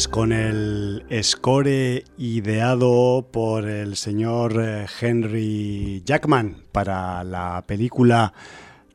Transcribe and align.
Pues 0.00 0.08
con 0.08 0.32
el 0.32 1.04
score 1.22 2.04
ideado 2.16 3.28
por 3.30 3.68
el 3.68 3.96
señor 3.96 4.56
eh, 4.58 4.86
Henry 4.98 6.02
Jackman 6.06 6.64
para 6.72 7.22
la 7.22 7.62
película 7.66 8.32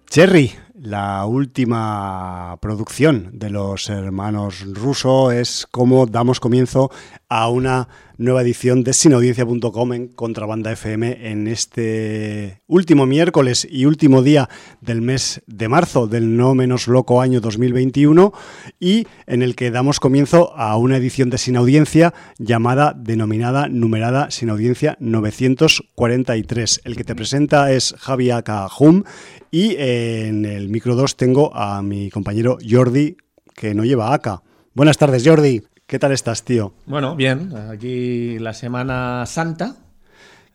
Cherry, 0.09 0.55
la 0.73 1.23
última 1.27 2.57
producción 2.59 3.29
de 3.33 3.51
los 3.51 3.87
hermanos 3.91 4.65
Russo, 4.73 5.31
es 5.31 5.67
como 5.69 6.07
damos 6.07 6.39
comienzo 6.39 6.89
a 7.29 7.49
una 7.49 7.87
nueva 8.17 8.41
edición 8.41 8.83
de 8.83 8.93
sinaudiencia.com 8.93 9.93
en 9.93 10.07
Contrabanda 10.07 10.71
FM 10.71 11.29
en 11.31 11.47
este 11.47 12.61
último 12.67 13.05
miércoles 13.05 13.67
y 13.69 13.85
último 13.85 14.21
día 14.21 14.49
del 14.81 15.01
mes 15.01 15.41
de 15.47 15.67
marzo 15.67 16.07
del 16.07 16.37
no 16.37 16.55
menos 16.55 16.87
loco 16.87 17.21
año 17.21 17.41
2021 17.41 18.33
y 18.79 19.07
en 19.27 19.41
el 19.41 19.55
que 19.55 19.71
damos 19.71 19.99
comienzo 19.99 20.55
a 20.55 20.77
una 20.77 20.97
edición 20.97 21.29
de 21.29 21.37
Sin 21.37 21.57
Audiencia 21.57 22.13
llamada, 22.37 22.93
denominada, 22.97 23.67
numerada 23.67 24.31
Sin 24.31 24.49
Audiencia 24.49 24.97
943. 24.99 26.81
El 26.83 26.95
que 26.95 27.03
te 27.03 27.15
presenta 27.15 27.71
es 27.71 27.95
Javi 27.97 28.31
Akahum 28.31 29.03
y 29.51 29.75
en 29.77 30.45
el 30.45 30.69
micro 30.69 30.95
2 30.95 31.17
tengo 31.17 31.55
a 31.55 31.81
mi 31.81 32.09
compañero 32.09 32.57
Jordi 32.67 33.17
que 33.53 33.73
no 33.73 33.85
lleva 33.85 34.13
AK. 34.13 34.41
Buenas 34.73 34.97
tardes, 34.97 35.23
Jordi. 35.25 35.63
¿Qué 35.87 35.99
tal 35.99 36.11
estás, 36.13 36.43
tío? 36.43 36.73
Bueno, 36.87 37.15
bien. 37.15 37.55
Aquí 37.55 38.39
la 38.39 38.53
Semana 38.55 39.23
Santa. 39.27 39.75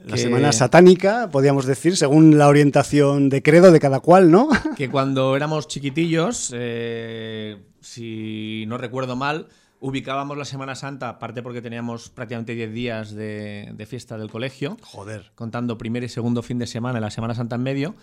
La 0.04 0.16
semana 0.16 0.50
satánica, 0.50 1.28
podríamos 1.30 1.66
decir, 1.66 1.96
según 1.96 2.36
la 2.36 2.48
orientación 2.48 3.28
de 3.28 3.40
credo 3.40 3.70
de 3.70 3.78
cada 3.78 4.00
cual, 4.00 4.32
¿no? 4.32 4.48
Que 4.76 4.88
cuando 4.90 5.36
éramos 5.36 5.68
chiquitillos, 5.68 6.52
eh, 6.56 7.58
si 7.80 8.64
no 8.66 8.76
recuerdo 8.76 9.14
mal, 9.14 9.46
ubicábamos 9.78 10.36
la 10.36 10.46
Semana 10.46 10.74
Santa, 10.74 11.10
aparte 11.10 11.42
porque 11.42 11.62
teníamos 11.62 12.08
prácticamente 12.08 12.54
10 12.54 12.72
días 12.72 13.10
de, 13.14 13.70
de 13.72 13.86
fiesta 13.86 14.18
del 14.18 14.30
colegio. 14.30 14.78
Joder. 14.82 15.30
Contando 15.36 15.78
primer 15.78 16.02
y 16.02 16.08
segundo 16.08 16.42
fin 16.42 16.58
de 16.58 16.66
semana 16.66 16.98
y 16.98 17.02
la 17.02 17.10
Semana 17.10 17.36
Santa 17.36 17.54
en 17.54 17.62
medio. 17.62 17.94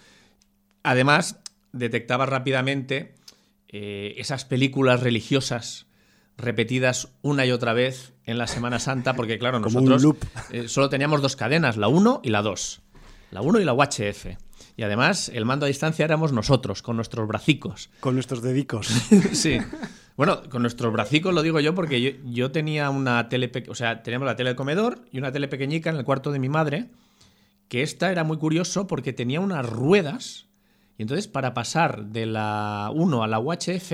Además, 0.84 1.42
detectabas 1.74 2.30
rápidamente 2.30 3.16
eh, 3.68 4.14
esas 4.18 4.46
películas 4.46 5.02
religiosas 5.02 5.87
repetidas 6.38 7.10
una 7.22 7.46
y 7.46 7.52
otra 7.52 7.74
vez 7.74 8.14
en 8.26 8.38
la 8.38 8.48
Semana 8.48 8.80
Santa, 8.80 9.16
porque 9.16 9.40
claro, 9.40 9.60
nosotros 9.60 10.06
eh, 10.52 10.68
solo 10.68 10.90
teníamos 10.90 11.22
dos 11.22 11.36
cadenas, 11.36 11.78
la 11.78 11.88
1 11.88 12.22
y 12.24 12.30
la 12.30 12.42
2. 12.42 12.82
La 13.32 13.42
1 13.42 13.60
y 13.60 13.66
la 13.66 13.74
UHF. 13.74 14.28
Y 14.76 14.84
además, 14.84 15.30
el 15.34 15.46
mando 15.46 15.66
a 15.66 15.68
distancia 15.68 16.06
éramos 16.06 16.32
nosotros, 16.32 16.82
con 16.82 16.96
nuestros 16.96 17.28
bracicos. 17.28 17.90
Con 18.00 18.14
nuestros 18.14 18.42
dedicos. 18.44 18.88
sí. 19.34 19.58
Bueno, 20.16 20.44
con 20.50 20.62
nuestros 20.62 20.94
bracicos 20.94 21.34
lo 21.34 21.42
digo 21.42 21.60
yo 21.60 21.74
porque 21.74 22.02
yo, 22.02 22.12
yo 22.26 22.52
tenía 22.52 22.90
una 22.90 23.28
tele, 23.30 23.52
o 23.70 23.76
sea, 23.76 24.04
teníamos 24.04 24.28
la 24.28 24.36
tele 24.36 24.52
del 24.52 24.56
comedor 24.56 25.06
y 25.12 25.18
una 25.18 25.32
tele 25.32 25.48
pequeñica 25.48 25.90
en 25.90 25.96
el 25.96 26.06
cuarto 26.06 26.32
de 26.32 26.40
mi 26.40 26.50
madre, 26.50 26.90
que 27.68 27.82
esta 27.82 28.12
era 28.12 28.24
muy 28.24 28.38
curioso 28.38 28.88
porque 28.88 29.14
tenía 29.14 29.40
unas 29.40 29.68
ruedas 29.68 30.48
y 30.98 31.04
entonces 31.04 31.28
para 31.28 31.54
pasar 31.54 32.06
de 32.06 32.26
la 32.26 32.92
1 32.94 33.24
a 33.24 33.28
la 33.28 33.40
UHF 33.40 33.94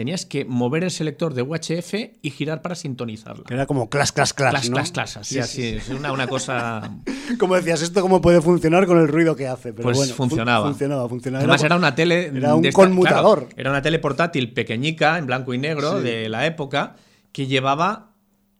tenías 0.00 0.24
que 0.24 0.46
mover 0.46 0.82
el 0.82 0.90
selector 0.90 1.34
de 1.34 1.42
UHF 1.42 1.92
y 2.22 2.30
girar 2.30 2.62
para 2.62 2.74
sintonizarla. 2.74 3.44
Que 3.44 3.52
era 3.52 3.66
como 3.66 3.90
clas, 3.90 4.12
clas, 4.12 4.32
clas, 4.32 4.50
Clas, 4.52 4.70
¿no? 4.70 4.76
clas, 4.76 4.92
clas, 4.92 5.16
así, 5.18 5.34
Sí, 5.34 5.40
así, 5.40 5.62
sí, 5.62 5.76
es 5.76 5.88
una, 5.90 6.10
una 6.12 6.26
cosa... 6.26 6.90
Como 7.38 7.54
decías, 7.54 7.82
¿esto 7.82 8.00
cómo 8.00 8.22
puede 8.22 8.40
funcionar 8.40 8.86
con 8.86 8.96
el 8.98 9.08
ruido 9.08 9.36
que 9.36 9.46
hace? 9.46 9.74
Pero 9.74 9.82
Pues 9.84 9.98
bueno, 9.98 10.14
fun- 10.14 10.30
funcionaba. 10.30 10.66
funcionaba, 10.68 11.06
funcionaba. 11.06 11.40
Además 11.42 11.62
era 11.62 11.76
una 11.76 11.94
tele... 11.94 12.32
Era 12.34 12.54
un 12.54 12.64
esta- 12.64 12.80
conmutador. 12.80 13.40
claro, 13.40 13.54
era 13.58 13.70
una 13.70 13.82
tele 13.82 13.98
portátil 13.98 14.54
pequeñica, 14.54 15.18
en 15.18 15.26
blanco 15.26 15.52
y 15.52 15.58
negro, 15.58 15.98
Sí. 15.98 16.04
de 16.04 16.30
la 16.30 16.46
época, 16.46 16.96
que 17.30 17.46
llevaba 17.46 18.14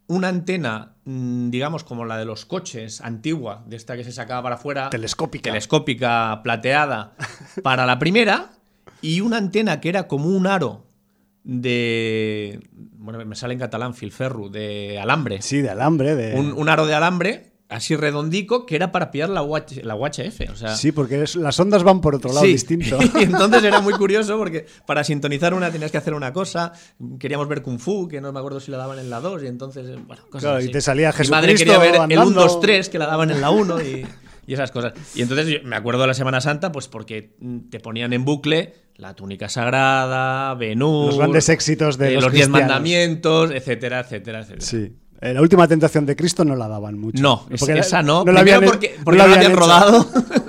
una 0.08 0.28
antena, 0.28 0.96
mm, 1.06 1.48
digamos, 1.48 1.84
como 1.84 2.04
la 2.04 2.19
de 2.19 2.26
los 2.26 2.44
coches, 2.44 3.00
antigua, 3.00 3.64
de 3.66 3.76
esta 3.76 3.96
que 3.96 4.04
se 4.04 4.12
sacaba 4.12 4.43
para 4.43 4.54
afuera. 4.56 4.90
Telescópica. 4.90 5.44
Telescópica, 5.50 6.40
plateada, 6.44 7.14
para 7.62 7.86
la 7.86 7.98
primera, 7.98 8.50
y 9.00 9.22
una 9.22 9.38
antena 9.38 9.81
que 9.81 9.88
era 9.88 10.06
como 10.06 10.26
un 10.28 10.46
aro 10.46 10.84
de... 11.44 12.60
Bueno, 12.72 13.25
me 13.25 13.34
sale 13.37 13.54
en 13.54 13.60
catalán, 13.60 13.94
filferro, 13.94 14.48
de 14.48 14.98
alambre. 15.00 15.42
Sí, 15.42 15.60
de 15.62 15.70
alambre. 15.70 16.14
De... 16.14 16.34
Un, 16.38 16.52
un 16.52 16.69
aro 16.69 16.87
de 16.87 16.94
alambre, 16.94 17.52
así 17.69 17.96
redondico, 17.96 18.66
que 18.66 18.76
era 18.76 18.92
para 18.92 19.10
pillar 19.10 19.31
la, 19.31 19.42
UH 19.42 19.82
la 19.84 19.96
UHF. 19.96 20.50
O 20.52 20.56
sea, 20.56 20.75
Sí, 20.76 20.92
porque 20.92 21.22
es- 21.22 21.37
las 21.37 21.58
ondas 21.58 21.82
van 21.82 22.00
por 22.00 22.14
otro 22.14 22.31
lado 22.32 22.44
Sí. 22.44 22.52
distinto. 22.52 22.98
y 23.19 23.22
entonces 23.25 23.62
era 23.64 23.81
muy 23.81 23.94
curioso 23.94 24.37
porque 24.37 24.66
para 24.87 25.02
sintonizar 25.04 25.54
una 25.54 25.70
tenías 25.70 25.90
que 25.90 25.98
hacer 25.98 26.14
una 26.14 26.32
cosa. 26.32 26.72
Queríamos 27.19 27.48
ver 27.48 27.62
Kung 27.62 27.78
Fu, 27.78 28.06
que 28.06 28.20
no 28.20 28.32
me 28.32 28.38
acuerdo 28.38 28.60
si 28.60 28.70
la 28.70 28.76
daban 28.78 28.98
en 28.98 29.08
la 29.10 29.20
2, 29.20 29.43
y 29.43 29.46
entonces, 29.46 29.86
bueno, 30.06 30.22
cosas 30.31 30.43
Claro, 30.43 30.60
y 30.60 30.64
así. 30.64 30.72
te 30.72 30.81
salía 30.81 31.12
Mi 31.19 31.28
madre 31.28 31.52
Jesucristo 31.52 31.64
quería 31.64 31.78
ver 31.78 31.94
el 31.94 32.00
andando. 32.19 32.31
1, 32.32 32.40
2, 32.43 32.60
3, 32.60 32.88
que 32.90 32.98
la 32.98 33.06
daban 33.06 33.31
en 33.31 33.40
la 33.40 33.50
1 33.50 33.81
y, 33.82 34.06
y 34.50 34.55
esas 34.55 34.73
cosas. 34.73 34.94
Y 35.14 35.23
entonces 35.23 35.47
yo 35.47 35.58
me 35.62 35.76
acuerdo 35.76 36.00
de 36.00 36.08
la 36.08 36.14
Semana 36.14 36.41
Santa, 36.41 36.73
pues 36.73 36.88
porque 36.88 37.37
te 37.70 37.79
ponían 37.79 38.12
en 38.12 38.25
bucle 38.25 38.75
la 38.97 39.14
túnica 39.14 39.49
sagrada, 39.49 40.55
Benur, 40.55 41.06
Los 41.06 41.19
grandes 41.19 41.49
éxitos 41.49 41.97
de 41.99 42.08
eh, 42.08 42.14
los 42.14 42.25
los 42.25 42.32
diez 42.32 42.49
mandamientos, 42.49 43.52
etcétera, 43.52 44.00
etcétera, 44.00 44.41
etcétera. 44.41 44.61
Sí. 44.67 44.93
Eh, 45.20 45.35
La 45.35 45.41
última 45.41 45.69
tentación 45.69 46.05
de 46.05 46.17
Cristo 46.17 46.44
no 46.44 46.56
la 46.56 46.67
daban 46.67 46.99
mucho. 46.99 47.23
No, 47.23 47.47
Porque 47.58 47.75
la- 47.75 47.81
esa 47.81 48.02
no. 48.02 48.25
la 48.25 48.32
Primero 48.43 48.56
habían- 48.56 48.70
porque, 48.73 48.97
porque 49.05 49.19
no 49.19 49.26
la 49.29 49.35
habían 49.37 49.52
rodado. 49.56 50.05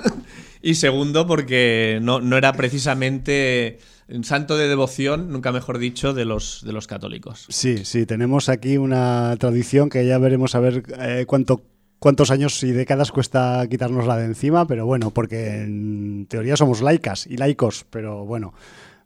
y 0.62 0.74
segundo 0.74 1.26
porque 1.28 2.00
no, 2.02 2.20
no 2.20 2.36
era 2.36 2.52
precisamente 2.54 3.78
un 4.08 4.24
santo 4.24 4.56
de 4.56 4.68
devoción, 4.68 5.30
nunca 5.30 5.52
mejor 5.52 5.78
dicho, 5.78 6.12
de 6.12 6.24
los, 6.24 6.62
de 6.66 6.72
los 6.72 6.86
católicos. 6.86 7.46
Sí, 7.48 7.84
sí, 7.84 8.04
tenemos 8.04 8.48
aquí 8.48 8.76
una 8.76 9.34
tradición 9.38 9.88
que 9.88 10.04
ya 10.06 10.18
veremos 10.18 10.54
a 10.54 10.60
ver 10.60 10.82
eh, 10.98 11.24
cuánto, 11.26 11.62
cuántos 12.02 12.32
años 12.32 12.60
y 12.64 12.72
décadas 12.72 13.12
cuesta 13.12 13.64
quitárnosla 13.70 14.16
de 14.16 14.24
encima, 14.24 14.66
pero 14.66 14.84
bueno, 14.86 15.12
porque 15.12 15.62
en 15.62 16.26
teoría 16.28 16.56
somos 16.56 16.82
laicas 16.82 17.28
y 17.28 17.36
laicos, 17.36 17.86
pero 17.90 18.24
bueno, 18.24 18.54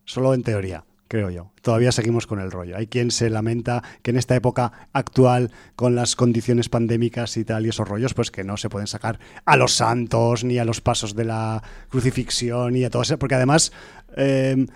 solo 0.06 0.32
en 0.32 0.42
teoría. 0.42 0.82
Creo 1.08 1.30
yo. 1.30 1.52
Todavía 1.62 1.92
seguimos 1.92 2.26
con 2.26 2.40
el 2.40 2.50
rollo. 2.50 2.76
Hay 2.76 2.88
quien 2.88 3.12
se 3.12 3.30
lamenta 3.30 3.84
que 4.02 4.10
en 4.10 4.16
esta 4.16 4.34
época 4.34 4.88
actual, 4.92 5.52
con 5.76 5.94
las 5.94 6.16
condiciones 6.16 6.68
pandémicas 6.68 7.36
y 7.36 7.44
tal, 7.44 7.64
y 7.66 7.68
esos 7.68 7.86
rollos, 7.86 8.12
pues 8.12 8.32
que 8.32 8.42
no 8.42 8.56
se 8.56 8.70
pueden 8.70 8.88
sacar 8.88 9.20
a 9.44 9.56
los 9.56 9.74
santos, 9.74 10.42
ni 10.42 10.58
a 10.58 10.64
los 10.64 10.80
pasos 10.80 11.14
de 11.14 11.26
la 11.26 11.62
crucifixión, 11.90 12.74
y 12.74 12.82
a 12.82 12.90
todo 12.90 13.02
eso. 13.02 13.18
Porque 13.20 13.36
además, 13.36 13.72
eh, 14.16 14.66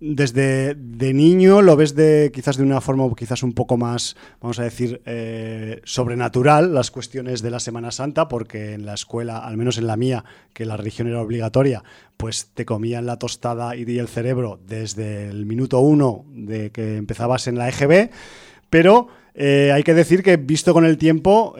desde 0.00 0.74
de 0.74 1.14
niño 1.14 1.62
lo 1.62 1.76
ves 1.76 1.94
de 1.94 2.30
quizás 2.34 2.56
de 2.56 2.62
una 2.62 2.80
forma 2.80 3.04
quizás 3.16 3.42
un 3.42 3.52
poco 3.52 3.76
más, 3.76 4.16
vamos 4.40 4.58
a 4.58 4.64
decir, 4.64 5.00
eh, 5.06 5.80
sobrenatural 5.84 6.74
las 6.74 6.90
cuestiones 6.90 7.42
de 7.42 7.50
la 7.50 7.60
Semana 7.60 7.90
Santa, 7.90 8.28
porque 8.28 8.74
en 8.74 8.86
la 8.86 8.94
escuela, 8.94 9.38
al 9.38 9.56
menos 9.56 9.78
en 9.78 9.86
la 9.86 9.96
mía, 9.96 10.24
que 10.52 10.66
la 10.66 10.76
religión 10.76 11.08
era 11.08 11.22
obligatoria, 11.22 11.84
pues 12.16 12.50
te 12.54 12.64
comían 12.64 13.06
la 13.06 13.18
tostada 13.18 13.76
y 13.76 13.98
el 13.98 14.08
cerebro 14.08 14.60
desde 14.66 15.28
el 15.28 15.46
minuto 15.46 15.80
uno 15.80 16.24
de 16.28 16.70
que 16.70 16.96
empezabas 16.96 17.46
en 17.46 17.56
la 17.56 17.68
EGB, 17.68 18.10
pero 18.70 19.08
eh, 19.34 19.72
hay 19.72 19.82
que 19.82 19.94
decir 19.94 20.22
que 20.22 20.36
visto 20.36 20.72
con 20.72 20.84
el 20.84 20.98
tiempo, 20.98 21.56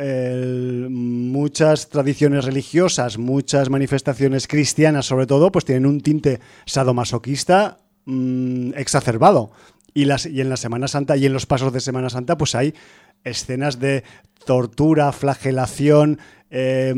muchas 0.91 1.89
tradiciones 1.89 2.45
religiosas, 2.45 3.19
muchas 3.19 3.71
manifestaciones 3.71 4.47
cristianas 4.49 5.07
sobre 5.07 5.27
todo, 5.27 5.51
pues 5.51 5.65
tienen 5.65 5.87
un 5.87 6.01
tinte 6.01 6.41
sadomasoquista 6.67 7.79
mm, 8.07 8.73
exacerbado. 8.77 9.51
Y, 9.93 10.07
las, 10.07 10.27
y 10.27 10.41
en 10.41 10.49
la 10.49 10.57
Semana 10.57 10.89
Santa 10.89 11.17
y 11.17 11.27
en 11.27 11.33
los 11.33 11.47
pasos 11.47 11.73
de 11.73 11.81
Semana 11.81 12.11
Santa, 12.11 12.37
pues 12.37 12.55
hay 12.55 12.75
escenas 13.23 13.79
de 13.79 14.03
tortura, 14.45 15.13
flagelación, 15.13 16.19
eh, 16.51 16.93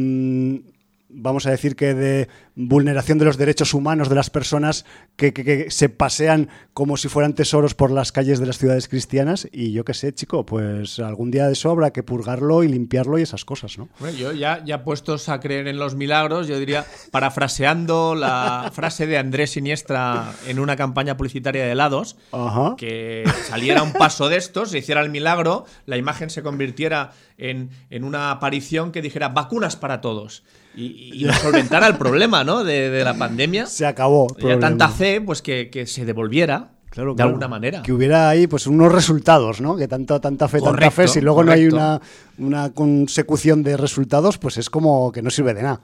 vamos 1.18 1.46
a 1.46 1.50
decir 1.50 1.76
que 1.76 1.94
de 1.94 2.28
vulneración 2.54 3.18
de 3.18 3.24
los 3.24 3.36
derechos 3.38 3.74
humanos 3.74 4.08
de 4.08 4.14
las 4.14 4.30
personas 4.30 4.84
que, 5.16 5.32
que- 5.32 5.44
que 5.44 5.70
se 5.70 5.88
pasean 5.88 6.48
como 6.74 6.96
si 6.96 7.08
fueran 7.08 7.34
tesoros 7.34 7.74
por 7.74 7.90
las 7.90 8.12
calles 8.12 8.38
de 8.38 8.46
las 8.46 8.58
ciudades 8.58 8.88
cristianas. 8.88 9.48
Y 9.52 9.72
yo 9.72 9.84
qué 9.84 9.94
sé, 9.94 10.12
chico, 10.14 10.44
pues 10.46 10.98
algún 10.98 11.30
día 11.30 11.46
de 11.46 11.54
eso 11.54 11.70
habrá 11.70 11.90
que 11.92 12.02
purgarlo 12.02 12.62
y 12.64 12.68
limpiarlo 12.68 13.18
y 13.18 13.22
esas 13.22 13.44
cosas, 13.44 13.78
¿no? 13.78 13.88
Bueno, 13.98 14.16
yo 14.16 14.32
ya, 14.32 14.62
ya 14.64 14.84
puestos 14.84 15.28
a 15.28 15.40
creer 15.40 15.68
en 15.68 15.78
los 15.78 15.94
milagros, 15.94 16.48
yo 16.48 16.58
diría, 16.58 16.84
parafraseando 17.10 18.14
la 18.14 18.70
frase 18.72 19.06
de 19.06 19.18
Andrés 19.18 19.50
Siniestra 19.50 20.32
en 20.46 20.58
una 20.58 20.76
campaña 20.76 21.16
publicitaria 21.16 21.64
de 21.64 21.72
helados, 21.72 22.16
Ajá. 22.32 22.74
que 22.78 23.24
saliera 23.48 23.82
un 23.82 23.92
paso 23.92 24.28
de 24.28 24.36
estos, 24.36 24.70
se 24.70 24.78
hiciera 24.78 25.00
el 25.02 25.10
milagro, 25.10 25.64
la 25.86 25.96
imagen 25.96 26.30
se 26.30 26.42
convirtiera 26.42 27.12
en, 27.38 27.70
en 27.90 28.04
una 28.04 28.30
aparición 28.30 28.92
que 28.92 29.02
dijera 29.02 29.28
vacunas 29.28 29.76
para 29.76 30.00
todos 30.00 30.44
y, 30.76 31.22
y 31.22 31.24
nos 31.24 31.36
solventara 31.36 31.86
el 31.86 31.96
problema 31.96 32.44
¿no? 32.44 32.64
de, 32.64 32.90
de 32.90 33.04
la 33.04 33.16
pandemia. 33.16 33.66
Se 33.66 33.86
acabó. 33.86 34.28
Ya 34.38 34.58
tanta 34.58 34.88
fe, 34.88 35.20
pues 35.20 35.42
que, 35.42 35.70
que 35.70 35.86
se 35.86 36.04
devolviera 36.04 36.72
Claro, 36.96 37.10
de 37.10 37.16
claro. 37.16 37.28
alguna 37.30 37.48
manera. 37.48 37.82
Que 37.82 37.92
hubiera 37.92 38.28
ahí 38.30 38.46
pues 38.46 38.66
unos 38.66 38.90
resultados, 38.90 39.60
¿no? 39.60 39.76
Que 39.76 39.86
tanto, 39.86 40.18
tanta 40.18 40.48
fe, 40.48 40.62
tanta 40.62 40.90
fe, 40.90 41.06
si 41.08 41.20
luego 41.20 41.44
no 41.44 41.52
hay 41.52 41.66
una, 41.66 42.00
una 42.38 42.70
consecución 42.72 43.62
de 43.62 43.76
resultados, 43.76 44.38
pues 44.38 44.56
es 44.56 44.70
como 44.70 45.12
que 45.12 45.20
no 45.20 45.28
sirve 45.28 45.52
de 45.52 45.62
nada. 45.62 45.80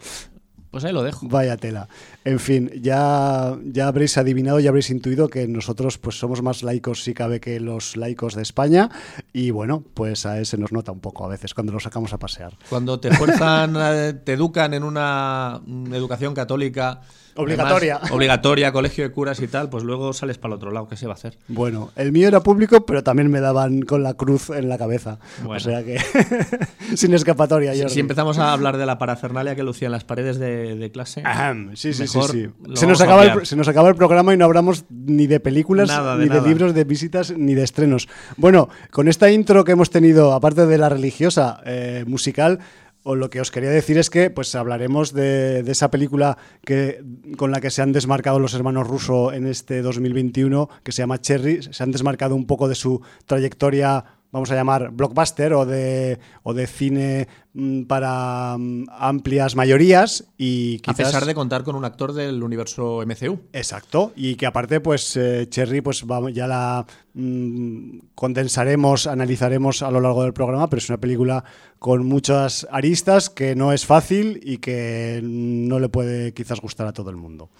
Pues 0.72 0.84
ahí 0.84 0.92
lo 0.92 1.02
dejo. 1.02 1.28
Vaya 1.28 1.58
tela. 1.58 1.86
En 2.24 2.38
fin, 2.40 2.70
ya, 2.80 3.54
ya 3.62 3.88
habréis 3.88 4.16
adivinado, 4.16 4.58
ya 4.58 4.70
habréis 4.70 4.88
intuido 4.88 5.28
que 5.28 5.46
nosotros 5.46 5.98
pues 5.98 6.18
somos 6.18 6.40
más 6.40 6.62
laicos 6.62 7.04
si 7.04 7.12
cabe 7.12 7.40
que 7.40 7.60
los 7.60 7.94
laicos 7.94 8.34
de 8.34 8.40
España 8.40 8.88
y 9.34 9.50
bueno, 9.50 9.84
pues 9.92 10.24
a 10.24 10.40
ese 10.40 10.56
nos 10.56 10.72
nota 10.72 10.90
un 10.90 11.00
poco 11.00 11.26
a 11.26 11.28
veces 11.28 11.52
cuando 11.52 11.74
nos 11.74 11.82
sacamos 11.82 12.14
a 12.14 12.18
pasear. 12.18 12.56
Cuando 12.70 12.98
te 12.98 13.14
fuerzan, 13.14 13.76
eh, 13.78 14.14
te 14.24 14.32
educan 14.32 14.72
en 14.72 14.82
una 14.82 15.60
mm, 15.62 15.92
educación 15.92 16.32
católica 16.32 17.02
Obligatoria. 17.36 17.96
además, 17.96 18.12
obligatoria, 18.12 18.72
colegio 18.72 19.04
de 19.04 19.10
curas 19.10 19.40
y 19.40 19.48
tal, 19.48 19.68
pues 19.68 19.84
luego 19.84 20.12
sales 20.12 20.38
para 20.38 20.52
el 20.52 20.56
otro 20.56 20.70
lado. 20.70 20.88
¿Qué 20.88 20.96
se 20.96 21.06
va 21.06 21.12
a 21.12 21.16
hacer? 21.16 21.38
Bueno, 21.48 21.90
el 21.96 22.12
mío 22.12 22.28
era 22.28 22.40
público, 22.40 22.84
pero 22.86 23.02
también 23.02 23.30
me 23.30 23.40
daban 23.40 23.82
con 23.82 24.02
la 24.02 24.14
cruz 24.14 24.50
en 24.50 24.68
la 24.68 24.78
cabeza. 24.78 25.18
Bueno. 25.42 25.56
O 25.56 25.60
sea 25.60 25.82
que 25.84 25.98
sin 26.96 27.14
escapatoria. 27.14 27.72
Si, 27.72 27.80
Jordi. 27.80 27.94
si 27.94 28.00
empezamos 28.00 28.38
a 28.38 28.52
hablar 28.52 28.76
de 28.76 28.86
la 28.86 28.98
parafernalia 28.98 29.54
que 29.54 29.62
lucía 29.62 29.86
en 29.86 29.92
las 29.92 30.04
paredes 30.04 30.38
de, 30.38 30.76
de 30.76 30.90
clase. 30.90 31.22
Ahem, 31.24 31.74
sí, 31.74 31.92
sí, 31.92 32.02
Mejor 32.02 32.30
sí. 32.30 32.48
Se 32.74 32.86
nos, 32.86 33.00
acaba 33.00 33.24
el, 33.24 33.46
se 33.46 33.56
nos 33.56 33.68
acaba 33.68 33.88
el 33.88 33.94
programa 33.94 34.34
y 34.34 34.36
no 34.36 34.44
hablamos 34.44 34.84
ni 34.90 35.26
de 35.26 35.40
películas, 35.40 35.88
Nada 35.88 36.16
de 36.16 36.24
ni 36.24 36.28
nada. 36.28 36.40
de 36.42 36.48
libros, 36.48 36.74
de 36.74 36.84
visitas, 36.84 37.32
ni 37.36 37.54
de 37.54 37.62
estrenos. 37.64 38.08
Bueno, 38.36 38.68
con 38.90 39.08
esta 39.08 39.30
intro 39.30 39.64
que 39.64 39.72
hemos 39.72 39.90
tenido, 39.90 40.32
aparte 40.32 40.66
de 40.66 40.78
la 40.78 40.88
religiosa 40.88 41.60
eh, 41.64 42.04
musical, 42.06 42.58
o 43.02 43.14
lo 43.14 43.30
que 43.30 43.40
os 43.40 43.50
quería 43.50 43.70
decir 43.70 43.98
es 43.98 44.10
que 44.10 44.30
pues 44.30 44.54
hablaremos 44.54 45.12
de, 45.12 45.60
esa 45.66 45.90
película 45.90 46.38
que, 46.64 47.02
con 47.36 47.50
la 47.50 47.60
que 47.60 47.70
se 47.70 47.82
han 47.82 47.92
desmarcado 47.92 48.38
los 48.38 48.54
hermanos 48.54 48.86
Russo 48.86 49.32
en 49.32 49.46
este 49.46 49.82
2021, 49.82 50.68
que 50.82 50.92
se 50.92 51.02
llama 51.02 51.20
Cherry. 51.20 51.62
Se 51.62 51.82
han 51.82 51.90
desmarcado 51.90 52.34
un 52.34 52.46
poco 52.46 52.68
de 52.68 52.74
su 52.74 53.02
trayectoria, 53.26 54.04
vamos 54.32 54.50
a 54.50 54.54
llamar 54.54 54.90
blockbuster 54.90 55.52
o 55.52 55.66
de, 55.66 56.18
o 56.42 56.54
de 56.54 56.66
cine 56.66 57.28
mm, 57.52 57.82
para 57.82 58.56
mm, 58.58 58.86
amplias 58.90 59.54
mayorías 59.54 60.24
y 60.38 60.80
a 60.86 60.94
pesar 60.94 61.26
de 61.26 61.34
contar 61.34 61.62
con 61.62 61.76
un 61.76 61.84
actor 61.84 62.14
del 62.14 62.42
universo 62.42 63.04
MCU. 63.06 63.40
Exacto, 63.52 64.12
y 64.16 64.34
que 64.36 64.46
aparte, 64.46 64.80
pues 64.80 65.16
eh, 65.16 65.46
Cherry, 65.48 65.82
pues 65.82 66.04
vamos, 66.06 66.32
ya 66.32 66.46
la 66.46 66.86
mm, 67.12 67.98
condensaremos, 68.14 69.06
analizaremos 69.06 69.82
a 69.82 69.90
lo 69.90 70.00
largo 70.00 70.22
del 70.22 70.32
programa, 70.32 70.68
pero 70.68 70.78
es 70.78 70.88
una 70.88 70.98
película 70.98 71.44
con 71.78 72.06
muchas 72.06 72.66
aristas 72.70 73.28
que 73.28 73.54
no 73.54 73.72
es 73.72 73.84
fácil 73.84 74.40
y 74.42 74.58
que 74.58 75.20
no 75.22 75.78
le 75.78 75.90
puede 75.90 76.32
quizás 76.32 76.60
gustar 76.60 76.86
a 76.86 76.92
todo 76.92 77.10
el 77.10 77.16
mundo. 77.16 77.50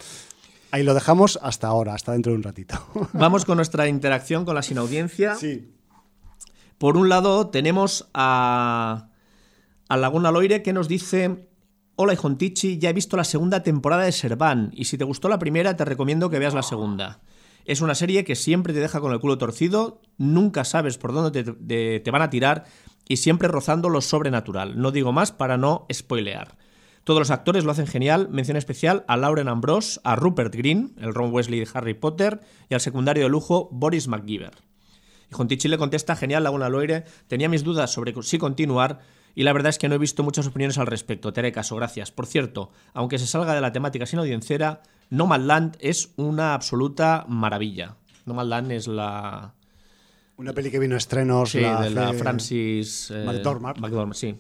Ahí 0.71 0.85
lo 0.85 0.95
dejamos 0.95 1.39
hasta 1.43 1.67
ahora, 1.67 1.93
hasta 1.93 2.13
dentro 2.13 2.33
de 2.33 2.39
un 2.39 2.43
ratito. 2.43 2.83
Vamos 3.13 3.45
con 3.45 3.57
nuestra 3.57 3.89
interacción 3.89 4.47
con 4.47 4.55
la 4.55 4.63
sin 4.63 4.79
audiencia. 4.79 5.35
Sí. 5.35 5.69
Por 6.83 6.97
un 6.97 7.09
lado, 7.09 7.47
tenemos 7.47 8.11
a, 8.13 9.07
Laguna 9.89 10.33
Loire 10.33 10.65
que 10.65 10.73
nos 10.73 10.89
dice: 10.89 11.47
Hola, 11.95 12.13
Ijontichi, 12.13 12.79
ya 12.79 12.91
he 12.91 12.93
visto 12.93 13.17
la 13.17 13.23
segunda 13.23 13.63
temporada 13.63 14.03
de 14.03 14.11
Serván 14.11 14.73
y 14.75 14.87
si 14.87 14.99
te 14.99 15.05
gustó 15.05 15.29
la 15.29 15.39
primera, 15.39 15.77
te 15.77 15.85
recomiendo 15.85 16.29
que 16.29 16.41
veas 16.41 16.55
la 16.55 16.65
segunda. 16.65 17.21
Es 17.67 17.83
una 17.83 17.95
serie 17.95 18.25
que 18.25 18.35
siempre 18.35 18.73
te 18.73 18.81
deja 18.81 18.99
con 18.99 19.13
el 19.13 19.21
culo 19.21 19.39
torcido, 19.39 20.03
nunca 20.19 20.65
sabes 20.65 20.99
por 20.99 21.13
dónde 21.13 21.45
te, 21.45 22.01
te- 22.01 22.11
van 22.11 22.23
a 22.23 22.31
tirar 22.31 22.65
y 23.07 23.19
siempre 23.19 23.47
rozando 23.47 23.89
lo 23.89 24.01
sobrenatural. 24.01 24.77
No 24.77 24.91
digo 24.91 25.13
más 25.13 25.31
para 25.31 25.57
no 25.57 25.87
spoilear. 25.93 26.57
Todos 27.05 27.21
los 27.21 27.31
actores 27.31 27.63
lo 27.63 27.71
hacen 27.71 27.87
genial. 27.87 28.29
Mención 28.29 28.57
especial 28.57 29.05
a 29.07 29.17
Lauren 29.17 29.47
Ambrose, 29.47 30.01
a 30.03 30.17
Rupert 30.17 30.53
Green, 30.53 30.97
el 30.99 31.15
Ron 31.15 31.33
Weasley 31.33 31.61
de 31.61 31.69
Harry 31.75 31.95
Potter, 31.95 32.41
y 32.69 32.75
al 32.75 32.81
secundario 32.81 33.23
de 33.23 33.31
lujo 33.31 33.69
Boris 33.71 34.09
McGiver. 34.09 34.72
Y 35.33 35.35
Jontichi 35.35 35.69
le 35.69 35.79
contesta, 35.79 36.15
genial, 36.15 36.45
Laguna 36.45 36.69
Loire, 36.69 37.05
tenía 37.27 37.49
mis 37.49 37.65
dudas 37.65 37.91
sobre 37.91 38.13
si 38.23 38.37
continuar 38.37 39.01
y 39.35 39.45
la 39.45 39.55
verdad 39.55 39.71
es 39.71 39.79
que 39.79 39.89
no 39.89 39.95
he 39.95 39.99
visto 39.99 40.23
muchas 40.23 40.47
opiniones 40.47 40.77
al 40.77 40.87
respecto. 40.87 41.33
Te 41.33 41.41
haré 41.41 41.53
caso, 41.53 41.75
gracias. 41.75 42.11
Por 42.11 42.27
cierto, 42.27 42.71
aunque 42.93 43.19
se 43.19 43.27
salga 43.27 43.55
de 43.55 43.63
la 43.63 43.73
temática 43.73 44.05
sin 44.05 44.19
audiencera, 44.19 44.83
Nomadland 45.09 45.79
es 45.81 46.13
una 46.17 46.53
absoluta 46.53 47.25
maravilla. 47.29 47.97
Nomadland 48.27 48.73
es 48.73 48.89
la... 48.89 49.55
Una 50.37 50.53
peli 50.53 50.71
que 50.71 50.79
vino 50.79 50.97
a 50.97 50.99
estrenos. 50.99 51.53
Sí, 51.53 51.61
la 51.61 51.81
de 51.81 51.91
la 51.91 52.13
Francis... 52.13 53.11
eh, 53.11 53.25
McDormand. 53.25 53.79
McDormand, 53.79 54.15
sí. 54.15 54.37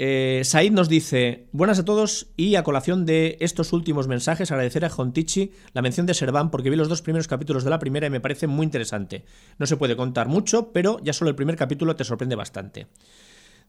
Eh, 0.00 0.42
Said 0.44 0.70
nos 0.70 0.88
dice, 0.88 1.48
buenas 1.50 1.80
a 1.80 1.84
todos 1.84 2.28
y 2.36 2.54
a 2.54 2.62
colación 2.62 3.04
de 3.04 3.36
estos 3.40 3.72
últimos 3.72 4.06
mensajes 4.06 4.52
agradecer 4.52 4.84
a 4.84 4.90
Jontichi 4.90 5.50
la 5.72 5.82
mención 5.82 6.06
de 6.06 6.14
Serván 6.14 6.52
porque 6.52 6.70
vi 6.70 6.76
los 6.76 6.88
dos 6.88 7.02
primeros 7.02 7.26
capítulos 7.26 7.64
de 7.64 7.70
la 7.70 7.80
primera 7.80 8.06
y 8.06 8.10
me 8.10 8.20
parece 8.20 8.46
muy 8.46 8.62
interesante. 8.62 9.24
No 9.58 9.66
se 9.66 9.76
puede 9.76 9.96
contar 9.96 10.28
mucho, 10.28 10.70
pero 10.70 11.00
ya 11.02 11.12
solo 11.12 11.30
el 11.30 11.34
primer 11.34 11.56
capítulo 11.56 11.96
te 11.96 12.04
sorprende 12.04 12.36
bastante. 12.36 12.86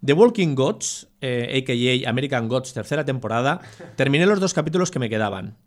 The 0.06 0.14
Walking 0.14 0.54
Gods, 0.54 1.08
eh, 1.20 1.64
a.k.a. 1.64 2.08
American 2.08 2.48
Gods, 2.48 2.74
tercera 2.74 3.04
temporada, 3.04 3.62
terminé 3.96 4.28
los 4.28 4.40
dos 4.40 4.54
capítulos 4.54 4.92
que 4.92 5.00
me 5.00 5.10
quedaban. 5.10 5.58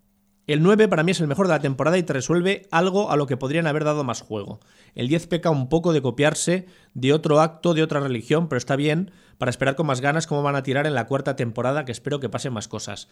El 0.49 0.62
9 0.62 0.88
para 0.88 1.04
mí 1.04 1.12
es 1.12 1.21
el 1.21 1.28
mejor 1.28 1.47
de 1.47 1.54
la 1.54 1.61
temporada 1.61 1.99
y 1.99 2.02
te 2.02 2.12
resuelve 2.12 2.66
algo 2.73 3.12
a 3.12 3.16
lo 3.16 3.26
que 3.26 3.37
podrían 3.37 3.69
haber 3.69 3.85
dado 3.85 4.02
más 4.02 4.23
juego. 4.23 4.59
El 4.97 5.07
10 5.07 5.28
peca 5.28 5.50
un 5.50 5.69
poco 5.69 5.92
de 5.92 6.02
copiarse 6.02 6.66
de 6.95 7.12
otro 7.12 7.40
acto 7.40 7.75
de 7.75 7.83
otra 7.83 8.00
religión, 8.00 8.49
pero 8.49 8.59
está 8.59 8.75
bien 8.75 9.12
para 9.42 9.50
esperar 9.50 9.75
con 9.75 9.87
más 9.87 10.00
ganas 10.00 10.28
cómo 10.28 10.44
van 10.44 10.54
a 10.54 10.62
tirar 10.62 10.87
en 10.87 10.94
la 10.94 11.08
cuarta 11.08 11.34
temporada, 11.34 11.84
que 11.84 11.90
espero 11.90 12.20
que 12.20 12.28
pasen 12.28 12.52
más 12.52 12.68
cosas. 12.68 13.08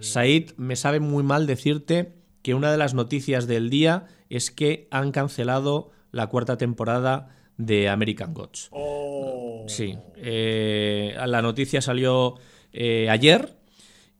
Said, 0.00 0.50
me 0.56 0.74
sabe 0.74 0.98
muy 0.98 1.22
mal 1.22 1.46
decirte 1.46 2.14
que 2.42 2.54
una 2.54 2.72
de 2.72 2.78
las 2.78 2.94
noticias 2.94 3.46
del 3.46 3.70
día 3.70 4.06
es 4.28 4.50
que 4.50 4.88
han 4.90 5.12
cancelado 5.12 5.92
la 6.10 6.26
cuarta 6.26 6.56
temporada 6.56 7.28
de 7.58 7.88
American 7.88 8.34
Gods. 8.34 8.70
Sí, 9.68 9.96
eh, 10.16 11.16
la 11.24 11.42
noticia 11.42 11.80
salió 11.80 12.34
eh, 12.72 13.08
ayer 13.08 13.56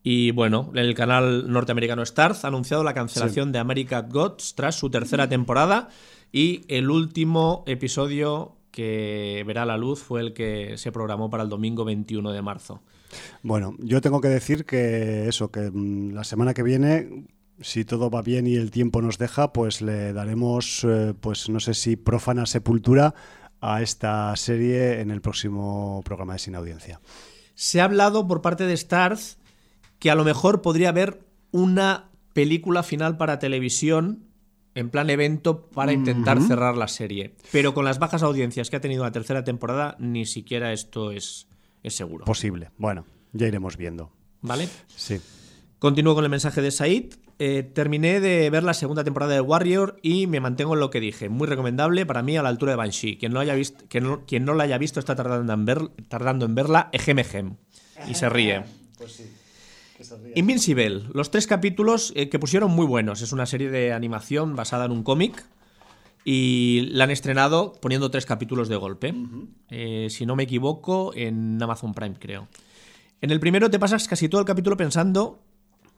y 0.04 0.30
bueno, 0.30 0.70
el 0.76 0.94
canal 0.94 1.50
norteamericano 1.50 2.06
Starz 2.06 2.44
ha 2.44 2.48
anunciado 2.48 2.84
la 2.84 2.94
cancelación 2.94 3.50
de 3.50 3.58
American 3.58 4.08
Gods 4.10 4.54
tras 4.54 4.76
su 4.76 4.90
tercera 4.90 5.28
temporada 5.28 5.88
y 6.30 6.60
el 6.68 6.88
último 6.88 7.64
episodio 7.66 8.57
que 8.78 9.42
verá 9.44 9.66
la 9.66 9.76
luz 9.76 9.98
fue 9.98 10.20
el 10.20 10.32
que 10.32 10.78
se 10.78 10.92
programó 10.92 11.30
para 11.30 11.42
el 11.42 11.48
domingo 11.48 11.84
21 11.84 12.30
de 12.30 12.42
marzo. 12.42 12.80
Bueno, 13.42 13.74
yo 13.80 14.00
tengo 14.00 14.20
que 14.20 14.28
decir 14.28 14.64
que 14.64 15.26
eso, 15.26 15.50
que 15.50 15.72
mm, 15.72 16.12
la 16.12 16.22
semana 16.22 16.54
que 16.54 16.62
viene, 16.62 17.26
si 17.60 17.84
todo 17.84 18.08
va 18.08 18.22
bien 18.22 18.46
y 18.46 18.54
el 18.54 18.70
tiempo 18.70 19.02
nos 19.02 19.18
deja, 19.18 19.52
pues 19.52 19.82
le 19.82 20.12
daremos, 20.12 20.84
eh, 20.84 21.12
pues 21.20 21.48
no 21.48 21.58
sé 21.58 21.74
si 21.74 21.96
profana 21.96 22.46
sepultura 22.46 23.16
a 23.60 23.82
esta 23.82 24.36
serie 24.36 25.00
en 25.00 25.10
el 25.10 25.22
próximo 25.22 26.00
programa 26.04 26.34
de 26.34 26.38
Sin 26.38 26.54
Audiencia. 26.54 27.00
Se 27.56 27.80
ha 27.80 27.84
hablado 27.84 28.28
por 28.28 28.42
parte 28.42 28.62
de 28.62 28.76
Starz 28.76 29.38
que 29.98 30.12
a 30.12 30.14
lo 30.14 30.22
mejor 30.22 30.62
podría 30.62 30.90
haber 30.90 31.18
una 31.50 32.10
película 32.32 32.84
final 32.84 33.16
para 33.16 33.40
televisión 33.40 34.27
en 34.78 34.90
plan 34.90 35.10
evento 35.10 35.66
para 35.70 35.92
intentar 35.92 36.40
cerrar 36.40 36.76
la 36.76 36.86
serie. 36.86 37.34
Pero 37.50 37.74
con 37.74 37.84
las 37.84 37.98
bajas 37.98 38.22
audiencias 38.22 38.70
que 38.70 38.76
ha 38.76 38.80
tenido 38.80 39.02
la 39.02 39.10
tercera 39.10 39.42
temporada, 39.42 39.96
ni 39.98 40.24
siquiera 40.24 40.72
esto 40.72 41.10
es, 41.10 41.48
es 41.82 41.94
seguro. 41.94 42.24
Posible. 42.24 42.70
Bueno, 42.78 43.04
ya 43.32 43.48
iremos 43.48 43.76
viendo. 43.76 44.12
¿Vale? 44.40 44.68
Sí. 44.94 45.20
Continúo 45.80 46.14
con 46.14 46.22
el 46.24 46.30
mensaje 46.30 46.62
de 46.62 46.70
Said. 46.70 47.14
Eh, 47.40 47.62
terminé 47.62 48.20
de 48.20 48.50
ver 48.50 48.62
la 48.62 48.74
segunda 48.74 49.02
temporada 49.02 49.34
de 49.34 49.40
Warrior 49.40 49.98
y 50.02 50.28
me 50.28 50.40
mantengo 50.40 50.74
en 50.74 50.80
lo 50.80 50.90
que 50.90 51.00
dije. 51.00 51.28
Muy 51.28 51.48
recomendable 51.48 52.06
para 52.06 52.22
mí 52.22 52.36
a 52.36 52.42
la 52.42 52.48
altura 52.48 52.72
de 52.72 52.76
Banshee. 52.76 53.16
Quien 53.16 53.32
no, 53.32 53.40
haya 53.40 53.54
visto, 53.54 53.84
quien 53.88 54.04
no, 54.04 54.26
quien 54.26 54.44
no 54.44 54.54
la 54.54 54.64
haya 54.64 54.78
visto 54.78 55.00
está 55.00 55.16
tardando 55.16 55.52
en, 55.52 55.64
ver, 55.64 55.88
tardando 56.08 56.46
en 56.46 56.54
verla. 56.54 56.88
Ejem, 56.92 57.18
ejem. 57.18 57.56
Y 58.08 58.14
se 58.14 58.28
ríe. 58.28 58.62
Invincible, 60.36 61.02
los 61.12 61.30
tres 61.30 61.46
capítulos 61.46 62.12
eh, 62.14 62.28
que 62.28 62.38
pusieron 62.38 62.70
muy 62.70 62.86
buenos. 62.86 63.22
Es 63.22 63.32
una 63.32 63.46
serie 63.46 63.70
de 63.70 63.92
animación 63.92 64.54
basada 64.56 64.84
en 64.84 64.92
un 64.92 65.02
cómic 65.02 65.44
y 66.24 66.88
la 66.92 67.04
han 67.04 67.10
estrenado 67.10 67.72
poniendo 67.80 68.10
tres 68.10 68.26
capítulos 68.26 68.68
de 68.68 68.76
golpe. 68.76 69.14
Eh, 69.70 70.08
si 70.10 70.26
no 70.26 70.36
me 70.36 70.44
equivoco, 70.44 71.12
en 71.14 71.60
Amazon 71.62 71.94
Prime, 71.94 72.16
creo. 72.18 72.48
En 73.20 73.30
el 73.30 73.40
primero 73.40 73.70
te 73.70 73.78
pasas 73.78 74.06
casi 74.06 74.28
todo 74.28 74.40
el 74.40 74.46
capítulo 74.46 74.76
pensando 74.76 75.42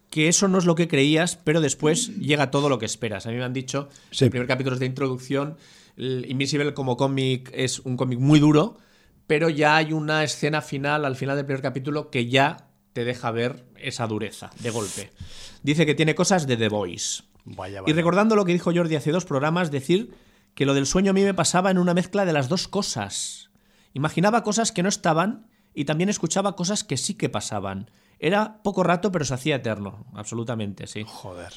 que 0.08 0.28
eso 0.28 0.48
no 0.48 0.58
es 0.58 0.64
lo 0.64 0.74
que 0.74 0.88
creías, 0.88 1.36
pero 1.36 1.60
después 1.60 2.16
llega 2.18 2.50
todo 2.50 2.68
lo 2.68 2.78
que 2.78 2.86
esperas. 2.86 3.26
A 3.26 3.30
mí 3.30 3.36
me 3.36 3.44
han 3.44 3.52
dicho, 3.52 3.88
Sí. 4.10 4.24
el 4.24 4.30
primer 4.30 4.48
capítulo 4.48 4.74
es 4.74 4.80
de 4.80 4.86
introducción, 4.86 5.56
el 5.96 6.26
Invincible 6.28 6.72
como 6.74 6.96
cómic 6.96 7.50
es 7.54 7.80
un 7.80 7.96
cómic 7.96 8.18
muy 8.18 8.38
duro, 8.38 8.78
pero 9.26 9.48
ya 9.48 9.76
hay 9.76 9.92
una 9.92 10.24
escena 10.24 10.62
final, 10.62 11.04
al 11.04 11.16
final 11.16 11.36
del 11.36 11.44
primer 11.46 11.62
capítulo, 11.62 12.10
que 12.10 12.28
ya 12.28 12.68
te 12.92 13.04
deja 13.04 13.30
ver 13.30 13.64
esa 13.82 14.06
dureza 14.06 14.50
de 14.60 14.70
golpe. 14.70 15.10
Dice 15.62 15.86
que 15.86 15.94
tiene 15.94 16.14
cosas 16.14 16.46
de 16.46 16.56
The 16.56 16.68
Voice. 16.68 17.22
Vaya, 17.44 17.78
Y 17.78 17.82
vaya. 17.82 17.94
recordando 17.94 18.36
lo 18.36 18.44
que 18.44 18.52
dijo 18.52 18.72
Jordi 18.74 18.96
hace 18.96 19.12
dos 19.12 19.24
programas, 19.24 19.70
decir 19.70 20.14
que 20.54 20.66
lo 20.66 20.74
del 20.74 20.86
sueño 20.86 21.10
a 21.10 21.14
mí 21.14 21.22
me 21.24 21.34
pasaba 21.34 21.70
en 21.70 21.78
una 21.78 21.94
mezcla 21.94 22.24
de 22.24 22.32
las 22.32 22.48
dos 22.48 22.68
cosas. 22.68 23.50
Imaginaba 23.94 24.42
cosas 24.42 24.72
que 24.72 24.82
no 24.82 24.88
estaban 24.88 25.46
y 25.74 25.84
también 25.84 26.08
escuchaba 26.10 26.56
cosas 26.56 26.84
que 26.84 26.96
sí 26.96 27.14
que 27.14 27.28
pasaban. 27.28 27.90
Era 28.18 28.60
poco 28.62 28.82
rato, 28.82 29.10
pero 29.12 29.24
se 29.24 29.34
hacía 29.34 29.56
eterno. 29.56 30.06
Absolutamente, 30.14 30.86
sí. 30.86 31.04
Joder. 31.06 31.52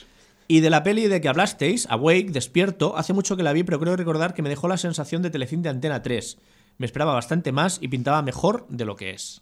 Y 0.47 0.59
de 0.59 0.69
la 0.69 0.83
peli 0.83 1.07
de 1.07 1.19
que 1.21 1.29
hablasteis, 1.29 1.87
Awake, 1.89 2.31
Despierto, 2.31 2.97
hace 2.97 3.13
mucho 3.13 3.35
que 3.35 3.43
la 3.43 3.53
vi, 3.53 3.63
pero 3.63 3.79
creo 3.79 3.95
recordar 3.95 4.33
que 4.33 4.41
me 4.41 4.49
dejó 4.49 4.67
la 4.67 4.77
sensación 4.77 5.21
de 5.21 5.29
Telecin 5.29 5.61
de 5.61 5.69
Antena 5.69 6.01
3. 6.01 6.37
Me 6.77 6.85
esperaba 6.85 7.13
bastante 7.13 7.51
más 7.51 7.79
y 7.81 7.87
pintaba 7.87 8.21
mejor 8.21 8.65
de 8.69 8.85
lo 8.85 8.95
que 8.95 9.11
es. 9.11 9.41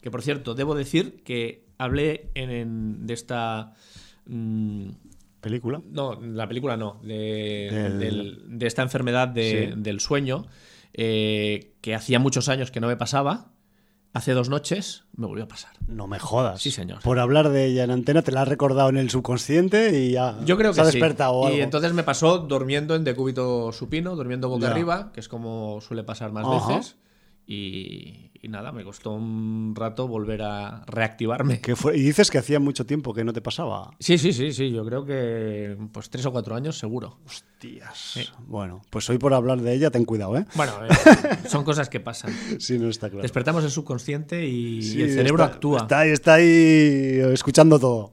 Que 0.00 0.10
por 0.10 0.22
cierto, 0.22 0.54
debo 0.54 0.74
decir 0.74 1.22
que 1.24 1.66
hablé 1.78 2.30
en, 2.34 2.50
en- 2.50 3.06
de 3.06 3.14
esta. 3.14 3.72
mm, 4.26 4.88
¿Película? 5.40 5.80
no, 5.90 6.20
la 6.20 6.46
película 6.46 6.76
no, 6.76 7.00
de, 7.02 7.68
Del- 7.72 7.98
del- 7.98 8.58
de 8.58 8.66
esta 8.66 8.82
enfermedad 8.82 9.26
de- 9.28 9.70
Sí. 9.74 9.80
del 9.80 10.00
sueño, 10.00 10.46
eh, 10.92 11.72
que 11.80 11.94
hacía 11.94 12.18
muchos 12.18 12.48
años 12.50 12.70
que 12.70 12.80
no 12.80 12.88
me 12.88 12.96
pasaba. 12.96 13.52
Hace 14.12 14.32
dos 14.32 14.48
noches 14.48 15.04
me 15.16 15.26
volvió 15.26 15.44
a 15.44 15.48
pasar. 15.48 15.70
No 15.86 16.08
me 16.08 16.18
jodas. 16.18 16.60
Sí, 16.60 16.70
señor. 16.72 17.00
Por 17.00 17.20
hablar 17.20 17.48
de 17.50 17.64
ella 17.66 17.84
en 17.84 17.90
antena, 17.92 18.22
te 18.22 18.32
la 18.32 18.42
has 18.42 18.48
recordado 18.48 18.88
en 18.90 18.96
el 18.98 19.08
subconsciente 19.08 19.96
y 19.98 20.10
ya 20.12 20.36
Yo 20.44 20.56
creo 20.58 20.72
se 20.74 20.82
que 20.82 20.88
ha 20.88 20.90
sí. 20.90 20.98
despertado 20.98 21.32
o 21.34 21.44
Y 21.48 21.52
algo. 21.52 21.62
entonces 21.64 21.92
me 21.94 22.02
pasó 22.02 22.38
durmiendo 22.40 22.96
en 22.96 23.04
decúbito 23.04 23.70
supino, 23.72 24.16
durmiendo 24.16 24.48
boca 24.48 24.66
Ya. 24.66 24.72
arriba, 24.72 25.10
que 25.14 25.20
es 25.20 25.28
como 25.28 25.80
suele 25.80 26.02
pasar 26.02 26.32
más 26.32 26.44
Ajá. 26.44 26.76
veces. 26.76 26.96
Y, 27.46 28.29
y 28.42 28.48
nada, 28.48 28.72
me 28.72 28.84
costó 28.84 29.10
un 29.12 29.74
rato 29.76 30.08
volver 30.08 30.40
a 30.42 30.82
reactivarme. 30.86 31.60
Y 31.94 32.00
dices 32.00 32.30
que 32.30 32.38
hacía 32.38 32.58
mucho 32.58 32.86
tiempo 32.86 33.12
que 33.12 33.22
no 33.22 33.32
te 33.34 33.42
pasaba. 33.42 33.90
Sí, 34.00 34.16
sí, 34.16 34.32
sí, 34.32 34.52
sí, 34.52 34.70
yo 34.70 34.84
creo 34.84 35.04
que 35.04 35.76
pues 35.92 36.08
tres 36.08 36.24
o 36.26 36.32
cuatro 36.32 36.54
años 36.54 36.78
seguro. 36.78 37.18
Hostias. 37.26 38.18
Bueno, 38.46 38.80
pues 38.88 39.10
hoy 39.10 39.18
por 39.18 39.34
hablar 39.34 39.60
de 39.60 39.74
ella, 39.74 39.90
ten 39.90 40.06
cuidado, 40.06 40.38
¿eh? 40.38 40.46
Bueno, 40.54 40.72
eh, 40.86 40.88
son 41.48 41.64
cosas 41.64 41.90
que 41.90 42.00
pasan. 42.00 42.32
Sí, 42.58 42.78
no 42.78 42.88
está 42.88 43.10
claro. 43.10 43.22
Despertamos 43.22 43.62
el 43.64 43.70
subconsciente 43.70 44.46
y, 44.46 44.82
Sí, 44.82 45.02
el 45.02 45.10
cerebro 45.12 45.44
está- 45.44 45.54
actúa. 45.56 45.80
Está 45.82 45.98
ahí, 46.00 46.10
está 46.10 46.34
ahí 46.34 47.20
escuchando 47.32 47.78
todo. 47.78 48.10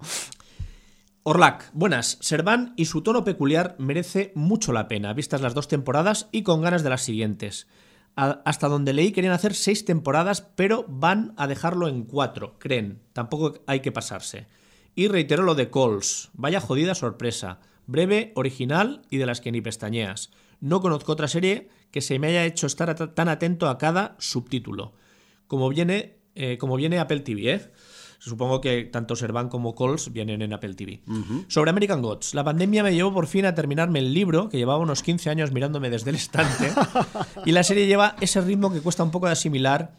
Orlac, 1.23 1.69
buenas. 1.73 2.17
Serván 2.21 2.73
y 2.77 2.85
su 2.85 3.01
tono 3.01 3.23
peculiar 3.23 3.75
merece 3.79 4.31
mucho 4.35 4.71
la 4.71 4.87
pena, 4.87 5.13
vistas 5.13 5.41
las 5.41 5.53
dos 5.53 5.67
temporadas 5.67 6.27
y 6.31 6.43
con 6.43 6.61
ganas 6.61 6.83
de 6.83 6.89
las 6.89 7.01
siguientes. 7.01 7.67
Hasta 8.17 8.67
donde 8.67 8.93
leí 8.93 9.11
querían 9.11 9.33
hacer 9.33 9.53
seis 9.53 9.85
temporadas, 9.85 10.41
pero 10.41 10.85
van 10.87 11.35
a 11.37 11.45
dejarlo 11.45 11.87
en 11.87 12.03
cuatro, 12.03 12.55
creen. 12.57 12.99
Tampoco 13.13 13.61
hay 13.67 13.81
que 13.81 13.91
pasarse. 13.91 14.47
Y 14.95 15.07
reitero 15.07 15.43
lo 15.43 15.53
de 15.53 15.69
Coles. 15.69 16.29
Vaya 16.33 16.59
jodida 16.59 16.95
sorpresa. 16.95 17.59
Breve, 17.85 18.31
original 18.35 19.03
y 19.11 19.17
de 19.17 19.27
las 19.27 19.39
que 19.39 19.51
ni 19.51 19.61
pestañeas. 19.61 20.31
No 20.59 20.81
conozco 20.81 21.11
otra 21.11 21.27
serie 21.27 21.69
que 21.91 22.01
se 22.01 22.17
me 22.17 22.27
haya 22.27 22.45
hecho 22.45 22.65
estar 22.65 22.95
tan 23.13 23.29
atento 23.29 23.69
a 23.69 23.77
cada 23.77 24.15
subtítulo. 24.17 24.93
Como 25.45 25.69
viene, 25.69 26.17
eh, 26.33 26.57
como 26.57 26.75
viene 26.75 26.97
Apple 26.97 27.19
TV, 27.19 27.53
¿eh? 27.53 27.71
Supongo 28.19 28.61
que 28.61 28.83
tanto 28.85 29.15
Servan 29.15 29.49
como 29.49 29.75
Coles 29.75 30.11
vienen 30.11 30.41
en 30.41 30.53
Apple 30.53 30.73
TV. 30.73 31.01
Sobre 31.47 31.69
American 31.69 32.01
Gods, 32.01 32.33
la 32.33 32.43
pandemia 32.43 32.83
me 32.83 32.93
llevó 32.93 33.13
por 33.13 33.27
fin 33.27 33.45
a 33.45 33.53
terminarme 33.53 33.99
el 33.99 34.13
libro, 34.13 34.49
que 34.49 34.57
llevaba 34.57 34.79
unos 34.79 35.03
15 35.03 35.29
años 35.29 35.51
mirándome 35.51 35.89
desde 35.89 36.09
el 36.09 36.15
estante, 36.15 36.71
y 37.45 37.51
la 37.51 37.63
serie 37.63 37.85
lleva 37.85 38.15
ese 38.19 38.41
ritmo 38.41 38.71
que 38.71 38.81
cuesta 38.81 39.03
un 39.03 39.11
poco 39.11 39.27
de 39.27 39.33
asimilar, 39.33 39.93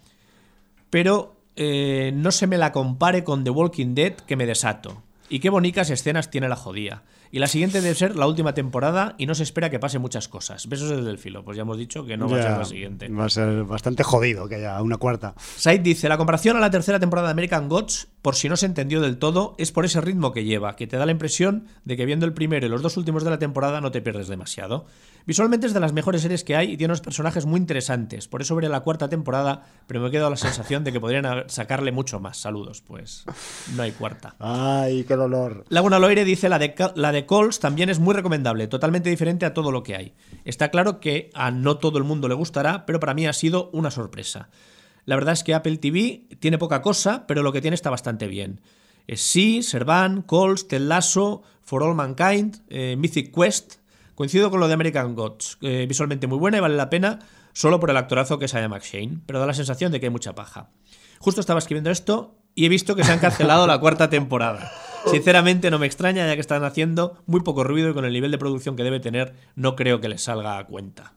pero 0.91 1.37
eh, 1.57 2.13
no 2.15 2.33
se 2.33 2.47
me 2.47 2.59
la 2.59 2.73
compare 2.73 3.25
con 3.25 3.45
The 3.45 3.51
Walking 3.51 3.95
Dead, 3.95 4.15
que 4.15 4.37
me 4.37 4.47
desato. 4.47 5.03
Y 5.29 5.41
qué 5.41 5.51
bonitas 5.51 5.91
escenas 5.91 6.31
tiene 6.31 6.49
la 6.49 6.57
jodía. 6.57 7.03
Y 7.31 7.39
la 7.41 7.47
siguiente 7.47 7.81
debe 7.81 7.95
ser 7.95 8.17
la 8.17 8.27
última 8.27 8.55
temporada 8.55 9.15
y 9.19 9.27
no 9.27 9.35
se 9.35 9.43
espera 9.43 9.69
que 9.69 9.79
pase 9.79 9.99
muchas 9.99 10.29
cosas. 10.29 10.67
Besos 10.67 10.89
desde 10.89 11.11
el 11.11 11.19
filo. 11.19 11.45
Pues 11.45 11.57
ya 11.57 11.63
hemos 11.63 11.77
dicho 11.77 12.07
que 12.07 12.17
no 12.17 12.29
va 12.29 12.39
a 12.39 12.43
ser 12.43 12.53
la 12.53 12.65
siguiente. 12.65 13.09
Va 13.09 13.27
a 13.27 13.29
ser 13.29 13.65
bastante 13.65 14.03
jodido 14.03 14.49
que 14.49 14.57
haya 14.57 14.81
una 14.81 14.97
cuarta. 14.97 15.35
Said 15.57 15.81
dice, 15.81 16.09
la 16.09 16.17
comparación 16.17 16.57
a 16.57 16.61
la 16.61 16.71
tercera 16.71 16.99
temporada 16.99 17.29
de 17.29 17.33
American 17.33 17.69
Gods, 17.69 18.09
por 18.23 18.35
si 18.35 18.49
no 18.49 18.57
se 18.57 18.67
entendió 18.67 19.01
del 19.01 19.19
todo, 19.19 19.55
es 19.59 19.73
por 19.73 19.85
ese 19.85 20.01
ritmo 20.01 20.33
que 20.33 20.45
lleva, 20.45 20.77
que 20.77 20.87
te 20.87 20.97
da 20.97 21.05
la 21.05 21.13
impresión 21.13 21.67
de 21.85 21.97
que 21.97 22.07
viendo 22.07 22.25
el 22.25 22.33
primero 22.33 22.67
y 22.67 22.71
los 22.71 22.83
dos 22.83 22.97
últimos 22.97 23.25
de 23.25 23.31
la 23.31 23.39
temporada 23.39 23.81
no 23.81 23.91
te 23.91 24.01
pierdes 24.01 24.29
demasiado. 24.29 24.87
Visualmente 25.29 25.67
es 25.67 25.75
de 25.75 25.81
las 25.81 25.93
mejores 25.93 26.23
series 26.23 26.43
que 26.43 26.57
hay 26.57 26.73
y 26.73 26.79
tiene 26.79 26.93
unos 26.93 27.03
personajes 27.03 27.45
muy 27.45 27.61
interesantes, 27.61 28.27
por 28.29 28.41
eso 28.41 28.57
veré 28.57 28.71
la 28.71 28.81
cuarta 28.81 29.11
temporada, 29.11 29.67
pero 29.87 30.01
me 30.01 30.11
quedo 30.11 30.31
la 30.31 30.39
sensación 30.39 30.85
de 30.85 30.91
que 30.91 31.01
podrían 31.01 31.51
sacarle 31.51 31.93
mucho 31.93 32.19
más. 32.19 32.39
Saludos, 32.39 32.81
pues 32.81 33.27
no 33.77 33.83
hay 33.83 33.93
cuarta. 33.93 34.37
Ay, 34.39 35.05
qué 35.05 35.17
dolor. 35.17 35.67
Laguna 35.69 35.99
Loire 35.99 36.25
dice 36.25 36.49
la 36.49 36.59
de, 36.59 36.75
la 36.95 37.13
de 37.13 37.27
Coles 37.27 37.61
también 37.61 37.91
es 37.91 37.99
muy 37.99 38.15
recomendable, 38.15 38.69
totalmente 38.69 39.11
diferente 39.11 39.45
a 39.45 39.53
todo 39.53 39.71
lo 39.71 39.83
que 39.83 39.97
hay. 39.97 40.15
Está 40.47 40.71
claro 40.71 40.99
que 40.99 41.29
a 41.35 41.51
no 41.51 41.77
todo 41.77 41.99
el 41.99 42.05
mundo 42.05 42.27
le 42.27 42.35
gustará, 42.35 42.87
pero 42.87 42.99
para 42.99 43.13
mí 43.13 43.27
ha 43.27 43.35
sido 43.35 43.69
una 43.75 43.91
sorpresa. 43.91 44.49
La 45.05 45.15
verdad 45.15 45.35
es 45.35 45.45
que 45.45 45.53
Apple 45.53 45.77
TV 45.77 46.27
tiene 46.41 46.57
poca 46.57 46.81
cosa, 46.81 47.27
pero 47.27 47.43
lo 47.43 47.53
que 47.53 47.61
tiene 47.61 47.75
está 47.75 47.91
bastante 47.91 48.29
bien. 48.29 48.63
Es 49.07 49.21
Sí, 49.21 49.63
Servan, 49.63 50.23
Coles, 50.23 50.69
Ted 50.69 50.81
Lasso, 50.81 51.43
For 51.61 51.83
All 51.83 51.95
Mankind, 51.95 52.63
eh, 52.71 52.97
Mythic 52.97 53.35
Quest. 53.35 53.75
Coincido 54.19 54.51
con 54.51 54.59
lo 54.59 54.67
de 54.67 54.75
American 54.75 55.15
Gods, 55.15 55.59
eh, 55.61 55.87
visualmente 55.89 56.27
muy 56.27 56.39
buena 56.39 56.57
y 56.57 56.61
vale 56.61 56.75
la 56.75 56.91
pena 56.91 57.21
solo 57.53 57.79
por 57.79 57.91
el 57.91 57.97
actorazo 57.97 58.37
que 58.37 58.47
es 58.47 58.53
Ian 58.53 58.69
McShane, 58.69 59.21
pero 59.25 59.39
da 59.39 59.47
la 59.47 59.55
sensación 59.55 59.93
de 59.93 60.01
que 60.01 60.07
hay 60.07 60.11
mucha 60.11 60.35
paja. 60.35 60.71
Justo 61.21 61.41
estaba 61.41 61.61
escribiendo 61.61 61.93
esto 61.93 62.35
y 62.57 62.67
he 62.67 62.69
visto 62.69 62.97
que 62.97 63.05
se 63.05 63.13
han 63.13 63.21
cancelado 63.21 63.69
la 63.69 63.79
cuarta 63.79 64.11
temporada. 64.11 64.73
Sinceramente 65.07 65.71
no 65.71 65.79
me 65.79 65.87
extraña 65.87 66.27
ya 66.27 66.35
que 66.35 66.41
están 66.41 66.65
haciendo 66.65 67.23
muy 67.27 67.43
poco 67.43 67.63
ruido 67.63 67.91
y 67.91 67.95
con 67.95 68.05
el 68.05 68.13
nivel 68.13 68.33
de 68.33 68.39
producción 68.39 68.75
que 68.75 68.83
debe 68.83 68.99
tener 68.99 69.35
no 69.55 69.77
creo 69.77 70.01
que 70.01 70.09
les 70.09 70.23
salga 70.23 70.59
a 70.59 70.67
cuenta. 70.67 71.13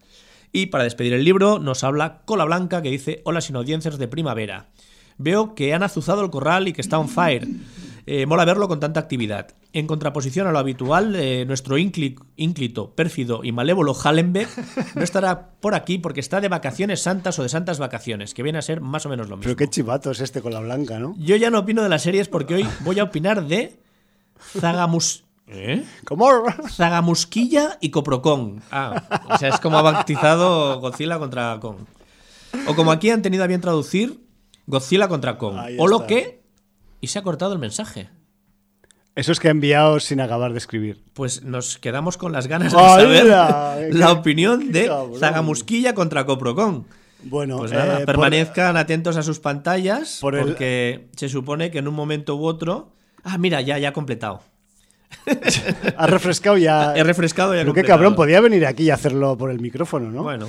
Y 0.51 0.67
para 0.67 0.83
despedir 0.83 1.13
el 1.13 1.23
libro 1.23 1.57
nos 1.57 1.83
habla 1.83 2.21
Cola 2.25 2.45
Blanca 2.45 2.83
que 2.83 2.91
dice 2.91 3.23
Hola 3.25 3.41
sin 3.41 3.55
audiencias 3.55 3.97
de 3.97 4.07
primavera. 4.09 4.69
Veo 5.17 5.55
que 5.55 5.73
han 5.73 5.81
azuzado 5.81 6.23
el 6.23 6.29
corral 6.29 6.67
y 6.67 6.73
que 6.73 6.81
está 6.81 6.99
on 6.99 7.09
fire. 7.09 7.47
Eh, 8.05 8.27
mola 8.27 8.45
verlo 8.45 8.67
con 8.67 8.79
tanta 8.79 8.99
actividad. 8.99 9.55
En 9.73 9.87
contraposición 9.87 10.47
a 10.47 10.51
lo 10.51 10.59
habitual, 10.59 11.15
eh, 11.15 11.45
nuestro 11.45 11.77
íncli- 11.77 12.19
ínclito, 12.35 12.93
pérfido 12.93 13.41
y 13.43 13.53
malévolo 13.53 13.93
Hallenbeck 13.93 14.49
no 14.95 15.01
estará 15.01 15.51
por 15.61 15.75
aquí 15.75 15.97
porque 15.97 16.19
está 16.19 16.41
de 16.41 16.49
vacaciones 16.49 17.01
santas 17.01 17.39
o 17.39 17.43
de 17.43 17.49
santas 17.49 17.79
vacaciones, 17.79 18.33
que 18.33 18.43
viene 18.43 18.59
a 18.59 18.61
ser 18.61 18.81
más 18.81 19.05
o 19.05 19.09
menos 19.09 19.29
lo 19.29 19.37
mismo. 19.37 19.45
Pero 19.45 19.55
qué 19.55 19.69
chivato 19.69 20.11
es 20.11 20.19
este 20.19 20.41
con 20.41 20.53
la 20.53 20.59
blanca, 20.59 20.99
¿no? 20.99 21.15
Yo 21.17 21.37
ya 21.37 21.49
no 21.49 21.59
opino 21.59 21.83
de 21.83 21.89
las 21.89 22.01
series 22.01 22.27
porque 22.27 22.55
hoy 22.55 22.67
voy 22.81 22.99
a 22.99 23.05
opinar 23.05 23.47
de 23.47 23.79
Zagamus... 24.59 25.23
¿Eh? 25.47 25.83
¿Cómo? 26.05 26.29
Zagamusquilla 26.69 27.77
y 27.81 27.89
Coprocon. 27.91 28.61
Ah, 28.71 29.03
o 29.29 29.37
sea, 29.37 29.49
es 29.49 29.59
como 29.59 29.77
ha 29.77 29.81
bautizado 29.81 30.79
Godzilla 30.79 31.19
contra 31.19 31.57
Kong. 31.59 31.77
O 32.67 32.75
como 32.75 32.91
aquí 32.91 33.09
han 33.09 33.21
tenido 33.21 33.43
a 33.43 33.47
bien 33.47 33.59
traducir 33.59 34.21
Godzilla 34.67 35.07
contra 35.07 35.37
Kong. 35.37 35.57
O 35.77 35.87
lo 35.87 36.07
que... 36.07 36.41
Y 37.01 37.07
se 37.07 37.19
ha 37.19 37.23
cortado 37.23 37.51
el 37.53 37.59
mensaje. 37.59 38.09
Eso 39.15 39.31
es 39.33 39.39
que 39.39 39.49
ha 39.49 39.51
enviado 39.51 39.99
sin 39.99 40.21
acabar 40.21 40.51
de 40.53 40.57
escribir. 40.57 41.03
Pues 41.13 41.43
nos 41.43 41.77
quedamos 41.77 42.17
con 42.17 42.31
las 42.31 42.47
ganas 42.47 42.71
de 42.71 42.79
saber 42.79 43.23
¡Qué- 43.23 43.89
la 43.97 44.11
opinión 44.11 44.71
de! 44.71 44.89
Zagamusquilla 45.19 45.93
contra 45.93 46.25
Coprocon. 46.25 46.85
Bueno, 47.23 47.57
Pues 47.57 47.71
eh, 47.71 47.75
nada, 47.75 47.97
por- 47.97 48.05
permanezcan 48.05 48.77
atentos 48.77 49.17
a 49.17 49.21
sus 49.23 49.39
pantallas 49.39 50.17
por 50.21 50.35
el- 50.35 50.41
porque 50.43 51.09
se 51.15 51.29
supone 51.29 51.69
que 51.71 51.79
en 51.79 51.87
un 51.87 51.93
momento 51.93 52.35
u 52.35 52.45
otro... 52.45 52.93
Ah, 53.23 53.37
mira, 53.37 53.61
ya, 53.61 53.77
ya 53.77 53.89
ha 53.89 53.93
completado. 53.93 54.41
ha 55.97 56.07
refrescado 56.07 56.57
ya. 56.57 56.93
He 56.95 57.03
refrescado 57.03 57.53
y 57.55 57.59
ha 57.59 57.61
Pero 57.61 57.73
qué 57.73 57.83
cabrón, 57.83 58.15
podía 58.15 58.39
venir 58.41 58.65
aquí 58.65 58.83
y 58.83 58.89
hacerlo 58.91 59.37
por 59.37 59.51
el 59.51 59.59
micrófono, 59.59 60.09
¿no? 60.09 60.23
Bueno. 60.23 60.47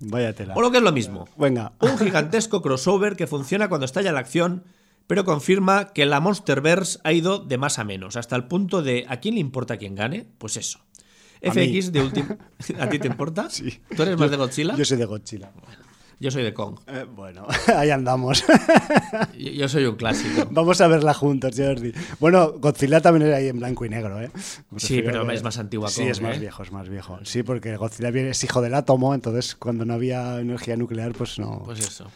Vaya 0.00 0.34
tela. 0.34 0.54
O 0.56 0.60
lo 0.60 0.70
que 0.70 0.78
es 0.78 0.82
lo 0.82 0.92
mismo. 0.92 1.28
Venga. 1.38 1.72
Un 1.80 1.96
gigantesco 1.96 2.60
crossover 2.60 3.16
que 3.16 3.26
funciona 3.26 3.68
cuando 3.68 3.84
estalla 3.86 4.12
la 4.12 4.20
acción, 4.20 4.64
pero 5.06 5.24
confirma 5.24 5.92
que 5.92 6.06
la 6.06 6.20
Monsterverse 6.20 6.98
ha 7.04 7.12
ido 7.12 7.38
de 7.38 7.58
más 7.58 7.78
a 7.78 7.84
menos, 7.84 8.16
hasta 8.16 8.36
el 8.36 8.44
punto 8.44 8.82
de 8.82 9.04
¿a 9.08 9.18
quién 9.20 9.34
le 9.34 9.40
importa 9.40 9.76
quién 9.76 9.94
gane? 9.94 10.26
Pues 10.38 10.56
eso. 10.56 10.80
A 11.46 11.52
mí. 11.52 11.66
FX 11.80 11.92
de 11.92 12.00
último. 12.02 12.36
¿A 12.80 12.88
ti 12.88 12.98
te 12.98 13.06
importa? 13.08 13.50
Sí. 13.50 13.80
¿Tú 13.94 14.02
eres 14.02 14.18
más 14.18 14.30
de 14.30 14.36
Godzilla? 14.36 14.74
Yo 14.76 14.84
soy 14.84 14.96
de 14.96 15.04
Godzilla. 15.04 15.52
Yo 16.20 16.30
soy 16.30 16.42
de 16.44 16.54
Kong. 16.54 16.78
Eh, 16.86 17.04
bueno, 17.14 17.46
ahí 17.76 17.90
andamos. 17.90 18.44
Yo 19.38 19.50
yo 19.50 19.68
soy 19.68 19.84
un 19.84 19.96
clásico. 19.96 20.48
Vamos 20.50 20.80
a 20.80 20.86
verla 20.88 21.12
juntos, 21.12 21.54
Jordi. 21.56 21.92
Bueno, 22.20 22.52
Godzilla 22.52 23.00
también 23.00 23.26
era 23.26 23.36
ahí 23.38 23.48
en 23.48 23.58
blanco 23.58 23.84
y 23.84 23.88
negro, 23.90 24.20
¿eh? 24.22 24.30
Me 24.70 24.78
Sí, 24.80 25.02
pero 25.02 25.26
que- 25.26 25.34
es 25.34 25.42
más 25.42 25.58
antigua 25.58 25.88
Sí, 25.90 26.02
Kong, 26.02 26.10
es 26.10 26.20
más 26.22 26.38
viejo, 26.38 26.62
es 26.62 26.72
más 26.72 26.88
viejo. 26.88 27.18
Sí, 27.24 27.42
porque 27.42 27.76
Godzilla 27.76 28.08
es 28.10 28.42
hijo 28.44 28.62
del 28.62 28.74
átomo, 28.74 29.12
entonces 29.12 29.54
cuando 29.56 29.84
no 29.84 29.92
había 29.92 30.38
energía 30.40 30.76
nuclear, 30.76 31.12
pues 31.12 31.38
no. 31.38 31.62
Pues 31.64 31.80
eso. 31.80 32.06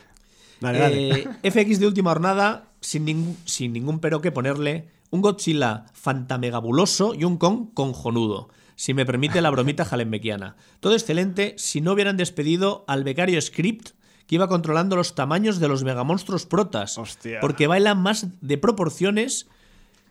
Vale, 0.60 0.80
vale. 0.80 1.28
Eh, 1.42 1.50
FX 1.50 1.78
de 1.80 1.86
última 1.88 2.10
jornada, 2.12 2.67
sin, 2.80 3.04
ningún- 3.04 3.36
sin 3.44 3.72
ningún 3.72 3.98
pero 4.00 4.20
que 4.20 4.32
ponerle, 4.32 4.88
un 5.10 5.22
Godzilla 5.22 5.86
fantamegabuloso 5.94 7.14
y 7.14 7.24
un 7.24 7.36
Kong 7.38 7.68
conjonudo. 7.74 8.48
Si 8.76 8.94
me 8.94 9.06
permite 9.06 9.40
la 9.40 9.50
bromita 9.50 9.84
jalenbequiana. 9.86 10.56
Todo 10.80 10.92
excelente 10.94 11.54
si 11.58 11.80
no 11.80 11.92
hubieran 11.92 12.16
despedido 12.16 12.84
al 12.86 13.04
becario 13.04 13.40
Script 13.40 13.90
que 14.26 14.34
iba 14.34 14.46
controlando 14.48 14.94
los 14.94 15.14
tamaños 15.14 15.58
de 15.58 15.68
los 15.68 15.84
megamonstruos 15.84 16.44
protas. 16.46 16.98
Hostia. 16.98 17.40
Porque 17.40 17.66
bailan 17.66 17.98
más 18.02 18.26
de 18.42 18.58
proporciones 18.58 19.48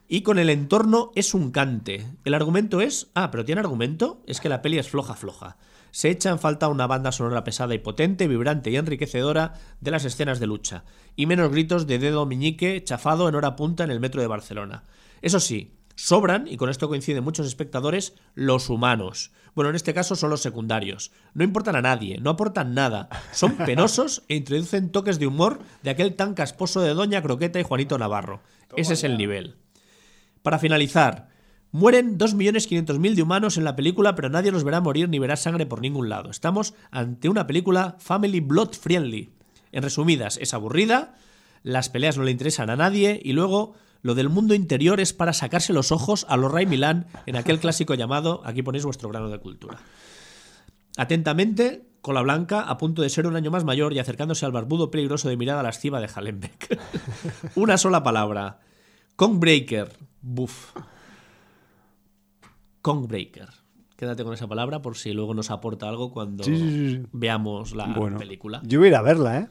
y 0.09 0.21
con 0.21 0.39
el 0.39 0.49
entorno 0.49 1.11
es 1.15 1.33
un 1.35 1.51
cante. 1.51 2.07
El 2.25 2.33
argumento 2.33 2.81
es. 2.81 3.07
Ah, 3.13 3.29
pero 3.29 3.45
tiene 3.45 3.61
argumento. 3.61 4.21
Es 4.25 4.41
que 4.41 4.49
la 4.49 4.61
peli 4.63 4.79
es 4.79 4.89
floja, 4.89 5.13
floja. 5.13 5.57
Se 5.91 6.09
echa 6.09 6.29
en 6.29 6.39
falta 6.39 6.67
una 6.67 6.87
banda 6.87 7.11
sonora 7.11 7.43
pesada 7.43 7.73
y 7.73 7.79
potente, 7.79 8.27
vibrante 8.27 8.69
y 8.69 8.77
enriquecedora 8.77 9.53
de 9.81 9.91
las 9.91 10.05
escenas 10.05 10.39
de 10.39 10.47
lucha. 10.47 10.83
Y 11.15 11.25
menos 11.25 11.51
gritos 11.51 11.87
de 11.87 11.99
dedo 11.99 12.25
meñique 12.25 12.83
chafado 12.83 13.29
en 13.29 13.35
hora 13.35 13.55
punta 13.55 13.83
en 13.83 13.91
el 13.91 13.99
metro 13.99 14.21
de 14.21 14.27
Barcelona. 14.27 14.83
Eso 15.21 15.39
sí, 15.39 15.77
Sobran, 15.99 16.47
y 16.47 16.57
con 16.57 16.69
esto 16.69 16.87
coinciden 16.87 17.23
muchos 17.23 17.47
espectadores, 17.47 18.13
los 18.35 18.69
humanos. 18.69 19.31
Bueno, 19.55 19.71
en 19.71 19.75
este 19.75 19.95
caso 19.95 20.15
son 20.15 20.29
los 20.29 20.41
secundarios. 20.41 21.11
No 21.33 21.43
importan 21.43 21.75
a 21.75 21.81
nadie, 21.81 22.19
no 22.21 22.29
aportan 22.29 22.75
nada. 22.75 23.09
Son 23.31 23.57
penosos 23.65 24.21
e 24.27 24.35
introducen 24.35 24.91
toques 24.91 25.17
de 25.17 25.25
humor 25.25 25.59
de 25.81 25.89
aquel 25.89 26.15
tan 26.15 26.35
casposo 26.35 26.81
de 26.81 26.93
Doña 26.93 27.23
Croqueta 27.23 27.59
y 27.59 27.63
Juanito 27.63 27.97
Navarro. 27.97 28.41
Ese 28.75 28.93
es 28.93 29.03
el 29.03 29.17
nivel. 29.17 29.55
Para 30.43 30.59
finalizar, 30.59 31.26
mueren 31.71 32.17
2.500.000 32.17 33.15
de 33.15 33.21
humanos 33.21 33.57
en 33.57 33.63
la 33.63 33.75
película, 33.75 34.15
pero 34.15 34.29
nadie 34.29 34.51
los 34.51 34.63
verá 34.63 34.81
morir 34.81 35.09
ni 35.09 35.19
verá 35.19 35.35
sangre 35.35 35.65
por 35.65 35.81
ningún 35.81 36.09
lado. 36.09 36.29
Estamos 36.29 36.73
ante 36.91 37.29
una 37.29 37.47
película 37.47 37.95
family 37.99 38.39
blood 38.39 38.73
friendly. 38.73 39.31
En 39.71 39.83
resumidas, 39.83 40.37
es 40.41 40.53
aburrida, 40.53 41.15
las 41.63 41.89
peleas 41.89 42.17
no 42.17 42.23
le 42.23 42.31
interesan 42.31 42.69
a 42.69 42.75
nadie 42.75 43.19
y 43.23 43.33
luego 43.33 43.75
lo 44.01 44.15
del 44.15 44.29
mundo 44.29 44.53
interior 44.53 44.99
es 44.99 45.13
para 45.13 45.33
sacarse 45.33 45.73
los 45.73 45.91
ojos 45.91 46.25
a 46.29 46.37
los 46.37 46.51
Ray 46.51 46.65
Milán 46.65 47.07
en 47.25 47.35
aquel 47.35 47.59
clásico 47.59 47.93
llamado 47.93 48.41
Aquí 48.45 48.63
ponéis 48.63 48.85
vuestro 48.85 49.09
grano 49.09 49.29
de 49.29 49.39
cultura. 49.39 49.79
Atentamente, 50.97 51.87
Cola 52.01 52.21
Blanca, 52.21 52.61
a 52.61 52.77
punto 52.77 53.01
de 53.01 53.09
ser 53.09 53.27
un 53.27 53.35
año 53.35 53.51
más 53.51 53.65
mayor 53.65 53.93
y 53.93 53.99
acercándose 53.99 54.45
al 54.45 54.51
barbudo 54.51 54.89
peligroso 54.89 55.29
de 55.29 55.37
mirada 55.37 55.61
lasciva 55.61 55.99
de 55.99 56.07
Hallenbeck. 56.07 56.79
Una 57.55 57.77
sola 57.77 58.01
palabra. 58.01 58.59
Kongbreaker. 59.15 59.91
Buf. 60.21 60.73
Kongbreaker. 62.87 63.49
Quédate 63.97 64.23
con 64.23 64.33
esa 64.33 64.47
palabra 64.47 64.81
por 64.81 64.95
si 64.95 65.11
luego 65.11 65.33
nos 65.33 65.51
aporta 65.51 65.89
algo 65.89 66.11
cuando 66.13 66.43
Sí, 66.45 66.55
sí, 66.55 66.69
sí, 66.69 66.89
sí. 66.95 67.03
veamos 67.11 67.75
la 67.75 67.87
Bueno, 67.87 68.17
película. 68.17 68.61
Yo 68.63 68.79
voy 68.79 68.87
a 68.87 68.91
ir 68.91 68.95
a 68.95 69.01
verla, 69.01 69.37
¿eh? 69.39 69.47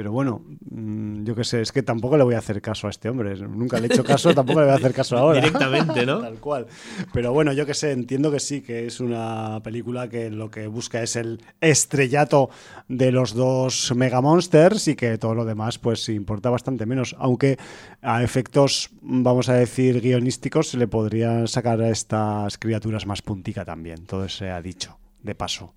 Pero 0.00 0.12
bueno, 0.12 0.40
mm, 0.70 1.24
yo 1.24 1.34
qué 1.34 1.44
sé, 1.44 1.60
es 1.60 1.72
que 1.72 1.82
tampoco 1.82 2.16
le 2.16 2.24
voy 2.24 2.34
a 2.34 2.38
hacer 2.38 2.62
caso 2.62 2.86
a 2.86 2.90
este 2.90 3.10
hombre. 3.10 3.36
Nunca 3.36 3.78
le 3.78 3.86
he 3.86 3.92
hecho 3.92 4.02
caso, 4.02 4.34
tampoco 4.34 4.60
le 4.60 4.64
voy 4.64 4.72
a 4.72 4.78
hacer 4.78 4.94
caso 4.94 5.14
ahora. 5.18 5.42
Directamente, 5.42 6.06
¿no? 6.06 6.20
Tal 6.22 6.38
cual. 6.38 6.68
Pero 7.12 7.34
bueno, 7.34 7.52
yo 7.52 7.66
que 7.66 7.74
sé, 7.74 7.92
entiendo 7.92 8.32
que 8.32 8.40
sí, 8.40 8.62
que 8.62 8.86
es 8.86 9.00
una 9.00 9.60
película 9.62 10.08
que 10.08 10.30
lo 10.30 10.50
que 10.50 10.68
busca 10.68 11.02
es 11.02 11.16
el 11.16 11.42
estrellato 11.60 12.48
de 12.88 13.12
los 13.12 13.34
dos 13.34 13.92
Mega 13.94 14.22
Monsters 14.22 14.88
y 14.88 14.96
que 14.96 15.18
todo 15.18 15.34
lo 15.34 15.44
demás 15.44 15.78
pues 15.78 16.08
importa 16.08 16.48
bastante 16.48 16.86
menos. 16.86 17.14
Aunque 17.18 17.58
a 18.00 18.22
efectos, 18.22 18.88
vamos 19.02 19.50
a 19.50 19.52
decir, 19.52 20.00
guionísticos 20.00 20.68
se 20.68 20.78
le 20.78 20.88
podrían 20.88 21.46
sacar 21.46 21.78
a 21.82 21.90
estas 21.90 22.56
criaturas 22.56 23.04
más 23.04 23.20
puntica 23.20 23.66
también. 23.66 24.06
Todo 24.06 24.30
se 24.30 24.48
ha 24.48 24.62
dicho, 24.62 24.98
de 25.22 25.34
paso. 25.34 25.74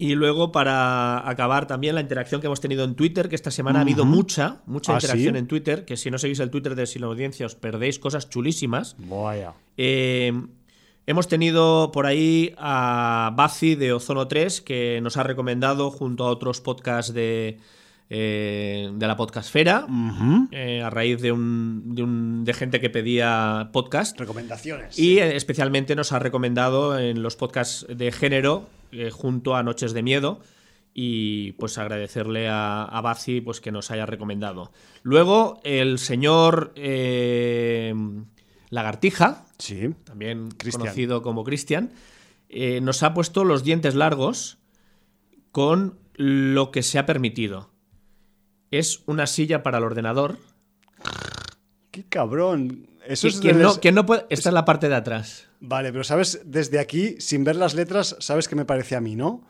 Y 0.00 0.14
luego, 0.14 0.52
para 0.52 1.28
acabar, 1.28 1.66
también 1.66 1.96
la 1.96 2.00
interacción 2.00 2.40
que 2.40 2.46
hemos 2.46 2.60
tenido 2.60 2.84
en 2.84 2.94
Twitter, 2.94 3.28
que 3.28 3.34
esta 3.34 3.50
semana 3.50 3.80
ha 3.80 3.82
habido 3.82 4.04
mucha, 4.04 4.62
mucha 4.66 4.92
¿Ah, 4.92 4.96
interacción 4.96 5.34
sí? 5.34 5.38
en 5.38 5.46
Twitter, 5.48 5.84
que 5.84 5.96
si 5.96 6.10
no 6.10 6.18
seguís 6.18 6.38
el 6.38 6.50
Twitter 6.50 6.76
de 6.76 6.86
Sin 6.86 7.02
Audiencia 7.02 7.46
os 7.46 7.56
perdéis 7.56 7.98
cosas 7.98 8.28
chulísimas. 8.30 8.94
Vaya. 8.98 9.54
Eh, 9.76 10.32
hemos 11.06 11.26
tenido 11.26 11.90
por 11.92 12.06
ahí 12.06 12.54
a 12.58 13.32
Bazi 13.36 13.74
de 13.74 13.92
Ozono 13.92 14.28
3, 14.28 14.60
que 14.60 15.00
nos 15.02 15.16
ha 15.16 15.24
recomendado 15.24 15.90
junto 15.90 16.24
a 16.26 16.30
otros 16.30 16.60
podcasts 16.60 17.12
de, 17.12 17.58
eh, 18.08 18.90
de 18.94 19.06
la 19.08 19.16
podcastfera, 19.16 19.86
eh, 20.52 20.80
a 20.80 20.90
raíz 20.90 21.20
de, 21.20 21.32
un, 21.32 21.82
de, 21.94 22.02
un- 22.04 22.44
de 22.44 22.54
gente 22.54 22.80
que 22.80 22.88
pedía 22.88 23.70
podcast. 23.72 24.18
Recomendaciones. 24.20 24.96
Y 24.98 25.18
especialmente 25.18 25.96
nos 25.96 26.12
ha 26.12 26.18
recomendado 26.20 26.96
en 26.98 27.22
los 27.22 27.34
podcasts 27.36 27.84
de 27.88 28.12
género 28.12 28.68
eh, 28.92 29.10
junto 29.10 29.54
a 29.56 29.62
Noches 29.62 29.92
de 29.92 30.02
Miedo. 30.02 30.40
Y 30.94 31.52
pues 31.52 31.78
agradecerle 31.78 32.48
a, 32.48 32.82
a 32.82 33.00
Bazi 33.00 33.40
pues, 33.40 33.60
que 33.60 33.70
nos 33.70 33.90
haya 33.92 34.04
recomendado. 34.06 34.72
Luego, 35.02 35.60
el 35.62 35.98
señor 36.00 36.72
eh, 36.74 37.94
Lagartija, 38.70 39.44
Sí. 39.58 39.94
también 40.04 40.48
conocido 40.72 41.22
como 41.22 41.44
Cristian, 41.44 41.92
eh, 42.48 42.80
nos 42.80 43.02
ha 43.02 43.14
puesto 43.14 43.44
los 43.44 43.62
dientes 43.62 43.94
largos 43.94 44.58
con 45.52 45.98
lo 46.14 46.70
que 46.72 46.82
se 46.82 46.98
ha 46.98 47.06
permitido. 47.06 47.70
Es 48.72 49.02
una 49.06 49.26
silla 49.26 49.62
para 49.62 49.78
el 49.78 49.84
ordenador. 49.84 50.38
Qué 51.90 52.04
cabrón. 52.04 52.88
Eso 53.08 53.22
Que, 53.28 53.34
es 53.34 53.40
que 53.40 53.52
no, 53.54 53.80
que 53.80 53.92
no 53.92 54.06
puede- 54.06 54.26
esta 54.30 54.50
es 54.50 54.52
la 54.54 54.64
parte 54.64 54.88
de 54.88 54.94
atrás. 54.94 55.46
Vale, 55.60 55.90
pero 55.92 56.04
sabes, 56.04 56.40
desde 56.44 56.78
aquí, 56.78 57.16
sin 57.18 57.42
ver 57.44 57.56
las 57.56 57.74
letras, 57.74 58.16
sabes 58.20 58.46
qué 58.48 58.54
me 58.56 58.64
parece 58.64 58.94
a 58.96 59.00
mí, 59.00 59.16
¿no? 59.16 59.42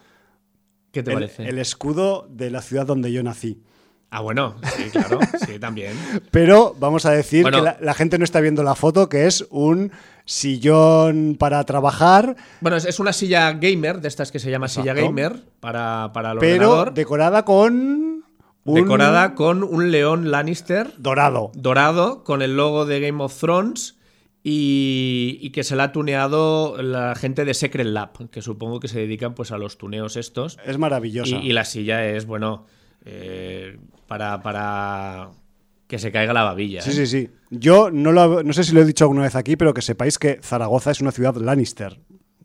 ¿Qué 0.92 1.02
te 1.02 1.10
el, 1.10 1.16
parece? 1.16 1.48
el 1.48 1.58
escudo 1.58 2.26
de 2.30 2.50
la 2.50 2.62
ciudad 2.62 2.86
donde 2.86 3.12
yo 3.12 3.22
nací. 3.22 3.62
Ah, 4.10 4.20
bueno, 4.22 4.56
sí, 4.74 4.84
claro, 4.90 5.18
sí, 5.46 5.58
también. 5.58 5.92
Pero 6.30 6.74
vamos 6.78 7.04
a 7.04 7.10
decir 7.10 7.42
Bueno. 7.42 7.58
que 7.58 7.62
la, 7.64 7.76
la 7.78 7.92
gente 7.92 8.16
no 8.16 8.24
está 8.24 8.40
viendo 8.40 8.62
la 8.62 8.74
foto, 8.74 9.10
que 9.10 9.26
es 9.26 9.46
un 9.50 9.92
sillón 10.24 11.36
para 11.38 11.62
trabajar, 11.64 12.36
Bueno, 12.60 12.76
es, 12.78 12.84
es 12.86 13.00
una 13.00 13.12
silla 13.12 13.52
gamer, 13.52 14.00
de 14.00 14.08
estas 14.08 14.30
que 14.32 14.38
se 14.38 14.50
llama 14.50 14.68
silla 14.68 14.94
gamer, 14.94 15.42
para, 15.60 16.10
para 16.14 16.32
el 16.32 16.38
pero 16.38 16.54
ordenador, 16.70 16.94
decorada 16.94 17.44
con 17.44 18.17
decorada 18.74 19.34
con 19.34 19.62
un 19.62 19.90
león 19.90 20.30
Lannister 20.30 20.92
dorado. 20.98 21.50
dorado, 21.54 22.24
con 22.24 22.42
el 22.42 22.56
logo 22.56 22.86
de 22.86 23.00
Game 23.00 23.22
of 23.22 23.38
Thrones 23.38 23.98
y, 24.42 25.38
y 25.40 25.50
que 25.50 25.64
se 25.64 25.76
la 25.76 25.84
ha 25.84 25.92
tuneado 25.92 26.80
la 26.82 27.14
gente 27.14 27.44
de 27.44 27.54
Secret 27.54 27.86
Lab, 27.86 28.30
que 28.30 28.40
supongo 28.42 28.80
que 28.80 28.88
se 28.88 28.98
dedican 29.00 29.34
pues 29.34 29.50
a 29.52 29.58
los 29.58 29.78
tuneos 29.78 30.16
estos. 30.16 30.58
Es 30.64 30.78
maravillosa. 30.78 31.36
Y, 31.36 31.48
y 31.48 31.52
la 31.52 31.64
silla 31.64 32.06
es, 32.06 32.26
bueno, 32.26 32.64
eh, 33.04 33.78
para, 34.06 34.42
para 34.42 35.30
que 35.86 35.98
se 35.98 36.12
caiga 36.12 36.32
la 36.32 36.44
babilla. 36.44 36.82
Sí, 36.82 36.90
¿eh? 36.90 36.92
sí, 36.92 37.06
sí. 37.06 37.30
Yo 37.50 37.90
no, 37.90 38.12
lo, 38.12 38.42
no 38.42 38.52
sé 38.52 38.64
si 38.64 38.72
lo 38.72 38.82
he 38.82 38.84
dicho 38.84 39.04
alguna 39.04 39.22
vez 39.22 39.34
aquí, 39.34 39.56
pero 39.56 39.74
que 39.74 39.82
sepáis 39.82 40.18
que 40.18 40.38
Zaragoza 40.42 40.90
es 40.90 41.00
una 41.00 41.12
ciudad 41.12 41.34
Lannister. 41.36 41.98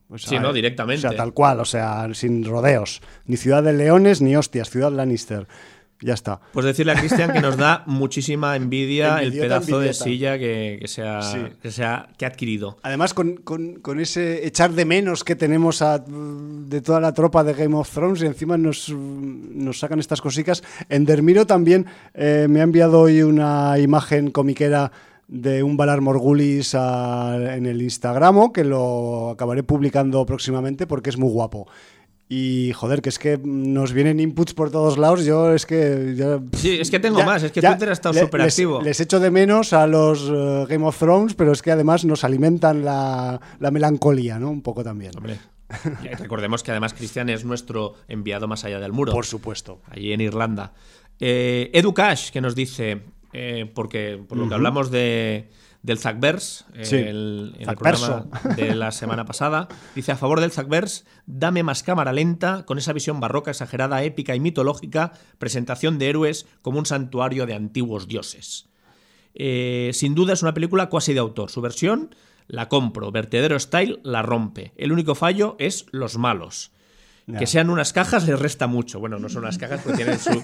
O 0.09 0.17
sea, 0.17 0.29
Sí, 0.29 0.39
no, 0.39 0.53
directamente. 0.53 1.07
O 1.07 1.09
sea, 1.09 1.17
tal 1.17 1.33
cual, 1.33 1.59
o 1.59 1.65
sea, 1.65 2.07
sin 2.13 2.45
rodeos. 2.45 3.01
Ni 3.25 3.35
ciudad 3.35 3.63
de 3.63 3.73
leones, 3.73 4.21
ni 4.21 4.35
hostias, 4.35 4.69
ciudad 4.69 4.91
Lannister. 4.91 5.47
Ya 6.03 6.13
está. 6.15 6.39
Pues 6.51 6.65
decirle 6.65 6.91
a 6.91 6.95
Cristian 6.95 7.31
que 7.31 7.39
nos 7.39 7.55
da 7.55 7.83
muchísima 7.87 8.55
envidia 8.57 9.21
el 9.23 9.31
pedazo 9.31 9.79
de 9.79 9.93
silla 9.93 10.37
que, 10.37 10.77
que 10.81 10.87
se 10.89 11.01
ha, 11.01 11.21
Sí. 11.21 11.37
que 11.61 11.83
ha- 11.83 12.09
que 12.17 12.25
ha 12.25 12.27
adquirido. 12.27 12.77
Además, 12.83 13.13
con, 13.13 13.37
con- 13.37 13.75
con 13.75 13.99
ese 14.01 14.45
echar 14.45 14.71
de 14.73 14.83
menos 14.85 15.23
que 15.23 15.35
tenemos 15.35 15.81
a- 15.81 15.99
de 16.05 16.81
toda 16.81 16.99
la 16.99 17.13
tropa 17.13 17.43
de 17.43 17.53
Game 17.53 17.75
of 17.75 17.89
Thrones 17.89 18.21
y 18.21 18.25
encima 18.25 18.57
nos, 18.57 18.89
nos 18.89 19.79
sacan 19.79 19.99
estas 19.99 20.19
cositas. 20.21 20.61
Endermiro 20.89 21.47
también 21.47 21.85
eh, 22.13 22.47
me 22.49 22.59
ha 22.59 22.63
enviado 22.63 22.99
hoy 22.99 23.21
una 23.21 23.79
imagen 23.79 24.29
comiquera 24.31 24.91
de 25.29 25.63
un 25.63 25.77
Valar 25.77 26.01
Morgulis 26.01 26.75
a- 26.75 27.55
en 27.55 27.65
el 27.65 27.81
Instagramo 27.81 28.51
que 28.51 28.63
lo 28.65 29.29
acabaré 29.31 29.63
publicando 29.63 30.25
próximamente 30.25 30.85
porque 30.85 31.09
es 31.09 31.17
muy 31.17 31.29
guapo. 31.29 31.67
Y 32.29 32.71
joder, 32.73 33.01
que 33.01 33.09
es 33.09 33.19
que 33.19 33.39
nos 33.43 33.91
vienen 33.93 34.19
inputs 34.19 34.53
por 34.53 34.71
todos 34.71 34.97
lados. 34.97 35.23
Yo 35.25 35.53
es 35.53 35.65
que. 35.65 36.13
ya- 36.15 36.39
Sí, 36.57 36.77
es 36.79 36.89
que 36.89 36.99
tengo 36.99 37.19
ya- 37.19 37.25
más, 37.25 37.43
es 37.43 37.51
que 37.51 37.61
ya 37.61 37.71
Twitter 37.71 37.89
ha 37.89 37.93
estado 37.93 38.13
le- 38.13 38.21
súper 38.21 38.41
les- 38.41 38.53
activo. 38.53 38.81
Les 38.81 38.99
echo 38.99 39.19
de 39.19 39.29
menos 39.29 39.73
a 39.73 39.85
los 39.87 40.29
eh, 40.33 40.65
Game 40.69 40.85
of 40.85 40.97
Thrones, 40.97 41.33
pero 41.35 41.51
es 41.51 41.61
que 41.61 41.71
además 41.71 42.05
nos 42.05 42.23
alimentan 42.23 42.83
la, 42.85 43.39
la 43.59 43.71
melancolía, 43.71 44.39
¿no? 44.39 44.49
Un 44.49 44.61
poco 44.61 44.83
también. 44.83 45.11
Hombre, 45.17 45.37
y 46.03 46.07
recordemos 46.15 46.63
que 46.63 46.71
además 46.71 46.93
Cristian 46.93 47.29
es 47.29 47.45
nuestro 47.45 47.95
enviado 48.07 48.47
más 48.47 48.63
allá 48.63 48.79
del 48.79 48.93
muro, 48.93 49.11
Por 49.11 49.25
supuesto. 49.25 49.81
allí 49.89 50.13
en 50.13 50.21
Irlanda. 50.21 50.73
Eh, 51.19 51.69
Edu 51.73 51.93
Cash, 51.93 52.31
que 52.31 52.41
nos 52.41 52.55
dice, 52.55 53.01
eh, 53.33 53.69
porque 53.75 54.19
por 54.27 54.37
lo 54.37 54.47
que 54.47 54.55
hablamos 54.55 54.89
de, 54.91 55.49
del 55.83 55.99
Zackverse, 55.99 56.63
Sí, 56.81 56.95
el, 56.95 57.55
en 57.59 57.69
el 57.69 57.75
programa 57.75 58.25
de 58.55 58.73
la 58.73 58.91
semana 58.91 59.25
pasada, 59.25 59.67
dice 59.93 60.13
a 60.13 60.17
favor 60.17 60.39
del 60.39 60.51
Zackverse, 60.51 61.03
dame 61.25 61.61
más 61.61 61.83
cámara 61.83 62.13
lenta, 62.13 62.65
con 62.65 62.77
esa 62.77 62.93
visión 62.93 63.19
barroca, 63.19 63.51
exagerada, 63.51 64.01
épica 64.03 64.33
y 64.33 64.39
mitológica, 64.39 65.11
presentación 65.37 65.99
de 65.99 66.09
héroes 66.09 66.47
como 66.61 66.79
un 66.79 66.85
santuario 66.85 67.45
de 67.45 67.53
antiguos 67.53 68.07
dioses. 68.07 68.69
Eh, 69.35 69.91
sin 69.93 70.15
duda 70.15 70.33
es 70.33 70.41
una 70.41 70.53
película 70.53 70.89
cuasi 70.89 71.13
de 71.13 71.19
autor. 71.19 71.51
Su 71.51 71.61
versión 71.61 72.15
la 72.47 72.69
compro. 72.69 73.11
Vertedero 73.11 73.59
Style 73.59 73.99
la 74.03 74.21
rompe. 74.21 74.73
El 74.77 74.91
único 74.91 75.15
fallo 75.15 75.55
es 75.59 75.85
los 75.91 76.17
malos. 76.17 76.71
Que 77.25 77.47
sean 77.47 77.69
unas 77.69 77.93
cajas 77.93 78.27
les 78.27 78.37
resta 78.37 78.67
mucho. 78.67 78.99
Bueno, 78.99 79.17
no 79.17 79.29
son 79.29 79.43
unas 79.43 79.57
cajas 79.57 79.81
porque 79.81 80.03
tienen 80.03 80.19
su, 80.19 80.43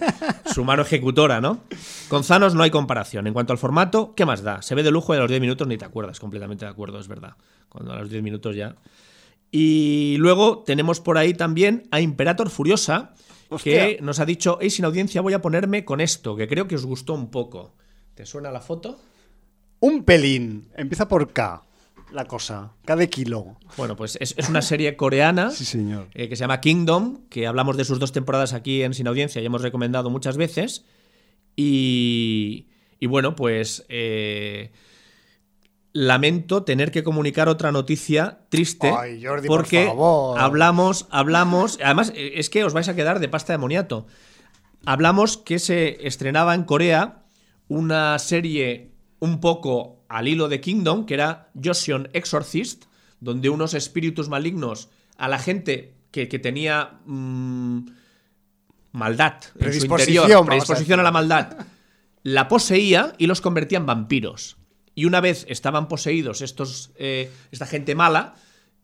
su 0.53 0.63
mano 0.63 0.83
ejecutora, 0.83 1.41
¿no? 1.41 1.63
Con 2.07 2.23
Thanos 2.23 2.55
no 2.55 2.63
hay 2.63 2.69
comparación. 2.69 3.27
En 3.27 3.33
cuanto 3.33 3.51
al 3.51 3.59
formato, 3.59 4.13
¿qué 4.15 4.25
más 4.25 4.43
da? 4.43 4.61
Se 4.61 4.75
ve 4.75 4.83
de 4.83 4.91
lujo 4.91 5.13
y 5.13 5.17
a 5.17 5.21
los 5.21 5.29
10 5.29 5.41
minutos 5.41 5.67
ni 5.67 5.77
te 5.77 5.83
acuerdas. 5.83 6.21
Completamente 6.21 6.63
de 6.63 6.71
acuerdo, 6.71 6.99
es 6.99 7.09
verdad. 7.09 7.33
Cuando 7.67 7.91
a 7.91 7.99
los 7.99 8.09
10 8.09 8.23
minutos 8.23 8.55
ya. 8.55 8.77
Y 9.51 10.15
luego 10.19 10.59
tenemos 10.59 11.01
por 11.01 11.17
ahí 11.17 11.33
también 11.33 11.87
a 11.91 11.99
Imperator 11.99 12.49
Furiosa, 12.49 13.13
que 13.63 13.99
nos 14.01 14.19
ha 14.19 14.25
dicho, 14.25 14.57
hey, 14.61 14.69
sin 14.69 14.85
audiencia 14.85 15.21
voy 15.21 15.33
a 15.33 15.41
ponerme 15.41 15.83
con 15.83 16.01
esto, 16.01 16.35
que 16.35 16.47
creo 16.47 16.67
que 16.67 16.75
os 16.75 16.85
gustó 16.85 17.13
un 17.13 17.29
poco. 17.29 17.73
¿Te 18.13 18.25
suena 18.25 18.51
la 18.51 18.61
foto? 18.61 18.99
Un 19.79 20.03
pelín. 20.03 20.69
Empieza 20.75 21.07
por 21.07 21.33
K. 21.33 21.63
La 22.11 22.25
cosa. 22.25 22.71
De 22.85 23.09
kilo. 23.09 23.57
Bueno, 23.77 23.95
pues 23.95 24.17
es, 24.19 24.33
es 24.37 24.49
una 24.49 24.61
serie 24.63 24.95
coreana 24.95 25.51
Sí, 25.51 25.63
señor. 25.65 26.07
eh, 26.13 26.27
que 26.27 26.35
se 26.35 26.41
llama 26.41 26.59
Kingdom, 26.61 27.27
que 27.29 27.45
hablamos 27.45 27.77
de 27.77 27.85
sus 27.85 27.99
dos 27.99 28.11
temporadas 28.11 28.53
aquí 28.53 28.81
en 28.81 28.93
Sin 28.93 29.07
Audiencia 29.07 29.41
y 29.41 29.45
hemos 29.45 29.61
recomendado 29.61 30.09
muchas 30.09 30.35
veces. 30.37 30.85
Y, 31.55 32.67
y 32.99 33.05
bueno, 33.07 33.35
pues 33.35 33.85
eh, 33.89 34.71
lamento 35.93 36.63
tener 36.63 36.91
que 36.91 37.03
comunicar 37.03 37.49
otra 37.49 37.71
noticia 37.71 38.39
triste 38.49 38.91
Ay, 38.95 39.23
Jordi, 39.23 39.47
por 39.47 39.57
porque 39.61 39.85
favor. 39.85 40.39
hablamos, 40.39 41.07
hablamos, 41.11 41.79
además 41.83 42.11
eh, 42.15 42.33
es 42.35 42.49
que 42.49 42.63
os 42.63 42.73
vais 42.73 42.87
a 42.89 42.95
quedar 42.95 43.19
de 43.19 43.27
pasta 43.29 43.53
de 43.53 43.57
moniato. 43.57 44.07
Hablamos 44.85 45.37
que 45.37 45.59
se 45.59 46.07
estrenaba 46.07 46.55
en 46.55 46.63
Corea 46.63 47.23
una 47.67 48.17
serie 48.19 48.91
un 49.19 49.39
poco 49.41 49.98
al 50.09 50.27
hilo 50.27 50.49
de 50.49 50.59
Kingdom, 50.59 51.05
que 51.05 51.13
era 51.13 51.49
Joseon 51.61 52.09
Exorcist, 52.13 52.85
donde 53.19 53.49
unos 53.49 53.73
espíritus 53.73 54.27
malignos 54.27 54.89
a 55.17 55.27
la 55.27 55.39
gente 55.39 55.93
que, 56.11 56.27
que 56.27 56.39
tenía 56.39 56.99
mm, 57.05 57.79
maldad 58.91 59.35
en 59.35 59.51
su 59.51 59.59
Predisposición, 59.59 60.23
interior, 60.29 60.99
a 60.99 61.03
la 61.03 61.11
maldad, 61.11 61.57
la 62.23 62.47
poseía 62.47 63.13
y 63.17 63.27
los 63.27 63.41
convertía 63.41 63.77
en 63.77 63.85
vampiros. 63.85 64.57
Y 64.95 65.05
una 65.05 65.21
vez 65.21 65.45
estaban 65.47 65.87
poseídos 65.87 66.41
estos, 66.41 66.91
eh, 66.95 67.31
esta 67.51 67.65
gente 67.65 67.95
mala, 67.95 68.35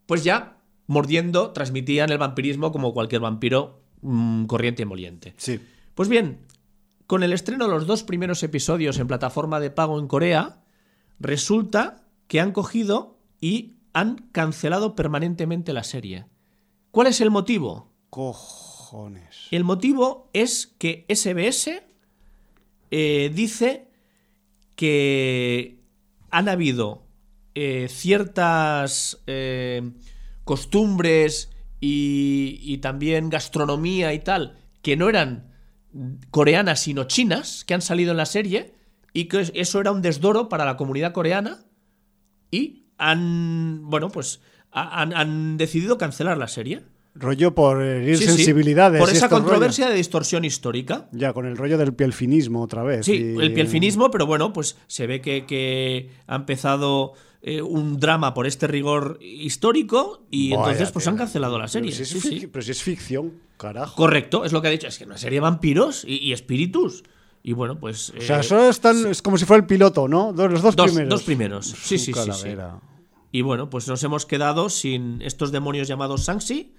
pues 0.06 0.24
ya 0.24 0.58
mordiendo 0.88 1.52
transmitían 1.52 2.12
el 2.12 2.18
vampirismo 2.18 2.72
como 2.72 2.94
cualquier 2.94 3.22
vampiro 3.22 3.82
mm, 4.02 4.46
corriente 4.46 4.84
y 4.84 4.86
moliente. 4.86 5.34
Sí. 5.38 5.60
Pues 5.96 6.08
bien, 6.08 6.40
con 7.08 7.24
el 7.24 7.34
estreno 7.34 7.66
de 7.66 7.72
los 7.72 7.88
dos 7.88 8.04
primeros 8.04 8.44
episodios 8.44 9.00
en 9.00 9.08
plataforma 9.08 9.60
de 9.60 9.72
pago 9.72 10.00
en 10.00 10.08
Corea, 10.08 10.62
resulta 11.20 12.08
que 12.28 12.40
han 12.40 12.52
cogido 12.52 13.18
y 13.40 13.76
han 13.94 14.28
cancelado 14.32 14.96
permanentemente 14.96 15.74
la 15.74 15.84
serie. 15.84 16.26
¿Cuál 16.92 17.08
es 17.08 17.22
el 17.22 17.32
motivo? 17.32 17.92
Cojones. 18.10 19.48
El 19.52 19.64
motivo 19.64 20.30
es 20.34 20.68
que 20.78 21.06
SBS 21.10 21.84
eh, 22.92 23.32
dice 23.34 23.88
que 24.76 25.80
han 26.30 26.50
habido 26.50 27.04
eh, 27.56 27.88
ciertas 27.90 29.22
eh, 29.28 29.92
costumbres 30.44 31.52
y, 31.80 32.60
y 32.62 32.78
también 32.80 33.30
gastronomía 33.30 34.14
y 34.14 34.20
tal 34.20 34.58
que 34.82 34.98
no 34.98 35.10
eran 35.10 35.54
coreanas 36.30 36.82
sino 36.82 37.06
chinas 37.06 37.64
que 37.64 37.74
han 37.74 37.82
salido 37.82 38.12
en 38.12 38.18
la 38.18 38.26
serie 38.26 38.75
y 39.16 39.26
que 39.26 39.50
eso 39.56 39.80
era 39.82 39.92
un 39.92 40.04
desdoro 40.04 40.48
para 40.50 40.64
la 40.66 40.78
comunidad 40.78 41.12
coreana 41.14 41.66
y 42.52 42.86
han 43.00 43.82
bueno 43.90 44.10
pues 44.10 44.42
ha- 44.72 45.02
han, 45.02 45.14
han 45.14 45.58
decidido 45.58 45.98
cancelar 45.98 46.38
la 46.38 46.48
serie 46.48 46.84
Rollo 47.18 47.56
por 47.56 47.82
herir 47.82 48.18
Sí, 48.18 48.26
sí, 48.26 48.30
sensibilidades. 48.34 49.00
por 49.00 49.10
esa 49.10 49.30
controversia 49.30 49.88
de 49.88 49.96
distorsión 49.96 50.44
histórica. 50.44 51.08
Ya, 51.14 51.32
con 51.32 51.46
el 51.46 51.56
rollo 51.56 51.78
del 51.78 51.94
pielfinismo 51.94 52.62
otra 52.62 52.84
vez. 52.84 53.06
Sí, 53.06 53.14
y- 53.14 53.42
el 53.42 53.54
pielfinismo, 53.54 54.12
pero 54.12 54.26
bueno, 54.26 54.52
pues 54.52 54.76
se 54.88 55.08
ve 55.08 55.22
que, 55.22 55.46
que 55.46 56.10
ha 56.28 56.36
empezado 56.36 57.14
eh, 57.42 57.62
un 57.62 58.02
drama 58.02 58.34
por 58.34 58.48
este 58.48 58.68
rigor 58.68 59.18
histórico 59.22 60.26
y 60.30 60.50
Vaya 60.50 60.62
entonces 60.72 60.92
pues 60.92 61.08
han 61.08 61.16
cancelado 61.16 61.58
la 61.58 61.70
serie. 61.70 61.92
Pero 61.94 62.06
si, 62.06 62.18
es 62.18 62.22
Sí, 62.24 62.48
pero 62.48 62.62
si 62.62 62.72
es 62.72 62.84
ficción, 62.84 63.32
carajo. 63.56 63.96
Correcto, 63.96 64.44
es 64.44 64.52
lo 64.52 64.62
que 64.62 64.68
ha 64.68 64.72
dicho. 64.72 64.88
Es 64.88 64.98
que 64.98 65.06
una 65.06 65.18
serie 65.18 65.38
de 65.38 65.42
vampiros 65.42 66.04
y, 66.06 66.18
y 66.18 66.34
espíritus. 66.34 67.04
Y 67.48 67.54
bueno, 67.54 67.78
pues. 67.80 68.10
O 68.18 68.22
sea, 68.22 68.38
eh, 68.38 68.40
eso 68.40 68.68
es, 68.70 68.80
tan- 68.80 69.06
es 69.06 69.22
como 69.22 69.38
si 69.38 69.46
fuera 69.46 69.62
el 69.62 69.68
piloto, 69.68 70.08
¿no? 70.08 70.34
Dos- 70.34 70.52
los 70.52 70.62
dos, 70.64 70.76
Dos- 70.76 70.88
primeros. 70.88 71.10
dos 71.12 71.24
primeros. 71.24 71.66
Sí, 71.68 72.00
sí, 72.00 72.12
sí. 72.12 72.56
Y 73.32 73.42
bueno, 73.44 73.70
pues 73.70 73.88
nos 73.88 74.02
hemos 74.04 74.26
quedado 74.26 74.70
sin 74.70 75.22
estos 75.22 75.52
demonios 75.52 75.88
llamados 75.88 76.24
Sanxi. 76.26 76.74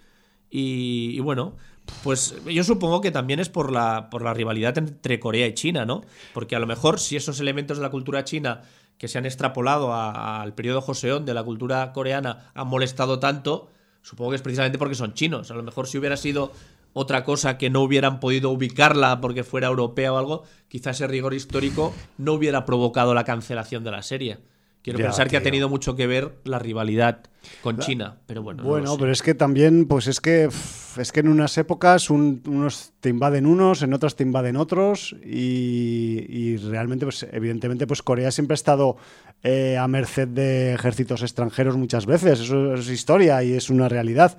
Y, 0.50 1.11
y 1.14 1.20
bueno, 1.20 1.55
pues 2.02 2.35
yo 2.46 2.64
supongo 2.64 3.00
que 3.00 3.11
también 3.12 3.38
es 3.40 3.48
por 3.48 3.70
la, 3.70 4.11
por 4.11 4.22
la 4.22 4.33
rivalidad 4.35 4.76
entre 4.79 5.20
Corea 5.20 5.46
y 5.46 5.55
China, 5.55 5.85
¿no? 5.87 6.02
Porque 6.35 6.57
a 6.57 6.59
lo 6.59 6.66
mejor 6.66 6.98
si 6.98 7.14
esos 7.16 7.38
elementos 7.40 7.76
de 7.79 7.83
la 7.83 7.90
cultura 7.90 8.24
china 8.24 8.62
que 8.98 9.07
se 9.09 9.18
han 9.18 9.26
extrapolado 9.26 9.92
a- 9.92 10.40
al 10.42 10.55
periodo 10.55 10.81
Joseon 10.81 11.26
de 11.26 11.35
la 11.35 11.44
cultura 11.44 11.92
coreana 11.92 12.50
han 12.55 12.66
molestado 12.68 13.18
tanto, 13.20 13.70
supongo 14.02 14.31
que 14.31 14.37
es 14.37 14.42
precisamente 14.42 14.79
porque 14.79 14.94
son 14.94 15.14
chinos. 15.14 15.50
A 15.50 15.55
lo 15.55 15.62
mejor 15.62 15.87
si 15.87 15.98
hubiera 15.98 16.16
sido 16.16 16.52
otra 16.98 17.24
cosa 17.24 17.59
que 17.59 17.68
no 17.68 17.82
hubieran 17.82 18.20
podido 18.20 18.50
ubicarla 18.50 19.20
porque 19.20 19.44
fuera 19.44 19.66
europea 19.66 20.14
o 20.14 20.16
algo, 20.16 20.44
quizás 20.68 20.96
ese 20.96 21.06
rigor 21.06 21.35
histórico 21.35 21.92
no 22.16 22.32
hubiera 22.32 22.64
provocado 22.64 23.12
la 23.12 23.24
cancelación 23.24 23.85
de 23.85 23.90
la 23.90 24.00
serie. 24.02 24.38
Quiero 24.80 24.98
Ya, 25.00 25.06
pensar 25.06 25.28
que 25.28 25.37
ha 25.37 25.42
tenido 25.42 25.68
mucho 25.68 25.94
que 25.94 26.06
ver 26.06 26.37
la 26.44 26.59
rivalidad 26.59 27.24
con 27.61 27.78
China, 27.78 28.16
pero 28.26 28.42
bueno. 28.42 28.62
no 28.62 28.68
lo 28.68 28.70
Bueno, 28.70 28.92
sé. 28.92 28.98
pero 29.00 29.12
es 29.12 29.20
que 29.22 29.35
también, 29.35 29.87
pues 29.87 30.06
es 30.06 30.20
que 30.20 30.48
es 30.96 31.12
que 31.12 31.20
en 31.20 31.28
unas 31.28 31.59
épocas 31.59 32.09
un- 32.09 32.40
unos 32.46 32.92
te 33.00 33.11
invaden 33.11 33.44
unos, 33.46 33.82
en 33.82 33.92
otras 33.92 34.16
te 34.16 34.22
invaden 34.22 34.56
otros 34.56 35.14
y, 35.22 36.24
y 36.28 36.56
realmente, 36.56 37.04
pues 37.04 37.26
evidentemente, 37.30 37.87
pues 37.87 38.02
Corea 38.02 38.30
siempre 38.30 38.54
ha 38.54 38.61
estado 38.62 38.96
eh, 39.42 39.76
a 39.76 39.87
merced 39.88 40.28
de 40.28 40.72
ejércitos 40.74 41.20
extranjeros 41.22 41.76
muchas 41.76 42.06
veces. 42.06 42.40
Eso 42.40 42.74
es 42.74 42.88
historia 42.88 43.42
y 43.44 43.52
es 43.52 43.68
una 43.70 43.88
realidad. 43.88 44.38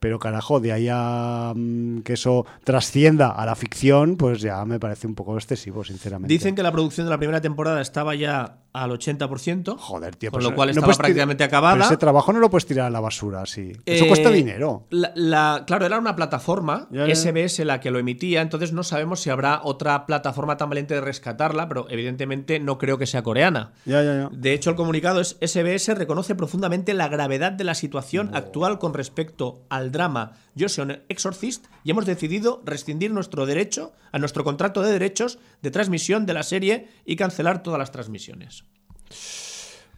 Pero 0.00 0.18
carajo, 0.18 0.60
de 0.60 0.72
ahí 0.72 0.88
a 0.90 1.52
mm, 1.54 2.00
que 2.00 2.14
eso 2.14 2.46
trascienda 2.64 3.30
a 3.30 3.46
la 3.46 3.54
ficción, 3.54 4.16
pues 4.16 4.40
ya 4.40 4.64
me 4.64 4.78
parece 4.78 5.06
un 5.06 5.14
poco 5.14 5.36
excesivo, 5.36 5.84
sinceramente. 5.84 6.32
Dicen 6.32 6.54
que 6.54 6.62
la 6.62 6.72
producción 6.72 7.06
de 7.06 7.10
la 7.10 7.18
primera 7.18 7.40
temporada 7.40 7.80
estaba 7.80 8.14
ya 8.14 8.58
al 8.82 8.90
80%. 8.92 9.76
Joder, 9.78 10.16
tío. 10.16 10.30
Con 10.30 10.38
pues, 10.38 10.50
lo 10.50 10.54
cual 10.54 10.68
no 10.68 10.70
estaba 10.72 10.86
puedes 10.86 10.96
tirar- 10.98 11.06
prácticamente 11.06 11.44
acabada. 11.44 11.74
pero 11.74 11.86
ese 11.86 11.96
trabajo 11.96 12.32
no 12.32 12.38
lo 12.40 12.50
puedes 12.50 12.66
tirar 12.66 12.86
a 12.86 12.90
la 12.90 13.00
basura, 13.00 13.42
así. 13.42 13.72
Eso 13.84 14.04
Eh, 14.04 14.08
cuesta 14.08 14.30
dinero. 14.30 14.84
la- 14.90 15.12
la- 15.14 15.64
claro, 15.66 15.86
era 15.86 15.98
una 15.98 16.14
plataforma, 16.16 16.88
Ya, 16.90 17.06
ya. 17.06 17.12
SBS 17.14 17.64
la 17.64 17.80
que 17.80 17.90
lo 17.90 17.98
emitía, 17.98 18.42
entonces 18.42 18.72
no 18.72 18.82
sabemos 18.82 19.20
si 19.20 19.30
habrá 19.30 19.60
otra 19.64 20.06
plataforma 20.06 20.56
tan 20.56 20.68
valiente 20.68 20.94
de 20.94 21.00
rescatarla, 21.00 21.68
pero 21.68 21.86
evidentemente 21.90 22.60
no 22.60 22.78
creo 22.78 22.98
que 22.98 23.06
sea 23.06 23.22
coreana. 23.22 23.72
Ya. 23.84 24.02
De 24.30 24.52
hecho, 24.52 24.70
el 24.70 24.76
comunicado 24.76 25.20
es 25.20 25.36
SBS 25.40 25.94
reconoce 25.94 26.34
profundamente 26.34 26.94
la 26.94 27.08
gravedad 27.08 27.52
de 27.52 27.64
la 27.64 27.74
situación 27.74 28.30
actual 28.34 28.78
con 28.78 28.94
respecto 28.94 29.62
al 29.68 29.90
drama 29.92 30.32
Joseon 30.58 31.02
Exorcist 31.08 31.66
y 31.84 31.90
hemos 31.90 32.06
decidido 32.06 32.62
rescindir 32.64 33.12
nuestro 33.12 33.46
derecho 33.46 33.92
a 34.12 34.18
nuestro 34.18 34.44
contrato 34.44 34.82
de 34.82 34.92
derechos 34.92 35.38
de 35.62 35.70
transmisión 35.70 36.26
de 36.26 36.34
la 36.34 36.42
serie 36.42 36.88
y 37.04 37.16
cancelar 37.16 37.62
todas 37.62 37.78
las 37.78 37.92
transmisiones. 37.92 38.64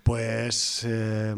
Pues 0.03 0.85
eh, 0.89 1.35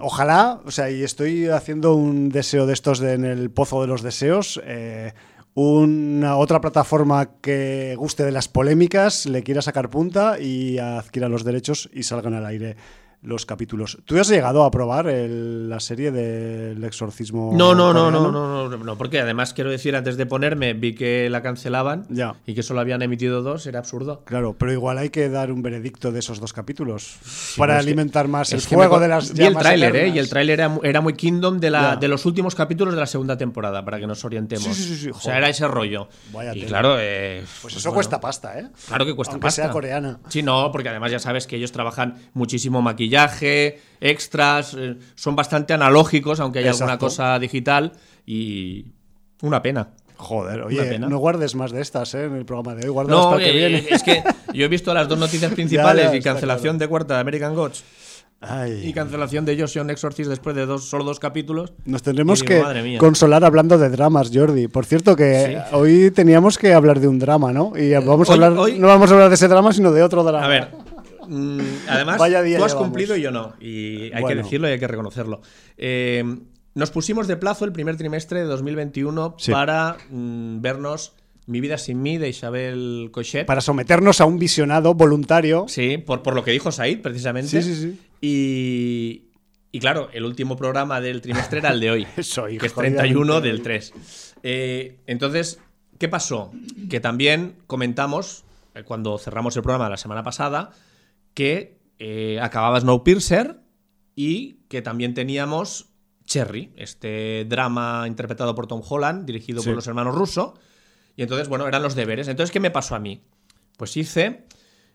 ojalá, 0.00 0.60
o 0.64 0.70
sea, 0.70 0.90
y 0.90 1.02
estoy 1.02 1.48
haciendo 1.48 1.94
un 1.94 2.30
deseo 2.30 2.64
de 2.66 2.72
estos 2.72 2.98
de- 2.98 3.12
en 3.12 3.24
el 3.24 3.50
pozo 3.50 3.80
de 3.82 3.86
los 3.88 4.02
deseos. 4.02 4.60
eh, 4.64 5.12
una 5.56 6.36
otra 6.36 6.60
plataforma 6.60 7.38
que 7.40 7.94
guste 7.96 8.24
de 8.24 8.32
las 8.32 8.48
polémicas, 8.48 9.24
le 9.26 9.44
quiera 9.44 9.62
sacar 9.62 9.88
punta 9.88 10.40
y 10.40 10.78
adquiera 10.78 11.28
los 11.28 11.44
derechos 11.44 11.88
y 11.92 12.02
salgan 12.02 12.34
al 12.34 12.44
aire 12.46 12.74
los 13.24 13.46
capítulos. 13.46 13.98
¿Tú 14.04 14.18
has 14.18 14.28
llegado 14.28 14.64
a 14.64 14.70
probar 14.70 15.08
el- 15.08 15.68
la 15.68 15.80
serie 15.80 16.10
del 16.12 16.82
exorcismo? 16.84 17.52
No, 17.54 17.74
no, 17.74 17.92
no, 17.92 18.10
no, 18.10 18.30
no, 18.30 18.68
no, 18.68 18.76
no, 18.76 18.98
porque 18.98 19.20
además 19.20 19.54
quiero 19.54 19.70
decir, 19.70 19.96
antes 19.96 20.16
de 20.16 20.26
ponerme, 20.26 20.74
vi 20.74 20.94
que 20.94 21.28
la 21.30 21.42
cancelaban 21.42 22.06
Ya. 22.10 22.34
y 22.46 22.54
que 22.54 22.62
solo 22.62 22.80
habían 22.80 23.02
emitido 23.02 23.42
dos, 23.42 23.66
era 23.66 23.78
absurdo. 23.80 24.22
Claro, 24.24 24.54
pero 24.58 24.72
igual 24.72 24.98
hay 24.98 25.10
que 25.10 25.28
dar 25.28 25.50
un 25.50 25.62
veredicto 25.62 26.12
de 26.12 26.18
esos 26.20 26.38
dos 26.40 26.52
capítulos 26.52 27.16
para 27.56 27.72
pero 27.72 27.80
es 27.80 27.84
que- 27.84 27.90
alimentar 27.90 28.28
más 28.28 28.52
el 28.52 28.60
me- 28.76 28.88
de 29.00 29.08
las 29.08 29.32
Vi 29.32 29.40
el 29.42 29.48
llamas 29.48 29.62
tráiler, 29.62 29.96
¿eh? 29.96 30.08
Y 30.08 30.18
el 30.18 30.28
tráiler 30.28 30.60
era, 30.60 30.78
era 30.82 31.00
muy 31.00 31.14
Kingdom 31.14 31.58
de, 31.60 31.70
la, 31.70 31.82
Ya. 31.94 31.96
de 31.96 32.08
los 32.08 32.26
últimos 32.26 32.54
capítulos 32.54 32.94
de 32.94 33.00
la 33.00 33.06
segunda 33.06 33.36
temporada, 33.36 33.84
para 33.84 33.98
que 33.98 34.06
nos 34.06 34.24
orientemos. 34.24 34.64
Sí, 34.64 34.74
sí, 34.74 34.82
sí, 34.84 34.96
sí, 35.04 35.10
o 35.10 35.18
sea, 35.20 35.38
era 35.38 35.48
ese 35.48 35.66
rollo. 35.66 36.08
Vaya 36.32 36.50
y 36.54 36.60
tela. 36.60 36.68
claro, 36.68 36.96
eh, 36.98 37.42
Pues 37.62 37.74
eso 37.76 37.88
bueno, 37.88 37.94
cuesta 37.94 38.20
pasta, 38.20 38.58
¿eh? 38.58 38.68
Claro 38.88 39.06
que 39.06 39.14
cuesta 39.14 39.32
Aunque 39.34 39.46
pasta. 39.46 39.62
sea 39.62 39.70
coreana. 39.70 40.18
Sí, 40.28 40.42
no, 40.42 40.70
porque 40.72 40.88
además 40.90 41.10
ya 41.10 41.18
sabes 41.18 41.46
que 41.46 41.56
ellos 41.56 41.72
trabajan 41.72 42.16
muchísimo 42.34 42.82
maquillaje, 42.82 43.13
extras, 44.00 44.74
eh, 44.78 44.96
son 45.14 45.36
bastante 45.36 45.72
analógicos, 45.72 46.40
aunque 46.40 46.58
haya 46.60 46.70
alguna 46.70 46.86
Exacto. 46.94 47.06
cosa 47.06 47.38
digital 47.38 47.92
y 48.26 48.86
una 49.42 49.62
pena. 49.62 49.88
Joder, 50.16 50.58
Una 50.58 50.66
oye, 50.66 50.84
pena. 50.84 51.08
no 51.08 51.18
guardes 51.18 51.54
más 51.54 51.72
de 51.72 51.80
estas 51.82 52.14
¿eh? 52.14 52.24
en 52.24 52.36
el 52.36 52.44
programa 52.44 52.74
de 52.76 52.84
hoy, 52.86 52.90
guárdalas 52.92 53.24
No, 53.24 53.30
para 53.32 53.44
el 53.44 53.50
que 53.52 53.64
eh, 53.64 53.68
viene. 53.68 53.86
es 53.90 54.02
que 54.02 54.22
yo 54.54 54.64
he 54.64 54.68
visto 54.68 54.94
las 54.94 55.08
dos 55.08 55.18
noticias 55.18 55.52
principales 55.54 56.14
y 56.14 56.20
cancelación 56.20 56.78
de 56.78 56.86
cuarta 56.88 57.14
de 57.14 57.20
American 57.20 57.54
Gods 57.54 57.82
Ay, 58.40 58.86
y 58.88 58.92
cancelación 58.92 59.44
de 59.44 59.58
Joseon 59.58 59.88
Exorcist 59.90 60.28
después 60.30 60.54
de 60.54 60.66
dos, 60.66 60.84
solo 60.88 61.02
dos 61.04 61.18
capítulos. 61.18 61.72
nos 61.86 62.02
tendremos 62.02 62.40
digo, 62.42 62.62
que 62.68 62.98
consolar 62.98 63.42
hablando 63.44 63.78
de 63.78 63.88
dramas, 63.88 64.30
Jordi. 64.32 64.68
Por 64.68 64.84
cierto, 64.86 65.16
que 65.16 65.46
Sí. 65.66 65.74
hoy 65.74 66.10
teníamos 66.10 66.58
que 66.58 66.74
hablar 66.74 67.00
de 67.00 67.08
un 67.08 67.18
drama, 67.18 67.52
¿no? 67.52 67.72
Y 67.76 67.92
vamos 67.94 68.28
a 68.28 68.34
hablar, 68.34 68.52
hoy- 68.52 68.78
no 68.78 68.86
vamos 68.86 69.10
a 69.10 69.14
hablar 69.14 69.30
de 69.30 69.34
ese 69.36 69.48
drama, 69.48 69.72
sino 69.72 69.92
de 69.92 70.02
otro 70.02 70.22
drama. 70.22 70.44
A 70.44 70.48
ver, 70.48 70.68
mm, 71.28 71.60
además, 71.88 72.18
Vaya 72.18 72.42
día 72.42 72.58
tú 72.58 72.64
has 72.64 72.72
llevamos. 72.72 72.88
cumplido 72.88 73.16
y 73.16 73.22
yo 73.22 73.30
no. 73.30 73.54
Y 73.60 74.12
hay 74.12 74.24
que 74.24 74.34
decirlo 74.34 74.68
y 74.68 74.72
hay 74.72 74.78
que 74.78 74.88
reconocerlo. 74.88 75.40
Eh, 75.76 76.24
nos 76.74 76.90
pusimos 76.90 77.28
de 77.28 77.36
plazo 77.36 77.64
el 77.64 77.72
primer 77.72 77.96
trimestre 77.96 78.40
de 78.40 78.46
2021 78.46 79.36
Sí. 79.38 79.52
para 79.52 79.96
mm, 80.10 80.60
vernos 80.60 81.12
Mi 81.46 81.60
vida 81.60 81.76
sin 81.78 82.00
mí 82.02 82.16
de 82.18 82.28
Isabel 82.30 83.10
Cochet. 83.12 83.44
Para 83.46 83.60
someternos 83.60 84.20
a 84.20 84.24
un 84.24 84.38
visionado 84.38 84.94
voluntario. 84.94 85.66
Sí, 85.68 85.98
por, 85.98 86.22
por 86.22 86.34
lo 86.34 86.42
que 86.42 86.52
dijo 86.52 86.72
Said, 86.72 87.02
precisamente. 87.02 87.62
Sí, 87.62 87.74
sí, 87.74 87.80
sí. 87.80 88.00
Y, 88.22 89.24
y 89.70 89.78
claro, 89.80 90.08
el 90.14 90.24
último 90.24 90.56
programa 90.56 91.00
del 91.02 91.20
trimestre 91.20 91.58
era 91.58 91.70
el 91.70 91.80
de 91.80 91.90
hoy, 91.90 92.06
Eso, 92.16 92.46
que 92.46 92.56
es 92.66 92.72
jodidamente 92.72 92.98
31 93.00 93.36
hoy. 93.36 93.42
del 93.42 93.60
3. 93.62 93.92
Eh, 94.42 94.96
entonces, 95.06 95.58
¿qué 95.98 96.08
pasó? 96.08 96.50
Que 96.88 97.00
también 97.00 97.56
comentamos, 97.66 98.44
eh, 98.74 98.82
cuando 98.82 99.18
cerramos 99.18 99.54
el 99.56 99.62
programa 99.62 99.88
la 99.90 99.96
semana 99.98 100.22
pasada, 100.22 100.70
que 101.34 101.78
eh, 101.98 102.38
acababa 102.40 102.80
Snowpiercer 102.80 103.60
y 104.16 104.60
que 104.68 104.82
también 104.82 105.14
teníamos 105.14 105.90
Cherry, 106.24 106.72
este 106.76 107.44
drama 107.48 108.04
interpretado 108.06 108.54
por 108.54 108.66
Tom 108.66 108.82
Holland, 108.88 109.26
dirigido 109.26 109.60
Sí. 109.60 109.68
por 109.68 109.76
los 109.76 109.86
hermanos 109.86 110.14
Russo. 110.14 110.54
Y 111.16 111.22
entonces, 111.22 111.48
bueno, 111.48 111.68
eran 111.68 111.82
los 111.82 111.94
deberes. 111.94 112.28
Entonces, 112.28 112.50
¿qué 112.52 112.60
me 112.60 112.70
pasó 112.70 112.94
a 112.94 112.98
mí? 112.98 113.22
Pues 113.76 113.96
hice 113.96 114.44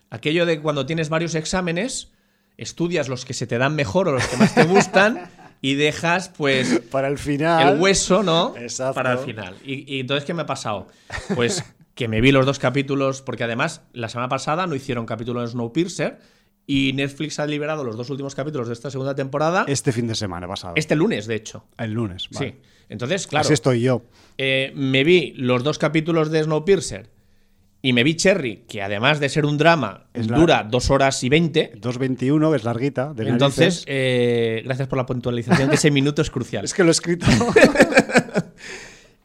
aquello 0.09 0.45
de 0.45 0.59
cuando 0.61 0.85
tienes 0.85 1.09
varios 1.09 1.35
exámenes, 1.35 2.11
estudias 2.57 3.07
los 3.09 3.25
que 3.25 3.33
se 3.33 3.45
te 3.47 3.57
dan 3.57 3.75
mejor 3.75 4.07
o 4.07 4.11
los 4.13 4.25
que 4.27 4.37
más 4.37 4.55
te 4.55 4.63
gustan 4.63 5.29
y 5.61 5.75
dejas, 5.75 6.29
pues, 6.29 6.79
Para 6.91 7.07
el 7.09 7.17
final. 7.19 7.75
el 7.75 7.79
hueso, 7.79 8.23
¿no? 8.23 8.55
Exacto. 8.57 8.95
Para 8.95 9.13
el 9.13 9.19
final. 9.19 9.55
Y, 9.63 9.95
y 9.95 9.99
entonces, 9.99 10.25
¿qué 10.25 10.33
me 10.33 10.41
ha 10.41 10.45
pasado? 10.45 10.87
Pues 11.35 11.63
que 11.99 12.07
me 12.07 12.21
vi 12.21 12.31
los 12.31 12.45
dos 12.45 12.59
capítulos, 12.59 13.21
porque 13.21 13.43
además 13.43 13.81
la 13.91 14.07
semana 14.07 14.29
pasada 14.29 14.65
no 14.67 14.73
hicieron 14.73 15.05
capítulo 15.05 15.41
de 15.41 15.47
Snowpiercer 15.49 16.17
y 16.65 16.93
Netflix 16.93 17.39
ha 17.39 17.45
liberado 17.45 17.83
los 17.83 17.97
dos 17.97 18.09
últimos 18.09 18.35
capítulos 18.35 18.67
de 18.69 18.73
esta 18.73 18.89
segunda 18.89 19.15
temporada 19.15 19.65
Este 19.67 19.91
fin 19.91 20.07
de 20.07 20.15
semana 20.15 20.47
pasado. 20.47 20.75
este 20.77 20.95
lunes, 20.95 21.27
de 21.27 21.35
hecho. 21.35 21.65
El 21.77 21.91
lunes. 21.91 22.29
vale. 22.31 22.51
Sí. 22.51 22.55
Entonces, 22.87 23.27
claro, 23.27 23.41
Así 23.41 23.53
estoy 23.53 23.81
yo. 23.81 24.03
eh, 24.37 24.71
me 24.75 25.03
vi 25.03 25.33
los 25.35 25.61
dos 25.65 25.77
capítulos 25.77 26.31
de 26.31 26.41
Snowpiercer 26.41 27.09
y 27.81 27.91
me 27.91 28.03
vi 28.05 28.15
Cherry, 28.15 28.63
que 28.69 28.81
además 28.81 29.19
de 29.19 29.27
ser 29.27 29.45
un 29.45 29.57
drama, 29.57 30.07
Es 30.13 30.29
la- 30.29 30.37
dura 30.37 30.63
dos 30.69 30.89
horas 30.91 31.21
y 31.25 31.27
veinte. 31.27 31.73
2.21, 31.81 32.49
que 32.51 32.55
es 32.55 32.63
larguita. 32.63 33.13
de 33.13 33.27
Entonces, 33.27 33.83
eh, 33.87 34.61
gracias 34.63 34.87
por 34.87 34.97
la 34.97 35.05
puntualización, 35.05 35.67
que 35.69 35.75
ese 35.75 35.91
minuto 35.91 36.21
es 36.21 36.29
crucial. 36.31 36.63
Es 36.65 36.73
que 36.73 36.83
lo 36.83 36.89
he 36.89 36.91
escrito. 36.91 37.25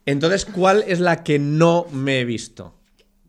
Entonces, 0.07 0.45
¿cuál 0.45 0.85
es 0.87 1.01
la 1.01 1.23
que 1.23 1.38
no 1.38 1.87
me 1.93 2.21
he 2.21 2.25
visto? 2.25 2.75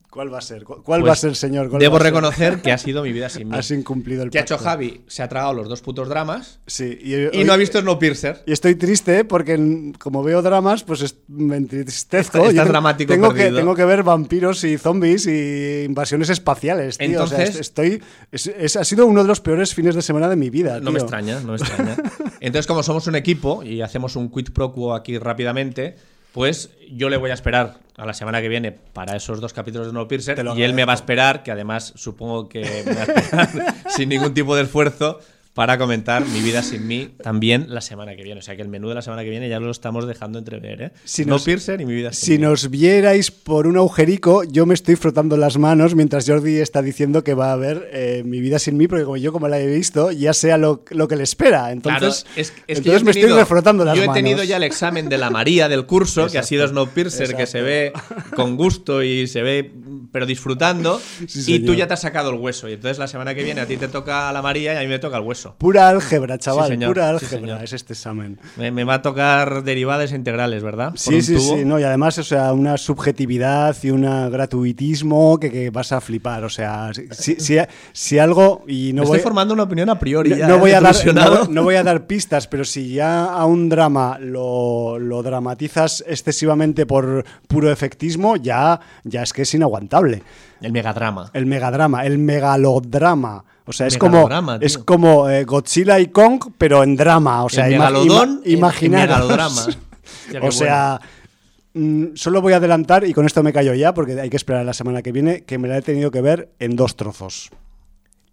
¿Cuál 0.09 0.33
va 0.33 0.38
a 0.38 0.41
ser? 0.41 0.63
¿Cu- 0.63 0.81
¿Cuál 0.81 1.01
Pues, 1.01 1.09
va 1.09 1.13
a 1.13 1.15
ser, 1.17 1.35
señor? 1.35 1.69
¿Cuál 1.69 1.81
Debo 1.81 1.97
ser? 1.97 2.03
reconocer 2.03 2.61
que 2.61 2.71
ha 2.71 2.77
sido 2.77 3.03
mi 3.03 3.11
vida 3.11 3.27
sin 3.27 3.49
mí. 3.49 3.57
Has 3.57 3.69
incumplido 3.71 4.23
el 4.23 4.29
¿Qué 4.29 4.38
ha 4.39 4.43
hecho 4.43 4.55
pacto. 4.55 4.69
Javi? 4.69 5.01
Se 5.07 5.21
ha 5.21 5.27
tragado 5.27 5.53
los 5.53 5.67
dos 5.67 5.81
putos 5.81 6.07
dramas 6.07 6.59
Sí. 6.67 6.97
Y, 7.01 7.15
y 7.15 7.25
hoy- 7.39 7.43
no 7.43 7.51
ha 7.51 7.57
visto 7.57 7.81
Snowpiercer. 7.81 8.41
Y 8.45 8.53
estoy 8.53 8.75
triste 8.75 9.25
porque 9.25 9.57
mm, 9.57 9.91
como 9.99 10.23
veo 10.23 10.41
dramas, 10.41 10.85
pues 10.85 11.01
es- 11.01 11.17
me 11.27 11.57
entristezco. 11.57 12.38
Estás 12.38 12.53
Yo 12.53 12.63
te- 12.63 12.69
dramático 12.69 13.11
tengo 13.13 13.33
que, 13.33 13.51
tengo 13.51 13.75
que 13.75 13.83
ver 13.83 14.03
vampiros 14.03 14.63
y 14.63 14.77
zombies 14.77 15.27
y 15.27 15.83
invasiones 15.83 16.29
espaciales, 16.29 16.97
tío. 16.97 17.21
O 17.21 17.27
sea, 17.27 17.39
Entonces- 17.39 17.49
est- 17.49 17.59
estoy, 17.59 18.01
es- 18.31 18.47
es- 18.47 18.77
ha 18.77 18.85
sido 18.85 19.07
uno 19.07 19.21
de 19.21 19.27
los 19.27 19.41
peores 19.41 19.73
fines 19.73 19.95
de 19.95 20.01
semana 20.01 20.29
de 20.29 20.38
mi 20.38 20.49
vida. 20.49 20.79
No 20.79 20.91
me 20.91 20.99
extraña, 20.99 21.41
no 21.41 21.51
me 21.51 21.57
extraña. 21.57 21.97
Entonces, 22.39 22.67
como 22.67 22.83
somos 22.83 23.05
un 23.07 23.15
equipo 23.15 23.63
y 23.63 23.81
hacemos 23.81 24.15
un 24.15 24.29
quid 24.31 24.51
pro 24.53 24.71
quo 24.71 24.95
aquí 24.95 25.17
rápidamente, 25.17 25.97
pues 26.35 26.69
yo 26.91 27.07
le 27.07 27.15
voy 27.15 27.31
a 27.31 27.33
esperar 27.33 27.79
a 27.95 28.05
la 28.05 28.13
semana 28.13 28.41
que 28.41 28.49
viene 28.49 28.73
para 28.73 29.15
esos 29.15 29.39
dos 29.39 29.53
capítulos 29.53 29.87
de 29.87 29.91
Snowpiercer 29.91 30.35
Te 30.35 30.43
lo 30.43 30.53
y 30.53 30.63
él 30.63 30.73
me 30.73 30.83
va 30.83 30.91
a 30.91 30.95
esperar, 30.95 31.43
que 31.43 31.51
además 31.51 31.93
supongo 31.95 32.49
que 32.49 32.83
me 32.85 32.93
va 32.93 33.03
a 33.03 33.05
esperar 33.05 33.75
sin 33.95 34.09
ningún 34.09 34.33
tipo 34.33 34.53
de 34.53 34.63
esfuerzo 34.63 35.21
para 35.55 35.77
comentar 35.77 36.23
mi 36.27 36.41
vida 36.41 36.61
sin 36.61 36.85
mí 36.85 37.09
también 37.23 37.67
la 37.69 37.79
semana 37.79 38.15
que 38.17 38.23
viene. 38.23 38.39
O 38.39 38.43
sea 38.43 38.55
que 38.57 38.61
el 38.61 38.67
menú 38.67 38.89
de 38.89 38.95
la 38.95 39.01
semana 39.01 39.23
que 39.23 39.29
viene 39.29 39.47
ya 39.49 39.59
lo 39.59 39.71
estamos 39.71 40.05
dejando 40.05 40.37
entrever, 40.37 40.81
¿eh? 40.81 40.91
Si 41.05 41.23
nos- 41.25 41.41
Snowpiercer 41.43 41.79
y 41.79 41.85
mi 41.85 41.93
vida 41.95 42.11
sin 42.11 42.25
Si 42.25 42.31
mí. 42.33 42.37
nos 42.39 42.69
vierais 42.69 43.31
por 43.31 43.65
un 43.65 43.77
agujerico, 43.77 44.43
yo 44.43 44.65
me 44.65 44.73
estoy 44.73 44.97
frotando 44.97 45.37
las 45.37 45.57
manos 45.57 45.95
mientras 45.95 46.27
Jordi 46.27 46.57
está 46.57 46.81
diciendo 46.81 47.23
que 47.23 47.33
va 47.33 47.53
a 47.53 47.55
ver 47.55 47.89
eh, 47.93 48.23
mi 48.25 48.41
vida 48.41 48.59
sin 48.59 48.75
mí, 48.75 48.87
porque 48.89 49.05
como 49.05 49.15
yo 49.15 49.31
como 49.31 49.47
la 49.47 49.57
he 49.59 49.65
visto, 49.67 50.11
ya 50.11 50.33
sea 50.33 50.57
lo, 50.57 50.83
lo 50.89 51.07
que 51.07 51.15
le 51.15 51.23
espera. 51.23 51.71
Entonces, 51.71 52.23
Claro, 52.25 52.41
es, 52.41 52.53
entonces 52.67 53.03
me 53.05 53.13
tenido- 53.13 53.29
estoy 53.29 53.39
refrotando 53.39 53.85
las 53.85 53.95
Yo 53.95 54.03
he 54.03 54.07
manos. 54.07 54.21
tenido 54.21 54.43
ya 54.43 54.57
el 54.57 54.63
examen 54.63 55.07
de 55.07 55.17
la 55.17 55.29
María 55.29 55.69
del 55.69 55.85
curso, 55.85 56.27
que 56.27 56.37
ha 56.37 56.43
sido 56.43 56.67
Snowpiercer, 56.67 57.33
que 57.33 57.45
se 57.47 57.61
ve 57.61 57.93
con 58.35 58.57
gusto 58.57 59.01
y 59.03 59.25
se 59.27 59.41
ve, 59.41 59.71
pero 60.11 60.25
disfrutando. 60.25 60.99
Sí, 61.27 61.55
y 61.55 61.59
tú 61.59 61.73
ya 61.75 61.87
te 61.87 61.93
has 61.93 62.01
sacado 62.01 62.31
el 62.31 62.39
hueso. 62.41 62.67
Y 62.67 62.73
entonces 62.73 62.97
la 62.99 63.07
semana 63.07 63.33
que 63.33 63.43
viene 63.43 63.61
a 63.61 63.65
ti 63.67 63.77
te 63.77 63.87
toca 63.87 64.33
la 64.33 64.41
María 64.41 64.73
y 64.73 64.77
a 64.77 64.81
mí 64.81 64.87
me 64.87 64.99
toca 64.99 65.15
el 65.17 65.23
hueso. 65.23 65.44
Pura 65.53 65.89
álgebra, 65.89 66.38
chaval, 66.38 66.69
señor, 66.69 66.89
pura 66.93 67.10
álgebra 67.10 67.63
es 67.63 67.73
este 67.73 67.93
examen. 67.93 68.39
Me, 68.58 68.71
me 68.71 68.84
va 68.84 68.95
a 68.95 69.01
tocar 69.01 69.63
derivadas 69.63 70.12
e 70.12 70.15
integrales, 70.15 70.63
¿verdad? 70.63 70.89
Por 70.89 70.99
Sí, 70.99 71.21
sí, 71.21 71.36
tubo. 71.36 71.58
sí, 71.58 71.65
no, 71.65 71.79
y 71.79 71.84
además, 71.84 72.17
o 72.17 72.23
sea, 72.23 72.51
una 72.53 72.77
subjetividad 72.77 73.75
y 73.84 73.91
un 73.91 74.01
gratuitismo 74.31 75.39
que, 75.39 75.51
que 75.51 75.69
vas 75.69 75.91
a 75.91 76.01
flipar, 76.01 76.43
o 76.43 76.49
sea, 76.49 76.91
si, 77.12 77.36
si, 77.39 77.58
si 77.93 78.19
algo, 78.19 78.63
y 78.67 78.93
no 78.93 79.03
me 79.03 79.08
voy, 79.08 79.17
estoy 79.17 79.23
formando 79.23 79.53
una 79.53 79.63
opinión 79.63 79.89
a 79.89 79.99
priori. 79.99 80.31
no, 80.31 80.36
ya, 80.36 80.47
no 80.47 80.55
¿eh? 80.55 80.60
voy 80.60 80.71
a 80.71 80.81
dar, 80.81 81.49
no 81.49 81.63
voy 81.63 81.75
a 81.75 81.84
dar 81.84 82.08
pistas, 82.08 82.47
pero 82.47 82.65
si 82.65 82.93
ya 82.93 83.25
a 83.25 83.45
un 83.45 83.69
drama 83.69 84.17
lo, 84.19 84.97
lo 84.99 85.21
dramatizas 85.23 86.03
excesivamente 86.08 86.86
por 86.86 87.23
puro 87.47 87.71
efectismo, 87.71 88.36
ya, 88.38 88.79
ya 89.03 89.23
es 89.23 89.34
que 89.34 89.43
es 89.43 89.53
inaguantable. 89.53 90.23
El 90.62 90.71
megadrama. 90.71 91.29
El 91.34 91.45
megadrama, 91.45 92.05
el 92.05 92.17
megalodrama. 92.17 93.43
O 93.67 93.73
sea, 93.73 93.88
es 93.88 93.93
como, 93.99 94.17
es 94.62 94.78
como 94.78 95.30
eh, 95.30 95.43
Godzilla 95.43 95.99
y 95.99 96.08
Kong, 96.08 96.51
pero 96.58 96.84
en 96.84 96.95
drama. 96.95 97.43
O 97.43 97.49
sea, 97.49 97.65
megalodón, 97.80 98.41
ima- 98.45 98.71
o 100.41 100.51
sea, 100.51 101.01
mm, 101.73 102.06
solo 102.15 102.41
voy 102.41 102.54
a 102.54 102.58
adelantar, 102.58 103.06
y 103.06 103.13
con 103.13 103.25
esto 103.25 103.41
me 103.43 103.51
callo 103.54 103.73
ya, 103.73 103.93
porque 103.93 104.19
hay 104.19 104.30
que 104.30 104.38
esperar 104.38 104.65
la 104.65 104.73
semana 104.73 105.01
que 105.01 105.12
viene, 105.12 105.43
que 105.45 105.58
me 105.58 105.67
la 105.67 105.78
he 105.78 105.82
tenido 105.82 106.12
que 106.12 106.21
ver 106.21 106.51
en 106.60 106.75
dos 106.75 106.95
trozos. 106.95 107.49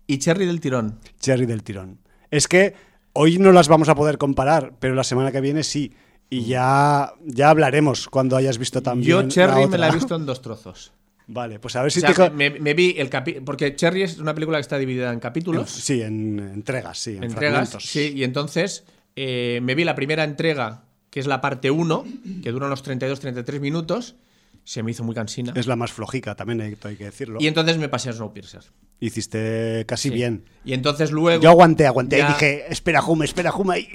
Y 0.06 0.18
Cherry 0.18 0.46
del 0.46 0.60
tirón. 0.60 0.98
Cherry 1.20 1.46
del 1.46 1.62
tirón. 1.62 1.98
Es 2.30 2.46
que 2.48 2.74
hoy 3.14 3.38
no 3.38 3.52
las 3.52 3.68
vamos 3.68 3.88
a 3.88 3.94
poder 3.94 4.18
comparar, 4.18 4.72
pero 4.80 4.94
la 4.94 5.04
semana 5.04 5.32
que 5.32 5.40
viene 5.40 5.62
sí. 5.62 5.92
Y 6.28 6.44
ya, 6.44 7.12
ya 7.24 7.50
hablaremos 7.50 8.08
cuando 8.08 8.36
hayas 8.36 8.56
visto 8.58 8.82
también. 8.82 9.08
Yo 9.08 9.22
Cherry 9.28 9.62
la 9.62 9.68
me 9.68 9.78
la 9.78 9.88
he 9.88 9.92
visto 9.92 10.14
en 10.16 10.24
dos 10.26 10.40
trozos. 10.40 10.92
Vale, 11.28 11.58
pues 11.58 11.76
a 11.76 11.82
ver 11.82 11.92
si 11.92 12.00
O 12.00 12.12
sea, 12.12 12.12
te. 12.28 12.30
me, 12.30 12.50
me 12.50 12.74
vi 12.74 12.94
el 12.98 13.08
capítulo. 13.08 13.44
Porque 13.44 13.74
Cherry 13.76 14.02
es 14.02 14.18
una 14.18 14.34
película 14.34 14.58
que 14.58 14.62
está 14.62 14.76
dividida 14.78 15.12
en 15.12 15.20
capítulos. 15.20 15.70
Sí, 15.70 16.02
en 16.02 16.38
entregas, 16.38 16.98
sí, 16.98 17.16
en 17.16 17.24
entregas. 17.24 17.68
fragmentos. 17.70 17.84
Sí, 17.86 18.12
y 18.16 18.24
entonces 18.24 18.84
eh, 19.16 19.60
me 19.62 19.74
vi 19.74 19.84
la 19.84 19.94
primera 19.94 20.24
entrega, 20.24 20.84
que 21.10 21.20
es 21.20 21.26
la 21.26 21.40
parte 21.40 21.70
1, 21.70 22.04
que 22.42 22.50
dura 22.52 22.66
unos 22.66 22.84
32-33 22.84 23.60
minutos. 23.60 24.16
Se 24.64 24.82
me 24.84 24.92
hizo 24.92 25.02
muy 25.02 25.14
cansina. 25.14 25.52
Es 25.56 25.66
la 25.66 25.74
más 25.74 25.92
flojica, 25.92 26.36
también 26.36 26.60
hay, 26.60 26.76
hay 26.84 26.96
que 26.96 27.04
decirlo. 27.04 27.38
Y 27.40 27.48
entonces 27.48 27.78
me 27.78 27.88
pasé 27.88 28.10
a 28.10 28.12
Snowpiercer. 28.12 28.62
Hiciste 29.00 29.84
casi 29.86 30.08
Sí. 30.08 30.14
bien. 30.14 30.44
Y 30.64 30.72
entonces 30.74 31.10
luego. 31.10 31.42
Yo 31.42 31.50
aguanté, 31.50 31.86
aguanté 31.86 32.18
ya- 32.18 32.26
y 32.28 32.32
dije, 32.32 32.64
espera, 32.68 33.02
Hume, 33.04 33.24
espera, 33.24 33.52
Hume. 33.52 33.80
Y, 33.80 33.88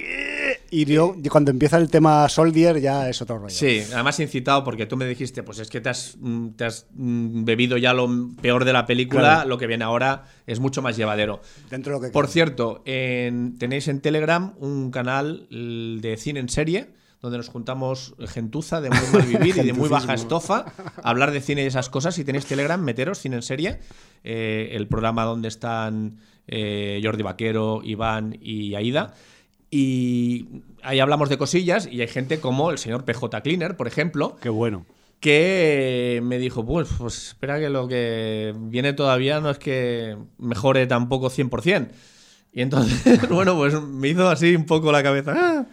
y 0.70 0.84
yo, 0.84 1.14
cuando 1.30 1.50
empieza 1.50 1.76
el 1.78 1.88
tema 1.90 2.28
Soldier, 2.28 2.80
ya 2.80 3.08
es 3.08 3.20
otro 3.22 3.38
rollo. 3.38 3.50
Sí, 3.54 3.82
además 3.92 4.18
incitado 4.20 4.64
porque 4.64 4.86
tú 4.86 4.96
me 4.96 5.06
dijiste, 5.06 5.42
pues 5.42 5.58
es 5.58 5.68
que 5.70 5.80
te 5.80 5.88
has, 5.88 6.16
mm, 6.20 6.48
te 6.50 6.64
has 6.64 6.86
mm, 6.94 7.44
bebido 7.44 7.76
ya 7.76 7.92
lo 7.94 8.08
peor 8.40 8.64
de 8.64 8.72
la 8.72 8.86
película, 8.86 9.20
Claro. 9.20 9.48
lo 9.48 9.58
que 9.58 9.66
viene 9.66 9.84
ahora 9.84 10.24
es 10.46 10.60
mucho 10.60 10.82
más 10.82 10.96
llevadero. 10.96 11.40
Dentro 11.70 11.92
de 11.94 11.98
lo 11.98 12.06
que 12.06 12.12
Por 12.12 12.28
cierto, 12.28 12.82
en- 12.84 13.58
tenéis 13.58 13.88
en 13.88 14.00
Telegram 14.00 14.54
un 14.58 14.90
canal 14.90 15.46
l- 15.50 16.00
de 16.00 16.16
cine 16.16 16.40
en 16.40 16.48
serie 16.48 16.90
donde 17.20 17.36
nos 17.38 17.48
juntamos 17.48 18.14
gentuza 18.28 18.80
de 18.80 18.90
muy 18.90 18.98
mal 19.12 19.22
vivir 19.26 19.56
y 19.58 19.62
de 19.66 19.72
muy 19.72 19.88
baja 19.88 20.14
estofa 20.14 20.66
a 21.02 21.08
hablar 21.10 21.32
de 21.32 21.40
cine 21.40 21.64
y 21.64 21.66
esas 21.66 21.88
cosas. 21.90 22.14
Si 22.14 22.24
tenéis 22.24 22.46
Telegram, 22.46 22.80
meteros 22.80 23.18
cine 23.18 23.34
en 23.34 23.42
serie, 23.42 23.80
eh, 24.22 24.68
el 24.72 24.86
programa 24.86 25.24
donde 25.24 25.48
están 25.48 26.18
eh, 26.46 27.00
Jordi 27.02 27.24
Vaquero, 27.24 27.80
Iván 27.82 28.38
y 28.40 28.74
Aida. 28.76 29.14
Y 29.70 30.46
ahí 30.82 31.00
hablamos 31.00 31.28
de 31.28 31.38
cosillas 31.38 31.88
y 31.90 32.00
hay 32.00 32.08
gente 32.08 32.40
como 32.40 32.70
el 32.70 32.78
señor 32.78 33.04
PJ 33.04 33.40
Cleaner, 33.42 33.76
por 33.76 33.86
ejemplo, 33.86 34.36
Qué 34.40 34.48
bueno. 34.48 34.86
que 35.20 36.20
me 36.22 36.38
dijo, 36.38 36.64
pues, 36.64 36.88
pues 36.98 37.28
espera 37.28 37.58
que 37.58 37.68
lo 37.68 37.86
que 37.88 38.54
viene 38.56 38.92
todavía 38.94 39.40
no 39.40 39.50
es 39.50 39.58
que 39.58 40.16
mejore 40.38 40.86
tampoco 40.86 41.28
100%. 41.30 41.88
Y 42.52 42.62
entonces, 42.62 43.02
bueno, 43.28 43.56
pues 43.56 43.80
me 43.80 44.08
hizo 44.08 44.28
así 44.28 44.56
un 44.56 44.64
poco 44.64 44.90
la 44.90 45.02
cabeza. 45.02 45.34
"Ah". 45.36 45.66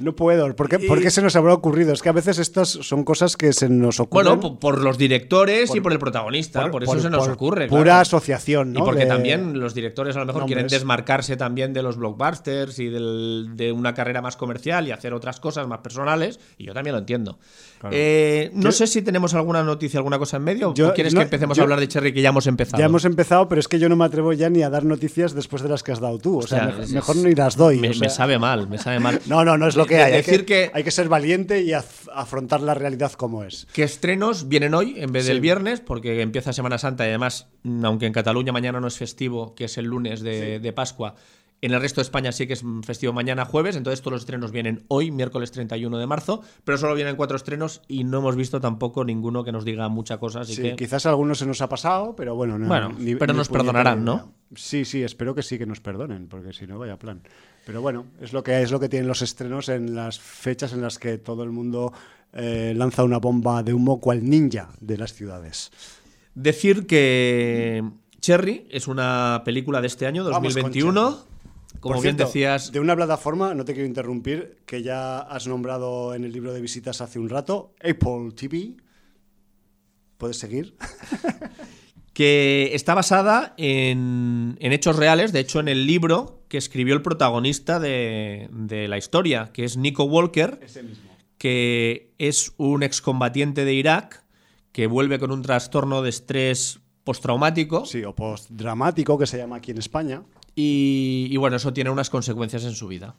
No 0.00 0.16
puedo. 0.16 0.54
¿Por 0.56 0.68
qué, 0.68 0.78
Y- 0.80 0.88
por 0.88 1.00
qué 1.00 1.10
se 1.10 1.22
nos 1.22 1.36
habrá 1.36 1.52
ocurrido? 1.54 1.92
Es 1.92 2.02
que 2.02 2.08
a 2.08 2.12
veces 2.12 2.38
estas 2.38 2.68
son 2.70 3.04
cosas 3.04 3.36
que 3.36 3.52
se 3.52 3.68
nos 3.68 4.00
ocurren. 4.00 4.24
Bueno, 4.26 4.40
po- 4.40 4.58
por, 4.58 4.80
los 4.80 4.96
directores 4.98 5.74
y 5.74 5.80
Por- 5.80 5.92
el 5.92 5.98
protagonista, 5.98 6.70
por, 6.70 6.82
eso 6.82 6.92
por- 6.92 7.00
se 7.02 7.10
nos 7.10 7.28
ocurre. 7.28 7.68
Pura 7.68 7.82
claro. 7.82 8.00
asociación, 8.00 8.72
¿no? 8.72 8.80
Y 8.80 8.82
porque 8.82 9.00
De- 9.04 9.06
también 9.06 9.60
los 9.60 9.74
directores 9.74 10.16
a 10.16 10.20
lo 10.20 10.26
mejor 10.26 10.46
quieren 10.46 10.66
desmarcarse 10.68 11.36
también 11.36 11.72
de 11.72 11.82
los 11.82 11.96
blockbusters 11.96 12.78
y 12.78 12.88
del- 12.88 13.50
de 13.54 13.72
una 13.72 13.94
carrera 13.94 14.22
más 14.22 14.36
comercial 14.36 14.88
y 14.88 14.92
hacer 14.92 15.12
otras 15.14 15.38
cosas 15.40 15.66
más 15.68 15.80
personales. 15.80 16.40
Y 16.58 16.64
yo 16.64 16.72
también 16.74 16.94
lo 16.94 16.98
entiendo. 17.00 17.38
Claro. 17.78 17.94
Eh, 17.98 18.50
no 18.54 18.72
sé 18.72 18.86
si 18.86 19.02
tenemos 19.02 19.34
alguna 19.34 19.62
noticia, 19.62 19.98
alguna 19.98 20.18
cosa 20.18 20.36
en 20.38 20.44
medio. 20.44 20.74
Yo- 20.74 20.90
¿O 20.90 20.92
quieres 20.94 21.14
no, 21.14 21.20
que 21.20 21.24
empecemos 21.24 21.56
yo- 21.56 21.62
a 21.62 21.64
hablar 21.64 21.80
de 21.80 21.88
Cherry 21.88 22.12
que 22.12 22.22
ya 22.22 22.28
hemos 22.30 22.46
empezado? 22.46 22.78
Ya 22.78 22.86
hemos 22.86 23.04
empezado, 23.04 23.48
pero 23.48 23.60
es 23.60 23.68
que 23.68 23.78
yo 23.78 23.88
no 23.88 23.96
me 23.96 24.04
atrevo 24.04 24.32
ya 24.32 24.50
ni 24.50 24.62
a 24.62 24.70
dar 24.70 24.84
noticias 24.84 25.34
después 25.34 25.62
de 25.62 25.68
las 25.68 25.82
que 25.82 25.92
has 25.92 26.00
dado 26.00 26.18
tú. 26.18 26.38
O 26.38 26.42
sea, 26.46 26.58
O 26.58 26.66
sea, 26.70 26.76
me- 26.78 26.84
es- 26.84 26.92
mejor 26.92 27.16
ni 27.16 27.34
las 27.34 27.56
doy. 27.56 27.78
Me, 27.78 27.90
o 27.90 27.92
sea. 27.94 28.00
me 28.00 28.08
sabe 28.10 28.38
mal, 28.38 28.68
me 28.68 28.78
sabe 28.78 28.98
mal. 29.00 29.20
No, 29.26 29.44
no, 29.44 29.56
no 29.56 29.66
es 29.66 29.76
lo 29.76 29.86
que 29.86 29.89
De- 29.96 30.02
hay. 30.02 30.12
Hay 30.12 30.16
decir 30.18 30.40
que, 30.44 30.46
que- 30.46 30.70
hay 30.74 30.84
que 30.84 30.90
ser 30.90 31.08
valiente 31.08 31.62
y 31.62 31.68
af- 31.70 32.08
afrontar 32.14 32.60
la 32.60 32.74
realidad 32.74 33.12
como 33.12 33.44
es. 33.44 33.66
¿Qué 33.72 33.82
estrenos 33.82 34.48
vienen 34.48 34.74
hoy 34.74 34.94
en 34.98 35.12
vez 35.12 35.26
del 35.26 35.40
viernes? 35.40 35.80
Porque 35.80 36.20
empieza 36.22 36.52
Semana 36.52 36.78
Santa 36.78 37.04
y 37.04 37.08
además, 37.08 37.48
mm, 37.62 37.84
aunque 37.84 38.06
en 38.06 38.12
Cataluña 38.12 38.52
mañana 38.52 38.80
no 38.80 38.86
es 38.88 38.96
festivo, 38.98 39.54
que 39.54 39.64
es 39.64 39.78
el 39.78 39.86
lunes 39.86 40.20
de, 40.22 40.58
de 40.60 40.72
Pascua, 40.72 41.14
en 41.62 41.72
el 41.72 41.80
resto 41.82 42.00
de 42.00 42.04
España 42.04 42.32
sí 42.32 42.46
que 42.46 42.54
es 42.54 42.64
festivo 42.86 43.12
mañana 43.12 43.44
jueves, 43.44 43.76
entonces 43.76 44.00
todos 44.00 44.12
los 44.12 44.22
estrenos 44.22 44.50
vienen 44.50 44.82
hoy, 44.88 45.10
miércoles 45.10 45.50
31 45.52 45.98
de 45.98 46.06
marzo, 46.06 46.40
pero 46.64 46.78
solo 46.78 46.94
vienen 46.94 47.16
cuatro 47.16 47.36
estrenos 47.36 47.82
y 47.86 48.04
no 48.04 48.20
hemos 48.20 48.34
visto 48.34 48.62
tampoco 48.62 49.04
ninguno 49.04 49.44
que 49.44 49.52
nos 49.52 49.66
diga 49.66 49.86
mucha 49.90 50.16
cosa, 50.16 50.40
así 50.40 50.54
Sí, 50.54 50.62
que... 50.62 50.76
quizás 50.76 51.04
algunos 51.04 51.38
se 51.38 51.44
nos 51.44 51.60
ha 51.60 51.68
pasado, 51.68 52.16
pero 52.16 52.34
bueno. 52.34 52.58
no- 52.58 52.66
Bueno, 52.66 52.94
ni- 52.98 53.14
pero 53.14 53.34
ni 53.34 53.38
nos 53.40 53.50
perdonarán. 53.50 54.02
¿no? 54.06 54.32
Sí, 54.54 54.86
sí, 54.86 55.02
espero 55.02 55.34
que 55.34 55.42
sí, 55.42 55.58
que 55.58 55.66
nos 55.66 55.80
perdonen, 55.80 56.28
porque 56.28 56.54
si 56.54 56.66
no, 56.66 56.78
vaya 56.78 56.98
plan. 56.98 57.20
Pero 57.64 57.82
bueno, 57.82 58.06
es 58.20 58.32
lo 58.32 58.42
que 58.42 58.62
es 58.62 58.70
lo 58.70 58.80
que 58.80 58.88
tienen 58.88 59.08
los 59.08 59.22
estrenos 59.22 59.68
en 59.68 59.94
las 59.94 60.18
fechas 60.18 60.72
en 60.72 60.82
las 60.82 60.98
que 60.98 61.18
todo 61.18 61.42
el 61.42 61.50
mundo 61.50 61.92
eh, 62.32 62.72
lanza 62.76 63.04
una 63.04 63.18
bomba 63.18 63.62
de 63.62 63.74
humo 63.74 64.00
cual 64.00 64.28
ninja 64.28 64.70
de 64.80 64.96
las 64.96 65.12
ciudades. 65.12 65.70
Decir 66.34 66.86
que 66.86 67.82
Cherry 68.20 68.66
es 68.70 68.88
una 68.88 69.42
película 69.44 69.80
de 69.80 69.88
este 69.88 70.06
año, 70.06 70.24
Vamos 70.24 70.36
con 70.36 70.42
2021. 70.44 71.10
Cherry. 71.10 71.30
Como 71.80 71.94
Por 71.94 72.02
bien 72.02 72.16
cierto, 72.16 72.26
decías, 72.26 72.72
De 72.72 72.80
una 72.80 72.94
plataforma, 72.94 73.54
no 73.54 73.64
te 73.64 73.72
quiero 73.72 73.86
interrumpir, 73.86 74.58
que 74.66 74.82
ya 74.82 75.20
has 75.20 75.46
nombrado 75.46 76.14
en 76.14 76.24
el 76.24 76.32
libro 76.32 76.52
de 76.52 76.60
visitas 76.60 77.00
hace 77.00 77.18
un 77.18 77.28
rato, 77.28 77.74
Apple 77.78 78.32
TV. 78.34 78.76
¿Puedes 80.18 80.36
seguir? 80.36 80.76
que 82.12 82.70
está 82.74 82.94
basada 82.94 83.54
en, 83.56 84.58
en 84.60 84.72
hechos 84.72 84.96
reales, 84.96 85.32
de 85.32 85.40
hecho 85.40 85.60
en 85.60 85.68
el 85.68 85.86
libro 85.86 86.39
que 86.50 86.58
escribió 86.58 86.92
el 86.94 87.00
protagonista 87.00 87.78
de, 87.80 88.48
de 88.52 88.88
la 88.88 88.98
historia, 88.98 89.50
que 89.54 89.64
es 89.64 89.78
Nico 89.78 90.04
Walker, 90.04 90.58
Ese 90.62 90.82
mismo. 90.82 91.08
que 91.38 92.12
es 92.18 92.52
un 92.58 92.82
excombatiente 92.82 93.64
de 93.64 93.72
Irak 93.72 94.22
que 94.72 94.86
vuelve 94.86 95.18
con 95.18 95.30
un 95.30 95.40
trastorno 95.42 96.02
de 96.02 96.10
estrés 96.10 96.80
postraumático 97.04 97.86
Sí, 97.86 98.04
o 98.04 98.14
postdramático, 98.14 99.16
que 99.16 99.26
se 99.26 99.38
llama 99.38 99.56
aquí 99.56 99.70
en 99.70 99.78
España. 99.78 100.22
y, 100.54 101.28
y 101.30 101.36
bueno, 101.38 101.56
eso 101.56 101.72
tiene 101.72 101.88
unas 101.90 102.10
consecuencias 102.10 102.64
en 102.64 102.72
su 102.74 102.86
vida. 102.88 103.14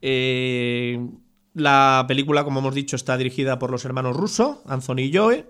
Eh, 0.00 1.06
la 1.54 2.04
película, 2.08 2.44
como 2.44 2.60
hemos 2.60 2.74
dicho, 2.74 2.96
está 2.96 3.16
dirigida 3.16 3.58
por 3.58 3.70
los 3.70 3.84
hermanos 3.84 4.16
Russo, 4.16 4.62
Anthony 4.66 5.00
y 5.00 5.16
Joe, 5.16 5.46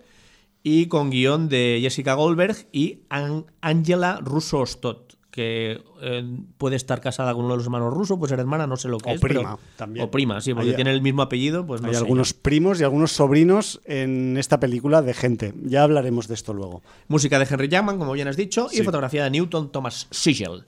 y 0.63 0.87
con 0.87 1.11
guion 1.11 1.49
de 1.49 1.79
Jessica 1.83 2.15
Goldberg 2.15 2.57
y 2.73 3.01
An- 3.09 3.47
Angela 3.61 4.21
Russo 4.23 4.65
Stott, 4.67 5.15
que 5.35 5.83
eh, 6.01 6.37
puede 6.59 6.77
estar 6.77 7.01
casada 7.01 7.35
con 7.35 7.45
uno 7.45 7.55
de 7.55 7.57
los 7.57 7.67
hermanos 7.67 7.93
Russo, 7.93 8.17
pues 8.21 8.31
ser 8.31 8.39
hermana, 8.39 8.69
no 8.69 8.77
sé 8.77 8.87
lo 8.87 8.99
que 8.99 9.11
O 9.11 9.15
es. 9.15 9.21
pero- 9.21 9.41
prima, 9.41 9.59
también. 9.75 10.07
O 10.07 10.11
prima, 10.13 10.41
sí, 10.41 10.55
porque 10.55 10.71
Hay- 10.71 10.77
tiene 10.77 10.93
el 10.93 11.03
mismo 11.03 11.23
apellido, 11.23 11.67
pues 11.67 11.81
no 11.81 11.89
Hay 11.89 11.95
sé. 11.95 11.99
algunos 11.99 12.35
primos 12.35 12.81
y 12.81 12.85
algunos 12.85 13.11
sobrinos 13.11 13.81
en 13.85 14.37
esta 14.37 14.61
película 14.61 15.03
de 15.03 15.13
gente. 15.13 15.53
Ya 15.65 15.83
hablaremos 15.83 16.29
de 16.29 16.35
esto 16.35 16.55
luego. 16.55 16.83
Música 17.09 17.41
de 17.41 17.49
Henry 17.51 17.67
Jackman, 17.67 17.99
como 17.99 18.13
bien 18.13 18.29
has 18.29 18.37
dicho, 18.37 18.69
y 18.71 18.83
fotografía 18.83 19.25
de 19.25 19.31
Newton 19.31 19.73
Thomas 19.73 20.07
Sigel. 20.13 20.67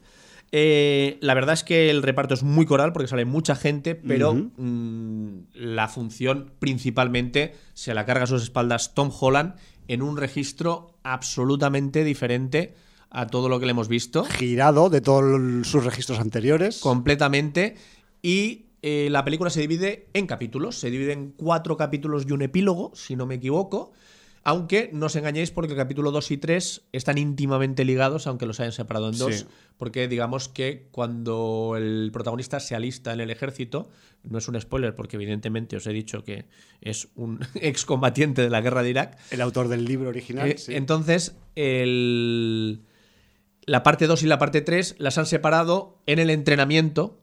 Eh, 0.53 1.19
la 1.21 1.35
verdad 1.35 1.53
es 1.55 1.63
que 1.63 1.89
el 1.91 2.03
reparto 2.03 2.35
es 2.35 2.43
muy 2.43 2.67
coral 2.67 2.93
porque 2.93 3.07
sale 3.09 3.25
mucha 3.25 3.55
gente, 3.55 3.95
pero 3.95 4.35
mm, 4.35 5.39
la 5.55 5.87
función 5.89 6.51
principalmente 6.59 7.55
se 7.75 7.95
la 7.95 8.05
carga 8.05 8.25
a 8.25 8.27
sus 8.27 8.43
espaldas 8.43 8.95
Tom 8.95 9.11
Holland 9.21 9.55
en 9.89 10.03
un 10.03 10.17
registro 10.17 10.95
absolutamente 11.05 12.03
diferente 12.05 12.75
a 13.11 13.27
todo 13.27 13.49
lo 13.49 13.59
que 13.61 13.67
le 13.67 13.71
hemos 13.73 13.89
visto. 13.89 14.25
Girado 14.25 14.91
de 14.91 15.01
todos 15.01 15.67
sus 15.67 15.85
registros 15.85 16.19
anteriores. 16.21 16.81
completamente. 16.81 17.77
Y 18.23 18.67
eh, 18.83 19.09
la 19.11 19.25
película 19.25 19.51
se 19.51 19.61
divide 19.61 20.09
en 20.13 20.27
capítulos. 20.27 20.79
Se 20.79 20.91
divide 20.91 21.13
en 21.13 21.31
cuatro 21.33 21.77
capítulos 21.77 22.25
y 22.29 22.33
un 22.33 22.43
epílogo, 22.43 22.93
si 22.95 23.17
no 23.17 23.27
me 23.27 23.37
equivoco. 23.37 23.93
Aunque 24.49 24.91
no 24.93 25.07
os 25.07 25.17
engañéis 25.17 25.51
porque 25.51 25.73
el 25.73 25.77
capítulo 25.77 26.13
2 26.13 26.31
y 26.31 26.37
3 26.37 26.83
están 26.93 27.19
íntimamente 27.19 27.85
ligados, 27.85 28.29
aunque 28.29 28.47
los 28.47 28.61
hayan 28.61 28.71
separado 28.71 29.09
en 29.11 29.19
dos. 29.19 29.35
Sí. 29.41 29.45
Porque 29.77 30.07
digamos 30.07 30.49
que 30.49 30.87
cuando 30.93 31.75
el 31.77 32.11
protagonista 32.13 32.61
se 32.61 32.77
alista 32.77 33.13
en 33.13 33.19
el 33.21 33.31
ejército, 33.31 33.89
no 34.23 34.39
es 34.39 34.47
un 34.47 34.61
spoiler 34.61 34.95
porque 34.95 35.17
evidentemente 35.17 35.77
os 35.77 35.87
he 35.89 35.93
dicho 35.93 36.23
que 36.23 36.45
es 36.81 37.09
un 37.17 37.41
excombatiente 37.57 38.43
de 38.43 38.51
la 38.51 38.61
guerra 38.61 38.85
de 38.85 38.91
Irak, 38.91 39.19
El 39.33 39.41
autor 39.41 39.67
del 39.67 39.85
libro 39.85 40.11
original. 40.11 40.49
eh, 40.49 40.59
sí. 40.59 40.77
Entonces, 40.77 41.35
el- 41.57 42.83
la 43.67 43.83
parte 43.83 44.07
2 44.07 44.23
y 44.23 44.27
la 44.27 44.39
parte 44.39 44.61
3 44.63 44.97
las 44.99 45.19
han 45.19 45.27
separado 45.27 45.99
en 46.07 46.19
el 46.19 46.31
entrenamiento 46.31 47.21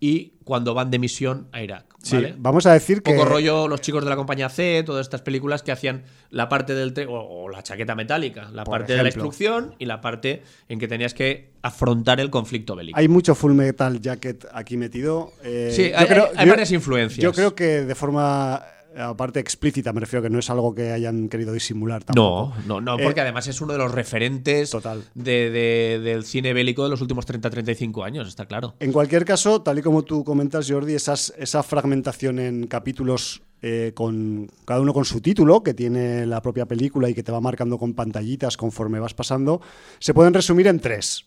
y 0.00 0.32
cuando 0.44 0.74
van 0.74 0.90
de 0.90 0.98
misión 0.98 1.48
a 1.52 1.62
Irak. 1.62 1.84
Sí, 2.02 2.16
vamos 2.36 2.66
a 2.66 2.72
decir 2.72 3.02
que. 3.04 3.12
Poco 3.14 3.24
rollo 3.24 3.68
los 3.68 3.80
chicos 3.80 4.02
de 4.02 4.10
la 4.10 4.16
compañía 4.16 4.48
C, 4.48 4.82
todas 4.84 5.06
estas 5.06 5.22
películas 5.22 5.62
que 5.62 5.70
hacían 5.70 6.02
la 6.30 6.48
parte 6.48 6.74
del 6.74 6.92
o, 7.08 7.12
o 7.44 7.48
la 7.48 7.62
chaqueta 7.62 7.94
metálica, 7.94 8.50
la 8.52 8.64
Por 8.64 8.72
parte 8.80 8.94
de 8.94 9.02
la 9.04 9.08
instrucción 9.10 9.76
y 9.78 9.86
la 9.86 10.00
parte 10.00 10.42
en 10.68 10.80
que 10.80 10.88
tenías 10.88 11.14
que 11.14 11.52
afrontar 11.62 12.18
el 12.18 12.30
conflicto 12.30 12.74
bélico. 12.74 12.98
Hay 12.98 13.06
mucho 13.06 13.36
Full 13.36 13.52
Metal 13.52 14.00
Jacket 14.00 14.46
aquí 14.52 14.76
metido. 14.76 15.32
eh, 15.44 15.70
Sí, 15.72 15.92
hay- 15.94 16.06
creo- 16.06 16.30
hay 16.34 16.46
yo- 16.46 16.52
varias 16.52 16.72
influencias. 16.72 17.22
Yo 17.22 17.32
creo 17.32 17.54
que 17.54 17.84
de 17.84 17.94
forma, 17.94 18.60
aparte 18.96 19.40
explícita, 19.40 19.92
me 19.92 20.00
refiero 20.00 20.22
que 20.22 20.30
no 20.30 20.38
es 20.38 20.48
algo 20.50 20.74
que 20.74 20.92
hayan 20.92 21.28
querido 21.28 21.52
disimular 21.52 22.04
tampoco. 22.04 22.54
No, 22.66 22.80
no, 22.80 22.80
no, 22.80 22.98
Eh, 22.98 23.02
porque 23.04 23.20
además 23.20 23.46
es 23.48 23.60
uno 23.60 23.72
de 23.72 23.78
los 23.78 23.92
referentes 23.92 24.70
Total. 24.70 25.02
de- 25.14 25.50
de- 25.50 26.00
del 26.02 26.24
cine 26.24 26.52
bélico 26.52 26.84
de 26.84 26.90
los 26.90 27.00
últimos 27.00 27.26
30-35 27.26 28.04
años, 28.04 28.28
está 28.28 28.46
claro. 28.46 28.74
En 28.80 28.92
cualquier 28.92 29.24
caso, 29.24 29.62
tal 29.62 29.78
y 29.78 29.82
como 29.82 30.02
tú 30.02 30.24
comentas, 30.24 30.70
Jordi, 30.70 30.94
esas, 30.94 31.32
esa 31.38 31.62
fragmentación 31.62 32.38
en 32.38 32.66
capítulos 32.66 33.42
eh, 33.64 33.92
con 33.94 34.48
cada 34.64 34.80
uno 34.80 34.92
con 34.92 35.04
su 35.04 35.20
título, 35.20 35.62
que 35.62 35.72
tiene 35.72 36.26
la 36.26 36.42
propia 36.42 36.66
película 36.66 37.08
y 37.08 37.14
que 37.14 37.22
te 37.22 37.30
va 37.30 37.40
marcando 37.40 37.78
con 37.78 37.94
pantallitas 37.94 38.56
conforme 38.56 38.98
vas 38.98 39.14
pasando, 39.14 39.60
se 40.00 40.12
pueden 40.14 40.34
resumir 40.34 40.66
en 40.66 40.80
tres. 40.80 41.26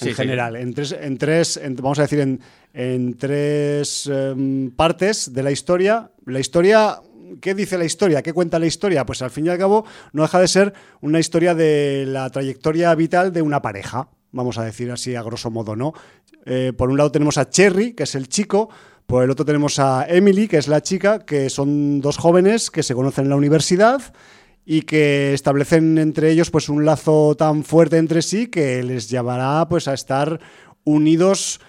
En 0.00 0.08
sí. 0.08 0.14
general, 0.14 0.56
en 0.56 0.74
tres, 0.74 0.92
en 0.98 1.18
tres 1.18 1.56
en- 1.56 1.76
vamos 1.76 1.98
a 1.98 2.02
decir, 2.02 2.20
en, 2.20 2.40
en 2.72 3.14
tres 3.16 4.06
em, 4.12 4.70
partes 4.72 5.32
de 5.32 5.42
la 5.42 5.50
historia. 5.52 6.10
La 6.26 6.40
historia, 6.40 7.00
¿qué 7.40 7.54
dice 7.54 7.78
la 7.78 7.84
historia? 7.84 8.22
¿Qué 8.22 8.32
cuenta 8.32 8.58
la 8.58 8.66
historia? 8.66 9.06
Pues 9.06 9.22
al 9.22 9.30
fin 9.30 9.46
y 9.46 9.50
al 9.50 9.58
cabo 9.58 9.84
no 10.12 10.22
deja 10.22 10.40
de 10.40 10.48
ser 10.48 10.72
una 11.00 11.20
historia 11.20 11.54
de 11.54 12.04
la 12.08 12.28
trayectoria 12.30 12.94
vital 12.94 13.32
de 13.32 13.42
una 13.42 13.62
pareja, 13.62 14.08
vamos 14.32 14.58
a 14.58 14.64
decir 14.64 14.90
así 14.90 15.14
a 15.14 15.22
grosso 15.22 15.50
modo, 15.50 15.76
¿no? 15.76 15.92
Eh, 16.44 16.72
por 16.76 16.90
un 16.90 16.96
lado 16.96 17.12
tenemos 17.12 17.38
a 17.38 17.48
Cherry, 17.48 17.92
que 17.92 18.02
es 18.02 18.14
el 18.16 18.28
chico, 18.28 18.68
por 19.06 19.22
el 19.22 19.30
otro 19.30 19.44
tenemos 19.44 19.78
a 19.78 20.06
Emily, 20.08 20.48
que 20.48 20.56
es 20.58 20.66
la 20.66 20.80
chica, 20.82 21.20
que 21.20 21.50
son 21.50 22.00
dos 22.00 22.16
jóvenes 22.18 22.70
que 22.70 22.82
se 22.82 22.94
conocen 22.94 23.24
en 23.26 23.30
la 23.30 23.36
universidad 23.36 24.02
y 24.64 24.82
que 24.82 25.34
establecen 25.34 25.98
entre 25.98 26.30
ellos 26.30 26.50
pues 26.50 26.68
un 26.68 26.84
lazo 26.84 27.34
tan 27.36 27.64
fuerte 27.64 27.98
entre 27.98 28.22
sí 28.22 28.48
que 28.48 28.82
les 28.82 29.10
llevará 29.10 29.68
pues 29.68 29.88
a 29.88 29.94
estar 29.94 30.40
unidos 30.84 31.60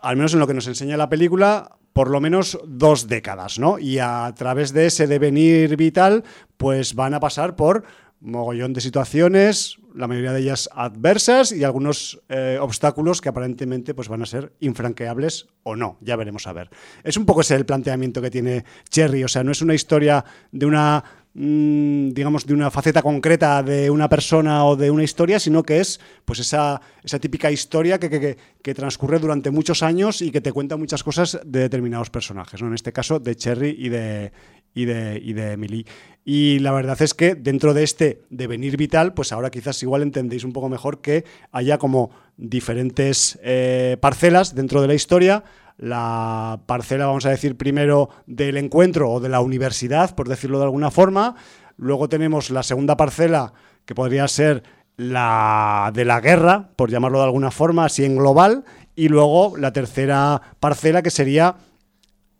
al 0.00 0.16
menos 0.16 0.34
en 0.34 0.40
lo 0.40 0.46
que 0.46 0.54
nos 0.54 0.66
enseña 0.66 0.96
la 0.96 1.08
película 1.08 1.78
por 1.94 2.10
lo 2.10 2.20
menos 2.20 2.58
dos 2.66 3.06
décadas, 3.06 3.60
¿no? 3.60 3.78
Y 3.78 4.00
a 4.00 4.32
través 4.36 4.72
de 4.72 4.86
ese 4.86 5.06
devenir 5.06 5.76
vital 5.76 6.24
pues 6.56 6.94
van 6.94 7.14
a 7.14 7.20
pasar 7.20 7.56
por 7.56 7.84
mogollón 8.20 8.72
de 8.72 8.80
situaciones, 8.80 9.78
la 9.94 10.08
mayoría 10.08 10.32
de 10.32 10.40
ellas 10.40 10.68
adversas 10.72 11.52
y 11.52 11.62
algunos 11.62 12.20
eh, 12.28 12.58
obstáculos 12.60 13.20
que 13.20 13.28
aparentemente 13.28 13.94
pues 13.94 14.08
van 14.08 14.22
a 14.22 14.26
ser 14.26 14.52
infranqueables 14.60 15.46
o 15.62 15.76
no, 15.76 15.98
ya 16.00 16.16
veremos 16.16 16.46
a 16.46 16.52
ver. 16.52 16.70
Es 17.04 17.16
un 17.16 17.26
poco 17.26 17.42
ese 17.42 17.54
el 17.54 17.66
planteamiento 17.66 18.20
que 18.22 18.30
tiene 18.30 18.64
Cherry, 18.88 19.24
o 19.24 19.28
sea, 19.28 19.44
no 19.44 19.52
es 19.52 19.62
una 19.62 19.74
historia 19.74 20.24
de 20.52 20.66
una 20.66 21.04
digamos 21.34 22.46
de 22.46 22.54
una 22.54 22.70
faceta 22.70 23.02
concreta 23.02 23.62
de 23.62 23.90
una 23.90 24.08
persona 24.08 24.64
o 24.64 24.76
de 24.76 24.90
una 24.90 25.02
historia, 25.02 25.40
sino 25.40 25.62
que 25.64 25.80
es 25.80 26.00
pues 26.24 26.38
esa, 26.38 26.80
esa 27.02 27.18
típica 27.18 27.50
historia 27.50 27.98
que, 27.98 28.08
que- 28.08 28.20
que- 28.20 28.36
que 28.62 28.74
transcurre 28.74 29.18
durante 29.18 29.50
muchos 29.50 29.82
años 29.82 30.22
y 30.22 30.30
que 30.30 30.40
te 30.40 30.52
cuenta 30.52 30.76
muchas 30.76 31.02
cosas 31.02 31.40
de 31.44 31.60
determinados 31.60 32.08
personajes, 32.10 32.62
¿no? 32.62 32.68
En 32.68 32.74
este 32.74 32.92
caso 32.92 33.18
de 33.18 33.34
Cherry 33.36 33.74
y 33.78 33.88
de 33.88 34.32
y 34.76 34.86
de, 34.86 35.20
y 35.22 35.34
de 35.34 35.52
Emily. 35.52 35.86
Y 36.24 36.58
la 36.58 36.72
verdad 36.72 37.00
es 37.00 37.14
que 37.14 37.36
dentro 37.36 37.74
de 37.74 37.84
este 37.84 38.22
devenir 38.30 38.76
vital, 38.76 39.14
pues 39.14 39.30
ahora 39.30 39.50
quizás 39.50 39.80
igual 39.84 40.02
entendéis 40.02 40.42
un 40.42 40.52
poco 40.52 40.68
mejor 40.68 41.00
que 41.00 41.24
haya 41.52 41.78
como 41.78 42.10
diferentes 42.36 43.38
eh, 43.44 43.96
parcelas 44.00 44.54
dentro 44.56 44.80
de 44.82 44.88
la 44.88 44.94
historia. 44.94 45.44
La 45.76 46.60
parcela, 46.66 47.06
vamos 47.06 47.26
a 47.26 47.30
decir, 47.30 47.56
primero 47.56 48.10
del 48.26 48.56
encuentro 48.56 49.10
o 49.10 49.20
de 49.20 49.28
la 49.28 49.40
universidad, 49.40 50.14
por 50.14 50.28
decirlo 50.28 50.58
de 50.58 50.64
alguna 50.64 50.90
forma. 50.90 51.34
Luego 51.76 52.08
tenemos 52.08 52.50
la 52.50 52.62
segunda 52.62 52.96
parcela, 52.96 53.52
que 53.84 53.94
podría 53.94 54.28
ser 54.28 54.62
la 54.96 55.90
de 55.92 56.04
la 56.04 56.20
guerra, 56.20 56.70
por 56.76 56.90
llamarlo 56.90 57.18
de 57.18 57.24
alguna 57.24 57.50
forma, 57.50 57.86
así 57.86 58.04
en 58.04 58.16
global. 58.16 58.64
Y 58.94 59.08
luego 59.08 59.56
la 59.56 59.72
tercera 59.72 60.40
parcela, 60.60 61.02
que 61.02 61.10
sería 61.10 61.56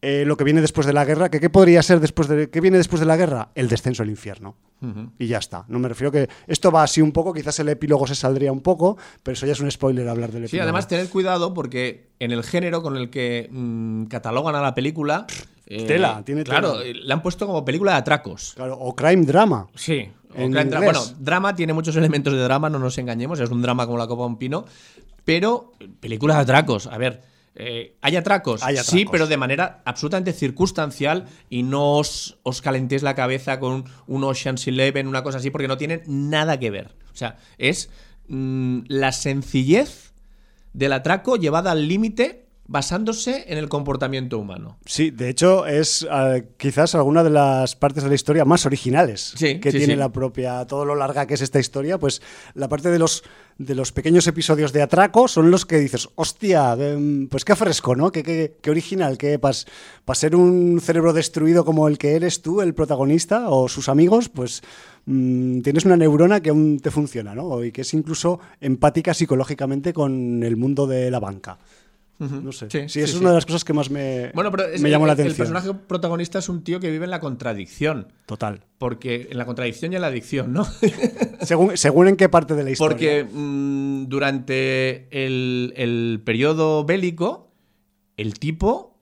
eh, 0.07 0.25
lo 0.27 0.37
que 0.37 0.45
viene 0.45 0.61
después 0.61 0.87
de 0.87 0.93
la 0.93 1.05
guerra, 1.07 1.31
que 1.31 1.41
qué 1.41 1.49
podría 1.49 1.83
ser 1.83 1.99
después 1.99 2.29
de 2.29 2.51
qué 2.51 2.61
viene 2.61 2.77
después 2.77 3.01
de 3.01 3.07
la 3.07 3.17
guerra, 3.17 3.49
el 3.55 3.69
descenso 3.69 4.03
al 4.03 4.11
infierno. 4.11 4.55
Y 5.19 5.29
ya 5.29 5.39
está. 5.39 5.65
No 5.69 5.79
me 5.79 5.89
refiero 5.89 6.13
que 6.13 6.29
esto 6.47 6.71
va 6.71 6.83
así 6.83 7.01
un 7.01 7.11
poco, 7.11 7.33
quizás 7.33 7.59
el 7.59 7.71
epílogo 7.71 8.07
se 8.07 8.15
saldría 8.15 8.53
un 8.53 8.61
poco, 8.61 8.99
pero 9.23 9.33
eso 9.33 9.47
ya 9.47 9.53
es 9.53 9.61
un 9.61 9.71
spoiler 9.71 10.07
hablar 10.07 10.31
del 10.31 10.45
epílogo. 10.45 10.51
Sí, 10.51 10.59
además 10.59 10.89
tened 10.89 11.09
cuidado 11.09 11.55
porque 11.55 12.11
en 12.19 12.33
el 12.33 12.43
género 12.45 12.83
con 12.83 12.99
el 12.99 13.09
que 13.09 13.49
mm, 13.51 14.05
catalogan 14.07 14.55
a 14.57 14.61
la 14.61 14.75
película... 14.75 15.27
eh, 15.67 15.87
Tela, 15.87 16.23
tiene 16.27 16.45
Claro, 16.45 16.81
tela. 16.81 16.85
eh, 16.85 16.95
la 17.03 17.15
han 17.15 17.23
puesto 17.23 17.47
como 17.47 17.65
película 17.65 17.93
de 17.93 17.99
atracos. 17.99 18.53
Claro, 18.57 18.77
o 18.79 18.95
crime 18.95 19.25
drama. 19.25 19.69
Sí. 19.75 20.07
En 20.35 20.51
gran 20.51 20.69
dra-. 20.69 20.81
Bueno, 20.85 21.01
drama 21.19 21.57
tiene 21.57 21.73
muchos 21.73 21.97
elementos 21.97 22.35
de 22.35 22.41
drama, 22.41 22.69
no 22.69 22.79
nos 22.79 22.99
engañemos, 22.99 23.41
es 23.41 23.49
un 23.49 23.63
drama 23.63 23.87
como 23.87 23.97
la 23.97 24.07
copa 24.07 24.25
de 24.25 24.29
un 24.29 24.37
pino, 24.37 24.67
pero 25.25 25.73
eh, 25.81 25.89
película 25.99 26.35
de 26.35 26.41
atracos, 26.43 26.89
a 26.89 26.99
ver, 26.99 27.23
eh, 27.57 27.97
hay 28.01 28.17
atracos, 28.17 28.63
Hay 28.65 28.77
sí, 28.79 29.07
pero 29.11 29.27
de 29.27 29.37
manera 29.37 29.83
absolutamente 29.85 30.33
circunstancial 30.33 31.27
y 31.49 31.63
no 31.63 31.99
os, 31.99 32.39
os 32.43 32.61
calentéis 32.61 33.03
la 33.03 33.15
cabeza 33.15 33.61
con 33.61 33.85
un 34.07 34.25
Ocean's 34.25 34.67
Eleven, 34.67 35.07
una 35.07 35.23
cosa 35.23 35.39
así, 35.39 35.51
porque 35.51 35.69
no 35.69 35.77
tienen 35.77 36.03
nada 36.07 36.59
que 36.59 36.71
ver. 36.71 36.91
O 37.13 37.17
sea, 37.17 37.37
es 37.59 37.91
mm, 38.29 38.81
la 38.89 39.13
sencillez 39.13 40.15
del 40.73 40.93
atraco 40.93 41.37
llevada 41.37 41.71
al 41.71 41.87
límite 41.87 42.44
basándose 42.67 43.45
en 43.49 43.59
el 43.59 43.69
comportamiento 43.69 44.39
humano. 44.39 44.79
Sí, 44.87 45.11
de 45.11 45.29
hecho 45.29 45.67
es 45.67 46.07
eh, 46.11 46.49
quizás 46.57 46.95
alguna 46.95 47.23
de 47.23 47.31
las 47.31 47.77
partes 47.77 48.03
de 48.03 48.09
la 48.09 48.15
historia 48.15 48.45
más 48.45 48.65
originales 48.67 49.35
Sí, 49.37 49.61
que 49.61 49.71
sí, 49.71 49.79
tiene 49.79 49.95
sí. 49.95 49.99
la 49.99 50.11
propia, 50.11 50.65
todo 50.67 50.85
lo 50.85 50.95
larga 50.95 51.27
que 51.27 51.35
es 51.35 51.43
esta 51.43 51.61
historia, 51.61 51.99
pues 51.99 52.23
la 52.55 52.69
parte 52.69 52.91
de 52.91 52.99
los 52.99 53.23
de 53.57 53.77
los 53.77 53.93
pequeños 53.93 54.27
episodios 54.27 54.73
de 54.73 54.83
atraco 54.83 55.29
son 55.29 55.53
los 55.53 55.65
que 55.65 55.79
dices, 55.79 56.09
hostia, 56.17 56.73
em, 56.77 57.29
pues 57.29 57.45
qué 57.45 57.55
fresco, 57.55 57.95
¿no? 57.95 58.11
Qué, 58.11 58.25
qué- 58.25 58.57
qué 58.61 58.71
original, 58.71 59.17
que 59.17 59.39
para 59.39 59.55
ser 60.15 60.35
un 60.35 60.81
cerebro 60.81 61.13
destruido 61.13 61.65
como 61.65 61.87
el 61.87 61.97
que 61.97 62.17
eres 62.17 62.43
tú, 62.43 62.61
el 62.63 62.75
protagonista, 62.75 63.51
o 63.51 63.69
sus 63.69 63.89
amigos, 63.89 64.29
pues 64.29 64.61
mm, 65.07 65.61
tienes 65.61 65.85
una 65.85 65.97
neurona 65.97 66.41
que 66.41 66.51
aún 66.51 66.81
te 66.81 66.91
funciona, 66.91 67.33
¿no? 67.37 67.63
Y 67.63 67.71
que 67.71 67.83
es 67.83 67.95
incluso 67.95 68.41
empática 68.61 69.15
psicológicamente 69.15 69.93
con 69.93 70.43
el 70.43 70.57
mundo 70.57 70.89
de 70.89 71.13
la 71.13 71.21
banca. 71.21 71.59
No 72.19 72.53
sé. 72.53 72.67
Sí, 72.71 72.89
Sí, 72.89 73.01
es 73.01 73.11
sí. 73.11 73.17
una 73.19 73.31
de 73.31 73.35
las 73.35 73.45
cosas 73.47 73.65
que 73.65 73.73
más 73.73 73.91
me, 73.91 74.31
Bueno, 74.35 74.51
pero 74.51 74.65
es- 74.69 74.81
me 74.81 74.89
llamó 74.89 75.07
la 75.07 75.15
el- 75.15 75.19
el 75.21 75.27
atención. 75.27 75.49
personaje 75.53 75.79
protagonista 75.87 76.39
es 76.39 76.49
un 76.49 76.63
tío 76.63 76.79
que 76.81 76.91
vive 76.91 77.05
en 77.05 77.11
la 77.11 77.21
contradicción. 77.21 78.13
Total. 78.27 78.65
Porque 78.79 79.29
en 79.31 79.37
la 79.39 79.45
contradicción 79.47 79.93
y 79.93 79.97
en 79.97 80.03
la 80.03 80.09
adicción, 80.09 80.53
¿no? 80.53 80.65
Según, 81.43 81.77
según 81.77 82.09
en 82.09 82.17
qué 82.17 82.29
parte 82.29 82.55
de 82.55 82.65
la 82.65 82.71
historia. 82.71 82.95
Porque 82.97 83.25
mm, 83.31 84.07
durante 84.09 85.09
el, 85.11 85.73
el 85.77 86.23
periodo 86.25 86.85
bélico, 86.85 87.53
el 88.17 88.39
tipo 88.39 88.93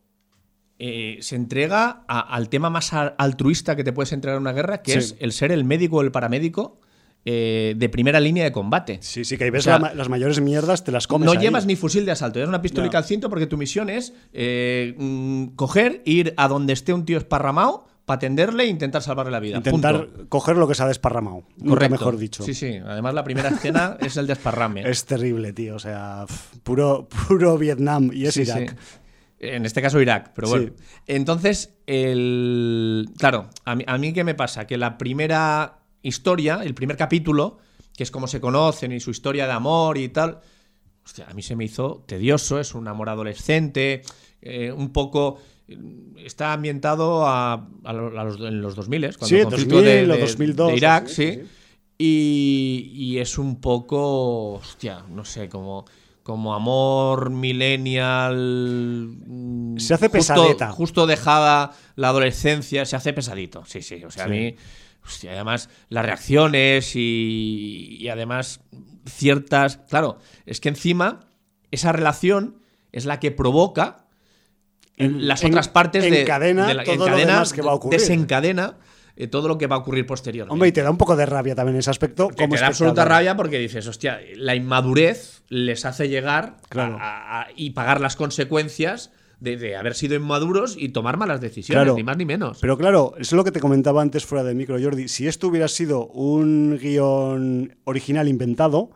eh, 0.79 1.19
se 1.21 1.37
entrega 1.37 2.05
a- 2.09 2.21
al 2.35 2.49
tema 2.49 2.69
más 2.71 2.93
altruista 2.93 3.77
que 3.77 3.85
te 3.85 3.93
puedes 3.93 4.13
entregar 4.13 4.37
en 4.39 4.43
una 4.43 4.53
guerra, 4.53 4.83
que 4.83 4.95
es 4.95 5.15
el 5.21 5.31
ser 5.33 5.53
el 5.53 5.65
médico 5.65 5.99
o 5.99 6.03
el 6.03 6.11
paramédico 6.11 6.81
eh, 7.25 7.75
de 7.77 7.89
primera 7.89 8.19
línea 8.21 8.45
de 8.45 8.53
combate. 8.53 8.99
Sí, 9.01 9.25
sí, 9.25 9.37
que 9.39 9.45
ahí 9.45 9.51
ves 9.51 9.61
O 9.61 9.65
sea, 9.65 9.75
la 9.75 9.79
ma- 9.79 9.95
las 9.95 10.09
mayores 10.09 10.41
mierdas, 10.41 10.83
te 10.85 10.91
las 10.93 11.07
comes. 11.07 11.27
no 11.27 11.33
ahí. 11.33 11.39
llevas 11.39 11.67
ni 11.67 11.77
fusil 11.77 12.05
de 12.05 12.13
asalto, 12.13 12.39
llevas 12.39 12.49
una 12.49 12.63
pistolica 12.63 12.93
Ya. 12.95 12.99
al 12.99 13.05
cinto 13.05 13.29
porque 13.31 13.47
tu 13.47 13.57
misión 13.57 13.91
es 13.91 14.13
eh, 14.33 14.95
mm, 14.99 15.47
coger, 15.57 16.03
ir 16.05 16.35
a 16.37 16.49
donde 16.49 16.73
esté 16.73 16.93
un 16.93 17.05
tío 17.05 17.19
esparramado 17.19 17.87
para 18.05 18.17
atenderle 18.17 18.65
e 18.65 18.67
intentar 18.67 19.01
salvarle 19.03 19.31
la 19.31 19.39
vida. 19.39 19.59
Intentar 19.59 20.07
Punto. 20.09 20.29
coger 20.29 20.57
lo 20.57 20.67
que 20.67 20.75
se 20.75 20.83
ha 20.83 20.87
desparramado. 20.89 21.45
Correcto. 21.65 21.93
mejor 21.93 22.17
dicho. 22.17 22.43
Sí, 22.43 22.53
sí. 22.55 22.77
Además, 22.85 23.15
la 23.15 23.23
primera 23.23 23.51
escena 23.51 23.97
es 24.01 24.17
el 24.17 24.27
desparrame. 24.27 24.83
Es 24.91 25.05
terrible, 25.05 25.53
tío. 25.53 25.77
O 25.77 25.79
sea, 25.79 26.27
puro, 26.65 27.09
puro 27.29 27.57
Vietnam 27.59 28.11
y 28.13 28.27
es 28.27 28.35
Sí, 28.35 28.43
Irak. 28.43 28.71
sí. 28.77 28.77
En 29.39 29.65
este 29.67 29.81
caso 29.83 30.01
Irak, 30.01 30.33
pero 30.35 30.49
bueno. 30.49 30.67
Sí. 30.77 30.83
Entonces, 31.09 31.75
el... 31.87 33.09
claro, 33.19 33.49
a 33.65 33.75
mí, 33.75 33.85
a 33.87 33.99
mí 33.99 34.13
qué 34.13 34.25
me 34.25 34.35
pasa? 34.35 34.67
Que 34.67 34.77
la 34.79 34.99
primera 34.99 35.79
historia, 36.03 36.61
el 36.63 36.75
primer 36.75 36.97
capítulo, 36.97 37.59
que 37.97 38.03
es 38.03 38.11
como 38.11 38.27
se 38.27 38.41
conocen 38.41 38.93
y 38.93 39.01
su 39.01 39.11
historia 39.11 39.47
de 39.47 39.53
amor 39.53 39.99
y 39.99 40.09
tal, 40.09 40.41
hostia, 41.05 41.27
a 41.29 41.35
mí 41.35 41.43
se 41.43 41.57
me 41.57 41.65
hizo 41.65 42.05
tedioso, 42.07 42.59
es 42.61 42.75
un 42.75 42.89
amor 42.89 43.09
adolescente, 43.09 44.03
eh, 44.41 44.73
un 44.73 44.91
poco... 44.93 45.39
eh, 45.69 45.79
Está 46.25 46.53
ambientado 46.53 47.27
a, 47.27 47.55
a 47.85 47.93
lo- 47.93 48.19
a 48.21 48.25
los, 48.25 48.37
en 48.41 48.61
los 48.63 48.75
2000, 48.77 49.01
cuando 49.17 49.27
Sí, 49.27 49.37
el 49.37 49.45
conflicto 49.45 49.75
2000 49.77 49.91
de, 49.91 50.07
de- 50.07 50.21
2002, 50.21 50.69
de 50.71 50.77
Irak, 50.77 51.07
sí. 51.09 51.33
sí. 51.33 51.41
Y, 51.99 52.91
y 52.95 53.19
es 53.19 53.39
un 53.39 53.61
poco, 53.61 54.55
hostia, 54.55 55.05
no 55.11 55.25
sé, 55.25 55.49
como, 55.49 55.85
como 56.23 56.55
amor 56.55 57.31
millennial. 57.31 59.17
mm, 59.27 59.79
Se 59.79 59.95
hace 59.95 60.09
justo- 60.09 60.35
pesadeta. 60.35 60.71
Justo 60.73 61.07
dejada 61.07 61.73
la 61.97 62.09
adolescencia, 62.09 62.85
se 62.87 62.97
hace 62.97 63.13
pesadito. 63.13 63.65
Sí, 63.67 63.83
sí. 63.83 64.03
O 64.05 64.11
sea, 64.11 64.25
a 64.25 64.29
mí, 64.29 64.55
hostia, 65.05 65.33
además, 65.33 65.69
las 65.89 66.05
reacciones 66.07 66.95
y, 66.97 67.97
y 68.01 68.09
además 68.09 68.61
ciertas. 69.07 69.79
Claro, 69.89 70.19
es 70.47 70.61
que 70.61 70.69
encima 70.69 71.21
esa 71.71 71.93
relación 71.93 72.63
es 72.93 73.05
la 73.07 73.19
que 73.21 73.31
provoca 73.31 74.07
En- 74.97 75.27
las 75.27 75.43
en- 75.43 75.51
otras 75.51 75.69
partes 75.69 76.03
de, 76.05 76.21
encadena 76.23 76.67
de 76.67 76.75
la- 76.75 76.85
todo 76.85 77.09
lo 77.09 77.17
demás 77.17 77.53
que 77.53 77.63
va 77.63 77.73
a 77.73 77.75
ocurrir. 77.75 77.99
Desencadena 78.01 78.77
eh, 79.17 79.27
todo 79.27 79.47
lo 79.49 79.59
que 79.59 79.67
va 79.67 79.77
a 79.77 79.79
ocurrir 79.81 80.07
posteriormente. 80.07 80.53
Hombre, 80.55 80.69
y 80.71 80.73
te 80.73 80.83
da 80.83 80.91
un 80.91 80.97
poco 80.97 81.17
de 81.17 81.27
rabia 81.27 81.55
también 81.55 81.77
ese 81.77 81.91
aspecto. 81.91 82.31
Como 82.31 82.55
te 82.55 82.61
da 82.61 82.69
absoluta 82.69 83.05
rabia 83.05 83.37
porque 83.37 83.59
dices, 83.59 83.87
hostia, 83.87 84.19
la 84.37 84.55
inmadurez 84.55 85.43
les 85.49 85.85
hace 85.85 86.09
llegar 86.09 86.57
Claro. 86.71 86.97
a- 86.99 87.41
a- 87.43 87.49
y 87.55 87.71
pagar 87.71 88.01
las 88.01 88.17
consecuencias 88.17 89.11
de, 89.43 89.57
de 89.57 89.77
haber 89.77 89.95
sido 89.95 90.15
inmaduros 90.15 90.77
y 90.79 90.91
tomar 90.91 91.17
malas 91.17 91.41
decisiones, 91.41 91.83
Claro. 91.83 91.97
ni 91.97 92.03
más 92.05 92.17
ni 92.17 92.25
menos. 92.25 92.59
Pero 92.61 92.79
claro, 92.79 93.13
eso 93.19 93.35
es 93.35 93.37
lo 93.37 93.45
que 93.45 93.51
te 93.51 93.61
comentaba 93.61 94.01
antes 94.01 94.25
fuera 94.25 94.45
del 94.45 94.55
micro, 94.57 94.77
Jordi. 94.81 95.09
Si 95.09 95.27
esto 95.27 95.49
hubiera 95.49 95.69
sido 95.69 96.07
un 96.07 96.79
guion 96.81 97.75
original 97.85 98.29
inventado, 98.29 98.91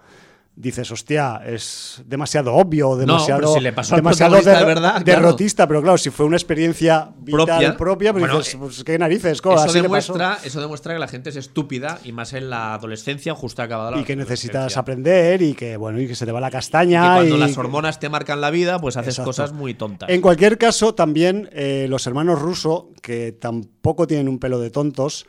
dices, 0.58 0.90
hostia, 0.90 1.42
es 1.44 2.02
demasiado 2.06 2.54
obvio, 2.54 2.96
demasiado, 2.96 3.52
si 3.54 3.60
le 3.60 3.74
pasó 3.74 3.94
demasiado 3.94 4.36
de 4.36 4.42
claro. 4.42 5.00
derrotista. 5.04 5.68
Pero 5.68 5.82
claro, 5.82 5.98
si 5.98 6.08
fue 6.08 6.24
una 6.24 6.36
experiencia 6.36 7.10
vital 7.18 7.46
Propia. 7.46 7.76
propia, 7.76 8.12
pues 8.12 8.22
Bueno, 8.22 8.38
dices, 8.38 8.54
eh, 8.54 8.58
pues 8.58 8.82
qué 8.82 8.98
narices, 8.98 9.42
co, 9.42 9.52
eso, 9.52 9.64
así 9.64 9.80
le 9.82 9.88
pasó. 9.88 10.14
demuestra, 10.14 10.38
eso 10.46 10.60
demuestra 10.62 10.94
que 10.94 10.98
la 10.98 11.08
gente 11.08 11.28
es 11.28 11.36
estúpida 11.36 11.98
y 12.04 12.12
más 12.12 12.32
en 12.32 12.48
la 12.48 12.72
adolescencia, 12.72 13.34
justo 13.34 13.60
acabada 13.60 13.90
la 13.90 13.98
Y 14.00 14.04
que 14.04 14.16
necesitas 14.16 14.76
aprender 14.78 15.42
y 15.42 15.52
que, 15.52 15.76
bueno, 15.76 16.00
y 16.00 16.08
que 16.08 16.14
se 16.14 16.24
te 16.24 16.32
va 16.32 16.40
la 16.40 16.48
Y 16.48 16.52
castaña. 16.52 17.02
que 17.02 17.14
cuando 17.16 17.36
y 17.36 17.38
las 17.38 17.52
que- 17.52 17.60
hormonas 17.60 18.00
te 18.00 18.08
marcan 18.08 18.40
la 18.40 18.50
vida, 18.50 18.78
pues 18.80 18.96
haces 18.96 19.14
Exacto. 19.14 19.28
cosas 19.28 19.52
muy 19.52 19.74
tontas. 19.74 20.08
En 20.08 20.22
cualquier 20.22 20.56
caso, 20.56 20.94
también 20.94 21.50
eh, 21.52 21.86
los 21.90 22.06
hermanos 22.06 22.40
Russo, 22.40 22.90
que 23.02 23.32
tampoco 23.32 24.06
tienen 24.06 24.26
un 24.28 24.38
pelo 24.38 24.58
de 24.58 24.70
tontos, 24.70 25.26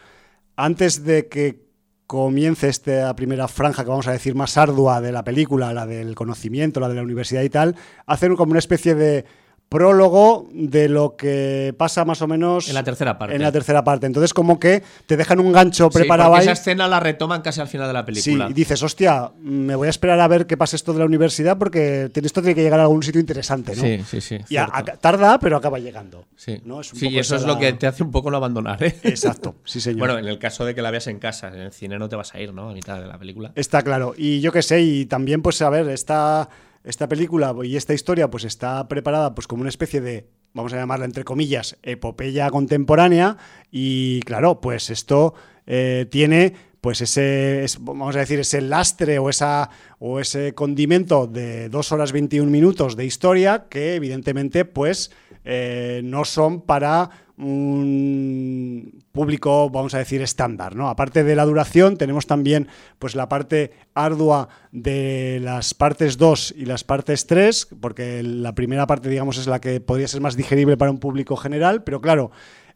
antes 0.55 1.03
de 1.03 1.27
que 1.27 1.66
comience 2.07 2.69
esta 2.69 3.13
primera 3.15 3.49
franja 3.49 3.83
que 3.83 3.89
vamos 3.89 4.07
a 4.07 4.13
decir 4.13 4.33
más 4.33 4.57
ardua 4.57 5.01
de 5.01 5.11
la 5.11 5.23
película, 5.23 5.73
la 5.73 5.85
del 5.85 6.15
conocimiento, 6.15 6.79
la 6.79 6.87
de 6.87 6.95
la 6.95 7.03
universidad 7.03 7.43
y 7.43 7.49
tal, 7.49 7.75
hacen 8.05 8.37
como 8.37 8.51
una 8.51 8.59
especie 8.59 8.95
de 8.95 9.25
prólogo 9.69 10.47
de 10.53 10.89
lo 10.89 11.15
que 11.15 11.73
pasa 11.77 12.05
más 12.05 12.21
o 12.21 12.27
menos 12.27 12.67
En 12.69 12.73
la 12.75 12.83
tercera 12.83 13.17
parte. 13.17 13.35
En 13.35 13.41
la 13.41 13.51
tercera 13.51 13.83
parte. 13.83 14.05
Entonces, 14.07 14.33
como 14.33 14.59
que 14.59 14.81
te 15.05 15.17
dejan 15.17 15.39
un 15.39 15.51
gancho 15.51 15.89
Sí, 15.91 15.97
preparado 15.97 16.33
ahí. 16.35 16.43
esa 16.43 16.53
escena 16.53 16.87
la 16.87 16.99
retoman 16.99 17.41
casi 17.41 17.59
al 17.61 17.67
final 17.67 17.87
de 17.87 17.93
la 17.93 17.99
Sí, 18.01 18.05
película. 18.05 18.47
y 18.49 18.53
dices, 18.53 18.81
hostia, 18.81 19.31
me 19.41 19.75
voy 19.75 19.87
a 19.87 19.89
esperar 19.89 20.19
a 20.19 20.27
ver 20.27 20.47
qué 20.47 20.57
pasa 20.57 20.75
esto 20.75 20.93
de 20.93 20.99
la 20.99 21.05
universidad 21.05 21.57
porque 21.57 22.09
esto 22.13 22.41
tiene 22.41 22.55
que 22.55 22.63
llegar 22.63 22.79
a 22.79 22.83
algún 22.83 23.03
sitio 23.03 23.19
interesante, 23.21 23.75
¿no? 23.75 23.81
sí, 23.81 24.01
sí, 24.07 24.21
sí. 24.21 24.35
Y 24.49 24.57
a- 24.57 24.67
cierto. 24.71 24.91
a- 24.93 24.97
tarda, 24.97 25.39
pero 25.39 25.57
acaba 25.57 25.79
llegando. 25.79 26.25
Sí, 26.35 26.61
¿no? 26.65 26.81
Es 26.81 26.93
un 26.93 26.99
Sí, 26.99 27.05
poco 27.05 27.17
y 27.17 27.19
eso 27.19 27.35
es 27.35 27.43
lo 27.43 27.57
que 27.59 27.73
te 27.73 27.87
hace 27.87 28.03
un 28.03 28.11
poco 28.11 28.31
no 28.31 28.37
abandonar, 28.37 28.81
¿eh? 28.83 28.95
Exacto, 29.03 29.55
sí, 29.65 29.81
señor. 29.81 29.99
Bueno, 29.99 30.17
en 30.17 30.27
el 30.27 30.39
caso 30.39 30.65
de 30.65 30.73
que 30.75 30.81
la 30.81 30.91
veas 30.91 31.07
en 31.07 31.19
casa, 31.19 31.47
en 31.49 31.55
el 31.59 31.71
cine 31.71 31.97
no 31.99 32.07
te 32.09 32.15
vas 32.15 32.33
a 32.33 32.39
ir, 32.39 32.53
¿no? 32.53 32.69
A 32.69 32.73
mitad 32.73 32.99
de 33.01 33.07
la 33.07 33.17
película. 33.17 33.51
Está 33.55 33.81
claro. 33.81 34.13
Y 34.17 34.39
yo 34.41 34.51
qué 34.51 34.61
sé, 34.61 34.81
y 34.81 35.05
también, 35.05 35.41
pues, 35.41 35.61
a 35.61 35.69
ver, 35.69 35.89
esta, 35.89 36.47
esta 36.83 37.07
película 37.07 37.55
y 37.63 37.75
esta 37.75 37.93
historia, 37.93 38.29
pues 38.29 38.43
está 38.43 38.87
preparada 38.87 39.33
pues 39.35 39.47
como 39.47 39.61
una 39.61 39.69
especie 39.69 40.01
de, 40.01 40.29
vamos 40.53 40.73
a 40.73 40.77
llamarla 40.77 41.05
entre 41.05 41.23
comillas, 41.23 41.77
epopeya 41.83 42.49
contemporánea. 42.49 43.37
Y 43.71 44.21
claro, 44.21 44.61
pues 44.61 44.89
esto 44.89 45.33
eh, 45.65 46.07
tiene 46.09 46.53
pues 46.81 47.01
ese, 47.01 47.63
es- 47.63 47.77
vamos 47.83 48.15
a 48.15 48.19
decir, 48.19 48.39
ese 48.39 48.61
lastre 48.61 49.19
o, 49.19 49.29
esa, 49.29 49.69
o 49.99 50.19
ese 50.19 50.53
condimento 50.53 51.27
de 51.27 51.69
2 51.69 51.91
horas 51.91 52.11
21 52.11 52.49
minutos 52.51 52.95
de 52.95 53.05
historia 53.05 53.65
que 53.69 53.95
evidentemente 53.95 54.65
pues 54.65 55.11
eh, 55.45 56.01
no 56.03 56.25
son 56.25 56.61
para 56.61 57.09
un 57.37 59.03
público, 59.11 59.69
vamos 59.69 59.93
a 59.93 59.99
decir, 59.99 60.21
estándar, 60.21 60.75
¿no? 60.75 60.89
Aparte 60.89 61.23
de 61.23 61.35
la 61.35 61.45
duración, 61.45 61.97
tenemos 61.97 62.27
también 62.27 62.67
pues 62.99 63.15
la 63.15 63.29
parte 63.29 63.71
ardua 63.93 64.49
de 64.71 65.39
las 65.41 65.73
partes 65.73 66.17
2 66.17 66.53
y 66.57 66.65
las 66.65 66.83
partes 66.83 67.25
3, 67.27 67.67
porque 67.79 68.21
la 68.23 68.53
primera 68.53 68.87
parte, 68.87 69.09
digamos, 69.09 69.37
es 69.37 69.47
la 69.47 69.61
que 69.61 69.79
podría 69.79 70.07
ser 70.07 70.21
más 70.21 70.35
digerible 70.35 70.77
para 70.77 70.91
un 70.91 70.99
público 70.99 71.35
general, 71.35 71.83
pero 71.83 72.01
claro, 72.01 72.31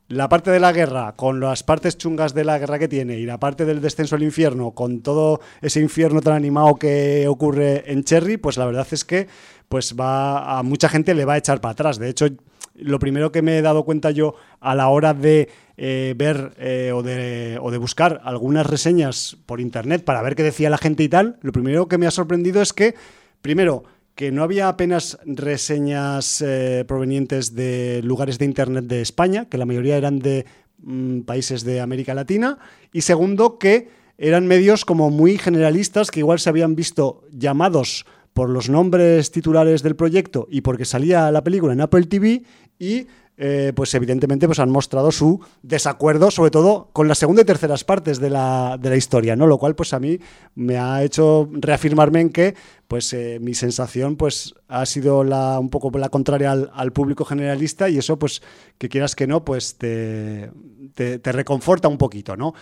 la 0.08 0.28
parte 0.28 0.52
de 0.52 0.60
la 0.60 0.74
guerra, 0.74 1.14
con 1.16 1.40
las 1.40 1.64
partes 1.64 1.98
chungas 1.98 2.34
de 2.34 2.44
la 2.44 2.60
guerra 2.60 2.80
que 2.80 2.88
tiene, 2.88 3.18
y 3.18 3.26
la 3.26 3.40
parte 3.40 3.66
del 3.66 3.82
descenso 3.82 4.16
al 4.16 4.24
infierno, 4.24 4.72
con 4.72 5.02
todo 5.02 5.40
ese 5.62 5.80
infierno 5.80 6.22
tan 6.22 6.34
animado 6.34 6.76
que 6.76 7.28
ocurre 7.28 7.90
en 7.92 8.04
Cherry, 8.04 8.38
pues 8.38 8.58
la 8.58 8.66
verdad 8.66 8.88
es 8.92 9.06
que 9.06 9.28
pues 9.70 9.96
va 9.98 10.60
a 10.60 10.64
mucha 10.64 10.90
gente 10.90 11.16
le 11.16 11.24
va 11.24 11.34
a 11.34 11.38
echar 11.38 11.62
para 11.62 11.72
atrás. 11.72 11.98
De 11.98 12.10
hecho, 12.10 12.28
lo 12.76 13.00
primero 13.00 13.32
que 13.32 13.42
me 13.42 13.58
he 13.58 13.62
dado 13.62 13.86
cuenta 13.86 14.12
yo 14.12 14.36
a 14.60 14.76
la 14.76 14.90
hora 14.90 15.14
de 15.14 15.50
eh, 15.78 16.14
ver 16.18 16.54
eh, 16.58 16.92
o, 16.94 17.04
de, 17.04 17.58
o 17.62 17.72
de 17.72 17.78
buscar 17.78 18.20
algunas 18.26 18.66
reseñas 18.66 19.38
por 19.46 19.62
internet 19.62 20.04
para 20.04 20.22
ver 20.22 20.36
qué 20.36 20.44
decía 20.44 20.70
la 20.70 20.78
gente 20.78 21.04
y 21.04 21.10
tal, 21.10 21.38
lo 21.42 21.54
primero 21.54 21.88
que 21.88 21.98
me 21.98 22.06
ha 22.06 22.12
sorprendido 22.12 22.62
es 22.62 22.74
que, 22.74 22.96
primero, 23.42 23.84
que 24.16 24.32
no 24.32 24.44
había 24.44 24.68
apenas 24.68 25.18
reseñas 25.26 26.42
eh, 26.46 26.86
provenientes 26.88 27.56
de 27.56 28.02
lugares 28.04 28.38
de 28.38 28.46
internet 28.46 28.86
de 28.86 29.02
España, 29.02 29.46
que 29.46 29.58
la 29.58 29.66
mayoría 29.66 29.98
eran 29.98 30.20
de 30.20 30.46
mm, 30.80 31.22
países 31.22 31.64
de 31.64 31.82
América 31.82 32.14
Latina, 32.14 32.60
y 32.94 33.02
segundo, 33.02 33.58
que 33.58 33.90
eran 34.18 34.46
medios 34.46 34.86
como 34.86 35.10
muy 35.10 35.38
generalistas 35.38 36.12
que 36.12 36.20
igual 36.20 36.40
se 36.40 36.50
habían 36.50 36.76
visto 36.76 37.24
llamados 37.32 38.06
por 38.34 38.50
los 38.50 38.70
nombres 38.70 39.32
titulares 39.32 39.84
del 39.84 39.96
proyecto 39.96 40.48
y 40.50 40.62
porque 40.62 40.86
salía 40.86 41.32
la 41.32 41.44
película 41.44 41.74
en 41.74 41.82
Apple 41.82 42.06
TV 42.06 42.44
y 42.80 43.08
eh, 43.38 43.74
pues 43.76 43.94
evidentemente 43.96 44.46
pues 44.46 44.60
han 44.60 44.70
mostrado 44.70 45.12
su 45.12 45.40
desacuerdo, 45.64 46.30
sobre 46.32 46.52
todo 46.52 46.90
con 46.94 47.08
las 47.08 47.18
segunda 47.18 47.42
y 47.42 47.46
terceras 47.46 47.84
partes 47.84 48.20
de 48.20 48.30
la, 48.30 48.78
de 48.80 48.90
la 48.90 48.96
historia, 48.96 49.36
¿no? 49.36 49.48
Lo 49.48 49.58
cual 49.58 49.74
pues 49.74 49.94
a 49.94 50.00
mí 50.00 50.20
me 50.54 50.78
ha 50.78 51.04
hecho 51.04 51.50
reafirmarme 51.52 52.22
en 52.22 52.30
que 52.30 52.56
pues 52.88 53.14
eh, 53.14 53.40
mi 53.42 53.54
sensación 53.54 54.16
pues 54.16 54.54
ha 54.68 54.86
sido 54.86 55.24
la, 55.24 55.60
un 55.60 55.70
poco 55.70 55.98
la 55.98 56.10
contraria 56.10 56.52
al, 56.52 56.72
al, 56.74 56.92
público 56.92 57.26
generalista 57.26 57.90
y 57.90 57.98
eso 57.98 58.20
pues 58.20 58.42
que 58.78 58.90
quieras 58.90 59.16
que 59.16 59.28
no 59.28 59.46
pues 59.46 59.76
te, 59.78 60.52
te, 60.94 61.18
te 61.18 61.32
reconforta 61.32 61.88
un 61.88 61.98
poquito, 61.98 62.36
¿no? 62.36 62.54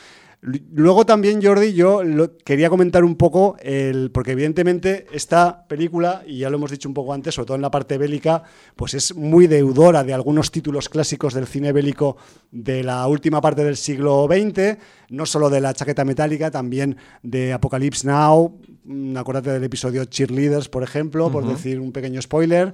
Luego 0.41 1.05
también, 1.05 1.41
Jordi, 1.43 1.73
yo 1.73 2.01
quería 2.45 2.69
comentar 2.69 3.03
un 3.03 3.17
poco, 3.17 3.57
el, 3.61 4.09
porque 4.11 4.31
evidentemente 4.31 5.05
esta 5.11 5.67
película, 5.67 6.23
y 6.25 6.37
ya 6.39 6.49
lo 6.49 6.55
hemos 6.55 6.71
dicho 6.71 6.87
un 6.87 6.93
poco 6.93 7.13
antes, 7.13 7.35
sobre 7.35 7.47
todo 7.47 7.55
en 7.55 7.61
la 7.61 7.71
parte 7.71 7.97
bélica, 7.97 8.43
pues 8.77 8.93
es 8.93 9.13
muy 9.13 9.47
deudora 9.47 10.05
de 10.05 10.13
algunos 10.13 10.49
títulos 10.49 10.87
clásicos 10.87 11.33
del 11.33 11.45
cine 11.45 11.73
bélico 11.73 12.15
de 12.51 12.85
la 12.85 13.05
última 13.07 13.41
parte 13.41 13.65
del 13.65 13.75
siglo 13.75 14.29
XX, 14.31 14.77
no 15.09 15.25
solo 15.25 15.49
de 15.49 15.59
la 15.59 15.73
chaqueta 15.73 16.05
metálica, 16.05 16.49
también 16.49 16.95
de 17.21 17.51
Apocalypse 17.51 18.07
Now, 18.07 18.61
mm, 18.85 19.17
acuérdate 19.17 19.51
del 19.51 19.65
episodio 19.65 20.05
Cheerleaders, 20.05 20.69
por 20.69 20.83
ejemplo, 20.83 21.29
por 21.29 21.45
decir 21.45 21.81
un 21.81 21.91
pequeño 21.91 22.21
spoiler, 22.21 22.73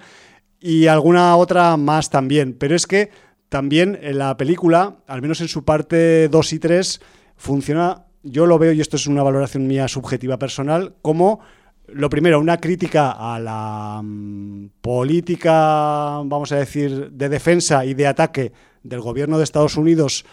y 0.59 0.85
alguna 0.85 1.35
otra 1.35 1.77
más 1.77 2.11
también. 2.11 2.53
Pero 2.53 2.75
es 2.75 2.85
que 2.85 3.09
también 3.49 3.97
en 4.03 4.19
la 4.19 4.37
película, 4.37 4.97
al 5.07 5.23
menos 5.23 5.41
en 5.41 5.47
su 5.47 5.65
parte 5.65 6.27
2 6.29 6.53
y 6.53 6.59
3, 6.59 7.01
funciona, 7.35 8.05
yo 8.23 8.45
lo 8.45 8.57
veo, 8.57 8.71
y 8.71 8.81
esto 8.81 8.95
es 8.95 9.07
una 9.07 9.23
valoración 9.23 9.67
mía 9.67 9.87
subjetiva 9.87 10.37
personal, 10.37 10.95
como 11.01 11.41
lo 11.87 12.09
primero, 12.09 12.39
una 12.39 12.57
crítica 12.57 13.11
a 13.11 13.39
la 13.39 13.99
um, 13.99 14.69
política, 14.81 16.21
vamos 16.25 16.51
a 16.51 16.57
decir, 16.57 17.11
de 17.11 17.29
defensa 17.29 17.85
y 17.85 17.93
de 17.93 18.07
ataque 18.07 18.51
del 18.83 19.01
gobierno 19.01 19.37
de 19.37 19.43
Estados 19.43 19.77
Unidos 19.77 20.25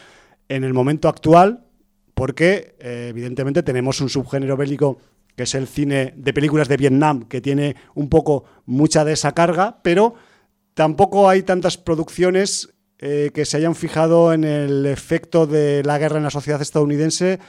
en 0.48 0.64
el 0.64 0.72
momento 0.72 1.08
actual, 1.08 1.64
porque 2.14 2.76
eh, 2.78 3.08
evidentemente 3.10 3.62
tenemos 3.62 4.00
un 4.00 4.08
subgénero 4.08 4.56
bélico 4.56 4.98
que 5.36 5.44
es 5.44 5.54
el 5.54 5.66
cine 5.66 6.12
de 6.16 6.32
películas 6.32 6.68
de 6.68 6.76
Vietnam, 6.76 7.24
que 7.24 7.40
tiene 7.40 7.76
un 7.94 8.08
poco 8.08 8.44
mucha 8.66 9.04
de 9.04 9.14
esa 9.14 9.32
carga, 9.32 9.80
pero 9.82 10.14
tampoco 10.74 11.28
hay 11.28 11.42
tantas 11.42 11.78
producciones 11.78 12.71
eh, 13.04 13.32
que 13.34 13.44
se 13.44 13.56
hayan 13.56 13.74
fijado 13.74 14.32
en 14.32 14.44
el 14.44 14.86
efecto 14.86 15.48
de 15.48 15.82
la 15.82 15.98
guerra 15.98 16.18
en 16.18 16.22
la 16.22 16.30
sociedad 16.30 16.62
estadounidense 16.62 17.40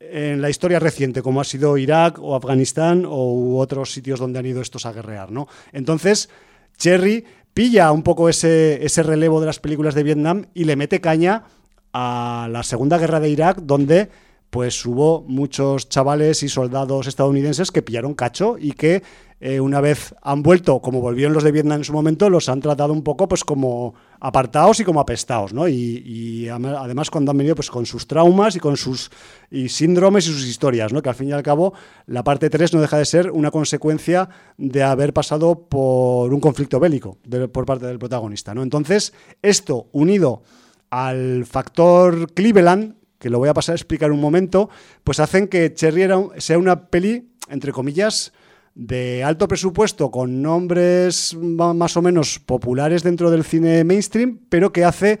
en 0.00 0.42
la 0.42 0.50
historia 0.50 0.80
reciente, 0.80 1.22
como 1.22 1.40
ha 1.40 1.44
sido 1.44 1.78
Irak 1.78 2.18
o 2.20 2.34
Afganistán 2.34 3.04
o 3.06 3.56
otros 3.58 3.92
sitios 3.92 4.18
donde 4.18 4.40
han 4.40 4.46
ido 4.46 4.60
estos 4.60 4.84
a 4.84 4.92
guerrear. 4.92 5.30
¿no? 5.30 5.46
Entonces, 5.72 6.28
Cherry 6.76 7.24
pilla 7.54 7.92
un 7.92 8.02
poco 8.02 8.28
ese, 8.28 8.84
ese 8.84 9.04
relevo 9.04 9.38
de 9.38 9.46
las 9.46 9.60
películas 9.60 9.94
de 9.94 10.02
Vietnam 10.02 10.46
y 10.54 10.64
le 10.64 10.74
mete 10.74 11.00
caña 11.00 11.44
a 11.92 12.48
la 12.50 12.64
Segunda 12.64 12.98
Guerra 12.98 13.20
de 13.20 13.28
Irak, 13.28 13.58
donde 13.62 14.10
pues 14.50 14.84
hubo 14.86 15.22
muchos 15.26 15.88
chavales 15.88 16.42
y 16.42 16.48
soldados 16.48 17.06
estadounidenses 17.06 17.70
que 17.70 17.82
pillaron 17.82 18.14
cacho 18.14 18.56
y 18.58 18.72
que 18.72 19.02
eh, 19.38 19.60
una 19.60 19.82
vez 19.82 20.14
han 20.22 20.42
vuelto, 20.42 20.80
como 20.80 21.02
volvieron 21.02 21.34
los 21.34 21.44
de 21.44 21.52
Vietnam 21.52 21.80
en 21.80 21.84
su 21.84 21.92
momento, 21.92 22.30
los 22.30 22.48
han 22.48 22.60
tratado 22.60 22.94
un 22.94 23.02
poco 23.02 23.28
pues 23.28 23.44
como 23.44 23.94
apartados 24.18 24.80
y 24.80 24.84
como 24.84 24.98
apestados, 24.98 25.52
¿no? 25.52 25.68
Y, 25.68 26.48
además 26.48 27.10
cuando 27.10 27.32
han 27.32 27.36
venido 27.36 27.54
pues 27.54 27.70
con 27.70 27.84
sus 27.84 28.06
traumas 28.06 28.56
y 28.56 28.60
con 28.60 28.78
sus 28.78 29.10
y 29.50 29.68
síndromes 29.68 30.26
y 30.26 30.32
sus 30.32 30.46
historias, 30.46 30.90
¿no? 30.92 31.02
Que 31.02 31.10
al 31.10 31.14
fin 31.14 31.28
y 31.28 31.32
al 31.32 31.42
cabo 31.42 31.74
la 32.06 32.24
parte 32.24 32.48
3 32.48 32.72
no 32.72 32.80
deja 32.80 32.96
de 32.96 33.04
ser 33.04 33.30
una 33.30 33.50
consecuencia 33.50 34.30
de 34.56 34.82
haber 34.82 35.12
pasado 35.12 35.66
por 35.68 36.32
un 36.32 36.40
conflicto 36.40 36.80
bélico 36.80 37.18
por 37.52 37.66
parte 37.66 37.86
del 37.86 37.98
protagonista, 37.98 38.54
¿no? 38.54 38.62
Entonces, 38.62 39.12
esto 39.42 39.88
unido 39.92 40.42
al 40.88 41.44
factor 41.44 42.32
Cleveland, 42.32 42.94
que 43.18 43.30
lo 43.30 43.38
voy 43.38 43.48
a 43.48 43.54
pasar 43.54 43.72
a 43.72 43.76
explicar 43.76 44.12
un 44.12 44.20
momento, 44.20 44.68
pues 45.04 45.20
hacen 45.20 45.48
que 45.48 45.72
Cherry 45.72 46.08
sea 46.38 46.58
una 46.58 46.88
peli, 46.88 47.30
entre 47.48 47.72
comillas, 47.72 48.32
de 48.74 49.24
alto 49.24 49.48
presupuesto 49.48 50.10
con 50.10 50.42
nombres 50.42 51.34
más 51.34 51.96
o 51.96 52.02
menos 52.02 52.38
populares 52.38 53.02
dentro 53.02 53.30
del 53.30 53.42
cine 53.42 53.84
mainstream, 53.84 54.40
pero 54.50 54.72
que 54.72 54.84
hace 54.84 55.18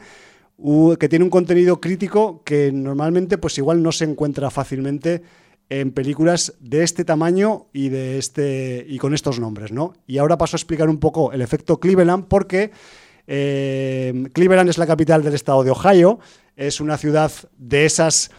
que 0.98 1.08
tiene 1.08 1.24
un 1.24 1.30
contenido 1.30 1.80
crítico 1.80 2.42
que 2.44 2.70
normalmente 2.72 3.38
pues 3.38 3.58
igual 3.58 3.82
no 3.82 3.92
se 3.92 4.04
encuentra 4.04 4.50
fácilmente 4.50 5.22
en 5.68 5.92
películas 5.92 6.54
de 6.60 6.82
este 6.82 7.04
tamaño 7.04 7.66
y 7.72 7.88
de 7.88 8.18
este 8.18 8.84
y 8.88 8.98
con 8.98 9.14
estos 9.14 9.40
nombres, 9.40 9.72
¿no? 9.72 9.94
Y 10.06 10.18
ahora 10.18 10.38
paso 10.38 10.56
a 10.56 10.58
explicar 10.58 10.88
un 10.88 10.98
poco 10.98 11.32
el 11.32 11.42
efecto 11.42 11.80
Cleveland 11.80 12.26
porque 12.28 12.70
eh, 13.26 14.28
Cleveland 14.32 14.70
es 14.70 14.78
la 14.78 14.86
capital 14.86 15.22
del 15.22 15.34
estado 15.34 15.64
de 15.64 15.70
Ohio, 15.70 16.18
es 16.56 16.80
una 16.80 16.96
ciudad 16.96 17.30
de 17.58 17.84
esas 17.84 18.30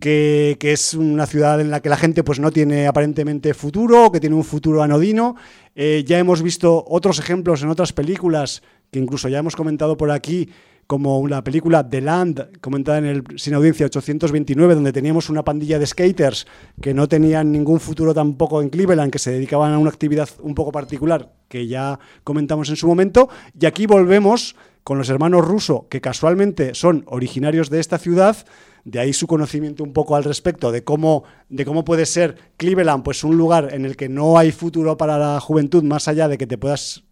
que, 0.00 0.58
es 0.60 0.94
una 0.94 1.26
ciudad 1.26 1.60
en 1.60 1.70
la 1.70 1.80
que 1.80 1.88
la 1.88 1.96
gente 1.96 2.22
pues, 2.22 2.38
no 2.38 2.50
tiene 2.50 2.86
aparentemente 2.86 3.54
futuro, 3.54 4.12
que 4.12 4.20
tiene 4.20 4.36
un 4.36 4.44
futuro 4.44 4.82
anodino. 4.82 5.36
Eh, 5.74 6.04
ya 6.06 6.18
hemos 6.18 6.42
visto 6.42 6.84
otros 6.86 7.18
ejemplos 7.18 7.62
en 7.62 7.70
otras 7.70 7.92
películas 7.92 8.62
que 8.90 8.98
incluso 8.98 9.28
ya 9.28 9.38
hemos 9.38 9.56
comentado 9.56 9.96
por 9.96 10.10
aquí, 10.10 10.48
como 10.86 11.26
la 11.28 11.42
película 11.42 11.88
The 11.88 12.00
Land, 12.00 12.60
comentada 12.60 12.98
en 12.98 13.06
el 13.06 13.24
Sin 13.36 13.54
Audiencia 13.54 13.86
829, 13.86 14.74
donde 14.74 14.92
teníamos 14.92 15.30
una 15.30 15.44
pandilla 15.44 15.78
de 15.78 15.86
skaters 15.86 16.46
que 16.80 16.94
no 16.94 17.08
tenían 17.08 17.52
ningún 17.52 17.80
futuro 17.80 18.12
tampoco 18.12 18.60
en 18.60 18.68
Cleveland, 18.68 19.10
que 19.10 19.18
se 19.18 19.30
dedicaban 19.30 19.72
a 19.72 19.78
una 19.78 19.90
actividad 19.90 20.28
un 20.40 20.54
poco 20.54 20.72
particular, 20.72 21.32
que 21.48 21.66
ya 21.66 21.98
comentamos 22.22 22.68
en 22.68 22.76
su 22.76 22.86
momento. 22.86 23.28
Y 23.58 23.66
aquí 23.66 23.86
volvemos 23.86 24.56
con 24.82 24.98
los 24.98 25.08
hermanos 25.08 25.46
Russo, 25.46 25.86
que 25.88 26.00
casualmente 26.00 26.74
son 26.74 27.04
originarios 27.06 27.70
de 27.70 27.80
esta 27.80 27.98
ciudad, 27.98 28.36
de 28.84 29.00
ahí 29.00 29.14
su 29.14 29.26
conocimiento 29.26 29.82
un 29.82 29.94
poco 29.94 30.14
al 30.14 30.24
respecto 30.24 30.70
de 30.70 30.84
cómo, 30.84 31.24
de 31.48 31.64
cómo 31.64 31.86
puede 31.86 32.04
ser 32.04 32.36
Cleveland, 32.58 33.02
pues 33.02 33.24
un 33.24 33.38
lugar 33.38 33.72
en 33.72 33.86
el 33.86 33.96
que 33.96 34.10
no 34.10 34.36
hay 34.36 34.52
futuro 34.52 34.98
para 34.98 35.16
la 35.16 35.40
juventud, 35.40 35.82
más 35.82 36.06
allá 36.06 36.28
de 36.28 36.36
que 36.36 36.46
te 36.46 36.58
puedas 36.58 37.04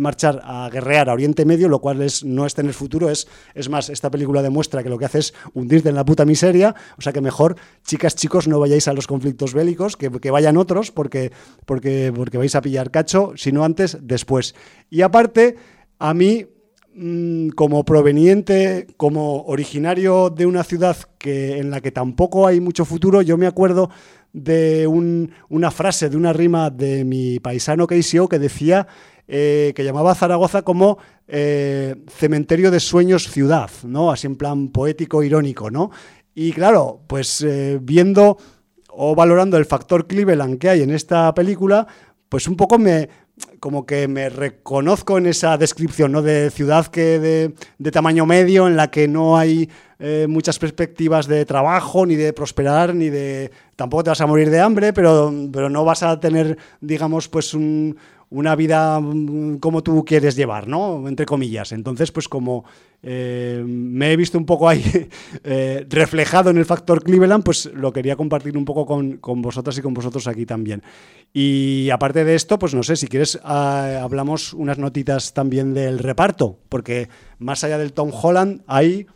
marchar 0.00 0.40
a 0.44 0.68
guerrear 0.70 1.08
a 1.08 1.12
Oriente 1.12 1.44
Medio, 1.44 1.68
lo 1.68 1.80
cual 1.80 2.02
es, 2.02 2.24
no 2.24 2.46
es 2.46 2.54
tener 2.54 2.74
futuro, 2.74 3.10
es, 3.10 3.28
es 3.54 3.68
más, 3.68 3.88
esta 3.88 4.10
película 4.10 4.42
demuestra 4.42 4.82
que 4.82 4.88
lo 4.88 4.98
que 4.98 5.04
hace 5.04 5.18
es 5.18 5.34
hundirte 5.54 5.88
en 5.88 5.94
la 5.94 6.04
puta 6.04 6.24
miseria, 6.24 6.74
o 6.98 7.02
sea 7.02 7.12
que 7.12 7.20
mejor, 7.20 7.56
chicas, 7.84 8.14
chicos, 8.16 8.48
no 8.48 8.58
vayáis 8.58 8.88
a 8.88 8.92
los 8.92 9.06
conflictos 9.06 9.54
bélicos, 9.54 9.96
que, 9.96 10.10
que 10.10 10.30
vayan 10.30 10.56
otros, 10.56 10.90
porque, 10.90 11.32
porque, 11.66 12.12
porque 12.14 12.38
vais 12.38 12.54
a 12.54 12.60
pillar 12.60 12.90
cacho, 12.90 13.32
sino 13.36 13.64
antes, 13.64 13.98
después. 14.00 14.54
Y 14.90 15.02
aparte, 15.02 15.56
a 15.98 16.14
mí 16.14 16.46
Mm, 16.96 17.48
como 17.48 17.84
proveniente, 17.84 18.86
como 18.96 19.42
originario 19.46 20.30
de 20.30 20.46
una 20.46 20.62
ciudad 20.62 20.96
que, 21.18 21.58
en 21.58 21.72
la 21.72 21.80
que 21.80 21.90
tampoco 21.90 22.46
hay 22.46 22.60
mucho 22.60 22.84
futuro, 22.84 23.20
yo 23.20 23.36
me 23.36 23.48
acuerdo 23.48 23.90
de 24.32 24.86
una 24.86 25.70
frase, 25.72 26.08
de 26.08 26.16
una 26.16 26.32
rima 26.32 26.70
de 26.70 27.04
mi 27.04 27.40
paisano 27.40 27.88
Keisio 27.88 28.28
que 28.28 28.38
decía 28.38 28.86
eh, 29.26 29.72
que 29.74 29.84
llamaba 29.84 30.14
Zaragoza 30.14 30.62
como 30.62 30.98
eh, 31.28 31.94
cementerio 32.08 32.70
de 32.70 32.78
sueños 32.78 33.30
ciudad, 33.30 33.70
¿no? 33.82 34.10
Así 34.10 34.26
en 34.26 34.36
plan 34.36 34.68
poético, 34.68 35.22
irónico, 35.22 35.70
¿no? 35.70 35.90
Y 36.34 36.52
claro, 36.52 37.00
pues 37.06 37.40
eh, 37.40 37.78
viendo 37.80 38.36
o 38.90 39.14
valorando 39.14 39.56
el 39.56 39.64
factor 39.64 40.06
Cleveland 40.06 40.58
que 40.58 40.68
hay 40.68 40.82
en 40.82 40.90
esta 40.90 41.32
película, 41.32 41.86
pues 42.28 42.46
un 42.48 42.56
poco 42.56 42.78
me, 42.78 43.08
como 43.60 43.86
que 43.86 44.08
me 44.08 44.28
reconozco 44.28 45.16
en 45.16 45.24
esa 45.26 45.56
descripción, 45.56 46.12
¿no? 46.12 46.20
De 46.20 46.50
ciudad 46.50 46.88
que 46.88 47.18
de, 47.78 47.90
tamaño 47.92 48.26
medio, 48.26 48.68
en 48.68 48.76
la 48.76 48.90
que 48.90 49.08
no 49.08 49.38
hay 49.38 49.70
muchas 50.28 50.58
perspectivas 50.58 51.26
de 51.26 51.46
trabajo, 51.46 52.04
ni 52.04 52.14
de 52.14 52.34
prosperar, 52.34 52.94
ni 52.94 53.08
de. 53.08 53.50
Tampoco 53.74 54.04
te 54.04 54.10
vas 54.10 54.20
a 54.20 54.26
morir 54.26 54.50
de 54.50 54.60
hambre, 54.60 54.92
pero, 54.92 55.32
pero 55.50 55.70
no 55.70 55.82
vas 55.86 56.02
a 56.02 56.20
tener, 56.20 56.58
digamos, 56.82 57.26
pues 57.28 57.54
un, 57.54 57.96
una 58.30 58.56
vida 58.56 59.00
mm, 59.00 59.58
como 59.58 59.82
tú 59.82 60.04
quieres 60.04 60.36
llevar, 60.36 60.68
¿no? 60.68 61.08
Entre 61.08 61.26
comillas. 61.26 61.72
Entonces, 61.72 62.12
pues 62.12 62.28
como 62.28 62.64
eh, 63.02 63.62
me 63.66 64.12
he 64.12 64.16
visto 64.16 64.38
un 64.38 64.46
poco 64.46 64.68
ahí 64.68 64.82
eh, 65.44 65.86
reflejado 65.88 66.50
en 66.50 66.56
el 66.56 66.64
factor 66.64 67.02
Cleveland, 67.02 67.44
pues 67.44 67.66
lo 67.66 67.92
quería 67.92 68.16
compartir 68.16 68.56
un 68.56 68.64
poco 68.64 68.86
con, 68.86 69.18
con, 69.18 69.42
vosotras 69.42 69.76
y 69.78 69.82
con 69.82 69.94
vosotros 69.94 70.26
aquí 70.26 70.46
también. 70.46 70.82
Y 71.32 71.90
aparte 71.90 72.24
de 72.24 72.34
esto, 72.34 72.58
pues 72.58 72.74
no 72.74 72.82
sé, 72.82 72.96
si 72.96 73.08
quieres 73.08 73.38
ah, 73.44 74.00
hablamos 74.02 74.54
unas 74.54 74.78
notitas 74.78 75.34
también 75.34 75.74
del 75.74 75.98
reparto, 75.98 76.58
porque 76.68 77.08
más 77.38 77.62
allá 77.64 77.78
del 77.78 77.92
Tom 77.92 78.10
Holland 78.12 78.62
hay 78.66 79.06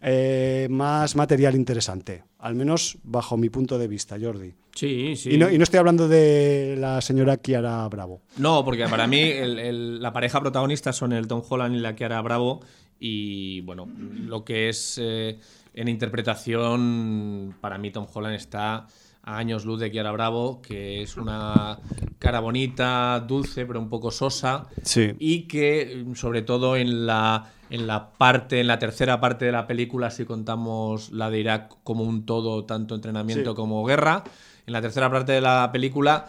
eh, 0.00 0.68
más 0.70 1.16
material 1.16 1.54
interesante, 1.54 2.24
al 2.38 2.54
menos 2.54 2.98
bajo 3.02 3.36
mi 3.36 3.50
punto 3.50 3.78
de 3.78 3.88
vista, 3.88 4.16
Jordi. 4.20 4.54
Sí, 4.74 5.16
sí. 5.16 5.34
Y 5.34 5.38
no, 5.38 5.48
estoy 5.48 5.78
hablando 5.78 6.06
de 6.06 6.76
la 6.78 7.00
señora 7.00 7.36
Kiara 7.36 7.88
Bravo. 7.88 8.22
No, 8.36 8.64
porque 8.64 8.86
para 8.86 9.08
mí 9.08 9.32
la 9.42 10.12
pareja 10.12 10.40
protagonista 10.40 10.92
son 10.92 11.12
el 11.12 11.26
Tom 11.26 11.42
Holland 11.48 11.74
y 11.74 11.80
la 11.80 11.96
Kiara 11.96 12.20
Bravo. 12.22 12.60
Y 13.00 13.60
bueno, 13.62 13.88
lo 13.88 14.44
que 14.44 14.68
es 14.68 14.98
eh, 15.02 15.38
en 15.74 15.88
interpretación, 15.88 17.56
para 17.60 17.78
mí 17.78 17.90
Tom 17.90 18.06
Holland 18.12 18.36
está 18.36 18.86
años 19.22 19.64
luz 19.64 19.80
de 19.80 19.90
Kiara 19.90 20.12
Bravo, 20.12 20.62
que 20.62 21.02
es 21.02 21.16
una 21.16 21.78
cara 22.18 22.40
bonita, 22.40 23.24
dulce, 23.26 23.66
pero 23.66 23.80
un 23.80 23.88
poco 23.88 24.10
sosa. 24.10 24.68
Sí. 24.82 25.12
Y 25.18 25.42
que, 25.42 26.06
sobre 26.14 26.42
todo 26.42 26.76
en 26.76 27.06
la, 27.06 27.52
en 27.70 27.86
la 27.86 28.10
parte, 28.10 28.60
en 28.60 28.66
la 28.66 28.78
tercera 28.78 29.20
parte 29.20 29.44
de 29.44 29.52
la 29.52 29.66
película, 29.66 30.10
si 30.10 30.24
contamos 30.24 31.10
la 31.12 31.30
de 31.30 31.40
Irak 31.40 31.76
como 31.84 32.04
un 32.04 32.24
todo, 32.26 32.64
tanto 32.64 32.94
entrenamiento 32.94 33.50
Sí. 33.50 33.56
como 33.56 33.84
guerra, 33.84 34.24
en 34.66 34.72
la 34.72 34.80
tercera 34.80 35.10
parte 35.10 35.32
de 35.32 35.40
la 35.40 35.70
película 35.72 36.26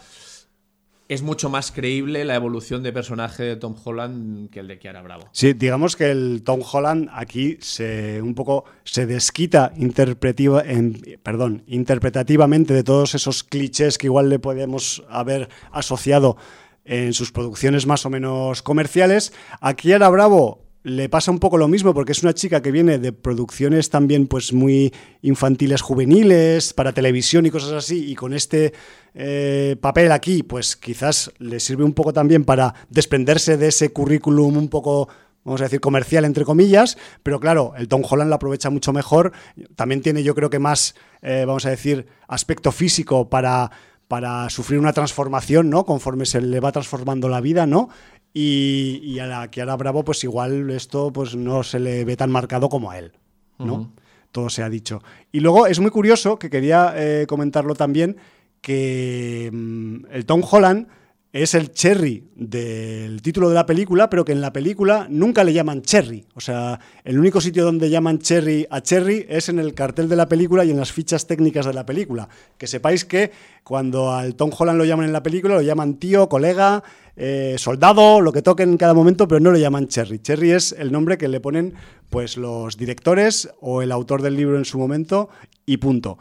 es 1.07 1.23
mucho 1.23 1.49
más 1.49 1.71
creíble 1.71 2.23
la 2.23 2.35
evolución 2.35 2.83
de 2.83 2.93
personaje 2.93 3.41
de 3.41 3.55
Tom 3.55 3.75
Holland 3.83 4.51
que 4.51 4.59
el 4.59 4.67
de 4.67 4.77
Kiara 4.77 5.01
Bravo. 5.01 5.23
Sí, 5.31 5.53
digamos 5.53 5.95
que 5.95 6.11
el 6.11 6.43
Tom 6.43 6.59
Holland 6.71 7.09
aquí 7.11 7.57
se 7.61 8.21
un 8.21 8.35
poco 8.35 8.65
se 8.83 9.07
desquita 9.07 9.73
interpretiva, 9.75 10.61
en- 10.63 11.01
perdón, 11.23 11.63
interpretativamente 11.65 12.75
de 12.75 12.83
todos 12.83 13.15
esos 13.15 13.43
clichés 13.43 13.97
que 13.97 14.05
igual 14.05 14.29
le 14.29 14.37
podemos 14.37 15.03
haber 15.09 15.49
asociado 15.71 16.37
en 16.85 17.13
sus 17.13 17.31
producciones 17.31 17.87
más 17.87 18.05
o 18.05 18.11
menos 18.11 18.61
comerciales. 18.61 19.33
A 19.61 19.73
Kiara 19.73 20.09
Bravo 20.09 20.61
le 20.83 21.09
pasa 21.09 21.31
un 21.31 21.39
poco 21.39 21.57
lo 21.57 21.67
mismo 21.67 21.93
porque 21.93 22.13
es 22.13 22.23
una 22.23 22.33
chica 22.33 22.61
que 22.61 22.71
viene 22.71 22.99
de 22.99 23.11
producciones 23.11 23.89
también 23.89 24.27
pues 24.27 24.53
muy 24.53 24.93
infantiles 25.21 25.81
juveniles 25.81 26.73
para 26.73 26.93
televisión 26.93 27.45
y 27.45 27.51
cosas 27.51 27.73
así 27.73 28.09
y 28.09 28.15
con 28.15 28.33
este 28.33 28.73
eh, 29.13 29.75
papel 29.81 30.11
aquí 30.11 30.43
pues 30.43 30.77
quizás 30.77 31.31
le 31.37 31.59
sirve 31.59 31.83
un 31.83 31.93
poco 31.93 32.13
también 32.13 32.45
para 32.45 32.73
desprenderse 32.89 33.57
de 33.57 33.67
ese 33.67 33.91
currículum 33.91 34.55
un 34.55 34.69
poco 34.69 35.09
vamos 35.43 35.59
a 35.59 35.65
decir 35.65 35.81
comercial 35.81 36.23
entre 36.23 36.45
comillas 36.45 36.97
pero 37.23 37.41
claro 37.41 37.73
el 37.77 37.89
Tom 37.89 38.03
Holland 38.09 38.29
lo 38.29 38.35
aprovecha 38.35 38.69
mucho 38.69 38.93
mejor 38.93 39.33
también 39.75 40.01
tiene 40.01 40.23
yo 40.23 40.33
creo 40.33 40.49
que 40.49 40.59
más 40.59 40.95
eh, 41.21 41.43
vamos 41.45 41.65
a 41.65 41.71
decir 41.71 42.07
aspecto 42.27 42.71
físico 42.71 43.29
para 43.29 43.69
para 44.09 44.49
sufrir 44.49 44.79
una 44.79 44.91
transformación, 44.91 45.69
¿no? 45.69 45.85
Conforme 45.85 46.25
se 46.25 46.41
le 46.41 46.59
va 46.59 46.71
transformando 46.71 47.29
la 47.29 47.41
vida, 47.41 47.67
¿no? 47.67 47.89
Y, 48.33 49.01
y 49.03 49.19
a 49.19 49.25
la 49.25 49.49
Kiara 49.49 49.75
Bravo, 49.75 50.03
pues 50.03 50.23
igual 50.23 50.69
esto 50.69 51.11
pues 51.11 51.35
no 51.35 51.63
se 51.63 51.79
le 51.79 52.05
ve 52.05 52.15
tan 52.15 52.31
marcado 52.31 52.69
como 52.69 52.91
a 52.91 52.99
él, 52.99 53.13
¿no? 53.57 53.91
Todo 54.31 54.49
se 54.49 54.61
ha 54.61 54.69
dicho. 54.69 55.01
Y 55.31 55.39
luego 55.39 55.65
es 55.65 55.79
muy 55.79 55.89
curioso, 55.89 56.37
que 56.37 56.49
quería 56.49 56.93
eh, 56.95 57.25
comentarlo 57.27 57.73
también, 57.73 58.17
que 58.61 59.49
mm, 59.51 60.05
el 60.11 60.25
Tom 60.25 60.43
Holland 60.49 60.87
es 61.31 61.53
el 61.53 61.71
Cherry 61.71 62.23
del 62.35 63.21
título 63.21 63.49
de 63.49 63.55
la 63.55 63.67
película, 63.67 64.09
pero 64.09 64.25
que 64.25 64.31
en 64.31 64.41
la 64.41 64.51
película 64.51 65.05
nunca 65.09 65.43
le 65.43 65.53
llaman 65.53 65.83
Cherry. 65.83 66.25
O 66.33 66.41
sea, 66.41 66.79
el 67.03 67.19
único 67.19 67.39
sitio 67.39 67.63
donde 67.63 67.89
llaman 67.91 68.17
Cherry 68.17 68.65
a 68.69 68.81
Cherry 68.81 69.27
es 69.29 69.47
en 69.47 69.59
el 69.59 69.75
cartel 69.75 70.09
de 70.09 70.15
la 70.15 70.27
película 70.27 70.65
y 70.65 70.71
en 70.71 70.77
las 70.77 70.91
fichas 70.91 71.27
técnicas 71.27 71.67
de 71.67 71.73
la 71.73 71.85
película. 71.85 72.27
Que 72.57 72.65
sepáis 72.65 73.05
que 73.05 73.31
cuando 73.63 74.11
al 74.11 74.35
Tom 74.35 74.49
Holland 74.57 74.79
lo 74.79 74.85
llaman 74.85 75.05
en 75.05 75.13
la 75.13 75.21
película, 75.21 75.53
lo 75.53 75.61
llaman 75.61 75.97
tío, 75.97 76.27
colega, 76.29 76.83
eh, 77.15 77.55
soldado, 77.59 78.21
lo 78.21 78.31
que 78.31 78.41
toquen 78.41 78.71
en 78.71 78.77
cada 78.77 78.95
momento, 78.95 79.27
pero 79.27 79.39
no 79.39 79.51
le 79.51 79.59
llaman 79.59 79.87
Cherry. 79.87 80.19
Cherry 80.19 80.51
es 80.51 80.71
el 80.71 80.91
nombre 80.91 81.19
que 81.19 81.27
le 81.27 81.39
ponen 81.39 81.75
pues 82.09 82.37
los 82.37 82.75
directores 82.75 83.49
o 83.61 83.83
el 83.83 83.91
autor 83.91 84.23
del 84.23 84.35
libro 84.35 84.57
en 84.57 84.65
su 84.65 84.79
momento 84.79 85.29
y 85.67 85.77
punto. 85.77 86.17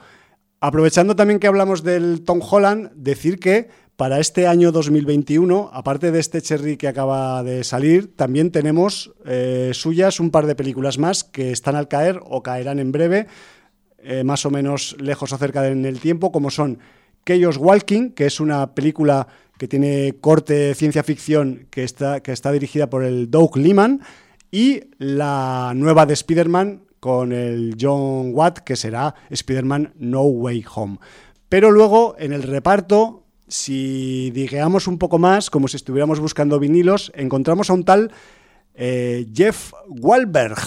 Aprovechando 0.61 1.17
también 1.17 1.39
que 1.39 1.47
hablamos 1.47 1.83
del 1.83 2.25
Tom 2.25 2.41
Holland, 2.43 2.91
decir 2.95 3.39
que 3.39 3.69
para 3.99 4.21
este 4.21 4.47
año 4.47 4.71
2021, 4.71 5.71
aparte 5.73 6.13
de 6.13 6.21
este 6.21 6.41
Cherry 6.41 6.77
que 6.77 6.87
acaba 6.87 7.43
de 7.43 7.65
salir, 7.65 8.15
también 8.15 8.53
tenemos 8.53 9.13
eh, 9.27 9.73
suyas 9.75 10.21
un 10.21 10.31
par 10.31 10.47
de 10.47 10.55
películas 10.55 10.99
más 10.99 11.25
que 11.25 11.51
están 11.51 11.75
al 11.75 11.89
caer 11.89 12.21
o 12.23 12.45
caerán 12.45 12.79
en 12.79 12.93
breve, 12.93 13.27
eh, 13.99 14.23
más 14.23 14.47
o 14.47 14.53
menos 14.53 14.95
lejos 15.01 15.33
o 15.33 15.37
cerca 15.37 15.67
en 15.67 15.85
el 15.85 15.99
tiempo, 15.99 16.31
como 16.31 16.49
son 16.51 16.79
Chaos 17.27 17.57
Walking, 17.57 18.11
que 18.11 18.27
es 18.27 18.39
una 18.39 18.73
película 18.73 19.27
que 19.59 19.67
tiene 19.67 20.15
corte 20.21 20.77
ciencia 20.77 21.03
ficción 21.03 21.67
que 21.69 21.83
está, 21.83 22.21
que 22.21 22.31
está 22.31 22.53
dirigida 22.53 22.89
por 22.89 23.03
el 23.03 23.33
Doug 23.33 23.57
Liman, 23.57 24.03
y 24.53 24.83
la 24.99 25.73
nueva 25.75 26.07
de 26.07 26.15
Spider-Man 26.15 26.85
con 27.01 27.33
el 27.33 27.75
John 27.81 28.31
Watt, 28.33 28.61
que 28.61 28.77
será 28.77 29.17
Spider-Man 29.29 29.95
No 29.97 30.23
Way 30.23 30.65
Home. 30.73 30.99
Pero 31.49 31.73
luego 31.73 32.15
en 32.17 32.33
el 32.33 32.45
reparto, 32.45 33.25
si 33.49 34.31
digueamos 34.31 34.87
un 34.87 34.99
poco 34.99 35.19
más, 35.19 35.51
como 35.51 35.69
si 35.69 35.77
estuviéramos 35.77 36.21
buscando 36.21 36.59
vinilos, 36.59 37.11
encontramos 37.15 37.71
a 37.71 37.73
un 37.73 37.85
tal 37.85 38.13
eh, 38.75 39.27
Jeff 39.35 39.73
Wahlberg, 39.89 40.59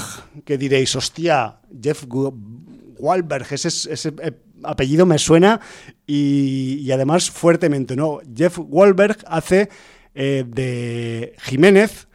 que 0.43 0.57
diréis, 0.57 0.95
hostia, 0.95 1.59
Jeff 1.82 2.03
Wahlberg, 2.07 3.47
ese, 3.53 4.09
eh, 4.21 4.32
apellido 4.63 5.05
me 5.05 5.17
suena 5.17 5.61
y, 6.05 6.79
y 6.82 6.91
además 6.91 7.32
fuertemente, 7.32 7.95
¿no? 7.95 8.19
Jeff 8.36 8.59
Wahlberg 8.59 9.17
hace 9.27 9.69
eh, 10.13 10.43
de 10.45 11.36
Jiménez 11.39 12.07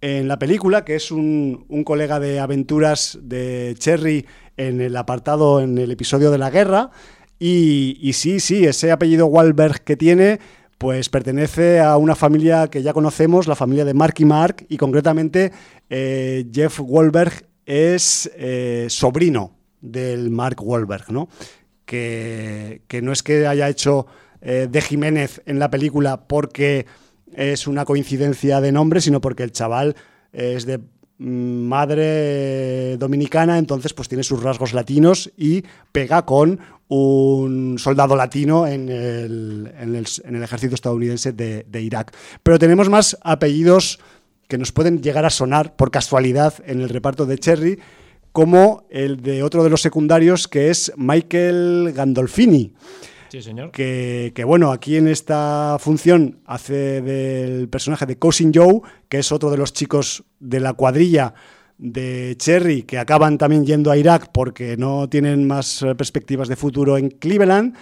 en 0.00 0.28
la 0.28 0.38
película, 0.38 0.84
que 0.84 0.96
es 0.96 1.10
un, 1.10 1.64
un 1.68 1.82
colega 1.82 2.20
de 2.20 2.40
aventuras 2.40 3.18
de 3.22 3.74
Cherry 3.78 4.26
en 4.58 4.80
el 4.80 4.96
apartado, 4.96 5.60
en 5.60 5.78
el 5.78 5.90
episodio 5.90 6.30
de 6.30 6.38
la 6.38 6.50
guerra. 6.50 6.90
Y, 7.38 8.10
sí, 8.14 8.40
sí, 8.40 8.64
ese 8.64 8.90
apellido 8.90 9.26
Wahlberg 9.26 9.82
que 9.82 9.96
tiene, 9.96 10.40
pues 10.76 11.08
pertenece 11.08 11.78
a 11.78 11.96
una 11.96 12.16
familia 12.16 12.68
que 12.68 12.82
ya 12.82 12.92
conocemos, 12.92 13.46
la 13.46 13.54
familia 13.54 13.84
de 13.84 13.94
Mark 13.94 14.14
y 14.18 14.24
Mark, 14.24 14.66
y 14.68 14.76
concretamente 14.76 15.52
eh, 15.88 16.46
Jeff 16.52 16.80
Wahlberg 16.80 17.46
es 17.64 18.30
eh, 18.36 18.86
sobrino 18.88 19.56
del 19.80 20.30
Mark 20.30 20.56
Wahlberg, 20.60 21.12
¿no? 21.12 21.28
Que, 21.84 22.82
no 23.02 23.12
es 23.12 23.22
que 23.22 23.46
haya 23.46 23.68
hecho 23.68 24.06
eh, 24.42 24.68
de 24.70 24.80
Jiménez 24.80 25.40
en 25.46 25.58
la 25.58 25.70
película 25.70 26.26
porque 26.26 26.86
es 27.32 27.66
una 27.66 27.84
coincidencia 27.84 28.60
de 28.60 28.72
nombre, 28.72 29.00
sino 29.00 29.20
porque 29.20 29.44
el 29.44 29.52
chaval 29.52 29.96
es 30.32 30.66
de 30.66 30.80
madre 31.18 32.96
dominicana, 32.96 33.58
entonces 33.58 33.92
pues 33.92 34.08
tiene 34.08 34.22
sus 34.24 34.42
rasgos 34.42 34.72
latinos 34.72 35.30
y 35.36 35.64
pega 35.92 36.24
con 36.24 36.60
un 36.88 37.76
soldado 37.78 38.16
latino 38.16 38.66
en 38.66 38.88
el, 38.88 39.72
en 39.78 39.94
el- 39.94 40.42
ejército 40.42 40.74
estadounidense 40.74 41.32
de, 41.32 41.64
de 41.68 41.82
Irak. 41.82 42.14
Pero 42.42 42.58
tenemos 42.58 42.88
más 42.88 43.18
apellidos 43.22 43.98
que 44.48 44.58
nos 44.58 44.72
pueden 44.72 45.02
llegar 45.02 45.26
a 45.26 45.30
sonar 45.30 45.76
por 45.76 45.90
casualidad 45.90 46.54
en 46.64 46.80
el 46.80 46.88
reparto 46.88 47.26
de 47.26 47.38
Cherry, 47.38 47.78
como 48.32 48.84
el 48.90 49.20
de 49.20 49.42
otro 49.42 49.64
de 49.64 49.70
los 49.70 49.82
secundarios 49.82 50.48
que 50.48 50.70
es 50.70 50.92
Michael 50.96 51.92
Gandolfini 51.94 52.72
Sí, 53.30 53.42
señor. 53.42 53.70
que, 53.72 54.32
bueno, 54.46 54.72
aquí 54.72 54.96
en 54.96 55.08
esta 55.08 55.76
función 55.78 56.40
hace 56.46 57.02
del 57.02 57.68
personaje 57.68 58.06
de 58.06 58.18
Cousin 58.18 58.52
Joe, 58.54 58.80
que 59.08 59.18
es 59.18 59.32
otro 59.32 59.50
de 59.50 59.56
los 59.58 59.72
chicos 59.72 60.24
de 60.40 60.60
la 60.60 60.72
cuadrilla 60.74 61.34
de 61.76 62.34
Cherry, 62.38 62.82
que 62.82 62.98
acaban 62.98 63.38
también 63.38 63.64
yendo 63.66 63.90
a 63.90 63.96
Irak 63.96 64.30
porque 64.32 64.76
no 64.76 65.08
tienen 65.08 65.46
más 65.46 65.82
eh, 65.82 65.94
perspectivas 65.94 66.48
de 66.48 66.56
futuro 66.56 66.96
en 66.98 67.10
Cleveland. 67.10 67.76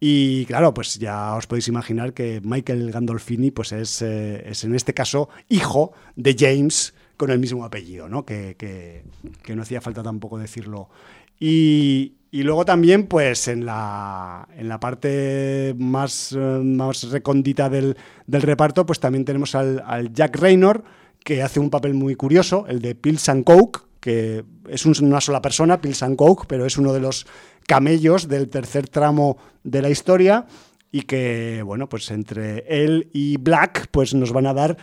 Y 0.00 0.46
claro, 0.46 0.72
pues 0.74 0.98
ya 0.98 1.34
os 1.36 1.46
podéis 1.46 1.68
imaginar 1.68 2.12
que 2.12 2.40
Michael 2.42 2.90
Gandolfini 2.90 3.50
pues 3.50 3.72
es, 3.72 4.02
eh, 4.02 4.42
es 4.48 4.64
en 4.64 4.74
este 4.74 4.94
caso 4.94 5.28
hijo 5.48 5.92
de 6.16 6.34
James 6.38 6.94
con 7.16 7.30
el 7.30 7.38
mismo 7.38 7.64
apellido, 7.64 8.08
¿no? 8.08 8.24
Que- 8.24 8.56
que 8.56 9.54
no 9.54 9.62
hacía 9.62 9.80
falta 9.80 10.02
tampoco 10.02 10.38
decirlo. 10.38 10.88
Y, 11.38 12.14
y 12.34 12.42
luego 12.42 12.64
también, 12.64 13.06
pues 13.06 13.46
en 13.46 13.64
la, 13.66 14.48
en 14.56 14.66
la 14.68 14.80
parte 14.80 15.74
más, 15.78 16.32
eh, 16.32 16.38
más 16.38 17.10
recóndita 17.10 17.68
del, 17.68 17.96
del 18.26 18.42
reparto, 18.42 18.86
pues 18.86 18.98
también 18.98 19.24
tenemos 19.26 19.54
al, 19.54 20.10
Jack 20.12 20.36
Raynor, 20.38 20.82
que 21.22 21.42
hace 21.42 21.60
un 21.60 21.68
papel 21.70 21.92
muy 21.94 22.14
curioso, 22.16 22.64
el 22.68 22.80
de 22.80 22.94
Pills 22.94 23.28
and 23.28 23.44
Coke, 23.44 23.80
que 24.00 24.44
es 24.68 24.84
un- 24.86 24.94
una 25.04 25.20
sola 25.20 25.40
persona, 25.42 25.80
Pills 25.80 26.02
and 26.02 26.16
Coke, 26.16 26.46
pero 26.48 26.64
es 26.66 26.78
uno 26.78 26.92
de 26.94 27.00
los 27.00 27.26
camellos 27.68 28.26
del 28.28 28.48
tercer 28.48 28.88
tramo 28.88 29.36
de 29.62 29.82
la 29.82 29.90
historia 29.90 30.46
y 30.90 31.02
que, 31.02 31.62
bueno, 31.64 31.88
pues 31.88 32.10
entre 32.10 32.64
él 32.66 33.10
y 33.12 33.36
Black, 33.36 33.88
pues 33.90 34.14
nos 34.14 34.32
van 34.32 34.46
a 34.46 34.54
dar 34.54 34.76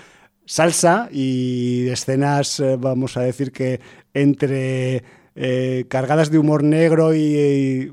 salsa 0.45 1.09
y 1.11 1.87
escenas, 1.89 2.59
eh, 2.59 2.77
vamos 2.79 3.17
a 3.17 3.21
decir 3.21 3.51
que 3.51 3.81
entre 4.13 5.03
eh, 5.41 5.85
cargadas 5.87 6.29
de 6.31 6.37
humor 6.37 6.63
negro 6.65 7.15
y, 7.15 7.91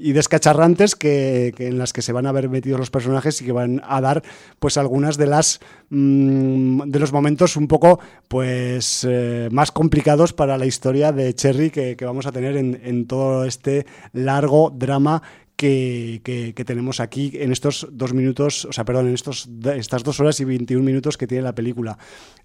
y 0.00 0.12
descacharrantes 0.12 0.96
que, 0.96 1.54
en 1.58 1.78
las 1.78 1.92
que 1.92 2.02
se 2.02 2.12
van 2.12 2.26
a 2.26 2.32
ver 2.32 2.48
metidos 2.48 2.80
los 2.80 2.90
personajes 2.90 3.40
y 3.40 3.44
que 3.44 3.52
van 3.52 3.80
a 3.84 4.00
dar 4.00 4.22
pues 4.58 4.76
algunas 4.76 5.16
de 5.16 5.26
las 5.28 5.60
mm, 5.90 6.82
de 6.90 6.98
los 6.98 7.12
momentos 7.12 7.56
un 7.56 7.68
poco 7.68 8.00
pues 8.28 9.06
eh, 9.08 9.48
más 9.52 9.70
complicados 9.70 10.32
para 10.32 10.58
la 10.58 10.66
historia 10.66 11.12
de 11.12 11.34
Cherry 11.34 11.70
que, 11.70 11.96
vamos 12.04 12.26
a 12.26 12.32
tener 12.32 12.56
en, 12.56 13.06
todo 13.06 13.44
este 13.44 13.86
largo 14.12 14.70
drama 14.76 15.22
que, 15.56 16.20
que- 16.24 16.52
que 16.54 16.64
tenemos 16.64 16.98
aquí 17.00 17.32
en 17.34 17.50
estos 17.52 17.86
dos 17.90 18.12
minutos, 18.14 18.64
o 18.64 18.72
sea, 18.72 18.84
perdón, 18.84 19.08
en 19.08 19.14
estos, 19.14 19.48
estas 19.76 20.02
dos 20.04 20.18
horas 20.20 20.38
y 20.40 20.44
21 20.44 20.84
minutos 20.84 21.16
que 21.16 21.26
tiene 21.26 21.42
la 21.42 21.54
película. 21.54 21.96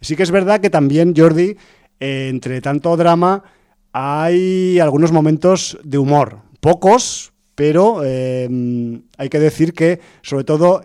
Sí 0.02 0.16
que 0.16 0.24
es 0.24 0.32
verdad 0.32 0.60
que 0.62 0.70
también, 0.72 1.14
Jordi, 1.16 1.56
eh, 2.00 2.28
entre 2.30 2.60
tanto 2.62 2.96
drama, 2.98 3.44
hay 3.94 4.80
algunos 4.80 5.12
momentos 5.12 5.78
de 5.84 6.00
humor. 6.00 6.40
Pocos, 6.60 7.32
pero 7.56 8.02
eh, 8.04 8.50
hay 9.18 9.30
que 9.30 9.40
decir 9.40 9.74
que, 9.74 10.00
sobre 10.24 10.44
todo, 10.44 10.82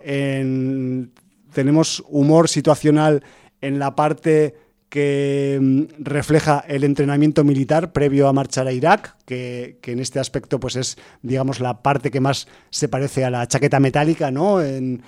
tenemos 1.53 2.03
humor 2.07 2.47
situacional 2.47 3.23
en 3.61 3.79
la 3.79 3.95
parte 3.95 4.55
que 4.89 5.57
mm, 5.61 5.83
refleja 5.99 6.63
el 6.67 6.83
entrenamiento 6.83 7.43
militar 7.43 7.93
previo 7.93 8.27
a 8.27 8.33
marchar 8.33 8.67
a 8.67 8.71
Irak, 8.71 9.15
que, 9.25 9.79
en 9.83 9.99
este 9.99 10.19
aspecto 10.19 10.59
pues 10.59 10.75
es, 10.75 10.97
digamos, 11.21 11.59
la 11.59 11.81
parte 11.81 12.11
que 12.11 12.19
más 12.19 12.47
se 12.69 12.89
parece 12.89 13.23
a 13.23 13.29
la 13.29 13.47
chaqueta 13.47 13.79
metálica, 13.79 14.31
¿no? 14.31 14.61
En, 14.61 15.01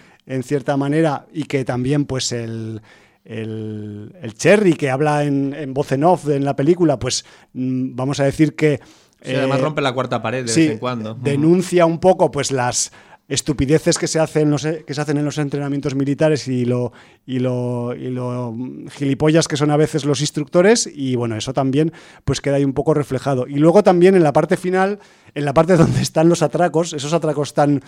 cierta 0.43 0.78
manera, 0.78 1.26
y 1.34 1.43
que 1.43 1.66
también 1.66 2.06
pues 2.06 2.32
el, 2.32 2.82
el, 3.26 4.34
Cherry, 4.36 4.74
que 4.74 4.89
habla 4.89 5.24
en, 5.24 5.74
voz 5.74 5.91
en 5.91 6.03
off 6.03 6.28
en 6.30 6.45
la 6.45 6.55
película, 6.55 6.97
pues 6.97 7.26
mm, 7.53 7.95
vamos 7.95 8.19
a 8.19 8.26
decir 8.26 8.55
que... 8.55 8.80
además 9.24 9.59
eh, 9.59 9.61
rompe 9.61 9.82
la 9.82 9.93
cuarta 9.93 10.22
pared 10.22 10.45
de 10.45 10.53
vez 10.53 10.72
en 10.72 10.78
cuando. 10.78 11.15
Denuncia 11.15 11.86
un 11.86 11.99
poco 11.99 12.32
pues 12.32 12.51
las 12.51 12.91
estupideces 13.32 13.97
que 13.97 14.07
se 14.07 14.19
hacen 14.19 14.51
los, 14.51 14.63
que 14.63 14.93
se 14.93 14.99
hacen 14.99 15.17
en 15.17 15.24
los 15.24 15.38
entrenamientos 15.38 15.95
militares 15.95 16.49
y 16.49 16.65
lo, 16.65 16.91
y 17.26 17.39
lo, 17.39 17.95
y 17.95 18.09
lo 18.09 18.53
gilipollas 18.91 19.47
que 19.47 19.55
son 19.55 19.72
a 19.72 19.78
veces 19.78 20.03
los 20.03 20.19
instructores 20.19 20.89
y 20.93 21.15
bueno, 21.15 21.38
eso 21.38 21.53
también 21.53 21.93
pues 22.26 22.41
queda 22.41 22.57
ahí 22.57 22.65
un 22.65 22.74
poco 22.74 22.93
reflejado. 22.93 23.47
Y 23.47 23.55
luego 23.55 23.84
también 23.84 24.15
en 24.15 24.24
la 24.24 24.34
parte 24.34 24.57
final, 24.57 24.99
en 25.34 25.45
la 25.45 25.53
parte 25.53 25.78
donde 25.78 26.01
están 26.01 26.28
los 26.28 26.41
atracos, 26.41 26.91
esos 26.91 27.13
atracos 27.13 27.53
tan 27.53 27.82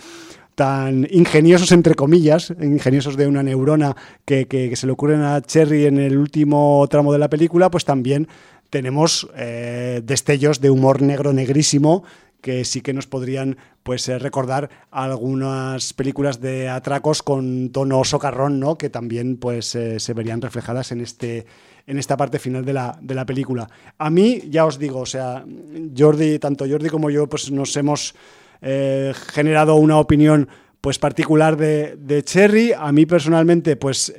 tan 0.54 1.06
ingeniosos 1.10 1.72
entre 1.72 1.94
comillas, 1.94 2.52
ingeniosos 2.60 3.16
de 3.16 3.26
una 3.26 3.42
neurona 3.42 3.96
que, 4.24 4.46
que, 4.46 4.74
se 4.76 4.86
le 4.86 4.92
ocurren 4.92 5.22
a 5.22 5.40
Cherry 5.40 5.86
en 5.86 5.98
el 5.98 6.16
último 6.16 6.86
tramo 6.90 7.12
de 7.12 7.18
la 7.18 7.28
película, 7.28 7.70
pues 7.70 7.84
también 7.84 8.28
tenemos 8.70 9.28
eh, 9.36 10.00
destellos 10.04 10.60
de 10.60 10.70
humor 10.70 11.02
negro 11.02 11.32
negrísimo 11.32 12.04
que 12.40 12.64
sí 12.64 12.82
que 12.82 12.92
nos 12.92 13.06
podrían 13.06 13.56
pues 13.82 14.08
eh, 14.08 14.18
recordar 14.18 14.68
algunas 14.90 15.92
películas 15.94 16.40
de 16.40 16.68
atracos 16.68 17.22
con 17.22 17.70
tono 17.70 18.04
socarrón, 18.04 18.60
¿no? 18.60 18.76
que 18.76 18.90
también 18.90 19.38
pues 19.38 19.74
eh, 19.74 19.98
se 19.98 20.12
verían 20.12 20.42
reflejadas 20.42 20.92
en 20.92 21.00
este 21.00 21.46
en 21.86 21.98
esta 21.98 22.16
parte 22.16 22.38
final 22.38 22.64
de 22.64 22.72
la, 22.72 22.98
de 23.00 23.14
la 23.14 23.26
película. 23.26 23.68
A 23.98 24.08
mí, 24.08 24.42
ya 24.48 24.64
os 24.64 24.78
digo, 24.78 25.00
o 25.00 25.06
sea, 25.06 25.44
Jordi, 25.96 26.38
tanto 26.38 26.66
Jordi 26.66 26.88
como 26.88 27.10
yo, 27.10 27.26
pues 27.26 27.50
nos 27.50 27.76
hemos 27.76 28.14
eh, 28.64 29.12
generado 29.32 29.76
una 29.76 29.98
opinión 29.98 30.48
pues 30.80 30.98
particular 30.98 31.56
de, 31.56 31.96
de, 31.96 32.24
Cherry. 32.24 32.72
A 32.72 32.90
mí 32.92 33.06
personalmente, 33.06 33.76
pues 33.76 34.12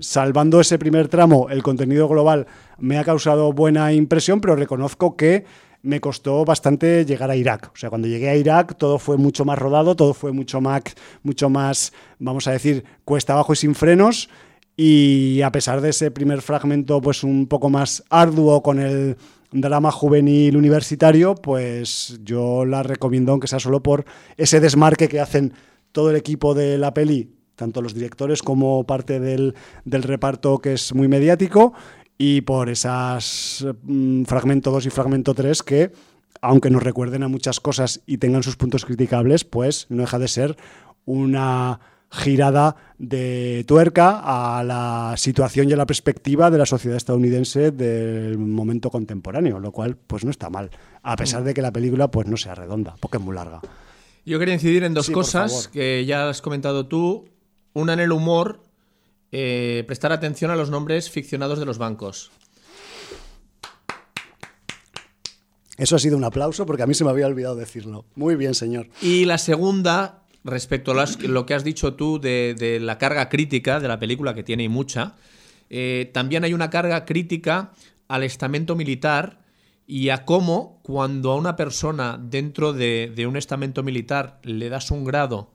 salvando 0.00 0.60
ese 0.60 0.78
primer 0.78 1.08
tramo, 1.08 1.48
el 1.48 1.62
contenido 1.62 2.08
global 2.08 2.46
me 2.78 2.98
ha 2.98 3.04
causado 3.04 3.52
buena 3.52 3.92
impresión, 3.92 4.40
pero 4.40 4.56
reconozco 4.56 5.16
que 5.16 5.44
me 5.86 6.00
costó 6.00 6.44
bastante 6.44 7.04
llegar 7.04 7.30
a 7.30 7.36
Irak. 7.36 7.70
O 7.72 7.76
sea, 7.76 7.90
cuando 7.90 8.08
llegué 8.08 8.28
a 8.28 8.36
Irak 8.36 8.76
todo 8.76 8.98
fue 8.98 9.16
mucho 9.16 9.44
más 9.44 9.58
rodado, 9.58 9.94
todo 9.94 10.14
fue 10.14 10.32
mucho 10.32 10.60
más, 10.60 10.82
mucho 11.22 11.48
más, 11.48 11.92
vamos 12.18 12.48
a 12.48 12.52
decir, 12.52 12.84
cuesta 13.04 13.34
abajo 13.34 13.52
y 13.52 13.56
sin 13.56 13.74
frenos. 13.74 14.28
Y 14.76 15.40
a 15.42 15.52
pesar 15.52 15.80
de 15.80 15.90
ese 15.90 16.10
primer 16.10 16.42
fragmento, 16.42 17.00
pues 17.00 17.22
un 17.22 17.46
poco 17.46 17.70
más 17.70 18.02
arduo 18.10 18.62
con 18.62 18.80
el 18.80 19.16
drama 19.60 19.90
juvenil 19.90 20.56
universitario, 20.56 21.34
pues 21.34 22.18
yo 22.24 22.64
la 22.64 22.82
recomiendo, 22.82 23.32
aunque 23.32 23.48
sea 23.48 23.60
solo 23.60 23.82
por 23.82 24.04
ese 24.36 24.60
desmarque 24.60 25.08
que 25.08 25.20
hacen 25.20 25.52
todo 25.92 26.10
el 26.10 26.16
equipo 26.16 26.54
de 26.54 26.78
la 26.78 26.92
peli, 26.92 27.30
tanto 27.54 27.82
los 27.82 27.94
directores 27.94 28.42
como 28.42 28.84
parte 28.84 29.18
del, 29.18 29.54
reparto 29.84 30.58
que 30.58 30.74
es 30.74 30.94
muy 30.94 31.08
mediático 31.08 31.72
y 32.18 32.42
por 32.42 32.68
esas 32.68 33.66
mm, 33.82 34.24
fragmento 34.24 34.70
2 34.70 34.86
y 34.86 34.90
fragmento 34.90 35.34
3 35.34 35.62
que, 35.62 35.92
aunque 36.40 36.70
nos 36.70 36.82
recuerden 36.82 37.22
a 37.22 37.28
muchas 37.28 37.60
cosas 37.60 38.02
y 38.06 38.18
tengan 38.18 38.42
sus 38.42 38.56
puntos 38.56 38.84
criticables, 38.84 39.44
pues 39.44 39.86
no 39.88 40.02
deja 40.02 40.18
de 40.18 40.28
ser 40.28 40.56
una 41.06 41.80
girada 42.16 42.76
de 42.98 43.64
tuerca 43.66 44.20
a 44.24 44.64
la 44.64 45.14
situación 45.16 45.68
y 45.68 45.74
a 45.74 45.76
la 45.76 45.86
perspectiva 45.86 46.50
de 46.50 46.58
la 46.58 46.66
sociedad 46.66 46.96
estadounidense 46.96 47.70
del 47.70 48.38
momento 48.38 48.90
contemporáneo, 48.90 49.60
lo 49.60 49.70
cual 49.70 49.96
pues 49.96 50.24
no 50.24 50.30
está 50.30 50.50
mal, 50.50 50.70
a 51.02 51.16
pesar 51.16 51.44
de 51.44 51.54
que 51.54 51.62
la 51.62 51.72
película 51.72 52.10
pues 52.10 52.26
no 52.26 52.36
sea 52.36 52.54
redonda, 52.54 52.96
porque 53.00 53.18
es 53.18 53.22
muy 53.22 53.34
larga. 53.34 53.60
Yo 54.24 54.38
quería 54.38 54.54
incidir 54.54 54.82
en 54.82 54.94
dos 54.94 55.10
cosas 55.10 55.68
que 55.68 56.04
ya 56.04 56.28
has 56.28 56.42
comentado 56.42 56.86
tú, 56.86 57.28
una 57.74 57.92
en 57.92 58.00
el 58.00 58.10
humor 58.10 58.60
eh, 59.30 59.84
prestar 59.86 60.12
atención 60.12 60.50
a 60.50 60.56
los 60.56 60.70
nombres 60.70 61.10
ficcionados 61.10 61.58
de 61.58 61.66
los 61.66 61.78
bancos. 61.78 62.30
Eso 65.76 65.96
ha 65.96 65.98
sido 65.98 66.16
un 66.16 66.24
aplauso 66.24 66.64
porque 66.64 66.82
a 66.82 66.86
mí 66.86 66.94
se 66.94 67.04
me 67.04 67.10
había 67.10 67.26
olvidado 67.26 67.54
decirlo. 67.54 68.06
Muy 68.14 68.34
bien, 68.34 68.54
señor. 68.54 68.88
Y 69.02 69.26
la 69.26 69.36
segunda, 69.36 70.22
respecto 70.46 70.92
a 70.92 71.06
lo 71.22 71.46
que 71.46 71.54
has 71.54 71.64
dicho 71.64 71.94
tú 71.94 72.20
de, 72.20 72.78
la 72.80 72.98
carga 72.98 73.28
crítica 73.28 73.80
de 73.80 73.88
la 73.88 73.98
película, 73.98 74.34
que 74.34 74.42
tiene 74.42 74.64
y 74.64 74.68
mucha, 74.68 75.16
eh, 75.68 76.10
también 76.12 76.44
hay 76.44 76.54
una 76.54 76.70
carga 76.70 77.04
crítica 77.04 77.72
al 78.08 78.22
estamento 78.22 78.76
militar 78.76 79.40
y 79.86 80.08
a 80.10 80.24
cómo 80.24 80.80
cuando 80.82 81.32
a 81.32 81.36
una 81.36 81.56
persona 81.56 82.18
dentro 82.20 82.72
de, 82.72 83.12
de 83.14 83.26
un 83.26 83.36
estamento 83.36 83.82
militar 83.82 84.40
le 84.42 84.68
das 84.68 84.90
un 84.90 85.04
grado 85.04 85.52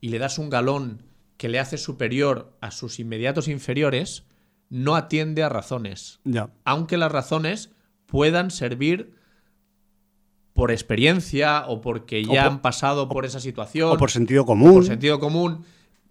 y 0.00 0.08
le 0.08 0.18
das 0.18 0.38
un 0.38 0.50
galón 0.50 1.02
que 1.36 1.48
le 1.48 1.58
hace 1.58 1.78
superior 1.78 2.56
a 2.60 2.70
sus 2.70 3.00
inmediatos 3.00 3.48
inferiores, 3.48 4.24
no 4.70 4.96
atiende 4.96 5.42
a 5.42 5.48
razones. 5.48 6.20
Aunque 6.64 6.96
las 6.96 7.12
razones 7.12 7.70
puedan 8.06 8.50
servir 8.50 9.14
por 10.54 10.70
experiencia 10.70 11.64
o 11.66 11.80
porque 11.80 12.24
ya 12.24 12.46
han 12.46 12.62
pasado 12.62 13.08
por 13.08 13.26
esa 13.26 13.40
situación. 13.40 13.90
O 13.90 13.96
por 13.98 14.10
sentido 14.10 14.46
común. 14.46 14.74
Por 14.74 14.86
sentido 14.86 15.20
común, 15.20 15.64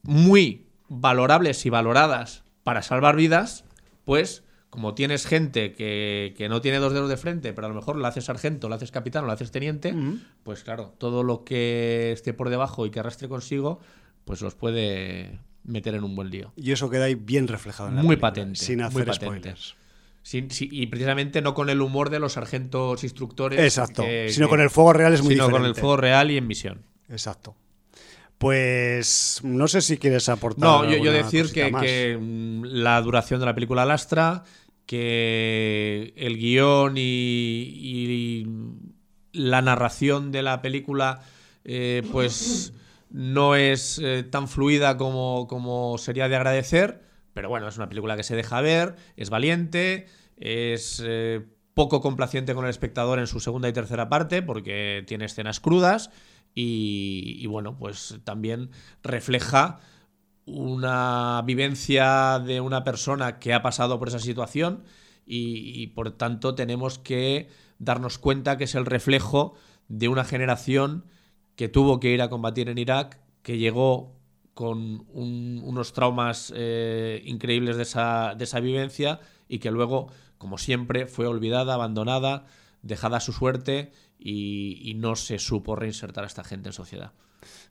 muy 0.03 0.67
valorables 0.89 1.65
y 1.65 1.69
valoradas 1.69 2.43
para 2.63 2.81
salvar 2.81 3.15
vidas, 3.15 3.63
pues 4.03 4.43
como 4.69 4.95
tienes 4.95 5.25
gente 5.25 5.73
que, 5.73 6.47
no 6.49 6.59
tiene 6.59 6.79
dos 6.79 6.93
dedos 6.93 7.09
de 7.09 7.15
frente, 7.17 7.53
pero 7.53 7.67
a 7.67 7.69
lo 7.69 7.75
mejor 7.75 7.95
lo 7.95 8.05
haces 8.05 8.25
sargento, 8.25 8.69
lo 8.69 8.75
haces 8.75 8.91
capitán 8.91 9.23
o 9.23 9.27
lo 9.27 9.33
haces 9.33 9.51
teniente, 9.51 9.93
pues 10.43 10.63
claro, 10.63 10.93
todo 10.97 11.23
lo 11.23 11.43
que 11.43 12.11
esté 12.11 12.33
por 12.33 12.49
debajo 12.49 12.85
y 12.85 12.89
que 12.89 12.99
arrastre 12.99 13.29
consigo, 13.29 13.79
pues 14.25 14.41
los 14.41 14.55
puede 14.55 15.39
meter 15.63 15.95
en 15.95 16.03
un 16.03 16.15
buen 16.15 16.29
lío. 16.29 16.51
Y 16.55 16.71
eso 16.71 16.89
queda 16.89 17.05
ahí 17.05 17.15
bien 17.15 17.47
reflejado 17.47 17.89
en 17.89 17.97
la 17.97 18.03
Muy 18.03 18.17
patente. 18.17 18.59
Sin 18.59 18.81
hacer 18.81 19.13
spoilers. 19.13 19.75
Y 20.31 20.87
precisamente 20.87 21.41
no 21.41 21.53
con 21.53 21.69
el 21.69 21.81
humor 21.81 22.09
de 22.09 22.19
los 22.19 22.33
sargentos 22.33 23.03
instructores. 23.03 23.59
Exacto. 23.59 24.03
sino 24.29 24.49
con 24.49 24.61
el 24.61 24.69
fuego 24.69 24.93
real 24.93 25.13
es 25.13 25.21
muy 25.21 25.33
sino 25.33 25.49
con 25.49 25.65
el 25.65 25.75
fuego 25.75 25.97
real 25.97 26.31
y 26.31 26.37
en 26.37 26.47
misión. 26.47 26.85
Exacto. 27.09 27.55
Pues 28.37 29.39
no 29.43 29.67
sé 29.67 29.81
si 29.81 29.97
quieres 29.97 30.27
aportar. 30.27 30.63
No, 30.63 30.85
yo, 30.85 31.13
decir 31.13 31.51
que, 31.53 32.17
mm, 32.19 32.63
la 32.65 33.01
duración 33.01 33.39
de 33.39 33.45
la 33.45 33.55
película 33.55 33.85
lastra, 33.85 34.43
que 34.85 36.13
el 36.17 36.37
guion 36.37 36.95
y, 36.97 38.45
la 39.31 39.61
narración 39.61 40.31
de 40.31 40.43
la 40.43 40.61
película, 40.61 41.21
eh, 41.63 42.03
pues 42.11 42.73
no 43.09 43.55
es 43.55 43.99
eh, 44.03 44.23
tan 44.29 44.47
fluida 44.47 44.97
como, 44.97 45.47
como 45.47 45.97
sería 45.97 46.27
de 46.27 46.35
agradecer, 46.35 47.01
pero 47.33 47.49
bueno, 47.49 47.67
es 47.67 47.77
una 47.77 47.89
película 47.89 48.15
que 48.15 48.23
se 48.23 48.35
deja 48.35 48.61
ver, 48.61 48.95
es 49.17 49.29
valiente, 49.29 50.07
es 50.37 51.01
eh, 51.05 51.41
poco 51.73 52.01
complaciente 52.01 52.53
con 52.53 52.65
el 52.65 52.69
espectador 52.69 53.19
en 53.19 53.27
su 53.27 53.39
segunda 53.39 53.69
y 53.69 53.73
tercera 53.73 54.09
parte 54.09 54.41
porque 54.41 55.03
tiene 55.07 55.25
escenas 55.25 55.59
crudas 55.59 56.11
y, 56.55 57.45
bueno, 57.47 57.77
pues 57.77 58.19
también 58.23 58.69
refleja 59.01 59.79
una 60.45 61.41
vivencia 61.45 62.39
de 62.45 62.61
una 62.61 62.83
persona 62.83 63.39
que 63.39 63.53
ha 63.53 63.63
pasado 63.63 63.97
por 63.97 64.09
esa 64.09 64.19
situación 64.19 64.83
y, 65.25 65.87
por 65.87 66.11
tanto 66.11 66.53
tenemos 66.53 66.99
que 66.99 67.49
darnos 67.79 68.19
cuenta 68.19 68.57
que 68.57 68.65
es 68.65 68.75
el 68.75 68.85
reflejo 68.85 69.55
de 69.87 70.09
una 70.09 70.25
generación 70.25 71.05
que 71.55 71.69
tuvo 71.69 71.99
que 71.99 72.11
ir 72.11 72.21
a 72.21 72.29
combatir 72.29 72.69
en 72.69 72.77
Irak, 72.77 73.19
que 73.41 73.57
llegó 73.57 74.15
con 74.53 75.05
unos 75.13 75.93
traumas 75.93 76.53
eh, 76.55 77.21
increíbles 77.25 77.75
de 77.77 77.83
esa, 77.83 78.35
de 78.37 78.43
esa 78.43 78.59
vivencia 78.59 79.19
y 79.47 79.59
que 79.59 79.71
luego, 79.71 80.11
como 80.37 80.57
siempre, 80.57 81.07
fue 81.07 81.25
olvidada, 81.25 81.73
abandonada, 81.73 82.45
dejada 82.81 83.17
a 83.17 83.21
su 83.21 83.33
suerte 83.33 83.91
y, 84.19 84.93
no 84.97 85.15
se 85.15 85.39
supo 85.39 85.75
reinsertar 85.75 86.23
a 86.23 86.27
esta 86.27 86.43
gente 86.43 86.69
en 86.69 86.73
sociedad. 86.73 87.11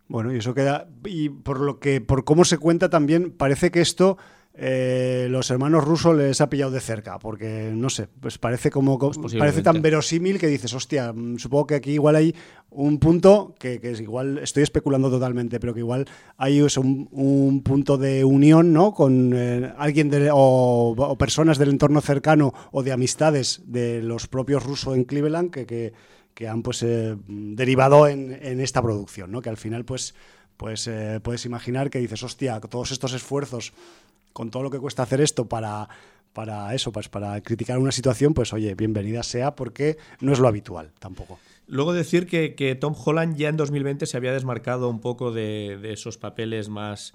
Bueno, 0.09 0.35
y 0.35 0.39
eso 0.39 0.55
queda. 0.55 0.89
Y 1.05 1.31
por 1.31 1.61
lo 1.61 1.79
que, 1.79 2.01
por 2.01 2.25
cómo 2.25 2.45
se 2.45 2.59
cuenta 2.59 2.91
también, 2.91 3.31
parece 3.31 3.71
que 3.71 3.81
esto 3.81 4.19
eh, 4.55 5.29
los 5.31 5.51
hermanos 5.51 5.83
rusos 5.85 6.15
les 6.15 6.41
ha 6.43 6.51
pillado 6.51 6.71
de 6.71 6.81
cerca, 6.81 7.19
porque 7.19 7.71
no 7.75 7.89
sé, 7.89 8.07
pues 8.21 8.37
parece 8.37 8.71
como 8.71 8.99
pues 8.99 9.35
parece 9.35 9.63
tan 9.63 9.81
verosímil 9.81 10.39
que 10.39 10.47
dices, 10.47 10.75
hostia, 10.75 11.13
mm, 11.13 11.39
supongo 11.39 11.69
que 11.69 11.75
aquí 11.77 11.93
igual 11.93 12.17
hay 12.17 12.35
un 12.69 12.99
punto 12.99 13.55
que, 13.59 13.81
es 13.83 14.01
igual, 14.01 14.39
estoy 14.39 14.63
especulando 14.63 15.11
totalmente, 15.11 15.59
pero 15.59 15.73
que 15.73 15.81
igual 15.81 16.07
hay 16.37 16.61
un, 16.61 17.63
punto 17.65 17.97
de 17.97 18.25
unión, 18.25 18.75
¿no? 18.75 18.93
Con 18.93 19.33
eh, 19.35 19.73
alguien 19.79 20.11
de, 20.11 20.29
o, 20.31 21.17
personas 21.19 21.57
del 21.57 21.71
entorno 21.71 22.03
cercano 22.03 22.53
o 22.73 22.83
de 22.83 22.93
amistades 22.93 23.63
de 23.67 24.03
los 24.03 24.29
propios 24.29 24.63
rusos 24.63 24.95
en 24.95 25.05
Cleveland 25.05 25.51
que, 25.51 25.67
que 25.67 25.93
que 26.35 26.49
han 26.49 26.63
pues 26.63 26.83
eh, 26.83 27.15
derivado 27.27 28.09
en, 28.09 28.39
en 28.41 28.61
esta 28.61 28.81
producción, 28.81 29.31
¿no? 29.31 29.43
Que 29.43 29.51
al 29.51 29.59
final 29.59 29.85
pues 29.85 30.15
pues 30.63 30.87
eh, 30.87 31.19
puedes 31.21 31.45
imaginar 31.45 31.91
que 31.91 31.99
dices, 31.99 32.23
hostia, 32.23 32.61
todos 32.61 32.93
estos 32.93 33.15
esfuerzos, 33.15 33.73
con 34.33 34.51
todo 34.51 34.63
lo 34.63 34.71
que 34.71 34.79
cuesta 34.79 35.03
hacer 35.03 35.21
esto 35.21 35.49
para, 35.49 35.89
para 36.33 36.75
eso, 36.75 36.93
pues 36.93 37.09
para 37.09 37.41
criticar 37.43 37.79
una 37.79 37.93
situación, 37.93 38.35
pues 38.35 38.53
oye, 38.53 38.75
bienvenida 38.75 39.23
sea 39.23 39.55
porque 39.55 39.97
no 40.21 40.33
es 40.33 40.39
lo 40.39 40.49
habitual 40.49 40.93
tampoco. 40.99 41.39
Luego 41.67 41.93
decir 41.93 42.27
que, 42.27 42.55
que 42.55 42.75
Tom 42.75 42.95
Holland 43.03 43.37
ya 43.37 43.49
en 43.49 43.57
2020 43.57 44.05
se 44.07 44.17
había 44.17 44.33
desmarcado 44.33 44.89
un 44.89 45.01
poco 45.01 45.33
de, 45.33 45.79
de 45.81 45.93
esos 45.93 46.19
papeles 46.19 46.69
más 46.69 47.15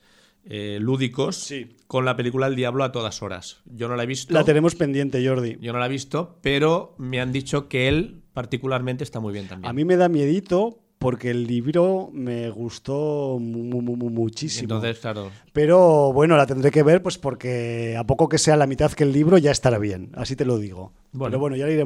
eh, 0.50 0.78
lúdicos 0.80 1.36
Sí. 1.36 1.76
con 1.88 2.06
la 2.06 2.16
película 2.16 2.48
El 2.48 2.56
Diablo 2.56 2.84
a 2.86 2.92
todas 2.94 3.22
horas. 3.22 3.60
Yo 3.66 3.88
no 3.90 3.96
la 3.98 4.04
he 4.04 4.08
visto. 4.08 4.34
La 4.34 4.46
tenemos 4.46 4.76
pendiente, 4.76 5.26
Jordi. 5.28 5.58
Yo 5.60 5.74
no 5.74 5.80
la 5.80 5.88
he 5.88 5.90
visto, 5.90 6.40
pero 6.42 6.96
me 6.98 7.20
han 7.20 7.34
dicho 7.34 7.68
que 7.68 7.90
él 7.90 8.22
particularmente 8.34 9.04
está 9.04 9.20
muy 9.20 9.34
bien 9.34 9.48
también. 9.48 9.70
A 9.70 9.74
mí 9.74 9.84
me 9.84 9.98
da 9.98 10.08
miedito 10.08 10.80
porque 11.00 11.30
el 11.30 11.46
libro 11.46 12.10
me 12.12 12.50
gustó 12.50 13.38
mu- 13.40 13.82
mu- 13.82 13.96
mu- 13.96 14.10
muchísimo. 14.10 14.64
Entonces, 14.64 15.00
claro, 15.00 15.30
Pero 15.54 16.12
bueno, 16.14 16.36
la 16.38 16.46
tendré 16.48 16.72
que 16.72 16.82
ver, 16.84 17.04
pues 17.04 17.18
porque 17.18 17.96
a 17.98 18.04
poco 18.06 18.28
que 18.30 18.38
sea 18.38 18.58
la 18.58 18.66
mitad 18.68 18.92
que 18.92 19.04
el 19.04 19.12
libro 19.14 19.38
ya 19.38 19.52
estará 19.52 19.78
bien, 19.78 20.10
así 20.16 20.36
te 20.36 20.46
lo 20.46 20.58
digo. 20.58 20.92
Bueno. 21.12 21.32
Pero 21.32 21.40
bueno, 21.40 21.56
ya 21.56 21.66
la 21.68 21.72
iré 21.72 21.86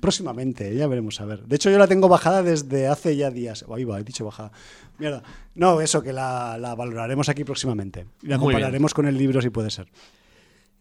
próximamente, 0.00 0.74
ya 0.74 0.86
veremos 0.86 1.20
a 1.20 1.24
ver. 1.26 1.44
De 1.44 1.56
hecho, 1.56 1.70
yo 1.70 1.78
la 1.78 1.86
tengo 1.86 2.08
bajada 2.08 2.42
desde 2.42 2.86
hace 2.88 3.16
ya 3.16 3.30
días. 3.30 3.64
Ahí 3.74 3.84
va, 3.84 3.98
he 4.00 4.04
dicho 4.04 4.24
bajada. 4.24 4.52
Mierda. 4.98 5.22
No, 5.54 5.80
eso, 5.80 6.02
que 6.02 6.12
la, 6.12 6.56
la 6.58 6.74
valoraremos 6.74 7.28
aquí 7.28 7.44
próximamente. 7.44 8.06
Y 8.22 8.28
la 8.28 8.38
compararemos 8.38 8.94
con 8.94 9.06
el 9.06 9.16
libro 9.18 9.40
si 9.42 9.50
puede 9.50 9.70
ser. 9.70 9.86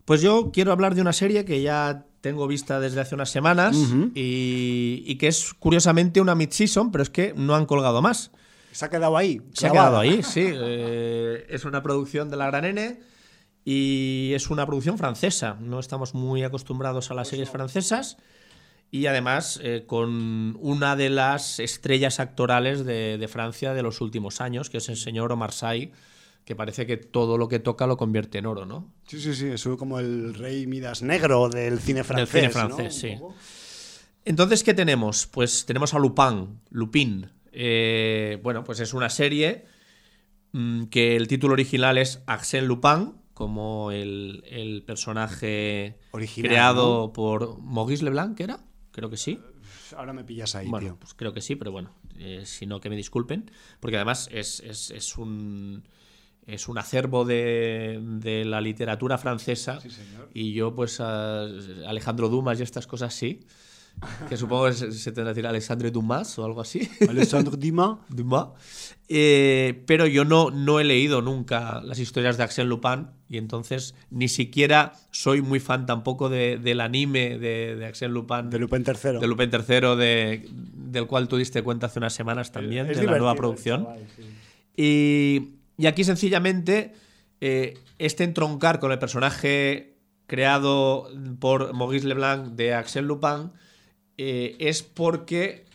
Pues 0.06 0.22
yo 0.22 0.52
quiero 0.52 0.72
hablar 0.72 0.96
de 0.96 1.02
una 1.02 1.14
serie 1.14 1.46
que 1.46 1.62
ya 1.62 2.06
tengo 2.22 2.48
vista 2.48 2.80
desde 2.80 3.02
hace 3.02 3.16
unas 3.16 3.30
semanas 3.30 3.78
y, 4.16 5.04
y 5.06 5.16
que 5.18 5.28
es 5.28 5.54
curiosamente 5.54 6.22
una 6.22 6.36
mid-season, 6.36 6.92
pero 6.92 7.04
es 7.04 7.10
que 7.10 7.34
no 7.36 7.56
han 7.56 7.66
colgado 7.66 8.02
más. 8.02 8.32
Se 8.72 8.86
ha 8.86 8.90
quedado 8.90 9.16
ahí. 9.16 9.42
Se 9.54 9.68
ha 9.68 9.72
quedado 9.72 10.00
ahí, 10.00 10.24
sí. 10.24 10.46
Eh, 10.46 11.46
es 11.50 11.64
una 11.64 11.84
producción 11.84 12.30
de 12.30 12.38
la 12.38 12.48
Gran 12.48 12.66
N 12.66 13.00
y 13.64 14.32
es 14.34 14.50
una 14.50 14.66
producción 14.66 14.98
francesa. 14.98 15.58
No 15.60 15.80
estamos 15.80 16.14
muy 16.14 16.44
acostumbrados 16.44 17.12
a 17.12 17.14
las 17.14 17.28
series 17.28 17.50
francesas 17.50 18.18
y 18.90 19.06
además 19.06 19.60
eh, 19.64 19.84
con 19.86 20.58
una 20.60 20.96
de 20.96 21.10
las 21.10 21.60
estrellas 21.60 22.20
actorales 22.20 22.84
de, 22.84 23.18
de 23.18 23.28
Francia 23.28 23.74
de 23.74 23.84
los 23.84 24.02
últimos 24.02 24.42
años, 24.42 24.70
que 24.70 24.78
es 24.78 24.90
el 24.90 24.98
señor 24.98 25.32
Omar 25.32 25.52
Sy, 25.52 25.92
que 26.46 26.56
parece 26.56 26.86
que 26.86 26.98
todo 26.98 27.38
lo 27.38 27.48
que 27.48 27.60
toca 27.60 27.88
lo 27.88 27.98
convierte 27.98 28.38
en 28.38 28.46
oro, 28.46 28.66
¿no? 28.66 28.92
Sí, 29.08 29.20
sí, 29.22 29.34
sí. 29.34 29.48
Es 29.48 29.64
como 29.78 30.00
el 30.00 30.34
rey 30.34 30.68
Midas 30.68 31.02
negro 31.02 31.50
del 31.50 31.80
cine 31.80 32.04
francés. 32.04 32.30
cine 32.32 32.48
¿no? 32.48 32.52
francés, 32.52 32.96
sí. 32.96 33.16
Entonces, 34.26 34.64
¿qué 34.64 34.74
tenemos? 34.74 35.28
Pues 35.28 35.66
tenemos 35.66 35.94
a 35.94 36.00
Lupin, 36.00 36.60
Lupin. 36.70 37.30
Eh, 37.52 38.40
bueno, 38.42 38.64
pues 38.64 38.80
es 38.80 38.94
una 38.94 39.10
serie 39.10 39.66
mm, 40.54 40.86
que 40.86 41.16
el 41.16 41.28
título 41.28 41.54
original 41.54 41.98
es 41.98 42.22
Arsène 42.26 42.66
Lupin, 42.66 43.14
como 43.34 43.92
el, 43.92 44.44
el 44.50 44.84
personaje 44.84 45.98
Original, 46.12 46.50
creado 46.50 47.12
por 47.14 47.60
Maurice 47.62 48.04
Leblanc, 48.04 48.40
¿era? 48.40 48.64
Creo 48.92 49.10
que 49.10 49.18
sí. 49.18 49.40
Ahora 49.98 50.14
me 50.14 50.24
pillas 50.24 50.56
ahí, 50.56 50.68
bueno, 50.70 50.88
tío. 50.88 50.98
pues 51.00 51.14
creo 51.14 51.34
que 51.34 51.42
sí, 51.42 51.56
pero 51.56 51.72
bueno, 51.72 51.94
eh, 52.18 52.44
si 52.46 52.66
no, 52.66 52.80
que 52.80 52.90
me 52.90 52.96
disculpen. 52.96 53.52
Porque 53.80 53.98
además 53.98 54.30
es, 54.32 54.60
es- 54.62 54.92
es 54.92 55.18
un. 55.18 55.84
Es 56.46 56.68
un 56.68 56.78
acervo 56.78 57.24
de, 57.26 58.00
de 58.04 58.44
la 58.46 58.60
literatura 58.62 59.18
francesa. 59.18 59.80
Y 60.34 60.54
yo, 60.54 60.76
pues, 60.76 61.00
a 61.00 61.44
Alejandro 61.88 62.28
Dumas 62.30 62.60
y 62.60 62.64
estas 62.64 62.86
cosas 62.88 63.14
sí. 63.14 63.42
Que 64.28 64.38
supongo 64.38 64.66
que 64.66 64.74
se, 64.74 65.12
tendrá 65.12 65.26
que 65.26 65.36
decir 65.36 65.46
Alexandre 65.48 65.92
Dumas 65.92 66.38
o 66.40 66.44
algo 66.46 66.62
así. 66.62 66.90
Alexandre 67.08 67.56
Dumas. 67.58 68.00
Dumas. 68.10 68.48
Eh, 69.08 69.84
pero 69.86 70.08
yo 70.08 70.26
no, 70.26 70.50
no 70.50 70.80
he 70.80 70.84
leído 70.84 71.22
nunca 71.22 71.80
las 71.84 72.00
historias 72.00 72.36
de 72.38 72.44
Arsène 72.44 72.66
Lupin 72.68 73.08
y 73.30 73.38
entonces 73.38 73.94
ni 74.10 74.30
siquiera 74.30 74.94
soy 75.12 75.42
muy 75.44 75.60
fan 75.60 75.86
tampoco 75.86 76.28
de- 76.30 76.58
del 76.58 76.82
anime 76.82 77.38
de, 77.38 77.76
de 77.76 77.86
Arsène 77.86 78.12
Lupin. 78.14 78.50
De 78.50 78.58
Lupin 78.58 78.84
III. 78.86 79.20
de 79.20 79.28
Lupin 79.28 79.52
III, 79.54 79.96
de- 79.96 80.50
del 80.52 81.06
cual 81.06 81.28
tú 81.28 81.38
diste 81.38 81.62
cuenta 81.62 81.86
hace 81.86 82.00
unas 82.00 82.14
semanas 82.14 82.52
también, 82.52 82.90
Es 82.90 82.98
de 82.98 83.04
la 83.06 83.12
nueva 83.18 83.36
producción. 83.36 83.84
chaval, 83.84 84.00
sí. 84.16 84.24
Y, 84.76 85.50
y 85.78 85.88
aquí 85.88 86.04
sencillamente 86.04 86.94
eh, 87.42 87.78
este 87.98 88.24
entroncar 88.24 88.80
con 88.80 88.92
el 88.92 89.00
personaje 89.00 89.98
creado 90.28 91.10
por 91.40 91.74
Maurice 91.74 92.08
Leblanc 92.08 92.54
de 92.54 92.74
Axel 92.74 93.06
Lupin 93.06 93.52
eh, 94.18 94.56
es 94.60 94.84
porque 94.84 95.66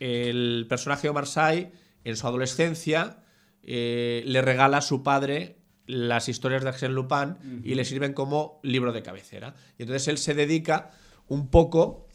el 0.00 0.66
personaje 0.68 1.02
de 1.02 1.10
Omar 1.10 1.26
Sy 1.26 1.68
en 2.04 2.16
su 2.16 2.26
adolescencia 2.26 3.18
eh, 3.62 4.22
le 4.24 4.40
regala 4.40 4.78
a 4.78 4.82
su 4.82 5.02
padre 5.02 5.56
las 5.86 6.28
historias 6.28 6.62
de 6.62 6.70
Axel 6.70 6.94
Lupin 6.94 7.62
y 7.64 7.74
le 7.74 7.84
sirven 7.84 8.12
como 8.12 8.60
libro 8.62 8.92
de 8.92 9.02
cabecera. 9.02 9.54
Y 9.78 9.82
entonces 9.82 10.06
él 10.08 10.18
se 10.18 10.34
dedica 10.34 10.90
un 11.28 11.48
poco 11.48 12.06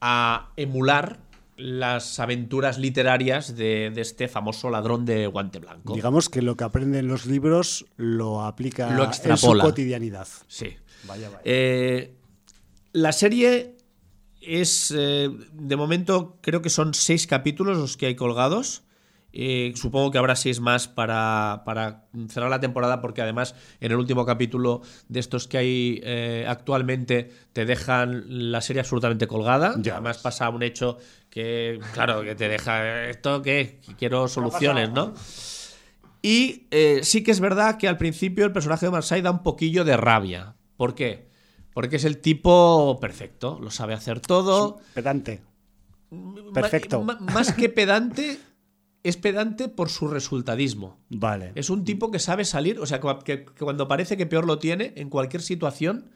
a 0.00 0.52
emular 0.56 1.20
las 1.58 2.20
aventuras 2.20 2.78
literarias 2.78 3.56
de, 3.56 3.90
de 3.92 4.00
este 4.00 4.28
famoso 4.28 4.70
ladrón 4.70 5.04
de 5.04 5.26
guante 5.26 5.58
blanco. 5.58 5.94
Digamos 5.94 6.28
que 6.28 6.40
lo 6.40 6.56
que 6.56 6.64
aprende 6.64 7.00
en 7.00 7.08
los 7.08 7.26
libros 7.26 7.84
lo 7.96 8.42
aplica 8.42 8.90
Lo 8.90 9.04
en 9.04 9.36
su 9.36 9.58
cotidianidad. 9.58 10.28
Sí. 10.46 10.76
Vaya, 11.04 11.28
vaya. 11.28 11.40
Eh, 11.44 12.14
la 12.92 13.12
serie 13.12 13.76
es, 14.40 14.94
eh, 14.96 15.30
de 15.52 15.76
momento, 15.76 16.38
creo 16.40 16.62
que 16.62 16.70
son 16.70 16.94
seis 16.94 17.26
capítulos 17.26 17.76
los 17.76 17.96
que 17.96 18.06
hay 18.06 18.14
colgados. 18.14 18.84
Eh, 19.32 19.72
supongo 19.76 20.10
que 20.10 20.18
habrá 20.18 20.36
seis 20.36 20.58
más 20.58 20.88
para, 20.88 21.62
para 21.66 22.06
cerrar 22.28 22.48
la 22.50 22.60
temporada, 22.60 23.00
porque 23.00 23.20
además 23.20 23.54
en 23.80 23.92
el 23.92 23.98
último 23.98 24.24
capítulo 24.24 24.80
de 25.08 25.20
estos 25.20 25.46
que 25.46 25.58
hay 25.58 26.00
eh, 26.02 26.46
actualmente 26.48 27.30
te 27.52 27.66
dejan 27.66 28.50
la 28.50 28.60
serie 28.60 28.80
absolutamente 28.80 29.26
colgada. 29.26 29.74
Ya 29.78 29.94
además 29.94 30.16
ves. 30.16 30.22
pasa 30.22 30.48
un 30.48 30.62
hecho 30.62 30.98
que, 31.30 31.78
claro, 31.92 32.22
que 32.22 32.34
te 32.34 32.48
deja 32.48 33.04
esto 33.04 33.42
que 33.42 33.80
quiero 33.98 34.28
soluciones, 34.28 34.90
¿no? 34.90 35.12
Y 36.22 36.66
eh, 36.70 37.00
sí 37.02 37.22
que 37.22 37.30
es 37.30 37.40
verdad 37.40 37.76
que 37.76 37.86
al 37.86 37.96
principio 37.96 38.44
el 38.44 38.52
personaje 38.52 38.86
de 38.86 38.92
Marsai 38.92 39.22
da 39.22 39.30
un 39.30 39.42
poquillo 39.42 39.84
de 39.84 39.96
rabia. 39.96 40.54
¿Por 40.76 40.94
qué? 40.94 41.28
Porque 41.74 41.96
es 41.96 42.04
el 42.04 42.18
tipo 42.18 42.98
perfecto, 43.00 43.58
lo 43.60 43.70
sabe 43.70 43.94
hacer 43.94 44.20
todo. 44.20 44.80
Pedante. 44.94 45.42
Perfecto. 46.54 47.02
más 47.02 47.52
que 47.52 47.68
pedante, 47.68 48.38
es 49.08 49.16
pedante 49.16 49.68
por 49.68 49.88
su 49.88 50.08
resultadismo. 50.08 50.98
Vale. 51.10 51.52
Es 51.54 51.70
un 51.70 51.84
tipo 51.84 52.10
que 52.10 52.18
sabe 52.18 52.44
salir, 52.44 52.78
o 52.80 52.86
sea, 52.86 53.00
que, 53.00 53.08
que- 53.24 53.44
que 53.44 53.64
cuando 53.64 53.88
parece 53.88 54.16
que 54.16 54.26
peor 54.26 54.46
lo 54.46 54.58
tiene, 54.58 54.92
en 54.96 55.08
cualquier 55.10 55.42
situación, 55.42 56.10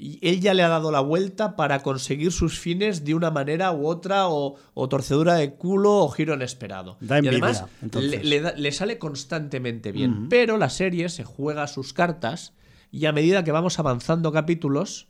y 0.00 0.20
él 0.22 0.40
ya 0.40 0.54
le 0.54 0.62
ha 0.62 0.68
dado 0.68 0.92
la 0.92 1.00
vuelta 1.00 1.56
para 1.56 1.80
conseguir 1.82 2.30
sus 2.30 2.58
fines 2.60 3.04
de 3.04 3.14
una 3.16 3.32
manera 3.32 3.72
u 3.72 3.86
otra, 3.88 4.28
o, 4.28 4.54
o 4.74 4.88
torcedura 4.88 5.34
de 5.34 5.54
culo 5.54 5.96
o 5.96 6.08
giro 6.08 6.34
inesperado. 6.34 6.96
Da 7.00 7.16
y 7.16 7.26
envidia, 7.26 7.38
además 7.44 7.64
le, 8.00 8.22
le 8.22 8.40
da- 8.40 8.52
le 8.52 8.70
sale 8.72 8.98
constantemente 8.98 9.90
bien. 9.90 10.28
Pero 10.28 10.56
la 10.56 10.70
serie 10.70 11.08
se 11.08 11.24
juega 11.24 11.66
sus 11.66 11.92
cartas 11.92 12.52
y 12.92 13.06
a 13.06 13.12
medida 13.12 13.42
que 13.42 13.50
vamos 13.50 13.80
avanzando 13.80 14.30
capítulos, 14.30 15.08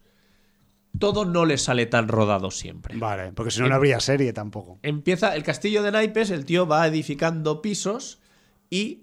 todo 0.99 1.24
no 1.24 1.44
le 1.44 1.59
sale 1.59 1.86
tan 1.86 2.09
rodado 2.09 2.51
siempre. 2.51 2.96
Vale, 2.96 3.32
porque 3.32 3.51
si 3.51 3.61
no, 3.61 3.68
no 3.68 3.74
habría 3.74 4.01
serie 4.01 4.32
tampoco. 4.32 4.78
Empieza 4.82 5.34
el 5.36 5.42
castillo 5.42 5.82
de 5.82 5.92
naipes, 5.92 6.30
el 6.30 6.44
tío 6.44 6.66
va 6.66 6.86
edificando 6.86 7.62
pisos 7.62 8.18
y 8.70 9.03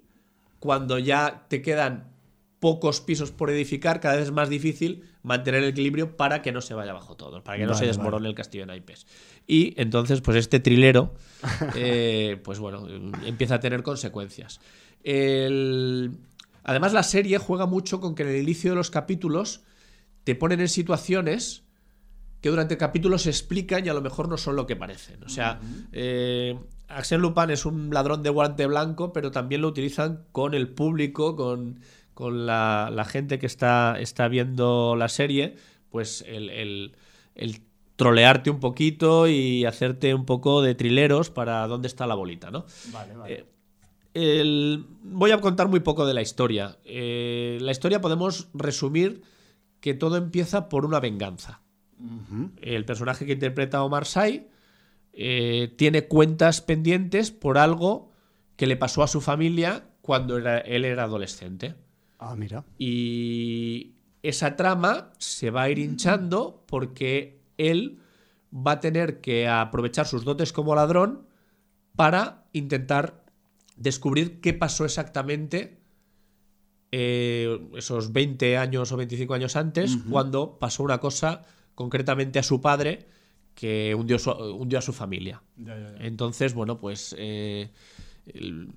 cuando 0.60 1.00
ya 1.00 1.46
te 1.48 1.62
quedan 1.62 2.14
pocos 2.60 3.02
pisos 3.02 3.32
por 3.32 3.50
edificar, 3.52 4.00
cada 4.00 4.16
vez 4.16 4.26
es 4.26 4.32
más 4.32 4.50
difícil 4.50 5.04
mantener 5.22 5.62
el 5.64 5.70
equilibrio 5.70 6.18
para 6.18 6.42
que 6.42 6.52
no 6.52 6.62
se 6.62 6.74
vaya 6.74 6.92
abajo 6.92 7.16
todo, 7.16 7.44
para 7.44 7.58
que 7.60 7.66
no 7.66 7.74
se 7.74 7.82
Vale, 7.82 7.88
desmorone 7.88 8.28
el 8.28 8.34
castillo 8.36 8.64
de 8.64 8.68
naipes. 8.68 9.06
Y 9.46 9.80
entonces, 9.80 10.22
pues 10.22 10.38
este 10.38 10.60
trilero, 10.60 11.14
eh, 11.76 12.40
pues 12.44 12.58
bueno, 12.60 12.88
empieza 13.24 13.56
a 13.56 13.60
tener 13.60 13.84
consecuencias. 13.84 14.60
El- 15.04 16.18
Además, 16.64 16.94
la 16.94 17.04
serie 17.04 17.38
juega 17.38 17.68
mucho 17.68 18.00
con 18.02 18.16
que 18.16 18.24
en 18.24 18.30
el 18.30 18.42
inicio 18.42 18.72
de 18.72 18.76
los 18.76 18.90
capítulos 18.90 19.62
te 20.24 20.34
ponen 20.34 20.60
en 20.62 20.68
situaciones 20.70 21.62
que 22.46 22.52
durante 22.52 22.76
el 22.76 22.78
capítulo 22.78 23.18
se 23.18 23.32
explican 23.32 23.84
y 23.84 23.90
a 23.90 23.94
lo 23.96 24.04
mejor 24.04 24.30
no 24.30 24.38
son 24.38 24.56
lo 24.56 24.68
que 24.68 24.76
parecen. 24.76 25.24
O 25.24 25.30
sea, 25.30 25.60
eh, 25.92 26.56
Arsène 26.88 27.18
Lupin 27.22 27.50
es 27.50 27.66
un 27.66 27.90
ladrón 27.92 28.22
de 28.22 28.30
guante 28.30 28.68
blanco, 28.68 29.12
pero 29.14 29.32
también 29.32 29.62
lo 29.64 29.68
utilizan 29.68 30.26
con 30.32 30.54
el 30.54 30.68
público, 30.68 31.36
con, 31.36 31.80
con 32.14 32.46
la, 32.46 32.92
la 32.94 33.04
gente 33.04 33.40
que 33.40 33.48
está, 33.48 34.00
está 34.00 34.28
viendo 34.28 34.96
la 34.96 35.10
serie, 35.10 35.56
pues 35.90 36.24
el, 36.28 36.52
el- 36.52 36.96
el 37.34 37.62
trolearte 37.96 38.52
un 38.52 38.60
poquito 38.60 39.28
y 39.28 39.66
hacerte 39.66 40.14
un 40.14 40.26
poco 40.28 40.62
de 40.62 40.76
trileros 40.76 41.32
para 41.32 41.66
dónde 41.66 41.88
está 41.88 42.06
la 42.06 42.14
bolita, 42.14 42.52
¿no? 42.52 42.68
Vale, 42.94 43.14
Eh, 43.28 43.44
el- 44.14 44.86
voy 45.02 45.32
a 45.32 45.42
contar 45.42 45.68
muy 45.68 45.80
poco 45.80 46.06
de 46.06 46.14
la 46.14 46.22
historia. 46.22 46.78
Eh, 46.86 47.58
la 47.60 47.72
historia 47.72 48.02
podemos 48.02 48.50
resumir 48.54 49.24
que 49.80 49.96
todo 49.96 50.16
empieza 50.18 50.70
por 50.70 50.86
una 50.86 51.00
venganza. 51.00 51.62
El 52.62 52.86
personaje 52.86 53.26
que 53.26 53.34
interpreta 53.34 53.84
Omar 53.84 54.06
Sy 54.06 54.48
eh, 55.14 55.74
tiene 55.78 56.08
cuentas 56.08 56.62
pendientes 56.62 57.32
por 57.32 57.58
algo 57.58 58.12
que 58.58 58.68
le 58.68 58.76
pasó 58.78 59.02
a 59.04 59.08
su 59.08 59.22
familia 59.22 59.86
cuando 60.02 60.38
era- 60.38 60.60
él 60.60 60.86
era 60.86 61.04
adolescente. 61.04 61.76
Ah, 62.20 62.36
mira. 62.36 62.64
Y 62.78 63.94
esa 64.24 64.56
trama 64.56 65.12
se 65.18 65.52
va 65.52 65.64
a 65.64 65.70
ir 65.70 65.80
hinchando 65.80 66.64
porque 66.68 67.40
él 67.58 68.00
va 68.56 68.74
a 68.74 68.80
tener 68.80 69.22
que 69.22 69.48
aprovechar 69.48 70.06
sus 70.08 70.24
dotes 70.26 70.52
como 70.54 70.76
ladrón 70.76 71.26
para 71.96 72.46
intentar 72.54 73.24
descubrir 73.78 74.40
qué 74.42 74.54
pasó 74.54 74.86
exactamente 74.86 75.78
eh, 76.92 77.60
esos 77.76 78.14
20 78.14 78.58
años 78.58 78.92
o 78.92 78.98
25 78.98 79.34
años 79.34 79.56
antes, 79.56 79.98
cuando 80.10 80.58
pasó 80.60 80.84
una 80.84 81.00
cosa 81.00 81.42
concretamente 81.76 82.40
a 82.40 82.44
su 82.44 82.60
padre 82.62 83.08
que 83.54 83.94
hundió, 83.96 84.18
su- 84.20 84.32
hundió 84.32 84.80
a 84.80 84.82
su 84.82 84.92
familia. 84.94 85.42
Entonces, 86.00 86.54
bueno, 86.54 86.78
pues 86.80 87.16
eh, 87.18 87.70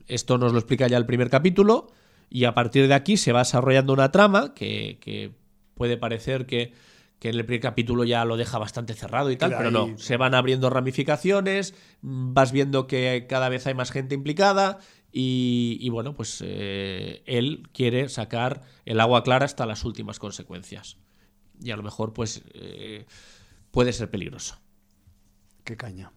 esto 0.06 0.38
nos 0.38 0.52
lo 0.52 0.58
explica 0.58 0.86
ya 0.88 0.96
el 0.96 1.06
primer 1.06 1.30
capítulo 1.30 1.88
y 2.30 2.44
a 2.44 2.54
partir 2.54 2.86
de 2.88 2.94
aquí 2.94 3.16
se 3.16 3.32
va 3.32 3.40
desarrollando 3.40 3.92
una 3.92 4.12
trama 4.12 4.54
que, 4.54 4.98
que 5.00 5.32
puede 5.74 5.96
parecer 5.96 6.46
que, 6.46 6.72
que 7.18 7.30
en 7.30 7.36
el 7.36 7.44
primer 7.46 7.60
capítulo 7.62 8.04
ya 8.04 8.24
lo 8.24 8.36
deja 8.36 8.58
bastante 8.58 8.94
cerrado 8.94 9.30
y 9.30 9.36
tal, 9.36 9.50
pero 9.56 9.70
no, 9.70 9.84
ahí. 9.86 9.94
se 9.96 10.16
van 10.16 10.34
abriendo 10.34 10.68
ramificaciones, 10.70 11.74
vas 12.02 12.52
viendo 12.52 12.86
que 12.86 13.26
cada 13.28 13.48
vez 13.48 13.66
hay 13.66 13.74
más 13.74 13.90
gente 13.90 14.14
implicada 14.14 14.78
y, 15.10 15.78
y 15.80 15.88
bueno, 15.88 16.14
pues 16.14 16.42
eh, 16.46 17.22
él 17.26 17.68
quiere 17.72 18.08
sacar 18.10 18.62
el 18.84 19.00
agua 19.00 19.22
clara 19.24 19.46
hasta 19.46 19.64
las 19.66 19.84
últimas 19.84 20.18
consecuencias. 20.18 20.98
Y 21.62 21.70
a 21.70 21.76
lo 21.76 21.82
mejor 21.82 22.12
pues 22.12 22.42
eh, 22.54 23.06
puede 23.70 23.92
ser 23.92 24.10
peligroso. 24.10 24.58
Qué 25.64 25.76
caña. 25.76 26.12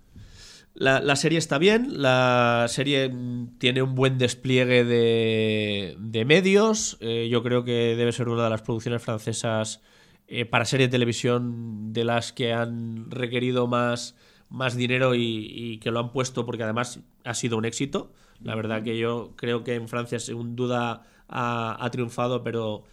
La, 0.74 1.02
la 1.02 1.18
serie 1.18 1.38
está 1.38 1.58
bien, 1.58 2.02
la 2.02 2.66
serie 2.70 3.12
tiene 3.58 3.82
un 3.82 3.94
buen 3.94 4.18
despliegue 4.18 4.86
de, 4.86 5.98
de 6.00 6.26
medios. 6.26 6.98
eh, 7.02 7.28
yo 7.30 7.44
creo 7.44 7.66
que 7.66 7.96
debe 7.98 8.14
ser 8.14 8.30
una 8.30 8.46
de 8.46 8.50
las 8.50 8.62
producciones 8.62 9.02
francesas 9.02 9.82
eh, 10.30 10.46
para 10.46 10.64
serie 10.64 10.88
de 10.88 10.92
televisión 10.92 11.92
de 11.92 12.06
las 12.06 12.32
que 12.32 12.54
han 12.54 13.12
requerido 13.12 13.68
más, 13.68 14.16
más 14.48 14.78
dinero 14.78 15.14
y, 15.14 15.22
y 15.52 15.78
que 15.80 15.92
lo 15.92 16.00
han 16.00 16.14
puesto 16.14 16.46
porque 16.46 16.64
además 16.64 17.02
ha 17.26 17.34
sido 17.34 17.58
un 17.58 17.66
éxito. 17.66 18.14
La 18.40 18.56
verdad 18.56 18.82
que 18.82 18.98
yo 18.98 19.34
creo 19.36 19.66
que 19.66 19.76
en 19.76 19.90
Francia 19.90 20.20
sin 20.20 20.56
duda 20.56 21.04
ha, 21.28 21.84
ha 21.84 21.92
triunfado, 21.92 22.44
pero 22.44 22.86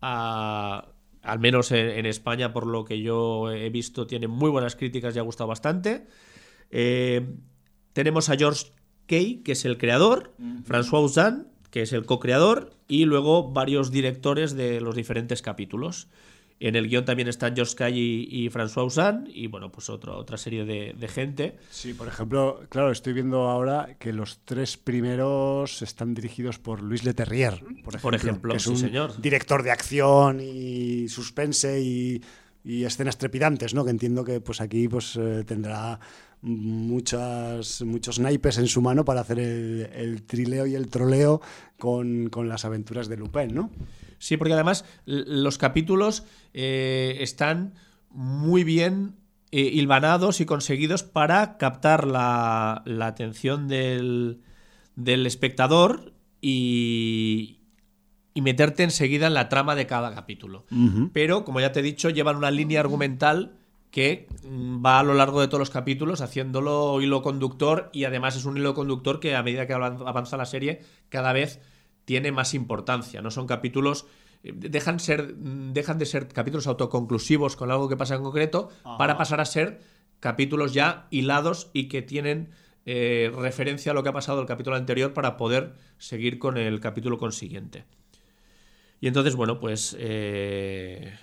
ha- 0.00 0.86
al 1.24 1.38
menos 1.40 1.72
en, 1.72 1.90
en 1.90 2.06
España, 2.06 2.52
por 2.52 2.66
lo 2.66 2.84
que 2.84 3.00
yo 3.00 3.50
he 3.50 3.70
visto, 3.70 4.06
tiene 4.06 4.28
muy 4.28 4.50
buenas 4.50 4.76
críticas 4.76 5.16
y 5.16 5.18
ha 5.18 5.22
gustado 5.22 5.48
bastante. 5.48 6.06
Eh, 6.70 7.26
tenemos 7.92 8.28
a 8.28 8.36
George 8.36 8.66
Kay, 9.06 9.42
que 9.42 9.52
es 9.52 9.64
el 9.64 9.78
creador, 9.78 10.34
François 10.66 11.04
Ozan, 11.04 11.48
que 11.70 11.82
es 11.82 11.92
el 11.92 12.04
co-creador, 12.06 12.72
y 12.88 13.04
luego 13.04 13.52
varios 13.52 13.90
directores 13.90 14.54
de 14.54 14.80
los 14.80 14.94
diferentes 14.94 15.42
capítulos. 15.42 16.08
En 16.60 16.76
el 16.76 16.88
guion 16.88 17.04
también 17.04 17.28
están 17.28 17.54
George 17.54 17.74
Kay 17.74 17.98
y, 17.98 18.44
y 18.46 18.48
François 18.48 18.86
Ozan, 18.86 19.28
y 19.32 19.48
bueno, 19.48 19.70
pues 19.72 19.90
otro- 19.90 20.16
otra 20.16 20.36
serie 20.38 20.64
de, 20.64 20.94
de 20.98 21.08
gente. 21.08 21.58
Sí, 21.70 21.92
por 21.94 22.06
ejemplo, 22.08 22.60
claro, 22.70 22.90
estoy 22.92 23.12
viendo 23.12 23.48
ahora 23.50 23.96
que 23.98 24.12
los 24.12 24.38
tres 24.44 24.76
primeros 24.76 25.82
están 25.82 26.14
dirigidos 26.14 26.58
por 26.58 26.80
Luis 26.82 27.04
Leterrier, 27.04 27.58
por 27.84 27.94
ejemplo, 27.96 28.00
Por 28.02 28.14
ejemplo, 28.14 28.50
que 28.52 28.56
es 28.58 28.62
sí, 28.62 28.70
un 28.70 28.76
señor. 28.78 29.20
director 29.20 29.62
de 29.64 29.72
acción 29.72 30.40
y 30.40 31.08
suspense 31.08 31.80
y, 31.82 32.22
y 32.64 32.84
escenas 32.84 33.18
trepidantes, 33.18 33.74
¿no? 33.74 33.84
Que 33.84 33.90
entiendo 33.90 34.24
que 34.24 34.40
pues 34.40 34.60
aquí 34.60 34.88
pues 34.88 35.16
eh, 35.16 35.42
tendrá 35.44 35.98
muchas 36.40 37.82
muchos 37.82 38.18
naipes 38.18 38.58
en 38.58 38.66
su 38.68 38.80
mano 38.80 39.04
para 39.04 39.20
hacer 39.22 39.38
el, 39.38 39.88
el 39.94 40.22
trileo 40.22 40.66
y 40.66 40.74
el 40.74 40.88
troleo 40.88 41.40
con, 41.78 42.28
con 42.30 42.48
las 42.48 42.64
aventuras 42.64 43.08
de 43.08 43.16
Lupin, 43.16 43.54
¿no? 43.54 43.70
Sí, 44.24 44.36
porque 44.38 44.54
además 44.54 44.84
los 45.06 45.58
capítulos 45.58 46.24
eh, 46.54 47.18
están 47.20 47.74
muy 48.10 48.64
bien 48.64 49.16
eh, 49.50 49.60
hilvanados 49.72 50.40
y 50.40 50.46
conseguidos 50.46 51.02
para 51.02 51.58
captar 51.58 52.06
la, 52.06 52.82
la 52.86 53.06
atención 53.06 53.68
del, 53.68 54.40
del 54.96 55.26
espectador 55.26 56.12
y, 56.40 57.60
y 58.34 58.40
meterte 58.40 58.82
enseguida 58.82 59.26
en 59.26 59.34
la 59.34 59.48
trama 59.48 59.74
de 59.74 59.86
cada 59.86 60.14
capítulo. 60.14 60.64
Pero, 61.12 61.44
como 61.44 61.60
ya 61.60 61.72
te 61.72 61.80
he 61.80 61.82
dicho, 61.82 62.10
llevan 62.10 62.36
una 62.36 62.50
línea 62.50 62.80
argumental 62.80 63.56
que 63.90 64.26
mm, 64.48 64.84
va 64.84 65.00
a 65.00 65.02
lo 65.04 65.14
largo 65.14 65.40
de 65.40 65.46
todos 65.48 65.60
los 65.60 65.70
capítulos 65.70 66.20
haciéndolo 66.20 67.00
hilo 67.00 67.22
conductor 67.22 67.90
y 67.92 68.04
además 68.04 68.36
es 68.36 68.44
un 68.44 68.56
hilo 68.56 68.74
conductor 68.74 69.20
que 69.20 69.36
a 69.36 69.42
medida 69.42 69.66
que 69.66 69.74
avan- 69.74 70.02
avanza 70.06 70.36
la 70.36 70.46
serie 70.46 70.80
cada 71.10 71.32
vez 71.32 71.60
tiene 72.04 72.32
más 72.32 72.54
importancia. 72.54 73.22
No 73.22 73.30
son 73.30 73.46
capítulos 73.46 74.06
eh, 74.42 74.52
dejan 74.54 75.00
ser 75.00 75.34
dejan 75.36 75.98
de 75.98 76.06
ser 76.06 76.28
capítulos 76.28 76.66
autoconclusivos 76.66 77.56
con 77.56 77.70
algo 77.70 77.88
que 77.88 77.96
pasa 77.96 78.14
en 78.14 78.22
concreto 78.22 78.70
para 78.98 79.16
pasar 79.16 79.40
a 79.40 79.44
ser 79.44 79.80
capítulos 80.20 80.72
ya 80.72 81.06
hilados 81.10 81.70
y 81.72 81.88
que 81.88 82.02
tienen 82.02 82.50
eh, 82.86 83.32
referencia 83.34 83.92
a 83.92 83.94
lo 83.94 84.02
que 84.02 84.10
ha 84.10 84.12
pasado 84.12 84.40
el 84.40 84.46
capítulo 84.46 84.76
anterior 84.76 85.14
para 85.14 85.36
poder 85.36 85.74
seguir 85.98 86.38
con 86.38 86.58
el 86.58 86.80
capítulo 86.80 87.18
consiguiente. 87.18 87.84
Y 89.00 89.06
entonces, 89.06 89.36
bueno, 89.36 89.58
pues 89.60 89.96
eh, 89.98 91.14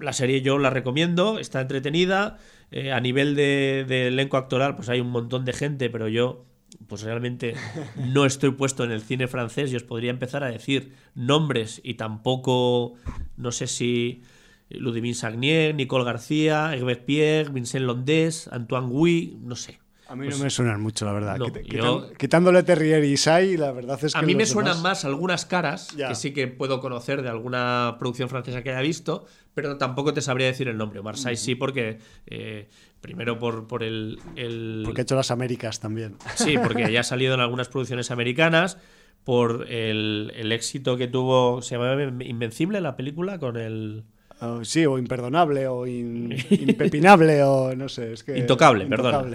la 0.00 0.12
serie 0.12 0.42
yo 0.42 0.58
la 0.58 0.70
recomiendo, 0.70 1.38
está 1.38 1.60
entretenida. 1.60 2.38
eh, 2.70 2.92
a 2.92 3.00
nivel 3.00 3.36
de, 3.36 3.84
de 3.86 4.08
elenco 4.08 4.36
actoral, 4.36 4.74
pues 4.76 4.88
hay 4.88 5.00
un 5.00 5.10
montón 5.10 5.44
de 5.44 5.52
gente, 5.52 5.90
pero 5.90 6.08
yo, 6.08 6.44
pues 6.88 7.02
realmente 7.02 7.54
no 7.96 8.26
estoy 8.26 8.50
puesto 8.50 8.84
en 8.84 8.92
el 8.92 9.02
cine 9.02 9.28
francés 9.28 9.72
y 9.72 9.76
os 9.76 9.82
podría 9.82 10.10
empezar 10.10 10.44
a 10.44 10.50
decir 10.50 10.94
nombres 11.14 11.80
y 11.84 11.94
tampoco, 11.94 12.94
no 13.36 13.52
sé 13.52 13.66
si 13.66 14.22
Ludivine 14.68 15.14
Sagnier, 15.14 15.74
Nicole 15.74 16.04
García, 16.04 16.74
Herbert 16.74 17.04
Pierre, 17.04 17.50
Vincent 17.50 17.84
Londés, 17.84 18.48
Antoine 18.48 18.88
Gouy, 18.88 19.38
no 19.40 19.56
sé. 19.56 19.78
A 20.08 20.14
mí 20.14 20.26
Pues- 20.26 20.38
no 20.38 20.44
me 20.44 20.50
suenan 20.50 20.80
mucho, 20.80 21.04
la 21.04 21.12
verdad. 21.12 21.36
No, 21.36 21.48
yo- 21.62 22.12
Quitándole 22.16 22.62
Terrier 22.62 23.02
y 23.04 23.16
Sai, 23.16 23.56
la 23.56 23.72
verdad 23.72 23.98
es 24.04 24.12
que 24.12 24.18
A 24.18 24.22
mí 24.22 24.34
me 24.36 24.46
suenan 24.46 24.74
demás- 24.76 24.82
más 24.82 25.04
algunas 25.04 25.46
caras 25.46 25.88
Ya. 25.96 26.08
que 26.08 26.14
sí 26.14 26.32
que 26.32 26.46
puedo 26.46 26.80
conocer 26.80 27.22
de 27.22 27.28
alguna 27.28 27.96
producción 27.98 28.28
francesa 28.28 28.62
que 28.62 28.70
haya 28.70 28.80
visto, 28.82 29.24
pero 29.54 29.78
tampoco 29.78 30.14
te 30.14 30.20
sabría 30.22 30.46
decir 30.46 30.68
el 30.68 30.76
nombre. 30.76 31.02
Marseille 31.02 31.36
sí, 31.36 31.54
porque 31.56 31.98
eh, 32.26 32.68
primero 33.00 33.38
por, 33.40 33.66
por 33.66 33.82
el, 33.82 34.18
el- 34.36 34.82
Porque 34.84 35.00
he 35.00 35.02
hecho 35.02 35.16
las 35.16 35.30
Américas 35.32 35.80
también. 35.80 36.16
Sí, 36.36 36.56
porque 36.62 36.92
ya 36.92 37.00
ha 37.00 37.02
salido 37.04 37.34
en 37.34 37.40
algunas 37.40 37.68
producciones 37.68 38.10
americanas, 38.12 38.78
por 39.24 39.66
el, 39.68 40.32
el 40.36 40.52
éxito 40.52 40.96
que 40.96 41.08
tuvo, 41.08 41.60
se 41.62 41.74
llamaba 41.76 42.00
Invencible 42.24 42.80
la 42.80 42.94
película, 42.94 43.40
con 43.40 43.56
el... 43.56 44.04
Oh, 44.40 44.64
sí, 44.64 44.84
o 44.84 44.98
imperdonable, 44.98 45.66
o 45.66 45.86
in- 45.86 46.32
impepinable, 46.50 47.42
o 47.42 47.74
no 47.74 47.88
sé. 47.88 48.12
Es 48.12 48.22
que, 48.22 48.36
Intocable, 48.36 48.86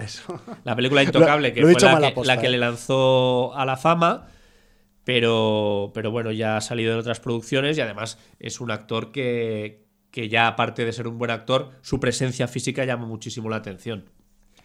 eso. 0.02 0.40
La 0.64 0.76
película 0.76 1.02
Intocable, 1.02 1.52
que 1.52 1.60
lo 1.60 1.66
fue 1.68 1.76
que, 1.76 2.24
la 2.24 2.40
que 2.40 2.46
eh. 2.46 2.50
le 2.50 2.58
lanzó 2.58 3.54
a 3.54 3.64
la 3.66 3.76
fama, 3.76 4.28
pero, 5.04 5.90
pero 5.92 6.10
bueno, 6.12 6.30
ya 6.30 6.56
ha 6.56 6.60
salido 6.60 6.92
en 6.92 6.98
otras 7.00 7.18
producciones 7.18 7.76
y 7.78 7.80
además 7.80 8.18
es 8.38 8.60
un 8.60 8.70
actor 8.70 9.10
que, 9.10 9.84
que 10.12 10.28
ya 10.28 10.46
aparte 10.46 10.84
de 10.84 10.92
ser 10.92 11.08
un 11.08 11.18
buen 11.18 11.32
actor, 11.32 11.70
su 11.82 11.98
presencia 11.98 12.46
física 12.46 12.84
llama 12.84 13.06
muchísimo 13.06 13.48
la 13.48 13.56
atención, 13.56 14.04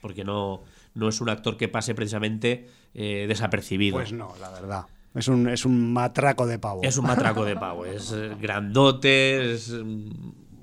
porque 0.01 0.23
no, 0.23 0.61
no 0.93 1.09
es 1.09 1.19
un 1.19 1.29
actor 1.29 1.57
que 1.57 1.67
pase 1.67 1.95
precisamente 1.95 2.67
eh, 2.93 3.25
desapercibido. 3.27 3.97
Pues 3.97 4.13
no, 4.13 4.35
la 4.39 4.51
verdad. 4.51 4.85
Es 5.17 5.27
un, 5.27 5.49
es 5.49 5.65
un 5.65 5.93
matraco 5.93 6.45
de 6.45 6.59
pavo. 6.59 6.81
Es 6.83 6.95
un 6.97 7.07
matraco 7.07 7.43
de 7.43 7.55
pavo, 7.55 7.85
es 7.85 8.11
eh, 8.11 8.35
grandote, 8.39 9.53
es... 9.53 9.73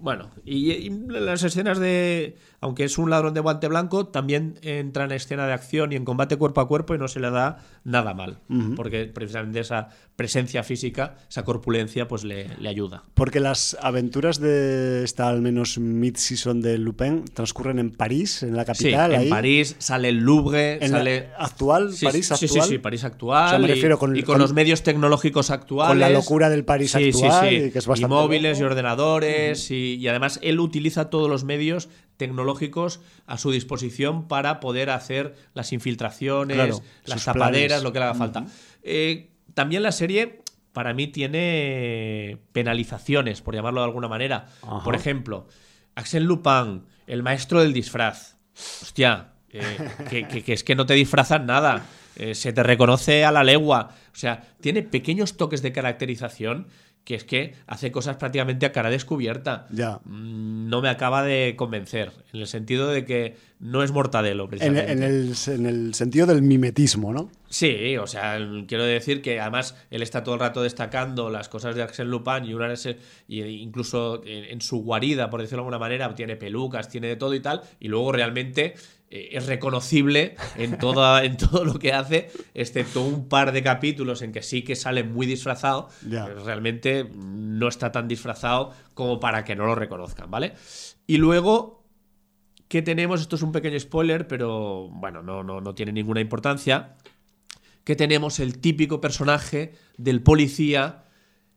Bueno, 0.04 0.30
y, 0.44 0.70
y 0.72 0.90
las 1.08 1.42
escenas 1.42 1.78
de... 1.78 2.36
Aunque 2.60 2.84
es 2.84 2.96
un 2.96 3.10
ladrón 3.10 3.34
de 3.34 3.40
guante 3.40 3.68
blanco, 3.68 4.06
también 4.06 4.58
entra 4.62 5.04
en 5.04 5.12
escena 5.12 5.46
de 5.46 5.52
acción 5.52 5.92
y 5.92 5.96
en 5.96 6.04
combate 6.06 6.36
cuerpo 6.38 6.62
a 6.62 6.68
cuerpo 6.68 6.94
y 6.94 6.98
no 6.98 7.08
se 7.08 7.20
le 7.20 7.30
da 7.30 7.58
nada 7.84 8.14
mal. 8.14 8.38
Porque 8.74 9.04
precisamente 9.04 9.60
esa 9.60 9.88
presencia 10.16 10.62
física, 10.62 11.16
esa 11.28 11.44
corpulencia, 11.44 12.08
pues 12.08 12.24
le, 12.24 12.48
le 12.58 12.68
ayuda. 12.70 13.02
Porque 13.12 13.38
las 13.40 13.76
aventuras 13.82 14.40
de 14.40 15.04
esta, 15.04 15.28
al 15.28 15.42
menos 15.42 15.76
mid-season 15.78 16.62
de 16.62 16.78
Lupin, 16.78 17.26
transcurren 17.34 17.78
en 17.78 17.90
París, 17.90 18.42
en 18.42 18.56
la 18.56 18.62
Sí, 18.62 18.84
capital. 18.84 19.12
en 19.12 19.20
ahí. 19.20 19.28
París 19.28 19.76
sale 19.78 20.08
el 20.08 20.20
Louvre, 20.20 20.82
En 20.82 20.90
sale... 20.90 21.28
actual, 21.38 21.92
Sí, 21.92 22.06
París 22.06 22.28
sí, 22.28 22.46
actual. 22.46 22.62
Sí, 22.62 22.68
sí, 22.68 22.78
París 22.78 23.04
actual. 23.04 23.46
O 23.46 23.48
sea, 23.50 23.58
me 23.58 23.66
y- 23.66 23.70
refiero 23.72 23.98
con- 23.98 24.16
y, 24.16 24.22
con, 24.22 24.34
con- 24.34 24.40
los 24.40 24.54
medios 24.54 24.82
tecnológicos 24.82 25.50
actuales. 25.50 25.90
con 25.90 26.00
la 26.00 26.08
locura 26.08 26.48
del 26.48 26.64
París 26.64 26.92
Sí, 26.92 27.12
sí, 27.12 27.24
actual, 27.24 27.48
sí. 27.50 27.54
y 27.56 27.70
que 27.70 27.78
es 27.78 27.86
bastante 27.86 28.14
Y 28.14 28.16
móviles 28.16 28.58
loco. 28.58 28.62
y 28.62 28.70
ordenadores. 28.72 29.70
y, 29.70 29.93
y 29.94 30.08
además 30.08 30.38
él 30.42 30.60
utiliza 30.60 31.10
todos 31.10 31.28
los 31.30 31.44
medios 31.44 31.88
tecnológicos 32.16 33.00
a 33.26 33.38
su 33.38 33.50
disposición 33.50 34.28
para 34.28 34.60
poder 34.60 34.90
hacer 34.90 35.34
las 35.54 35.72
infiltraciones, 35.72 36.56
Claro, 36.56 36.80
las 37.06 37.24
tapaderas, 37.24 37.66
planes. 37.80 37.82
lo 37.82 37.92
que 37.92 37.98
le 37.98 38.04
haga 38.04 38.14
falta. 38.14 38.46
Eh, 38.82 39.30
también 39.54 39.82
la 39.82 39.92
serie, 39.92 40.40
para 40.72 40.94
mí, 40.94 41.06
tiene 41.08 42.38
penalizaciones, 42.52 43.40
por 43.40 43.54
llamarlo 43.54 43.80
de 43.80 43.86
alguna 43.86 44.08
manera. 44.08 44.46
Por 44.84 44.94
ejemplo, 44.94 45.46
Axel 45.94 46.24
Lupin, 46.24 46.82
el 47.06 47.22
maestro 47.22 47.60
del 47.60 47.72
disfraz. 47.72 48.36
Hostia, 48.82 49.32
eh, 49.50 49.62
que, 50.10 50.26
que- 50.28 50.42
que 50.42 50.52
es 50.52 50.64
que 50.64 50.74
no 50.74 50.86
te 50.86 50.94
disfrazan 50.94 51.46
nada. 51.46 51.84
Eh, 52.16 52.34
se 52.34 52.52
te 52.52 52.62
reconoce 52.62 53.24
a 53.24 53.32
la 53.32 53.42
legua. 53.42 53.90
O 54.12 54.16
sea, 54.16 54.40
tiene 54.60 54.82
pequeños 54.82 55.36
toques 55.36 55.62
de 55.62 55.72
caracterización 55.72 56.68
que 57.04 57.14
es 57.14 57.24
que 57.24 57.54
hace 57.66 57.92
cosas 57.92 58.16
prácticamente 58.16 58.64
a 58.66 58.72
cara 58.72 58.90
descubierta. 58.90 59.66
Ya. 59.70 60.00
Mm, 60.04 60.68
No 60.68 60.80
me 60.80 60.88
acaba 60.88 61.22
de 61.22 61.54
convencer, 61.56 62.10
en 62.32 62.40
el 62.40 62.46
sentido 62.46 62.88
de 62.88 63.04
que 63.04 63.36
no 63.60 63.82
es 63.82 63.92
mortadelo, 63.92 64.44
En, 64.44 64.48
precisamente. 64.50 64.92
en 64.92 65.02
el, 65.02 65.34
en 65.46 65.66
el 65.66 65.94
sentido 65.94 66.26
del 66.26 66.42
mimetismo, 66.42 67.12
¿no? 67.12 67.30
Sí, 67.48 67.96
o 67.98 68.06
sea, 68.06 68.38
quiero 68.66 68.84
decir 68.84 69.22
que 69.22 69.38
además 69.40 69.76
él 69.90 70.02
está 70.02 70.24
todo 70.24 70.34
el 70.34 70.40
rato 70.40 70.62
destacando 70.62 71.30
las 71.30 71.48
cosas 71.48 71.76
de 71.76 71.86
Arsène 71.86 72.06
Lupin 72.08 72.44
y 72.46 72.54
una 72.54 72.72
y 73.28 73.40
incluso 73.42 74.22
en, 74.24 74.44
en 74.44 74.60
su 74.60 74.82
guarida, 74.82 75.30
por 75.30 75.40
decirlo 75.40 75.58
de 75.58 75.66
alguna 75.66 75.78
manera, 75.78 76.12
tiene 76.14 76.36
pelucas, 76.36 76.88
tiene 76.88 77.06
de 77.08 77.16
todo 77.16 77.34
y 77.34 77.40
tal, 77.40 77.60
y 77.78 77.88
luego 77.88 78.10
realmente 78.12 78.74
es 79.14 79.46
reconocible 79.46 80.36
en, 80.56 80.78
toda, 80.78 81.24
en 81.24 81.36
todo 81.36 81.64
lo 81.64 81.78
que 81.78 81.92
hace, 81.92 82.30
excepto 82.52 83.02
un 83.02 83.28
par 83.28 83.52
de 83.52 83.62
capítulos 83.62 84.22
en 84.22 84.32
que 84.32 84.42
sí 84.42 84.62
que 84.62 84.76
sale 84.76 85.04
muy 85.04 85.26
disfrazado, 85.26 85.88
pero 86.02 86.44
realmente 86.44 87.08
no 87.14 87.68
está 87.68 87.92
tan 87.92 88.08
disfrazado 88.08 88.72
como 88.94 89.20
para 89.20 89.44
que 89.44 89.54
no 89.54 89.66
lo 89.66 89.74
reconozcan, 89.74 90.30
¿vale? 90.30 90.54
Y 91.06 91.18
luego 91.18 91.84
¿Qué 92.66 92.82
tenemos? 92.82 93.20
Esto 93.20 93.36
es 93.36 93.42
un 93.42 93.52
pequeño 93.52 93.78
spoiler, 93.78 94.26
pero 94.26 94.88
bueno, 94.88 95.22
no, 95.22 95.44
no, 95.44 95.60
no 95.60 95.74
tiene 95.76 95.92
ninguna 95.92 96.20
importancia. 96.20 96.96
Que 97.84 97.94
tenemos 97.94 98.40
el 98.40 98.58
típico 98.58 99.00
personaje 99.00 99.74
del 99.96 100.22
policía 100.22 101.03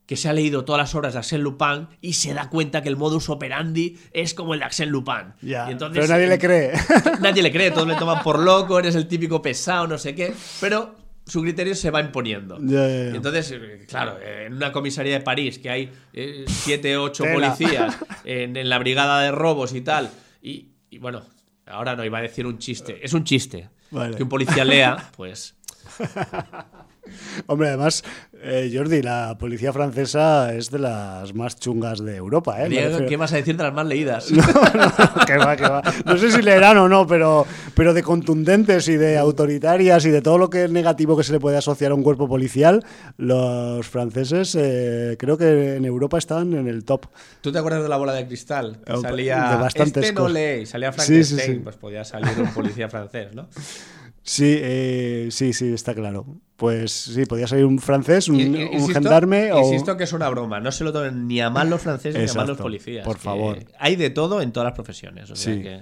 que 0.07 0.15
se 0.15 0.29
ha 0.29 0.33
leído 0.33 0.65
todas 0.65 0.79
las 0.79 0.95
obras 0.95 1.13
de 1.13 1.19
Arsène 1.19 1.43
Lupin 1.43 1.87
y 2.01 2.13
se 2.13 2.33
da 2.33 2.49
cuenta 2.49 2.81
que 2.81 2.89
el 2.89 2.95
modus 2.95 3.29
operandi 3.29 3.99
es 4.13 4.33
como 4.33 4.53
el 4.53 4.61
de 4.61 4.65
Arsène 4.65 4.89
Lupin. 4.89 5.33
Ya. 5.41 5.67
Y 5.67 5.73
entonces, 5.73 5.99
Pero 5.99 6.13
nadie 6.13 6.27
le 6.27 6.39
cree. 6.39 6.71
Nadie 7.21 7.43
le 7.43 7.51
cree, 7.51 7.71
todos 7.71 7.87
le 7.87 7.95
toman 7.95 8.23
por 8.23 8.39
loco, 8.39 8.79
eres 8.79 8.95
el 8.95 9.07
típico 9.07 9.41
pesado, 9.41 9.85
no 9.85 9.97
sé 9.97 10.15
qué. 10.15 10.33
Pero 10.61 10.95
su 11.25 11.41
criterio 11.41 11.75
se 11.75 11.91
va 11.91 11.99
imponiendo. 11.99 12.57
Ya, 12.61 12.87
ya. 12.87 13.09
Y 13.11 13.15
entonces, 13.17 13.53
claro, 13.87 14.17
en 14.21 14.53
una 14.53 14.71
comisaría 14.71 15.13
de 15.13 15.19
París 15.21 15.59
que 15.59 15.69
hay 15.69 15.91
eh, 16.13 16.45
siete, 16.47 16.95
ocho 16.95 17.23
Tela. 17.25 17.53
policías 17.53 17.97
en, 18.23 18.55
en 18.55 18.69
la 18.69 18.79
brigada 18.79 19.21
de 19.21 19.31
robos 19.31 19.73
y 19.73 19.81
tal. 19.81 20.09
Y, 20.41 20.69
y 20.89 20.99
bueno, 20.99 21.23
ahora 21.65 21.97
no 21.97 22.05
iba 22.05 22.19
a 22.19 22.21
decir 22.21 22.47
un 22.47 22.59
chiste. 22.59 22.99
Es 23.03 23.11
un 23.11 23.25
chiste. 23.25 23.69
Vale. 23.91 24.15
Que 24.15 24.23
un 24.23 24.29
policía 24.29 24.63
lea, 24.63 25.11
pues. 25.17 25.55
Hombre, 27.47 27.69
además, 27.69 28.03
eh, 28.41 28.71
Jordi, 28.73 29.01
la 29.01 29.37
policía 29.39 29.73
francesa 29.73 30.53
es 30.53 30.69
de 30.71 30.79
las 30.79 31.33
más 31.33 31.59
chungas 31.59 31.99
de 32.03 32.15
Europa, 32.15 32.63
¿eh? 32.63 32.69
Diego, 32.69 33.05
¿Qué 33.07 33.17
vas 33.17 33.33
a 33.33 33.37
decir 33.37 33.57
de 33.57 33.63
las 33.63 33.73
más 33.73 33.85
leídas? 33.85 34.31
No, 34.31 34.43
no, 34.43 35.25
que 35.25 35.37
va, 35.37 35.55
que 35.55 35.63
va. 35.63 35.81
No 36.05 36.17
sé 36.17 36.31
si 36.31 36.41
leerán 36.41 36.77
o 36.77 36.87
no, 36.87 37.07
pero, 37.07 37.45
pero 37.73 37.93
de 37.93 38.03
contundentes 38.03 38.87
y 38.87 38.95
de 38.97 39.17
autoritarias 39.17 40.05
y 40.05 40.09
de 40.09 40.21
todo 40.21 40.37
lo 40.37 40.49
que 40.49 40.65
es 40.65 40.71
negativo 40.71 41.17
que 41.17 41.23
se 41.23 41.31
le 41.31 41.39
puede 41.39 41.57
asociar 41.57 41.91
a 41.91 41.95
un 41.95 42.03
cuerpo 42.03 42.27
policial, 42.27 42.85
los 43.17 43.87
franceses 43.87 44.55
eh, 44.55 45.15
creo 45.19 45.37
que 45.37 45.75
en 45.75 45.85
Europa 45.85 46.17
están 46.17 46.53
en 46.53 46.67
el 46.67 46.83
top. 46.85 47.05
¿Tú 47.41 47.51
te 47.51 47.59
acuerdas 47.59 47.83
de 47.83 47.89
la 47.89 47.97
bola 47.97 48.13
de 48.13 48.27
cristal? 48.27 48.79
Que 48.85 48.97
salía. 48.97 49.49
de 49.51 49.55
bastantes 49.57 50.03
este 50.05 50.13
no 50.13 50.27
lee. 50.27 50.65
Salía 50.65 50.91
Sí, 50.93 50.99
sí, 50.99 51.05
Frankenstein. 51.05 51.53
sí. 51.57 51.61
Pues 51.63 51.75
podía 51.75 52.03
salir 52.03 52.29
un 52.39 52.53
policía 52.53 52.89
francés, 52.89 53.33
¿no? 53.33 53.47
Sí, 54.27 54.43
eh, 54.59 55.29
sí, 55.31 55.53
sí, 55.53 55.73
está 55.73 55.95
claro. 55.95 56.25
Pues 56.57 56.91
sí, 56.91 57.25
podía 57.25 57.47
salir 57.47 57.63
un 57.65 57.79
francés, 57.79 58.27
un, 58.27 58.39
insisto- 58.39 58.93
gendarme 58.93 59.53
o... 59.53 59.59
Insisto 59.59 59.95
que 59.95 60.03
es 60.03 60.11
una 60.11 60.27
broma. 60.27 60.59
No 60.59 60.71
se 60.73 60.83
lo 60.83 60.91
tomen 60.91 61.27
ni 61.27 61.39
a 61.39 61.49
mal 61.49 61.69
los 61.69 61.81
franceses 61.81 62.21
ni 62.21 62.29
a 62.29 62.33
mal 62.33 62.47
los 62.47 62.57
policías. 62.57 63.05
por 63.05 63.17
favor. 63.19 63.59
Hay 63.79 63.95
de 63.95 64.09
todo 64.09 64.41
en 64.41 64.51
todas 64.51 64.65
las 64.65 64.73
profesiones. 64.75 65.31
o 65.31 65.35
sea 65.37 65.53
Sí. 65.55 65.61
que- 65.61 65.81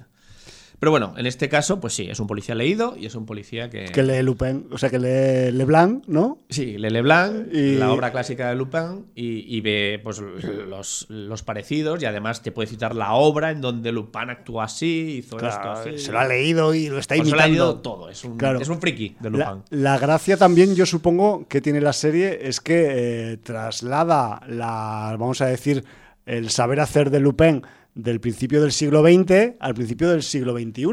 Pero 0.79 0.91
bueno, 0.91 1.13
en 1.17 1.25
este 1.25 1.47
caso, 1.49 1.79
pues 1.79 1.93
sí, 1.93 2.07
es 2.09 2.19
un 2.19 2.27
policía 2.27 2.53
leído 2.55 2.95
y 2.97 3.05
es 3.05 3.15
un 3.15 3.25
policía 3.25 3.69
que. 3.69 3.85
Que 3.85 4.03
lee 4.03 4.21
Lupin, 4.21 4.67
o 4.71 4.77
sea, 4.77 4.89
que 4.89 4.99
lee 4.99 5.51
Leblanc, 5.51 6.05
¿no? 6.07 6.39
Sí, 6.49 6.77
lee 6.77 6.89
Leblanc, 6.89 7.47
Y- 7.53 7.75
la 7.75 7.91
obra 7.91 8.11
clásica 8.11 8.49
de 8.49 8.55
Lupin, 8.55 9.05
y, 9.15 9.55
y 9.57 9.61
ve 9.61 9.99
pues, 10.03 10.19
los, 10.19 11.05
los 11.09 11.43
parecidos, 11.43 12.01
y 12.01 12.05
además 12.05 12.41
te 12.41 12.51
puede 12.51 12.67
citar 12.67 12.95
la 12.95 13.13
obra 13.13 13.51
en 13.51 13.61
donde 13.61 13.91
Lupin 13.91 14.29
actúa 14.29 14.65
así, 14.65 15.17
hizo 15.19 15.37
esto 15.37 15.47
Claro, 15.61 15.71
así. 15.79 15.97
se 15.97 16.11
lo 16.11 16.19
ha 16.19 16.27
leído 16.27 16.73
y 16.73 16.89
lo 16.89 16.99
está 16.99 17.15
Pues 17.15 17.29
se 17.29 17.35
lo 17.35 17.41
ha 17.41 17.47
imitando. 17.47 17.65
leído 17.71 17.81
todo, 17.81 18.09
es 18.09 18.23
un, 18.23 18.37
Claro. 18.37 18.59
es 18.59 18.69
un 18.69 18.79
friki 18.81 19.15
de 19.19 19.29
La, 19.31 19.51
Lupin. 19.53 19.63
la 19.81 19.97
gracia 19.97 20.37
también, 20.37 20.75
yo 20.75 20.85
supongo, 20.85 21.47
que 21.47 21.61
tiene 21.61 21.81
la 21.81 21.93
serie 21.93 22.39
es 22.41 22.59
que 22.59 23.31
eh, 23.33 23.37
traslada 23.37 24.41
la, 24.47 25.15
vamos 25.19 25.41
a 25.41 25.45
decir, 25.47 25.83
el 26.25 26.49
saber 26.49 26.79
hacer 26.79 27.09
de 27.11 27.19
Lupin 27.19 27.61
del 27.95 28.19
principio 28.19 28.61
del 28.61 28.71
siglo 28.71 29.01
XX 29.01 29.55
al 29.59 29.73
principio 29.73 30.09
del 30.09 30.21
siglo 30.21 30.53
XXI, 30.53 30.83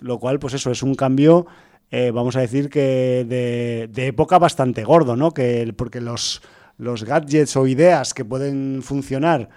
lo 0.00 0.18
cual, 0.18 0.38
pues 0.38 0.54
eso, 0.54 0.70
es 0.70 0.82
un 0.82 0.94
cambio, 0.94 1.46
eh, 1.90 2.10
vamos 2.10 2.34
a 2.36 2.40
decir 2.40 2.68
que 2.68 3.24
de, 3.28 3.88
de 3.92 4.06
época 4.06 4.38
bastante 4.38 4.82
gordo, 4.82 5.16
¿no? 5.16 5.32
Que, 5.32 5.72
porque 5.76 6.00
los, 6.00 6.42
los 6.78 7.04
gadgets 7.04 7.56
o 7.56 7.66
ideas 7.66 8.14
que 8.14 8.24
pueden 8.24 8.82
funcionar 8.82 9.48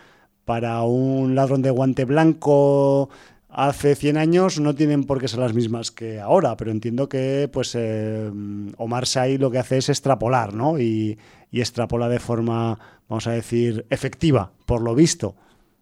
para 0.45 0.83
un 0.83 1.35
ladrón 1.35 1.61
de 1.61 1.71
guante 1.71 2.05
blanco 2.05 3.09
hace 3.49 3.95
100 3.95 4.17
años 4.17 4.59
no 4.59 4.75
tienen 4.75 5.05
por 5.05 5.19
qué 5.19 5.27
ser 5.27 5.39
las 5.39 5.53
mismas 5.53 5.91
que 5.91 6.19
ahora, 6.19 6.55
pero 6.55 6.71
entiendo 6.71 7.09
que 7.09 7.49
pues 7.51 7.73
eh, 7.75 8.29
Omar 8.77 9.07
Sy 9.07 9.37
lo 9.37 9.49
que 9.49 9.57
hace 9.57 9.77
es 9.77 9.89
extrapolar, 9.89 10.53
¿no? 10.53 10.79
Y, 10.79 11.17
y 11.51 11.61
extrapola 11.61 12.09
de 12.09 12.19
forma, 12.19 12.77
vamos 13.07 13.25
a 13.27 13.31
decir, 13.31 13.85
efectiva, 13.89 14.51
por 14.65 14.81
lo 14.81 14.93
visto, 14.93 15.35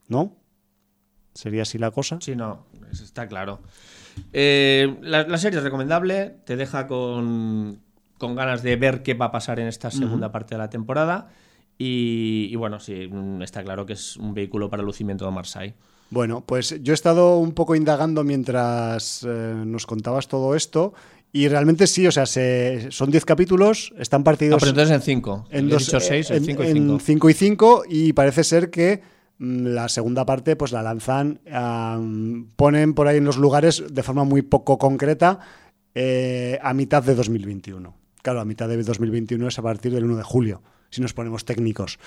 ¿no? 0.08 0.34
¿Sería 1.38 1.62
así 1.62 1.78
la 1.78 1.92
cosa? 1.92 2.18
Sí, 2.20 2.36
no, 2.36 2.66
está 2.92 3.28
claro. 3.28 3.60
Eh, 4.34 4.98
la, 5.02 5.28
la 5.28 5.38
serie 5.38 5.60
es 5.60 5.64
recomendable, 5.64 6.38
te 6.46 6.56
deja 6.56 6.88
con, 6.88 7.80
con 8.18 8.36
ganas 8.36 8.64
de 8.64 8.76
ver 8.76 9.04
qué 9.04 9.14
va 9.14 9.26
a 9.26 9.32
pasar 9.32 9.60
en 9.60 9.68
esta 9.68 9.92
segunda 9.92 10.32
parte 10.32 10.56
de 10.56 10.60
la 10.60 10.70
temporada. 10.70 11.30
Y, 11.78 12.48
y 12.52 12.56
bueno, 12.56 12.80
sí, 12.80 13.08
mm, 13.08 13.44
está 13.44 13.64
claro 13.64 13.86
que 13.86 13.94
es 13.94 14.18
un 14.18 14.34
vehículo 14.34 14.68
para 14.70 14.82
el 14.82 14.88
lucimiento 14.88 15.26
de 15.26 15.32
Marseille. 15.32 15.76
Bueno, 16.10 16.44
pues 16.44 16.76
yo 16.82 16.94
he 16.94 16.96
estado 16.96 17.38
un 17.38 17.52
poco 17.52 17.76
indagando 17.76 18.24
mientras 18.24 19.24
eh, 19.30 19.54
nos 19.64 19.86
contabas 19.86 20.28
todo 20.28 20.56
esto 20.56 20.94
y 21.32 21.50
realmente 21.50 21.86
sí, 21.86 22.08
o 22.08 22.12
sea, 22.12 22.26
se- 22.26 22.88
son 22.90 23.12
10 23.12 23.26
capítulos, 23.26 23.94
están 24.00 24.22
No, 24.22 24.26
partidos 24.26 24.58
pero 24.60 24.70
entonces 24.72 24.96
en 24.96 25.02
5. 25.04 25.46
en 25.52 25.68
He 25.68 25.70
dos- 25.70 25.86
dicho 25.86 26.00
6, 26.00 26.32
en 26.32 26.38
en- 26.38 26.46
5 26.46 26.64
y 26.64 26.68
en 26.70 26.74
5. 26.78 27.00
cinco 27.00 27.30
y 27.30 27.34
cinco, 27.36 27.84
y 27.88 28.14
parece 28.14 28.44
ser 28.44 28.72
que 28.72 29.04
la 29.40 29.88
segunda 29.90 30.26
parte 30.26 30.56
pues 30.56 30.72
la 30.72 30.82
lanzan, 30.82 31.40
ponen 32.56 32.94
por 32.94 33.08
ahí 33.08 33.18
en 33.18 33.26
los 33.26 33.38
lugares 33.38 33.84
de 33.90 34.04
forma 34.04 34.24
muy 34.24 34.42
poco 34.42 34.78
concreta 34.78 35.40
eh, 35.94 36.60
a 36.62 36.74
mitad 36.74 37.04
de 37.04 37.16
2021. 37.16 37.96
Claro, 38.22 38.42
a 38.42 38.46
mitad 38.46 38.68
de 38.68 38.82
2021 38.82 39.48
es 39.48 39.60
a 39.60 39.62
partir 39.62 39.94
del 39.94 40.06
1 40.06 40.18
de 40.18 40.24
julio, 40.24 40.62
si 40.90 41.02
nos 41.02 41.14
ponemos 41.14 41.46
técnicos. 41.46 41.98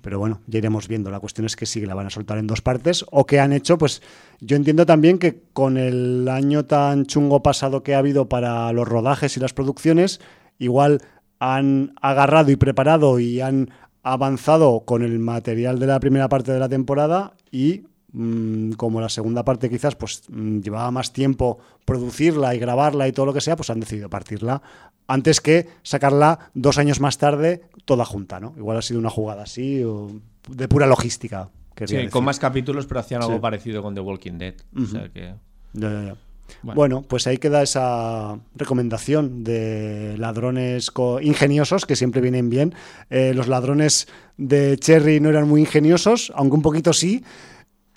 Pero 0.00 0.18
bueno, 0.18 0.40
ya 0.46 0.58
iremos 0.58 0.88
viendo. 0.88 1.10
La 1.10 1.20
cuestión 1.20 1.46
es 1.46 1.56
que 1.56 1.66
sí, 1.66 1.84
la 1.84 1.94
van 1.94 2.06
a 2.06 2.10
soltar 2.10 2.38
en 2.38 2.46
dos 2.46 2.62
partes. 2.62 3.04
O 3.10 3.26
que 3.26 3.38
han 3.38 3.52
hecho, 3.52 3.76
pues 3.76 4.00
yo 4.40 4.56
entiendo 4.56 4.86
también 4.86 5.18
que 5.18 5.42
con 5.52 5.76
el 5.76 6.28
año 6.28 6.64
tan 6.64 7.04
chungo 7.06 7.42
pasado 7.42 7.82
que 7.82 7.94
ha 7.94 7.98
habido 7.98 8.28
para 8.28 8.72
los 8.72 8.88
rodajes 8.88 9.36
y 9.36 9.40
las 9.40 9.52
producciones, 9.52 10.20
igual 10.58 11.02
han 11.38 11.94
agarrado 12.00 12.50
y 12.50 12.56
preparado 12.56 13.18
y 13.18 13.40
han 13.40 13.70
avanzado 14.12 14.84
con 14.84 15.02
el 15.02 15.18
material 15.18 15.78
de 15.78 15.86
la 15.86 16.00
primera 16.00 16.28
parte 16.28 16.52
de 16.52 16.58
la 16.58 16.68
temporada 16.68 17.34
y 17.50 17.84
mm, 18.12 18.72
como 18.72 19.00
la 19.00 19.08
segunda 19.08 19.44
parte 19.44 19.68
quizás 19.68 19.96
pues 19.96 20.22
mm, 20.28 20.60
llevaba 20.60 20.90
más 20.90 21.12
tiempo 21.12 21.58
producirla 21.84 22.54
y 22.54 22.58
grabarla 22.58 23.08
y 23.08 23.12
todo 23.12 23.26
lo 23.26 23.34
que 23.34 23.40
sea, 23.40 23.56
pues 23.56 23.70
han 23.70 23.80
decidido 23.80 24.10
partirla 24.10 24.62
antes 25.08 25.40
que 25.40 25.68
sacarla 25.82 26.50
dos 26.54 26.78
años 26.78 27.00
más 27.00 27.18
tarde 27.18 27.62
toda 27.84 28.04
junta, 28.04 28.38
¿no? 28.38 28.54
Igual 28.56 28.76
ha 28.76 28.82
sido 28.82 29.00
una 29.00 29.10
jugada 29.10 29.42
así 29.42 29.82
o 29.82 30.20
de 30.48 30.68
pura 30.68 30.86
logística. 30.86 31.48
Sí, 31.76 31.94
decir. 31.94 32.10
con 32.10 32.24
más 32.24 32.38
capítulos, 32.38 32.86
pero 32.86 33.00
hacían 33.00 33.22
algo 33.22 33.40
parecido 33.40 33.82
con 33.82 33.94
The 33.94 34.00
Walking 34.00 34.38
Dead. 34.38 34.54
O 34.76 34.84
sea 34.84 35.08
que. 35.08 35.34
Ya, 35.72 35.90
ya, 35.90 36.02
ya. 36.02 36.16
Bueno. 36.62 36.76
Bueno. 36.76 37.02
pues 37.06 37.26
ahí 37.26 37.38
queda 37.38 37.62
esa 37.62 38.38
recomendación 38.56 39.44
de 39.44 40.14
ladrones 40.18 40.90
ingeniosos 41.22 41.86
que 41.86 41.96
siempre 41.96 42.20
vienen 42.20 42.50
bien. 42.50 42.74
Eh, 43.10 43.32
los 43.34 43.48
ladrones 43.48 44.08
de 44.36 44.76
Cherry 44.78 45.20
no 45.20 45.28
eran 45.28 45.48
muy 45.48 45.60
ingeniosos, 45.60 46.32
aunque 46.34 46.56
un 46.56 46.62
poquito 46.62 46.92
sí. 46.92 47.24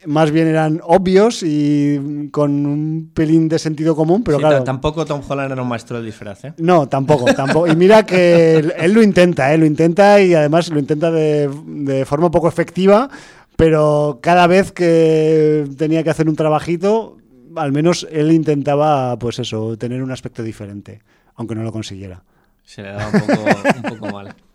Más 0.03 0.32
bien 0.32 0.48
eran 0.48 0.82
obvios 0.84 1.44
y 1.44 2.30
con 2.32 2.65
un 2.65 3.11
pelín 3.14 3.48
de 3.48 3.60
sentido 3.60 3.95
común, 3.95 4.23
pero 4.23 4.38
Sí, 4.38 4.41
claro. 4.41 4.57
ta- 4.60 4.64
Tampoco 4.64 5.06
Tom 5.06 5.22
Holland 5.28 5.52
era 5.52 5.61
un 5.61 5.68
maestro 5.68 5.98
del 5.98 6.07
disfraz, 6.07 6.44
¿eh? 6.45 6.53
No, 6.57 6.88
tampoco, 6.90 7.26
tampoco. 7.36 7.68
Y 7.68 7.76
mira 7.76 8.03
que 8.03 8.56
él, 8.56 8.73
él 8.80 8.94
lo 8.94 9.03
intenta, 9.03 9.53
¿eh? 9.53 9.60
lo 9.60 9.65
intenta 9.68 10.19
y 10.19 10.34
además 10.34 10.69
lo 10.69 10.80
intenta 10.80 11.11
de, 11.11 11.48
de 11.68 12.03
forma 12.06 12.32
poco 12.32 12.48
efectiva, 12.48 13.10
pero 13.56 14.18
cada 14.23 14.48
vez 14.48 14.72
que 14.72 15.68
tenía 15.78 16.02
que 16.03 16.10
hacer 16.10 16.28
un 16.28 16.36
trabajito, 16.36 17.18
al 17.56 17.72
menos 17.72 18.07
él 18.11 18.32
intentaba, 18.32 19.18
pues 19.19 19.40
eso, 19.40 19.78
tener 19.78 20.02
un 20.03 20.11
aspecto 20.11 20.44
diferente, 20.44 21.02
aunque 21.36 21.56
no 21.56 21.64
lo 21.64 21.72
consiguiera. 21.72 22.23
Se 22.64 22.82
le 22.84 22.90
daba 22.90 23.07
un 23.07 23.19
poco, 23.22 23.44
un 23.78 23.84
poco 23.99 24.11
mal. 24.14 24.36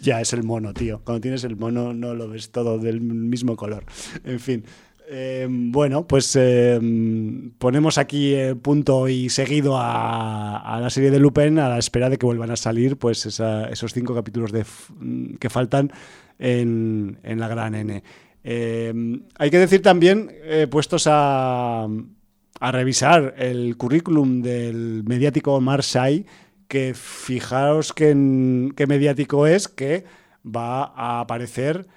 Ya 0.00 0.20
es 0.22 0.32
el 0.32 0.44
mono, 0.44 0.72
tío. 0.72 1.02
Cuando 1.04 1.20
tienes 1.20 1.44
el 1.44 1.56
mono 1.56 1.92
no 1.92 2.14
lo 2.14 2.26
ves 2.26 2.50
todo 2.50 2.78
del 2.78 3.02
mismo 3.02 3.54
color. 3.54 3.84
En 4.24 4.40
fin. 4.40 4.64
Eh, 5.10 5.46
bueno, 5.50 6.06
pues 6.06 6.34
eh, 6.40 6.80
ponemos 7.58 7.98
aquí 7.98 8.32
eh, 8.34 8.54
punto 8.54 9.08
y 9.08 9.28
seguido 9.28 9.76
a, 9.76 10.56
a 10.56 10.80
la 10.80 10.88
serie 10.88 11.10
de 11.10 11.20
Lupin 11.20 11.58
a 11.58 11.68
la 11.68 11.76
espera 11.78 12.08
de 12.08 12.16
que 12.16 12.24
vuelvan 12.24 12.50
a 12.50 12.56
salir 12.56 12.96
pues 12.96 13.26
esa- 13.26 13.68
esos 13.68 13.92
cinco 13.92 14.14
capítulos 14.14 14.52
de, 14.52 14.64
mm, 15.00 15.34
que 15.34 15.50
faltan 15.50 15.92
en, 16.38 17.18
en 17.22 17.38
la 17.38 17.48
gran 17.48 17.74
N. 17.74 18.02
Eh, 18.42 19.20
hay 19.38 19.50
que 19.50 19.58
decir 19.58 19.82
también, 19.82 20.32
puestos 20.70 21.06
a, 21.10 21.86
a 22.64 22.70
revisar 22.70 23.34
el 23.38 23.76
currículum 23.76 24.40
del 24.40 25.02
mediático 25.04 25.60
que 26.68 26.94
fijaos 26.94 27.92
que, 27.92 28.10
en- 28.10 28.72
qué 28.76 28.86
mediático 28.86 29.48
es, 29.48 29.66
que 29.68 30.04
va 30.44 30.84
a 30.84 31.20
aparecer 31.20 31.88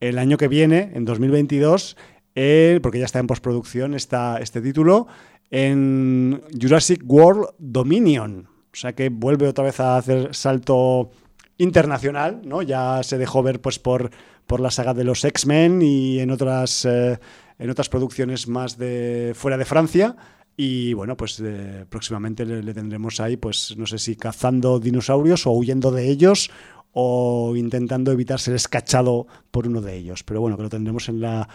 el 0.00 0.18
año 0.18 0.36
que 0.38 0.48
viene, 0.48 0.92
en 0.94 1.04
2022, 1.04 1.96
eh, 2.34 2.80
porque 2.82 2.98
ya 2.98 3.04
está 3.04 3.18
en 3.18 3.26
postproducción 3.26 3.94
este 3.94 4.60
título, 4.62 5.06
en 5.50 6.40
Jurassic 6.60 7.02
World 7.06 7.48
Dominion. 7.58 8.48
O 8.72 8.76
sea 8.76 8.94
que 8.94 9.10
vuelve 9.10 9.46
otra 9.46 9.64
vez 9.64 9.78
a 9.78 9.96
hacer 9.98 10.34
salto 10.34 11.10
internacional, 11.58 12.40
¿no? 12.44 12.62
Ya 12.62 13.02
se 13.02 13.18
dejó 13.18 13.42
ver 13.42 13.60
pues 13.60 13.78
por, 13.78 14.10
por 14.46 14.60
la 14.60 14.70
saga 14.70 14.94
de 14.94 15.04
los 15.04 15.24
X-Men 15.24 15.80
y 15.82 16.18
en 16.18 16.30
otras, 16.30 16.84
eh, 16.86 17.18
en 17.58 17.70
otras 17.70 17.88
producciones 17.88 18.48
más 18.48 18.78
de 18.78 19.32
fuera 19.34 19.56
de 19.56 19.64
Francia. 19.64 20.16
Y 20.56 20.92
bueno, 20.94 21.16
pues 21.16 21.40
eh, 21.44 21.84
próximamente 21.88 22.44
le, 22.44 22.62
le 22.62 22.74
tendremos 22.74 23.18
ahí, 23.20 23.36
pues 23.36 23.74
no 23.76 23.86
sé 23.86 23.98
si 23.98 24.14
cazando 24.16 24.78
dinosaurios 24.78 25.46
o 25.46 25.52
huyendo 25.52 25.90
de 25.90 26.08
ellos 26.08 26.50
o 26.92 27.54
intentando 27.56 28.12
evitar 28.12 28.38
ser 28.38 28.54
escachado 28.54 29.26
por 29.50 29.66
uno 29.66 29.80
de 29.80 29.96
ellos. 29.96 30.22
Pero 30.22 30.40
bueno, 30.40 30.56
que 30.56 30.62
lo 30.62 30.70
tendremos 30.70 31.08
en 31.08 31.20
la 31.20 31.48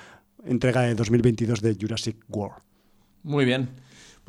entrega 0.46 0.82
de 0.82 0.96
2022 0.96 1.62
de 1.62 1.78
Jurassic 1.80 2.18
World. 2.28 2.62
Muy 3.24 3.46
bien. 3.46 3.70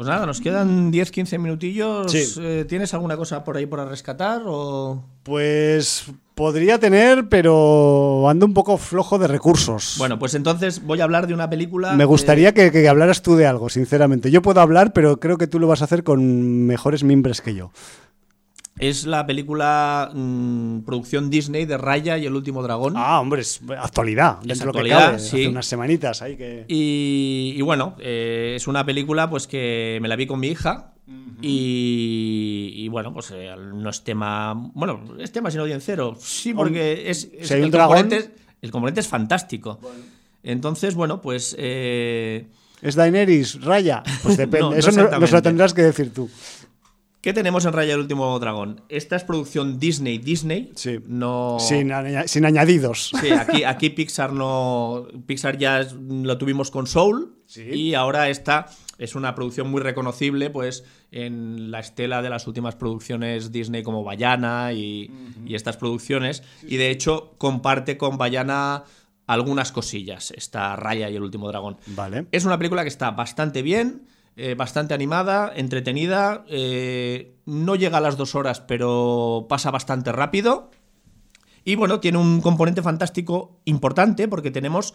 Pues 0.01 0.09
nada, 0.09 0.24
nos 0.24 0.40
quedan 0.40 0.90
10-15 0.90 1.39
minutillos. 1.39 2.10
Sí. 2.10 2.24
Eh, 2.40 2.64
¿Tienes 2.66 2.94
alguna 2.94 3.18
cosa 3.18 3.44
por 3.44 3.59
ahí 3.59 3.66
para 3.66 3.85
rescatar? 3.85 4.40
O... 4.47 5.05
Pues 5.24 6.06
podría 6.35 6.78
tener, 6.78 7.28
pero 7.28 8.27
ando 8.27 8.47
un 8.47 8.55
poco 8.55 8.78
flojo 8.78 9.18
de 9.18 9.27
recursos. 9.27 9.97
Bueno, 9.98 10.18
pues 10.18 10.32
entonces 10.32 10.82
voy 10.82 11.02
a 11.02 11.05
hablar 11.05 11.27
de 11.27 11.35
una 11.35 11.51
película. 11.51 11.93
Me 11.93 12.06
gustaría 12.06 12.55
que, 12.55 12.72
que 12.72 12.89
hablaras 12.89 13.20
tú 13.20 13.36
de 13.36 13.47
algo, 13.47 13.68
sinceramente. 13.68 14.31
Yo 14.31 14.40
puedo 14.40 14.62
hablar, 14.62 14.94
pero 14.94 15.20
creo 15.20 15.36
que 15.36 15.47
tú 15.47 15.60
lo 15.60 15.66
vas 15.66 15.82
a 15.82 15.85
hacer 15.85 16.02
con 16.02 16.64
mejores 16.64 17.05
mimbres 17.05 17.43
que 17.43 17.55
yo. 17.55 17.70
Es 18.81 19.07
la 19.07 19.27
película 19.27 20.11
mm, 20.15 20.81
producción 20.81 21.31
Disney 21.31 21.65
de 21.66 21.77
Raya 21.78 22.19
y 22.19 22.27
el 22.27 22.35
último 22.35 22.62
dragón. 22.62 22.94
Ah, 22.97 23.20
hombre, 23.20 23.43
es 23.43 23.61
actualidad. 23.78 24.39
Dentro 24.43 24.73
de 24.73 24.78
lo 24.78 24.85
que 24.85 24.90
cabe. 24.90 25.19
sí. 25.19 25.36
Hace 25.43 25.48
unas 25.48 25.66
semanitas 25.66 26.23
ahí 26.23 26.36
que... 26.36 26.65
Y, 26.69 27.55
y 27.57 27.62
bueno, 27.62 27.97
eh, 28.01 28.55
es 28.57 28.66
una 28.66 28.85
película 28.85 29.28
pues 29.31 29.47
que 29.47 29.98
me 30.02 30.09
la 30.09 30.16
vi 30.16 30.27
con 30.27 30.40
mi 30.40 30.48
hija. 30.48 30.93
y, 31.43 32.73
y 32.77 32.89
bueno, 32.89 33.12
pues 33.12 33.31
eh, 33.35 33.55
no 33.57 33.90
es 33.90 34.02
tema. 34.05 34.55
Bueno, 34.74 35.01
es 35.19 35.32
tema 35.32 35.51
sin 35.51 35.61
audiencero. 35.61 36.16
Sí, 36.20 36.55
porque 36.55 37.11
es. 37.11 37.28
es- 37.39 37.48
Si 37.48 37.55
hay 37.55 37.61
un 37.61 37.66
el, 37.66 37.73
dragón- 37.73 37.89
componente, 37.97 38.16
es- 38.16 38.31
el 38.62 38.70
componente 38.70 39.01
es 39.01 39.09
fantástico. 39.09 39.81
Entonces, 40.43 40.94
bueno, 40.94 41.20
pues. 41.20 41.55
eh, 41.59 42.47
¿Es 42.82 42.94
Daenerys, 42.94 43.61
Raya? 43.62 44.02
Pues 44.23 44.36
depende. 44.39 44.61
No, 44.61 44.70
no 44.70 44.77
Eso 44.77 44.90
no- 44.93 45.19
nos 45.19 45.32
lo 45.32 45.43
tendrás 45.43 45.74
que 45.74 45.82
decir 45.82 46.12
tú. 46.15 46.31
¿Qué 47.21 47.35
tenemos 47.35 47.67
en 47.67 47.73
Raya 47.75 47.95
el 47.95 48.01
último 48.01 48.39
dragón? 48.39 48.81
Esta 48.89 49.15
es 49.17 49.25
producción 49.25 49.79
Disney 49.79 50.17
Disney. 50.19 50.73
Sí. 50.75 51.01
No. 51.07 51.59
Sin, 51.61 51.93
aña- 51.93 52.27
sin 52.27 52.47
añadidos. 52.47 53.13
Sí, 53.21 53.31
aquí, 53.31 53.65
aquí 53.65 53.91
Pixar 53.91 54.33
no. 54.33 55.07
Pixar 55.27 55.59
ya 55.59 55.81
es- 55.81 55.93
lo 55.93 56.39
tuvimos 56.39 56.71
con 56.71 56.87
Soul. 56.87 57.37
Sí. 57.45 57.63
Y 57.63 57.95
ahora 57.95 58.31
esta 58.31 58.67
es 58.97 59.15
una 59.15 59.35
producción 59.35 59.71
muy 59.71 59.83
reconocible, 59.83 60.49
pues, 60.51 60.85
en 61.11 61.71
la 61.71 61.81
estela 61.81 62.23
de 62.23 62.31
las 62.31 62.47
últimas 62.47 62.77
producciones 62.77 63.51
Disney 63.53 63.83
como 63.83 64.03
Bayana 64.05 64.73
y, 64.73 65.11
y 65.45 65.55
estas 65.57 65.77
producciones. 65.77 66.43
y 66.63 66.77
de 66.77 66.91
hecho, 66.91 67.35
comparte 67.37 67.99
con 67.99 68.17
Bayana 68.19 68.85
algunas 69.27 69.73
cosillas, 69.73 70.33
esta 70.37 70.75
Raya 70.77 71.11
y 71.11 71.17
el 71.17 71.23
último 71.23 71.49
dragón. 71.49 71.77
Vale. 71.89 72.27
Es 72.33 72.45
una 72.45 72.57
película 72.59 72.83
que 72.83 72.89
está 72.89 73.11
bastante 73.11 73.63
bien, 73.63 74.07
eh, 74.43 74.55
bastante 74.55 74.95
animada, 74.95 75.53
entretenida. 75.55 76.45
eh, 76.49 77.37
no 77.45 77.77
llega 77.77 77.99
a 77.99 78.01
las 78.01 78.17
dos 78.17 78.35
horas, 78.35 78.61
pero 78.61 79.47
pasa 79.51 79.71
bastante 79.71 80.12
rápido. 80.12 80.71
Y 81.62 81.75
bueno, 81.75 82.01
tiene 82.01 82.17
un 82.17 82.41
componente 82.41 82.81
fantástico 82.81 83.61
importante 83.67 84.29
porque 84.29 84.51
tenemos 84.51 84.95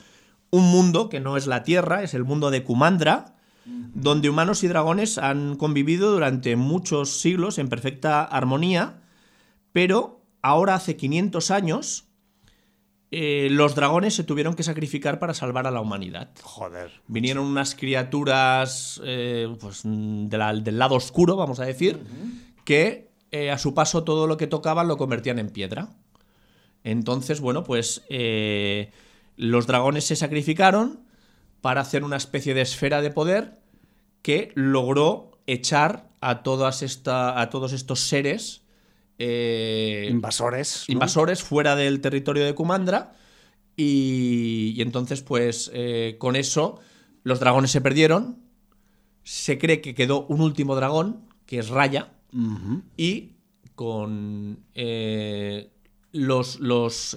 un 0.49 0.63
mundo 0.71 1.09
que 1.09 1.19
no 1.19 1.37
es 1.37 1.45
la 1.45 1.61
Tierra, 1.61 2.01
es 2.01 2.15
el 2.15 2.23
mundo 2.23 2.49
de 2.49 2.63
Kumandra, 2.63 3.35
donde 3.65 4.29
humanos 4.29 4.63
y 4.63 4.67
dragones 4.67 5.19
han 5.19 5.55
convivido 5.57 6.11
durante 6.11 6.55
muchos 6.55 7.19
siglos 7.19 7.59
en 7.59 7.69
perfecta 7.69 8.23
armonía, 8.23 9.01
pero 9.73 10.21
ahora 10.41 10.75
hace 10.75 10.95
500 10.95 11.51
años 11.51 12.04
eh, 13.17 13.47
los 13.49 13.75
dragones 13.75 14.13
se 14.13 14.23
tuvieron 14.25 14.55
que 14.55 14.63
sacrificar 14.63 15.19
para 15.19 15.33
salvar 15.33 15.67
a 15.67 15.71
la 15.71 15.79
humanidad. 15.79 16.31
Joder. 16.43 16.91
Vinieron 17.07 17.45
unas 17.45 17.73
criaturas 17.75 18.99
eh, 19.05 19.47
pues, 19.61 19.85
mm, 19.85 20.25
de 20.27 20.37
la- 20.37 20.53
del 20.53 20.77
lado 20.77 20.95
oscuro, 20.95 21.35
vamos 21.37 21.59
a 21.61 21.65
decir, 21.65 21.99
que 22.65 23.11
eh, 23.31 23.51
a 23.51 23.57
su 23.57 23.73
paso 23.73 24.03
todo 24.03 24.27
lo 24.27 24.35
que 24.37 24.47
tocaban 24.47 24.87
lo 24.87 24.97
convertían 24.97 25.39
en 25.39 25.49
piedra. 25.49 25.89
Entonces, 26.83 27.39
bueno, 27.41 27.63
pues 27.63 28.03
eh, 28.09 28.91
los 29.37 29.65
dragones 29.67 30.03
se 30.05 30.15
sacrificaron 30.15 30.99
para 31.61 31.81
hacer 31.81 32.03
una 32.03 32.17
especie 32.17 32.53
de 32.53 32.61
esfera 32.61 33.01
de 33.01 33.11
poder 33.11 33.59
que 34.21 34.51
logró 34.55 35.31
echar 35.47 36.09
a, 36.21 36.43
todas 36.43 36.81
esta, 36.81 37.39
a 37.39 37.49
todos 37.49 37.73
estos 37.73 38.01
seres 38.01 38.64
eh, 39.17 40.07
Invasores. 40.09 40.85
¿no? 40.87 40.93
invasores 40.93 41.43
fuera 41.43 41.75
del 41.75 42.01
territorio 42.01 42.45
de 42.45 42.55
Kumandra. 42.55 43.13
Y, 43.77 44.73
y 44.75 44.81
entonces, 44.81 45.21
pues, 45.21 45.71
eh, 45.73 46.15
con 46.19 46.35
eso, 46.35 46.79
los 47.23 47.39
dragones 47.39 47.71
se 47.71 47.81
perdieron. 47.81 48.39
Se 49.23 49.57
cree 49.57 49.81
que 49.81 49.95
quedó 49.95 50.25
un 50.27 50.41
último 50.41 50.75
dragón, 50.75 51.21
que 51.45 51.59
es 51.59 51.69
Raya. 51.69 52.11
Y 52.97 53.31
con 53.75 54.59
eh, 54.73 55.69
los, 56.11 56.59
los, 56.59 57.15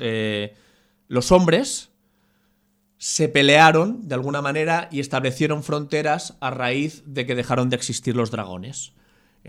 los 1.08 1.32
hombres 1.32 1.90
se 2.98 3.28
pelearon 3.28 4.06
de 4.06 4.14
alguna 4.14 4.42
manera 4.42 4.88
y 4.92 5.00
establecieron 5.00 5.62
fronteras 5.62 6.36
a 6.40 6.50
raíz 6.50 7.02
de 7.06 7.26
que 7.26 7.34
dejaron 7.34 7.70
de 7.70 7.76
existir 7.76 8.14
los 8.14 8.30
dragones. 8.30 8.92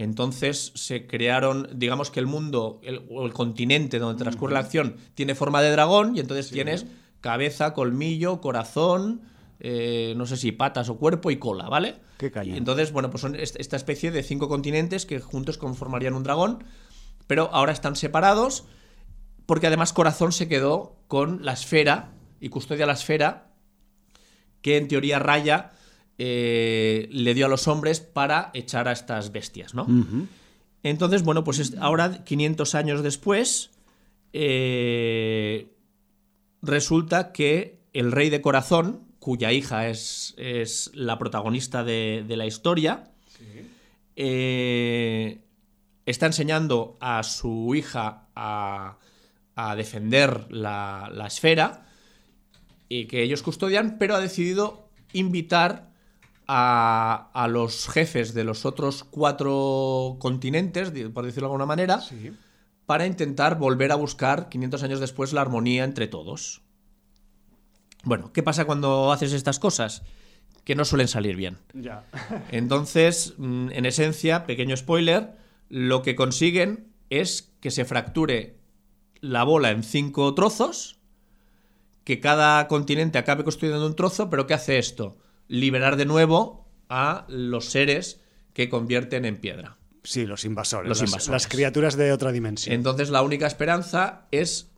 Entonces 0.02 0.72
se 0.76 1.08
crearon, 1.08 1.68
digamos 1.76 2.10
que 2.10 2.22
el 2.22 2.26
mundo 2.26 2.80
el- 2.84 3.02
o 3.10 3.26
el 3.26 3.34
continente 3.34 4.00
donde 4.00 4.18
transcurre 4.24 4.54
la 4.54 4.62
acción 4.62 4.96
tiene 5.14 5.36
forma 5.36 5.62
de 5.62 5.72
dragón 5.72 6.16
y 6.16 6.22
entonces 6.22 6.52
tienes 6.52 6.86
cabeza, 7.20 7.74
colmillo, 7.74 8.40
corazón, 8.40 9.20
eh, 9.60 10.14
no 10.16 10.26
sé 10.26 10.38
si 10.38 10.54
patas 10.54 10.88
o 10.88 10.96
cuerpo 10.98 11.32
y 11.32 11.36
cola, 11.38 11.68
¿vale? 11.68 11.98
Qué 12.18 12.32
cañón. 12.32 12.56
Y 12.56 12.58
entonces, 12.58 12.94
bueno, 12.94 13.10
pues 13.10 13.20
son 13.20 13.36
est- 13.36 13.58
esta 13.60 13.76
especie 13.76 14.10
de 14.12 14.24
cinco 14.24 14.48
continentes 14.48 15.06
que 15.06 15.20
juntos 15.20 15.58
conformarían 15.58 16.14
un 16.14 16.24
dragón, 16.24 16.64
pero 17.28 17.50
ahora 17.52 17.74
están 17.74 17.98
separados 17.98 18.64
porque 19.46 19.68
además 19.68 19.92
Corazón 19.92 20.32
se 20.32 20.48
quedó 20.48 20.96
con 21.10 21.44
la 21.44 21.52
esfera 21.52 22.14
y 22.40 22.48
custodia 22.48 22.86
la 22.86 22.94
esfera 22.94 23.52
que 24.62 24.78
en 24.78 24.88
teoría 24.88 25.20
Raya 25.20 25.72
eh, 26.22 27.08
le 27.12 27.34
dio 27.34 27.46
a 27.46 27.50
los 27.50 27.68
hombres 27.68 28.02
para 28.02 28.52
echar 28.54 28.88
a 28.88 28.92
estas 28.92 29.32
bestias, 29.32 29.74
¿no? 29.74 29.86
Entonces, 30.84 31.24
bueno, 31.24 31.44
pues 31.44 31.60
es- 31.60 31.76
ahora, 31.80 32.24
500 32.26 32.76
años 32.76 33.02
después, 33.04 33.72
eh, 34.34 35.68
resulta 36.62 37.32
que 37.32 37.80
el 37.94 38.12
rey 38.12 38.30
de 38.30 38.42
corazón, 38.42 39.08
cuya 39.20 39.52
hija 39.52 39.88
es, 39.90 40.34
es 40.38 40.92
la 40.94 41.18
protagonista 41.18 41.84
de, 41.84 42.24
de 42.28 42.38
la 42.38 42.46
historia, 42.46 43.12
eh, 44.16 45.40
está 46.06 46.26
enseñando 46.26 46.98
a 47.00 47.24
su 47.24 47.74
hija 47.76 48.28
a, 48.36 48.98
a 49.56 49.76
defender 49.76 50.48
la, 50.52 51.10
la 51.14 51.28
esfera 51.28 51.86
y 52.90 53.06
que 53.06 53.24
ellos 53.24 53.44
custodian, 53.44 53.98
pero 53.98 54.16
ha 54.16 54.20
decidido 54.20 54.90
invitar 55.14 55.89
a, 56.52 57.30
a 57.32 57.48
los 57.48 57.88
jefes 57.90 58.34
de 58.34 58.44
los 58.44 58.66
otros 58.66 59.04
cuatro 59.04 60.18
continentes, 60.20 60.92
por 61.14 61.24
decirlo 61.26 61.48
de 61.48 61.52
alguna 61.52 61.68
manera, 61.68 62.02
Sí. 62.02 62.32
para 62.88 63.06
intentar 63.06 63.60
volver 63.60 63.92
a 63.92 63.96
buscar 63.96 64.50
500 64.50 64.82
años 64.82 65.00
después 65.00 65.32
la 65.32 65.42
armonía 65.42 65.84
entre 65.84 66.08
todos. 66.08 66.64
Bueno, 68.04 68.32
¿qué 68.34 68.42
pasa 68.42 68.66
cuando 68.66 69.12
haces 69.12 69.34
estas 69.34 69.60
cosas? 69.60 70.02
Que 70.64 70.74
no 70.74 70.86
suelen 70.86 71.08
salir 71.08 71.36
bien. 71.36 71.58
Ya. 71.74 72.04
Entonces, 72.52 73.36
mm, 73.38 73.70
en 73.72 73.86
esencia, 73.86 74.46
pequeño 74.48 74.76
spoiler, 74.76 75.38
lo 75.70 76.02
que 76.02 76.16
consiguen 76.16 76.88
es 77.12 77.54
que 77.60 77.70
se 77.70 77.86
fracture 77.86 78.58
la 79.22 79.44
bola 79.44 79.70
en 79.70 79.84
cinco 79.84 80.34
trozos, 80.34 80.98
que 82.06 82.20
cada 82.20 82.68
continente 82.68 83.20
acabe 83.20 83.44
construyendo 83.44 83.86
un 83.86 83.96
trozo, 83.96 84.32
pero 84.32 84.48
¿qué 84.48 84.56
hace 84.56 84.80
esto? 84.80 85.18
Liberar 85.50 85.98
de 85.98 86.06
nuevo 86.06 86.70
a 86.88 87.26
los 87.28 87.66
seres 87.66 88.22
que 88.54 88.70
convierten 88.70 89.26
en 89.26 89.38
piedra. 89.38 89.78
Sí, 90.04 90.26
los 90.26 90.46
invasores. 90.46 90.88
Los 90.88 91.02
las, 91.02 91.10
invasores. 91.10 91.32
las 91.32 91.48
criaturas 91.48 91.98
de 91.98 92.12
otra 92.12 92.32
dimensión. 92.32 92.74
Entonces 92.74 93.10
la 93.10 93.22
única 93.22 93.48
esperanza 93.48 94.28
es 94.32 94.72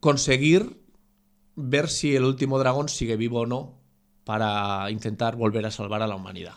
conseguir 0.00 0.80
ver 1.54 1.88
si 1.88 2.16
el 2.16 2.24
último 2.24 2.58
dragón 2.58 2.88
sigue 2.88 3.16
vivo 3.16 3.40
o 3.40 3.46
no 3.46 3.78
para 4.24 4.90
intentar 4.90 5.36
volver 5.36 5.66
a 5.66 5.70
salvar 5.70 6.02
a 6.02 6.06
la 6.06 6.16
humanidad. 6.16 6.54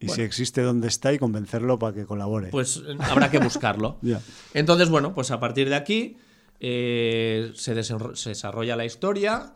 y 0.00 0.06
bueno. 0.06 0.16
si 0.16 0.22
existe 0.22 0.62
dónde 0.62 0.88
está 0.88 1.12
y 1.12 1.18
convencerlo 1.18 1.78
para 1.78 1.94
que 1.94 2.06
colabore. 2.06 2.48
Pues 2.48 2.78
eh, 2.86 2.96
habrá 3.00 3.30
que 3.30 3.38
buscarlo. 3.38 3.98
Entonces, 4.54 4.88
bueno, 4.88 5.14
pues 5.14 5.30
a 5.30 5.40
partir 5.40 5.68
de 5.68 5.74
aquí 5.74 6.16
eh, 6.60 7.52
se 7.54 7.74
desarrolla 7.74 8.76
la 8.76 8.84
historia 8.84 9.54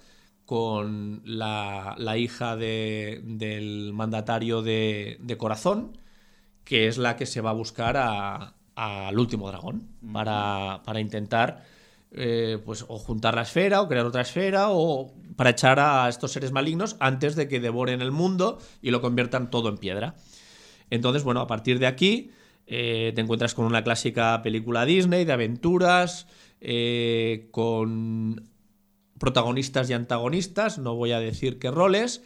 con 0.51 1.23
la, 1.25 1.95
la 1.97 2.17
hija 2.19 2.57
de- 2.57 3.21
del 3.25 3.93
mandatario 3.95 4.63
de, 4.63 5.17
de 5.21 5.37
Corazón, 5.37 5.97
que 6.65 6.89
es 6.89 6.99
la 6.99 7.17
que 7.17 7.27
se 7.27 7.41
va 7.41 7.51
a 7.51 7.55
buscar 7.55 7.97
a- 7.99 8.55
al 8.77 9.19
último 9.19 9.49
dragón 9.49 9.89
para, 10.13 10.83
para 10.85 11.01
intentar 11.01 11.65
eh, 12.13 12.59
pues, 12.65 12.85
o 12.89 12.99
juntar 12.99 13.35
la 13.37 13.43
esfera 13.43 13.83
o 13.83 13.89
crear 13.89 14.07
otra 14.07 14.23
esfera 14.23 14.69
o 14.71 15.13
para 15.37 15.51
echar 15.51 15.79
a 15.81 16.09
estos 16.09 16.33
seres 16.33 16.53
malignos 16.53 16.97
antes 17.01 17.37
de 17.37 17.49
que 17.49 17.61
devoren 17.61 18.03
el 18.03 18.13
mundo 18.13 18.59
y 18.83 18.91
lo 18.91 19.01
conviertan 19.01 19.51
todo 19.51 19.69
en 19.69 19.79
piedra. 19.79 20.17
Entonces, 20.91 21.23
bueno, 21.25 21.41
a 21.41 21.47
partir 21.47 21.79
de 21.79 21.87
aquí 21.87 22.31
eh, 22.67 23.13
te 23.15 23.21
encuentras 23.21 23.55
con 23.55 23.67
una 23.67 23.85
clásica 23.85 24.43
película 24.43 24.85
Disney 24.87 25.25
de 25.25 25.33
aventuras, 25.33 26.27
eh, 26.61 27.49
con 27.53 28.50
protagonistas 29.21 29.89
y 29.89 29.93
antagonistas, 29.93 30.79
no 30.79 30.97
voy 30.97 31.13
a 31.13 31.21
decir 31.21 31.59
qué 31.61 31.71
roles. 31.71 32.23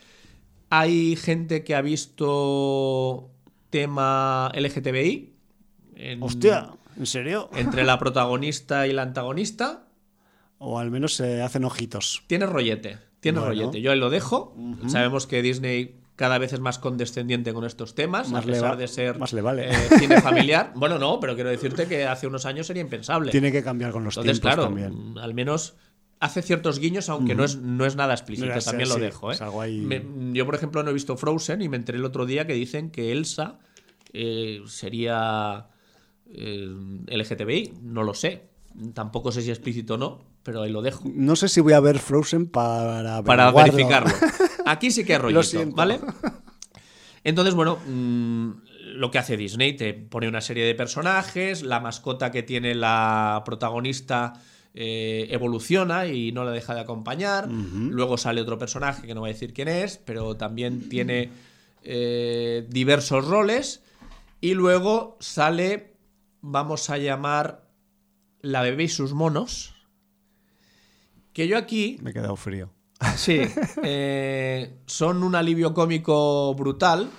Hay 0.71 1.17
gente 1.17 1.63
que 1.65 1.75
ha 1.75 1.83
visto 1.83 3.31
tema 3.71 4.51
LGTBI. 4.55 5.35
en- 5.97 6.23
Hostia, 6.23 6.71
¿en 6.97 7.07
serio? 7.07 7.51
Entre 7.55 7.85
la 7.85 7.99
protagonista 7.99 8.87
y 8.87 8.93
la 8.93 9.03
antagonista. 9.03 9.85
O 10.59 10.79
al 10.79 10.91
menos 10.91 11.15
se 11.15 11.43
hacen 11.43 11.65
ojitos. 11.65 12.23
Tiene 12.27 12.47
rollete, 12.47 12.99
tiene 13.21 13.39
Bueno. 13.41 13.55
rollete. 13.55 13.81
Yo 13.81 13.93
ahí 13.93 13.99
lo 13.99 14.09
dejo. 14.11 14.57
Sabemos 14.89 15.27
que 15.27 15.43
Disney 15.43 16.01
cada 16.17 16.39
vez 16.39 16.53
es 16.53 16.61
más 16.61 16.79
condescendiente 16.79 17.53
con 17.53 17.65
estos 17.65 17.95
temas, 17.97 18.31
Más 18.31 18.45
a 18.45 18.47
pesar 18.47 18.73
va- 18.73 18.77
de 18.77 18.87
ser 18.89 19.19
más 19.19 19.33
le 19.33 19.41
vale. 19.43 19.69
eh, 19.71 19.75
cine 19.99 20.21
familiar. 20.21 20.73
bueno, 20.77 20.99
no, 20.99 21.19
pero 21.21 21.35
quiero 21.35 21.51
decirte 21.51 21.87
que 21.87 22.07
hace 22.07 22.27
unos 22.29 22.47
años 22.47 22.67
sería 22.69 22.83
impensable. 22.83 23.33
Tiene 23.33 23.51
que 23.53 23.63
cambiar 23.65 23.91
con 23.93 24.05
los 24.05 24.17
Entonces, 24.17 24.41
tiempos 24.41 24.55
claro, 24.57 24.65
también. 24.75 25.19
al 25.19 25.35
menos 25.35 25.75
hace 26.25 26.43
ciertos 26.43 26.79
guiños, 26.79 27.09
aunque 27.09 27.35
no, 27.35 27.45
es, 27.45 27.57
no 27.57 27.85
es 27.87 27.97
nada 27.97 28.15
explícito, 28.15 28.59
también 28.65 28.89
lo 28.89 28.95
sí, 28.97 29.01
dejo. 29.01 29.33
¿eh? 29.33 29.37
ahí- 29.61 29.81
Me- 29.81 30.33
yo, 30.33 30.47
por 30.47 30.55
ejemplo, 30.55 30.83
no 30.83 30.91
he 30.91 30.93
visto 30.95 31.17
Frozen 31.17 31.63
y 31.63 31.69
me 31.69 31.77
enteré 31.77 31.99
el 31.99 32.05
otro 32.05 32.25
día 32.27 32.47
que 32.47 32.55
dicen 32.55 32.91
que 32.91 33.13
Elsa 33.13 33.59
eh, 34.13 34.63
sería 34.67 35.67
eh, 36.31 36.69
LGTBI. 37.07 37.75
No 37.83 38.03
lo 38.03 38.15
sé. 38.15 38.49
Tampoco 38.95 39.31
sé 39.33 39.43
si 39.43 39.51
es 39.51 39.59
explícito 39.59 39.95
o 39.95 39.99
no, 39.99 40.25
pero 40.43 40.63
ahí 40.63 40.71
lo 40.73 40.83
dejo. 40.83 41.05
No 41.15 41.37
sé 41.37 41.49
si 41.49 41.61
voy 41.61 41.75
a 41.75 41.81
ver 41.81 41.99
Frozen 41.99 42.47
para, 42.47 43.23
Para 43.23 43.53
verificarlo. 43.53 44.13
Aquí 44.67 44.91
sí 44.91 45.05
que 45.05 45.13
hay 45.15 45.19
rollito. 45.21 45.65
¿vale? 45.73 46.01
Entonces, 47.23 47.55
bueno, 47.55 47.79
mm, 47.87 48.51
lo 48.97 49.11
que 49.11 49.19
hace 49.19 49.37
Disney, 49.37 49.77
te 49.77 49.95
pone 49.95 50.29
una 50.29 50.41
serie 50.41 50.65
de 50.65 50.75
personajes, 50.75 51.63
la 51.63 51.81
mascota 51.81 52.31
que 52.31 52.43
tiene 52.43 52.75
la 52.75 53.43
protagonista 53.45 54.33
eh, 54.75 55.29
evoluciona 55.31 56.07
y 56.07 56.33
no 56.33 56.45
la 56.45 56.51
deja 56.51 56.75
de 56.75 56.81
acompañar. 56.81 57.49
Luego 57.51 58.19
sale 58.19 58.41
otro 58.41 58.59
personaje 58.59 59.07
que 59.07 59.15
no 59.15 59.21
voy 59.21 59.31
a 59.31 59.33
decir 59.33 59.53
quién 59.55 59.69
es, 59.69 59.99
pero 59.99 60.37
también 60.37 60.89
tiene 60.89 61.31
eh, 61.83 62.67
diversos 62.69 63.27
roles. 63.29 63.83
Y 64.41 64.55
luego 64.55 65.17
sale, 65.21 65.95
vamos 66.41 66.91
a 66.91 66.99
llamar, 66.99 67.69
la 68.41 68.63
bebé 68.63 68.85
y 68.85 68.89
sus 68.89 69.13
monos. 69.15 69.75
Que 71.33 71.49
yo 71.49 71.57
aquí 71.57 71.99
Me 72.03 72.11
he 72.11 72.13
quedado 72.13 72.37
frío. 72.37 72.71
Sí, 73.17 73.41
eh, 73.83 74.77
son 74.87 75.23
un 75.23 75.35
alivio 75.35 75.73
cómico 75.75 76.55
brutal, 76.55 77.11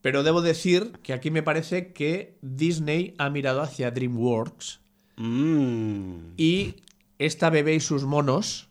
pero 0.00 0.22
debo 0.22 0.42
decir 0.42 0.92
que 1.02 1.12
aquí 1.12 1.30
me 1.30 1.42
parece 1.42 1.92
que 1.92 2.38
Disney 2.42 3.14
ha 3.18 3.30
mirado 3.30 3.62
hacia 3.62 3.90
DreamWorks 3.90 4.80
Mm. 5.22 6.32
y 6.38 6.76
esta 7.20 7.50
bebé 7.50 7.74
y 7.74 7.80
sus 7.80 8.04
monos 8.04 8.68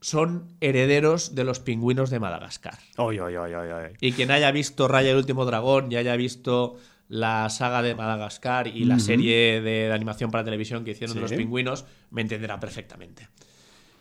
son 0.00 0.56
herederos 0.60 1.34
de 1.34 1.44
los 1.44 1.60
pingüinos 1.60 2.08
de 2.08 2.20
Madagascar. 2.20 2.78
Oy, 2.96 3.18
oy, 3.18 3.36
oy, 3.36 3.52
oy, 3.52 3.70
oy. 3.70 3.92
Y 4.00 4.12
quien 4.12 4.30
haya 4.30 4.50
visto 4.50 4.88
Raya 4.88 5.10
el 5.10 5.16
último 5.16 5.44
dragón 5.44 5.92
y 5.92 5.96
haya 5.96 6.16
visto 6.16 6.78
la 7.08 7.50
saga 7.50 7.82
de 7.82 7.94
Madagascar 7.94 8.68
y 8.68 8.84
la 8.84 9.00
serie 9.00 9.60
de, 9.60 9.88
de 9.88 9.92
animación 9.92 10.30
para 10.30 10.44
televisión 10.44 10.84
que 10.84 10.92
hicieron 10.92 11.16
de 11.16 11.22
los 11.22 11.32
pingüinos, 11.32 11.84
me 12.10 12.22
entenderá 12.22 12.60
perfectamente. 12.60 13.28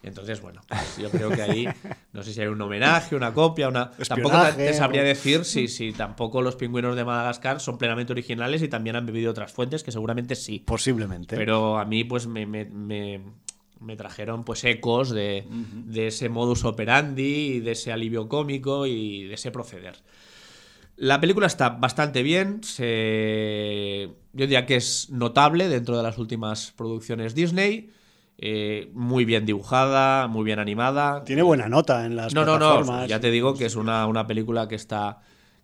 Entonces, 0.01 0.41
bueno, 0.41 0.61
pues 0.67 0.97
yo 0.97 1.09
creo 1.11 1.29
que 1.29 1.41
ahí, 1.41 1.67
no 2.13 2.23
sé 2.23 2.33
si 2.33 2.39
hay 2.39 2.47
un 2.47 2.61
homenaje, 2.61 3.15
una 3.15 3.33
copia, 3.33 3.67
una... 3.67 3.91
Tampoco 3.91 4.29
te, 4.41 4.47
Espionaje, 4.49 4.73
sabría 4.73 5.03
decir 5.03 5.43
si, 5.43 5.67
si 5.67 5.91
tampoco 5.91 6.41
los 6.41 6.55
pingüinos 6.55 6.95
de 6.95 7.03
Madagascar 7.03 7.59
son 7.59 7.77
plenamente 7.77 8.13
originales 8.13 8.61
y 8.61 8.69
también 8.69 8.95
han 8.95 9.05
bebido 9.05 9.29
otras 9.31 9.51
fuentes, 9.51 9.83
que 9.83 9.91
seguramente 9.91 10.35
sí. 10.35 10.63
Posiblemente. 10.65 11.35
Pero 11.35 11.77
a 11.77 11.83
mí, 11.85 12.05
pues, 12.05 12.27
me, 12.27 12.45
me- 12.45 12.65
me- 12.65 13.21
me 13.81 13.95
trajeron 13.95 14.43
pues 14.43 14.63
ecos 14.65 15.09
de, 15.09 15.45
de 15.49 16.07
ese 16.07 16.27
modus 16.29 16.63
operandi, 16.65 17.23
y 17.55 17.59
de 17.61 17.71
ese 17.71 17.91
alivio 17.93 18.27
cómico 18.27 18.85
y 18.85 19.23
de 19.25 19.33
ese 19.35 19.51
proceder. 19.51 19.95
La 20.97 21.21
película 21.21 21.47
está 21.47 21.69
bastante 21.69 22.23
bien. 22.23 22.61
se- 22.63 24.09
Yo 24.33 24.45
diría 24.45 24.65
que 24.65 24.75
es 24.75 25.09
notable 25.09 25.67
dentro 25.69 25.95
de 25.97 26.03
las 26.03 26.17
últimas 26.17 26.71
producciones 26.75 27.35
Disney. 27.35 27.89
Eh, 28.41 28.89
muy 28.93 29.25
bien 29.25 29.45
dibujada, 29.45 30.27
muy 30.27 30.45
bien 30.45 30.59
animada. 30.59 31.23
Tiene 31.25 31.41
buena 31.41 31.67
nota 31.67 32.05
en 32.05 32.15
las 32.15 32.33
No, 32.33 32.45
no, 32.45 32.57
no. 32.57 33.05
Ya 33.05 33.19
te 33.19 33.31
digo 33.31 33.53
que 33.55 33.65
es 33.65 33.75
una, 33.75 34.05
una 34.07 34.25
película 34.27 34.67
que 34.67 34.75
está, 34.75 35.19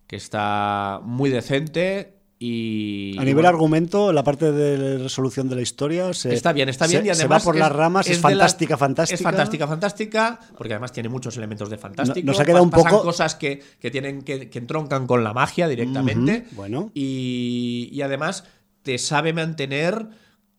que 0.08 0.16
está 0.18 1.00
muy 1.04 1.30
decente 1.30 2.14
y. 2.38 3.16
A 3.18 3.22
nivel 3.22 3.36
bueno, 3.36 3.48
argumento, 3.50 4.12
la 4.12 4.24
parte 4.26 4.52
de 4.52 4.98
resolución 4.98 5.48
de 5.48 5.56
la 5.56 5.62
historia 5.62 6.14
se, 6.14 6.34
Está 6.34 6.52
bien, 6.52 6.68
está 6.68 6.86
bien 6.86 7.04
se- 7.04 7.10
y 7.12 7.16
se 7.16 7.22
además 7.22 7.42
va 7.42 7.46
por 7.46 7.56
las 7.56 7.72
ramas, 7.72 8.10
es, 8.10 8.20
fantástica, 8.20 8.78
fantástica. 8.78 9.16
Es 9.16 9.22
fantástica, 9.24 9.68
fantástica, 9.68 10.40
porque 10.58 10.74
además 10.74 10.92
tiene 10.92 11.08
muchos 11.08 11.38
elementos 11.38 11.70
de 11.70 11.78
fantástico. 11.78 12.26
No- 12.26 12.34
nos 12.34 12.40
ha 12.42 12.46
quedado 12.46 12.64
un 12.64 12.72
Pasan 12.72 12.92
poco- 12.92 13.04
cosas 13.06 13.36
que, 13.36 13.64
que 13.80 13.90
tienen 13.90 14.22
que, 14.22 14.50
que 14.50 14.60
entroncan 14.60 15.08
con 15.08 15.24
la 15.24 15.32
magia 15.34 15.70
directamente. 15.70 16.46
Bueno. 16.52 16.92
Y, 16.94 17.88
y 17.94 18.02
además 18.02 18.44
te 18.84 18.98
sabe 18.98 19.32
mantener 19.32 20.06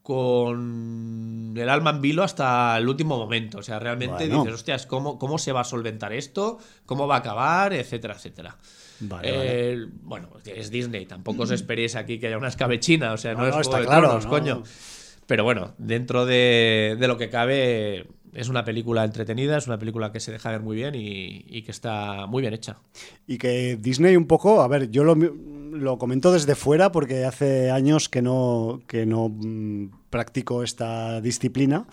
con 0.06 1.54
el 1.56 1.68
alma 1.68 1.90
en 1.90 2.00
vilo 2.00 2.22
hasta 2.22 2.76
el 2.78 2.88
último 2.88 3.16
momento. 3.18 3.58
O 3.58 3.62
sea, 3.62 3.78
realmente 3.78 4.26
Bueno. 4.28 4.40
dices, 4.42 4.54
hostias, 4.54 4.86
¿cómo, 4.86 5.18
¿cómo 5.18 5.38
se 5.38 5.52
va 5.52 5.60
a 5.60 5.64
solventar 5.64 6.12
esto? 6.12 6.58
¿Cómo 6.86 7.06
va 7.06 7.16
a 7.16 7.18
acabar? 7.18 7.72
Etcétera, 7.72 8.14
etcétera. 8.14 8.56
Vale, 9.00 9.28
Eh, 9.30 9.76
vale. 9.76 9.90
Bueno, 10.02 10.28
es 10.44 10.70
Disney, 10.70 11.06
tampoco 11.06 11.42
os 11.42 11.50
esperéis 11.50 11.96
aquí 11.96 12.18
que 12.18 12.28
haya 12.28 12.38
una 12.38 12.48
escabechina, 12.48 13.12
o 13.12 13.16
sea, 13.16 13.34
no, 13.34 13.40
No, 13.40 13.48
es 13.48 13.54
no, 13.56 13.60
está 13.60 13.82
claro, 13.82 14.06
Tronos, 14.08 14.24
no. 14.24 14.30
coño. 14.30 14.62
Pero 15.26 15.44
bueno, 15.44 15.74
dentro 15.78 16.24
de, 16.24 16.96
de 16.98 17.08
lo 17.08 17.18
que 17.18 17.28
cabe, 17.28 18.06
es 18.32 18.48
una 18.48 18.64
película 18.64 19.04
entretenida, 19.04 19.56
es 19.56 19.66
una 19.66 19.78
película 19.78 20.12
que 20.12 20.20
se 20.20 20.32
deja 20.32 20.50
ver 20.50 20.60
muy 20.60 20.76
bien 20.76 20.94
y, 20.94 21.62
que 21.62 21.70
está 21.70 22.26
muy 22.26 22.42
bien 22.42 22.54
hecha. 22.54 22.76
Y 23.26 23.38
que 23.38 23.76
Disney 23.76 24.16
un 24.16 24.26
poco, 24.26 24.62
a 24.62 24.68
ver, 24.68 24.90
yo 24.90 25.04
lo, 25.04 25.14
lo 25.14 25.98
comento 25.98 26.32
desde 26.32 26.54
fuera 26.54 26.92
porque 26.92 27.24
hace 27.24 27.70
años 27.70 28.08
que 28.08 28.22
no, 28.22 28.80
que 28.86 29.06
no 29.06 29.28
mm, 29.28 29.90
practico 30.10 30.62
esta 30.62 31.20
disciplina 31.20 31.86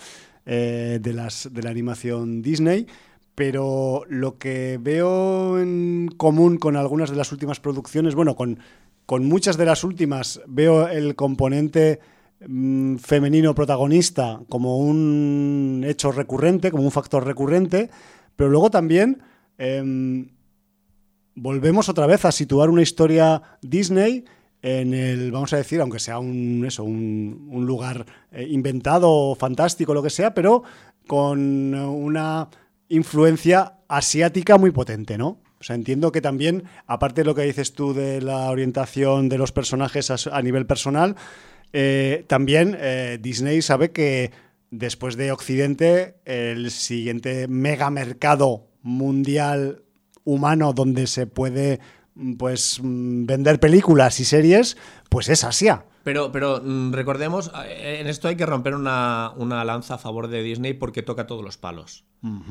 eh, 0.45 0.99
de, 1.01 1.13
las, 1.13 1.49
de 1.51 1.63
la 1.63 1.69
animación 1.69 2.41
Disney, 2.41 2.87
pero 3.35 4.03
lo 4.09 4.37
que 4.37 4.77
veo 4.81 5.59
en 5.59 6.09
común 6.17 6.57
con 6.57 6.75
algunas 6.75 7.09
de 7.09 7.15
las 7.15 7.31
últimas 7.31 7.59
producciones, 7.59 8.15
bueno, 8.15 8.35
con, 8.35 8.59
con 9.05 9.25
muchas 9.25 9.57
de 9.57 9.65
las 9.65 9.83
últimas 9.83 10.41
veo 10.47 10.87
el 10.87 11.15
componente 11.15 11.99
femenino 12.99 13.55
protagonista 13.55 14.41
como 14.49 14.77
un 14.77 15.83
hecho 15.87 16.11
recurrente, 16.11 16.71
como 16.71 16.83
un 16.83 16.91
factor 16.91 17.25
recurrente, 17.25 17.89
pero 18.35 18.49
luego 18.49 18.69
también... 18.69 19.21
em, 19.57 20.29
volvemos 21.35 21.89
otra 21.89 22.05
vez 22.07 22.25
a 22.25 22.31
situar 22.31 22.69
una 22.69 22.81
historia 22.81 23.41
Disney 23.61 24.25
en 24.61 24.93
el, 24.93 25.31
vamos 25.31 25.51
a 25.53 25.57
decir, 25.57 25.81
aunque 25.81 25.99
sea 25.99 26.19
un, 26.19 26.63
eso, 26.65 26.83
un, 26.83 27.49
un 27.51 27.65
lugar 27.65 28.05
eh, 28.31 28.47
inventado, 28.49 29.35
fantástico, 29.35 29.93
lo 29.93 30.03
que 30.03 30.09
sea, 30.09 30.33
pero 30.33 30.63
con 31.07 31.73
una 31.73 32.49
influencia 32.87 33.79
asiática 33.87 34.57
muy 34.57 34.71
potente, 34.71 35.17
¿no? 35.17 35.41
O 35.59 35.63
sea, 35.63 35.75
entiendo 35.75 36.11
que 36.11 36.21
también, 36.21 36.65
aparte 36.87 37.21
de 37.21 37.25
lo 37.25 37.35
que 37.35 37.43
dices 37.43 37.73
tú 37.73 37.93
de 37.93 38.21
la 38.21 38.49
orientación 38.49 39.27
de 39.27 39.37
los 39.37 39.51
personajes 39.51 40.27
a 40.27 40.41
nivel 40.41 40.65
personal, 40.65 41.15
eh, 41.73 42.23
también 42.27 42.77
eh, 42.79 43.17
Disney 43.19 43.61
sabe 43.61 43.91
que 43.91 44.31
después 44.69 45.17
de 45.17 45.31
Occidente, 45.31 46.15
el 46.25 46.71
siguiente 46.71 47.47
megamercado 47.47 48.67
mundial 48.83 49.83
humano 50.23 50.73
donde 50.73 51.07
se 51.07 51.27
puede 51.27 51.79
pues 52.37 52.79
vender 52.81 53.59
películas 53.59 54.19
y 54.19 54.25
series, 54.25 54.77
pues 55.09 55.29
es 55.29 55.43
Asia. 55.43 55.85
Pero, 56.03 56.31
pero 56.31 56.61
mm, 56.63 56.91
recordemos, 56.91 57.51
eh, 57.65 57.97
en 58.01 58.07
esto 58.07 58.27
hay 58.27 58.35
que 58.35 58.45
romper 58.45 58.75
una, 58.75 59.31
una, 59.35 59.63
lanza 59.63 59.95
a 59.95 59.97
favor 59.97 60.27
de 60.27 60.43
Disney 60.43 60.73
porque 60.73 61.01
toca 61.01 61.27
todos 61.27 61.43
los 61.43 61.57
palos. 61.57 62.05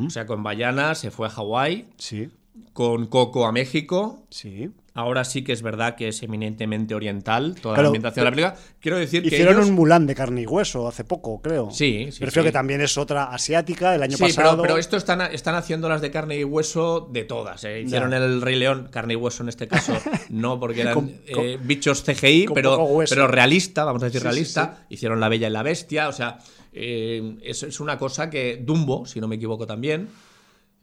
O 0.07 0.11
sea, 0.11 0.27
con 0.27 0.43
Bayana 0.43 0.95
se 0.95 1.11
fue 1.11 1.29
a 1.29 1.31
Hawái. 1.31 1.89
Sí. 1.97 2.29
Con 2.73 3.07
Coco 3.07 3.47
a 3.47 3.53
México. 3.53 4.27
Sí. 4.31 4.71
Ahora 4.95 5.25
sí 5.25 5.43
que 5.43 5.53
es 5.53 5.63
verdad 5.63 5.97
que 5.97 6.09
es 6.09 6.23
eminentemente 6.23 6.95
oriental 6.95 7.55
toda 7.55 7.81
la 7.81 7.87
ambientación 7.89 8.25
de 8.25 8.31
la 8.31 8.31
película. 8.31 8.57
Quiero 8.79 8.99
decir 8.99 9.25
hicieron 9.25 9.57
que 9.57 9.63
un 9.63 9.73
Mulan 9.75 10.07
de 10.07 10.15
carne 10.15 10.43
y 10.43 10.47
hueso 10.47 10.87
hace 10.87 11.03
poco, 11.03 11.41
creo. 11.41 11.71
Sí, 11.71 12.09
sí. 12.13 12.21
Prefiero 12.21 12.45
que 12.45 12.53
también 12.53 12.83
es 12.83 12.99
otra 12.99 13.25
asiática 13.25 13.93
del 13.93 14.03
año 14.03 14.19
sí, 14.19 14.23
pasado. 14.23 14.51
Pero, 14.51 14.63
pero 14.63 14.79
esto 14.79 14.99
están, 14.99 15.23
están 15.23 15.55
haciendo 15.55 15.89
las 15.89 16.03
de 16.03 16.11
carne 16.11 16.39
y 16.39 16.45
hueso 16.45 17.09
de 17.11 17.25
todas. 17.25 17.65
¿eh? 17.65 17.81
Hicieron 17.81 18.13
el 18.13 18.43
Rey 18.43 18.57
León, 18.57 18.89
carne 18.91 19.15
y 19.15 19.17
hueso 19.17 19.43
en 19.43 19.49
este 19.49 19.67
caso, 19.67 19.95
no 20.29 20.61
porque 20.61 20.83
eran 20.83 20.95
con, 20.95 21.11
eh, 21.27 21.59
bichos 21.63 22.03
CGI, 22.03 22.49
pero, 22.55 22.87
pero 23.09 23.27
realista, 23.29 23.85
vamos 23.85 24.03
a 24.03 24.07
decir 24.07 24.21
sí, 24.21 24.25
realista. 24.25 24.85
Hicieron 24.91 25.21
La 25.21 25.31
Bella 25.31 25.49
y 25.49 25.53
la 25.53 25.63
Bestia, 25.63 26.09
o 26.09 26.13
sea, 26.13 26.39
eh, 26.71 27.39
es, 27.43 27.63
es 27.63 27.81
una 27.81 27.97
cosa 27.97 28.29
que 28.29 28.61
Dumbo, 28.63 29.07
si 29.07 29.21
no 29.21 29.29
me 29.29 29.37
equivoco 29.37 29.67
también. 29.67 30.09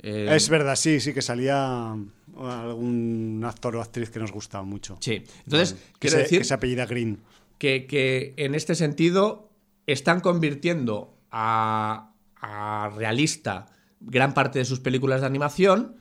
Eh, 0.02 0.28
es 0.32 0.50
verdad, 0.50 0.76
sí, 0.76 1.00
sí 1.00 1.14
que 1.14 1.22
salía 1.22 1.96
algún 2.38 3.44
actor 3.46 3.76
o 3.76 3.82
actriz 3.82 4.10
que 4.10 4.20
nos 4.20 4.32
gustaba 4.32 4.64
mucho. 4.64 4.98
Sí, 5.02 5.24
entonces, 5.46 5.76
quiero 6.00 6.18
se, 6.18 6.24
decir 6.24 6.40
que 6.40 6.46
se 6.46 6.54
apellida 6.54 6.86
Green. 6.86 7.20
Que, 7.58 7.86
que, 7.86 8.34
en 8.38 8.56
este 8.56 8.76
sentido 8.76 9.50
están 9.86 10.22
convirtiendo 10.22 11.18
a, 11.32 12.14
a, 12.36 12.92
realista 12.96 13.66
gran 14.00 14.34
parte 14.34 14.60
de 14.60 14.66
sus 14.66 14.80
películas 14.80 15.22
de 15.22 15.28
animación, 15.28 15.98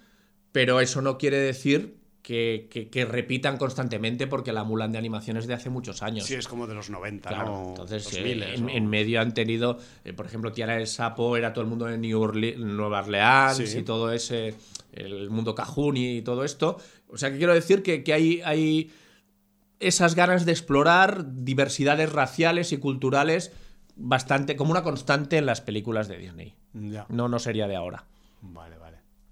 pero 0.52 0.80
eso 0.80 1.02
no 1.02 1.18
quiere 1.18 1.38
decir 1.38 1.97
que, 2.28 2.68
que, 2.70 2.90
que, 2.90 3.06
repitan 3.06 3.56
constantemente 3.56 4.26
porque 4.26 4.52
la 4.52 4.62
Mulan 4.62 4.92
de 4.92 4.98
animación 4.98 5.38
es 5.38 5.46
de 5.46 5.54
hace 5.54 5.70
muchos 5.70 6.02
años. 6.02 6.26
Sí, 6.26 6.34
es 6.34 6.46
como 6.46 6.66
de 6.66 6.74
los 6.74 6.90
90, 6.90 7.26
claro, 7.26 7.46
¿no? 7.46 7.68
Entonces, 7.70 8.04
2000, 8.04 8.42
eh, 8.42 8.54
en, 8.54 8.86
medio 8.86 9.22
han 9.22 9.32
tenido, 9.32 9.78
eh, 10.04 10.12
por 10.12 10.26
ejemplo, 10.26 10.52
Tiara 10.52 10.76
el 10.76 10.86
Sapo 10.86 11.38
era 11.38 11.54
todo 11.54 11.64
el 11.64 11.70
mundo 11.70 11.86
de 11.86 11.96
New 11.96 12.20
Orleans, 12.20 12.58
Nueva 12.58 12.98
Orleans 12.98 13.56
Sí. 13.56 13.78
y 13.78 13.82
todo 13.82 14.12
ese, 14.12 14.54
el 14.92 15.30
mundo 15.30 15.54
Cajun 15.54 15.96
y 15.96 16.20
todo 16.20 16.44
esto. 16.44 16.76
O 17.08 17.16
sea, 17.16 17.30
que 17.30 17.38
quiero 17.38 17.54
decir 17.54 17.82
que, 17.82 18.04
que 18.04 18.12
hay, 18.12 18.42
hay 18.44 18.92
esas 19.80 20.14
ganas 20.14 20.44
de 20.44 20.52
explorar 20.52 21.24
diversidades 21.34 22.12
raciales 22.12 22.72
y 22.72 22.76
culturales 22.76 23.52
bastante, 23.96 24.54
como 24.54 24.72
una 24.72 24.82
constante 24.82 25.38
en 25.38 25.46
las 25.46 25.62
películas 25.62 26.08
de 26.08 26.18
Disney. 26.18 26.54
Ya. 26.74 27.06
No, 27.08 27.26
no 27.26 27.38
sería 27.38 27.66
de 27.66 27.76
ahora. 27.76 28.04
Vale, 28.42 28.76
vale. 28.76 28.87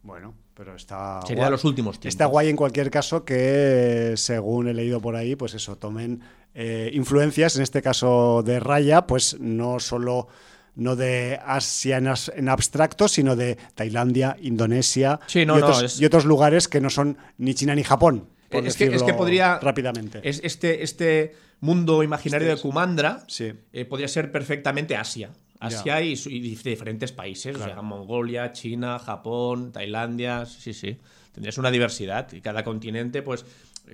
Bueno, 0.07 0.35
pero 0.55 0.77
está. 0.77 1.21
Sería 1.27 1.45
de 1.47 1.51
los 1.51 1.65
últimos 1.65 1.97
tiempos. 1.99 2.15
Está 2.15 2.27
guay 2.27 2.49
en 2.49 2.57
cualquier 2.57 2.91
caso 2.91 3.25
que, 3.25 4.15
según 4.17 4.69
he 4.69 4.75
leído 4.75 5.01
por 5.01 5.17
ahí, 5.17 5.35
pues 5.37 5.55
eso, 5.55 5.77
tomen 5.77 6.21
eh, 6.55 6.91
influencias, 6.95 7.57
en 7.57 7.63
este 7.63 7.83
caso 7.83 8.43
de 8.45 8.61
Raya, 8.61 9.07
pues 9.07 9.37
no 9.41 9.81
solo 9.81 10.29
no 10.77 10.95
de 10.95 11.41
Asia 11.45 11.97
en, 11.97 12.07
as- 12.09 12.31
en 12.37 12.49
abstracto, 12.51 13.09
sino 13.09 13.35
de 13.35 13.57
Tailandia, 13.75 14.37
Indonesia 14.43 15.19
Sí, 15.27 15.45
no, 15.47 15.57
y, 15.57 15.61
no, 15.61 15.67
otros, 15.67 15.83
es- 15.83 16.01
y 16.01 16.05
otros 16.05 16.25
lugares 16.27 16.69
que 16.69 16.81
no 16.83 16.91
son 16.91 17.17
ni 17.39 17.55
China 17.55 17.75
ni 17.75 17.83
Japón. 17.83 18.29
por 18.51 18.65
Es 18.67 18.77
que, 18.77 18.85
es 18.95 19.03
que 19.03 19.15
podría. 19.15 19.59
rápidamente. 19.59 20.21
Es 20.23 20.41
este, 20.45 20.83
este 20.83 21.35
mundo 21.61 22.03
imaginario 22.03 22.49
Este 22.53 22.57
de 22.57 22.63
Kumandra 22.63 23.25
Sí. 23.27 23.53
eh, 23.73 23.85
podría 23.87 24.07
ser 24.09 24.31
perfectamente 24.31 24.95
Asia. 24.97 25.31
Asia 25.61 26.03
y, 26.03 26.15
diferentes 26.15 27.13
países, 27.13 27.57
o 27.57 27.65
sea, 27.65 27.81
Mongolia, 27.83 28.53
China, 28.53 28.99
Japón, 28.99 29.73
Tailandia, 29.73 30.45
sí, 30.47 30.73
sí. 30.73 30.97
Tendrías 31.33 31.59
una 31.59 31.71
diversidad 31.71 32.33
y 32.33 32.41
cada 32.41 32.65
continente, 32.65 33.23
pues, 33.23 33.45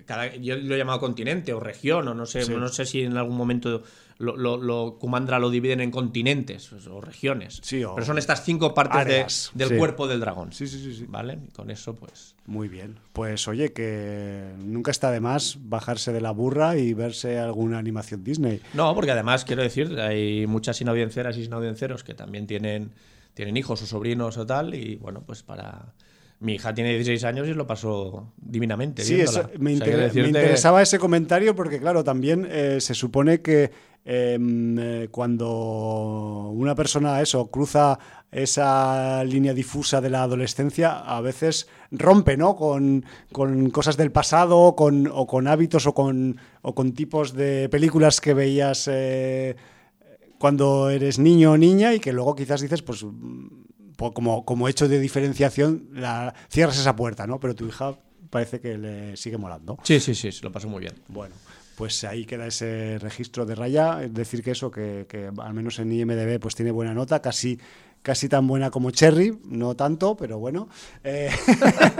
cada, 0.06 0.34
yo 0.36 0.56
lo 0.56 0.74
he 0.74 0.78
llamado 0.78 1.01
continente 1.01 1.52
o 1.52 1.60
región, 1.60 2.09
o 2.09 2.14
no 2.14 2.24
sé, 2.26 2.44
Sí. 2.44 2.52
no 2.55 2.68
sé 2.68 2.86
si 2.86 3.02
en 3.02 3.16
algún 3.16 3.36
momento 3.36 3.82
lo, 4.22 4.36
lo- 4.36 4.56
lo- 4.56 4.98
Kumandra 4.98 5.38
lo 5.38 5.50
dividen 5.50 5.80
en 5.80 5.90
continentes 5.90 6.72
o 6.72 7.00
regiones. 7.00 7.58
Sí, 7.62 7.82
o 7.82 7.94
Pero 7.94 8.06
son 8.06 8.18
estas 8.18 8.44
cinco 8.44 8.72
partes 8.72 9.50
de- 9.52 9.58
del 9.58 9.68
sí. 9.70 9.76
cuerpo 9.76 10.06
del 10.06 10.20
dragón. 10.20 10.52
Sí, 10.52 10.66
sí, 10.66 10.78
sí, 10.82 10.94
sí. 10.94 11.06
¿Vale? 11.08 11.38
Y 11.46 11.50
con 11.50 11.70
eso, 11.70 11.94
pues. 11.94 12.36
Muy 12.46 12.68
bien. 12.68 12.98
Pues 13.12 13.48
oye, 13.48 13.72
que 13.72 14.52
nunca 14.58 14.90
está 14.90 15.10
de 15.10 15.20
más 15.20 15.58
bajarse 15.60 16.12
de 16.12 16.20
la 16.20 16.30
burra 16.30 16.76
y 16.76 16.94
verse 16.94 17.38
alguna 17.38 17.78
animación 17.78 18.22
Disney. 18.22 18.60
No, 18.74 18.94
porque 18.94 19.10
además, 19.10 19.44
quiero 19.44 19.62
decir, 19.62 19.98
hay 20.00 20.46
muchas 20.46 20.76
sinaudiencias 20.76 21.36
y 21.36 21.44
sinaudienciros 21.44 22.04
que 22.04 22.14
también 22.14 22.46
tienen, 22.46 22.92
tienen 23.34 23.56
hijos 23.56 23.82
o 23.82 23.86
sobrinos 23.86 24.38
o 24.38 24.46
tal, 24.46 24.74
y 24.74 24.96
bueno, 24.96 25.22
pues 25.26 25.42
para... 25.42 25.94
Mi 26.40 26.54
hija 26.54 26.74
tiene 26.74 26.90
16 26.94 27.22
años 27.22 27.46
y 27.46 27.54
lo 27.54 27.68
pasó 27.68 28.32
divinamente. 28.36 29.04
Sí, 29.04 29.20
eso- 29.20 29.48
me, 29.60 29.76
O 29.76 29.78
sea, 29.78 30.24
interesaba 30.26 30.82
ese 30.82 30.98
comentario 30.98 31.54
porque, 31.54 31.78
claro, 31.78 32.02
también 32.02 32.48
eh, 32.50 32.78
se 32.80 32.94
supone 32.94 33.42
que 33.42 33.70
eh, 34.04 34.38
eh, 34.40 35.08
cuando 35.10 36.50
una 36.52 36.74
persona 36.74 37.20
eso 37.20 37.50
cruza 37.50 37.98
esa 38.32 39.22
línea 39.24 39.52
difusa 39.52 40.00
de 40.00 40.10
la 40.10 40.22
adolescencia, 40.22 40.98
a 40.98 41.20
veces 41.20 41.68
rompe, 41.90 42.36
¿no? 42.36 42.56
Con, 42.56 43.04
con 43.30 43.70
cosas 43.70 43.96
del 43.96 44.10
pasado, 44.10 44.74
con, 44.74 45.06
o 45.12 45.26
con 45.26 45.46
hábitos 45.46 45.86
o 45.86 45.94
con, 45.94 46.38
o 46.62 46.74
con 46.74 46.92
tipos 46.92 47.34
de 47.34 47.68
películas 47.68 48.20
que 48.20 48.34
veías 48.34 48.88
eh, 48.90 49.54
cuando 50.38 50.88
eres 50.90 51.18
niño 51.18 51.52
o 51.52 51.58
niña 51.58 51.94
y 51.94 52.00
que 52.00 52.12
luego 52.12 52.34
quizás 52.34 52.62
dices, 52.62 52.82
pues 52.82 53.04
mm, 53.04 53.48
como, 53.96 54.44
como 54.44 54.66
hecho 54.66 54.88
de 54.88 54.98
diferenciación, 54.98 55.90
la, 55.92 56.34
cierras 56.48 56.78
esa 56.78 56.96
puerta, 56.96 57.26
¿no? 57.26 57.38
Pero 57.38 57.54
tu 57.54 57.66
hija 57.66 57.96
parece 58.30 58.60
que 58.60 58.78
le 58.78 59.16
sigue 59.16 59.36
molando. 59.36 59.78
Sí, 59.82 60.00
sí, 60.00 60.14
sí, 60.14 60.32
se 60.32 60.42
lo 60.42 60.50
pasó 60.50 60.68
muy 60.68 60.80
bien. 60.80 60.94
Bueno, 61.08 61.34
pues 61.76 62.04
ahí 62.04 62.24
queda 62.24 62.46
ese 62.46 62.98
registro 62.98 63.46
de 63.46 63.54
raya. 63.54 64.02
Es 64.02 64.14
decir, 64.14 64.42
que 64.42 64.52
eso, 64.52 64.70
que, 64.70 65.06
que 65.08 65.30
al 65.38 65.54
menos 65.54 65.78
en 65.78 65.92
IMDB 65.92 66.38
pues 66.40 66.54
tiene 66.54 66.70
buena 66.70 66.94
nota, 66.94 67.20
casi, 67.20 67.58
casi 68.02 68.28
tan 68.28 68.46
buena 68.46 68.70
como 68.70 68.90
Cherry, 68.90 69.38
no 69.44 69.74
tanto, 69.74 70.16
pero 70.16 70.38
bueno. 70.38 70.68
Eh, 71.04 71.30